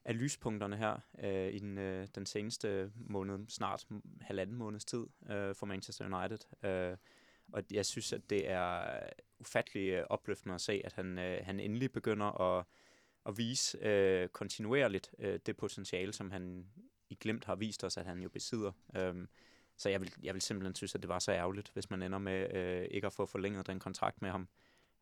af 0.04 0.18
lyspunkterne 0.18 0.76
her 0.76 1.00
øh, 1.22 1.54
i 1.54 1.58
den, 1.58 1.78
øh, 1.78 2.06
den 2.14 2.26
seneste 2.26 2.90
måned, 2.96 3.38
snart 3.48 3.86
halvanden 4.20 4.56
måneds 4.56 4.84
tid 4.84 5.06
øh, 5.30 5.54
for 5.54 5.66
Manchester 5.66 6.16
United. 6.16 6.68
Øh, 6.70 6.96
og 7.52 7.62
jeg 7.70 7.86
synes, 7.86 8.12
at 8.12 8.30
det 8.30 8.50
er 8.50 9.00
ufattelig 9.38 9.88
øh, 9.88 10.06
opløftende 10.10 10.54
at 10.54 10.60
se, 10.60 10.82
at 10.84 10.92
han, 10.92 11.18
øh, 11.18 11.44
han 11.44 11.60
endelig 11.60 11.92
begynder 11.92 12.40
at, 12.40 12.64
at 13.26 13.38
vise 13.38 13.78
øh, 13.78 14.28
kontinuerligt 14.28 15.14
øh, 15.18 15.40
det 15.46 15.56
potentiale, 15.56 16.12
som 16.12 16.30
han 16.30 16.66
i 17.10 17.14
glemt 17.20 17.44
har 17.44 17.54
vist 17.54 17.84
os, 17.84 17.96
at 17.96 18.04
han 18.04 18.22
jo 18.22 18.28
besidder. 18.28 18.72
Øhm, 18.96 19.28
så 19.76 19.88
jeg 19.88 20.00
vil, 20.00 20.12
jeg 20.22 20.34
vil 20.34 20.42
simpelthen 20.42 20.74
synes, 20.74 20.94
at 20.94 21.02
det 21.02 21.08
var 21.08 21.18
så 21.18 21.32
ærgerligt, 21.32 21.70
hvis 21.72 21.90
man 21.90 22.02
ender 22.02 22.18
med 22.18 22.54
øh, 22.54 22.86
ikke 22.90 23.06
at 23.06 23.12
få 23.12 23.26
forlænget 23.26 23.66
den 23.66 23.80
kontrakt 23.80 24.22
med 24.22 24.30
ham. 24.30 24.48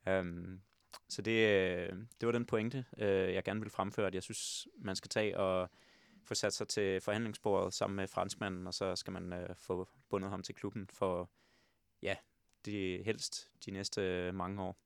Øhm, 0.09 0.61
så 1.09 1.23
det, 1.23 1.49
øh, 1.49 1.93
det 2.21 2.27
var 2.27 2.33
den 2.33 2.47
pointe, 2.47 2.85
øh, 2.99 3.35
jeg 3.35 3.45
gerne 3.45 3.61
vil 3.61 3.71
fremføre, 3.71 4.07
at 4.07 4.15
jeg 4.15 4.23
synes, 4.23 4.69
man 4.79 4.97
skal 4.97 5.09
tage 5.09 5.39
og 5.39 5.71
få 6.25 6.35
sat 6.35 6.53
sig 6.53 6.69
til 6.69 7.01
forhandlingsbordet 7.01 7.75
sammen 7.75 7.97
med 7.97 8.07
franskmanden, 8.07 8.67
og 8.67 8.75
så 8.75 8.97
skal 8.97 9.13
man 9.13 9.33
øh, 9.33 9.57
få 9.57 9.89
bundet 10.09 10.31
ham 10.31 10.43
til 10.43 10.55
klubben 10.55 10.89
for, 10.93 11.31
ja, 12.03 12.17
de, 12.67 13.03
helst 13.05 13.51
de 13.67 13.71
næste 13.71 14.33
mange 14.33 14.63
år. 14.63 14.77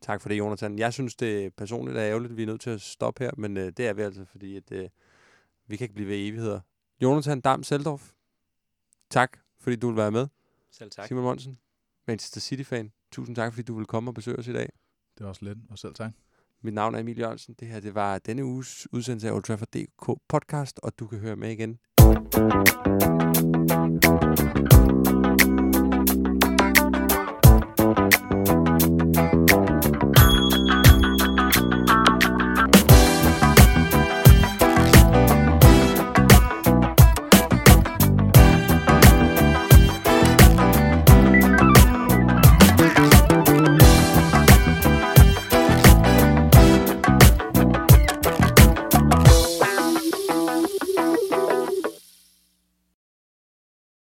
Tak 0.00 0.20
for 0.20 0.28
det, 0.28 0.38
Jonathan. 0.38 0.78
Jeg 0.78 0.92
synes, 0.92 1.14
det 1.14 1.54
personligt 1.54 1.98
er 1.98 2.04
ærgerligt, 2.04 2.30
at 2.30 2.36
vi 2.36 2.42
er 2.42 2.46
nødt 2.46 2.60
til 2.60 2.70
at 2.70 2.80
stoppe 2.80 3.24
her, 3.24 3.30
men 3.36 3.56
øh, 3.56 3.72
det 3.76 3.86
er 3.86 3.92
vi 3.92 4.02
altså, 4.02 4.24
fordi 4.24 4.56
at, 4.56 4.72
øh, 4.72 4.88
vi 5.66 5.76
kan 5.76 5.84
ikke 5.84 5.94
blive 5.94 6.08
ved 6.08 6.16
evigheder. 6.16 6.60
Jonathan 7.02 7.40
Dam 7.40 7.62
Seldorf, 7.62 8.12
tak, 9.10 9.38
fordi 9.60 9.76
du 9.76 9.88
vil 9.88 9.96
være 9.96 10.10
med. 10.10 10.26
Selv 10.70 10.90
tak. 10.90 11.08
Simon 11.08 11.24
Monsen, 11.24 11.58
Manchester 12.06 12.40
City-fan, 12.40 12.92
tusind 13.12 13.36
tak, 13.36 13.52
fordi 13.52 13.62
du 13.62 13.76
vil 13.76 13.86
komme 13.86 14.10
og 14.10 14.14
besøge 14.14 14.38
os 14.38 14.46
i 14.46 14.52
dag. 14.52 14.72
Det 15.18 15.24
er 15.24 15.28
også 15.28 15.44
lidt, 15.44 15.58
og 15.70 15.78
selv 15.78 15.94
tak. 15.94 16.12
Mit 16.62 16.74
navn 16.74 16.94
er 16.94 16.98
Emil 16.98 17.18
Jørgensen. 17.18 17.54
Det 17.60 17.68
her 17.68 17.80
det 17.80 17.94
var 17.94 18.18
denne 18.18 18.44
uges 18.44 18.92
udsendelse 18.92 19.28
af 19.28 19.32
Old 19.32 19.42
Trafford 19.42 19.68
DK 19.68 20.20
podcast, 20.28 20.80
og 20.82 20.98
du 20.98 21.06
kan 21.06 21.18
høre 21.18 21.36
med 21.36 21.50
igen 21.50 21.78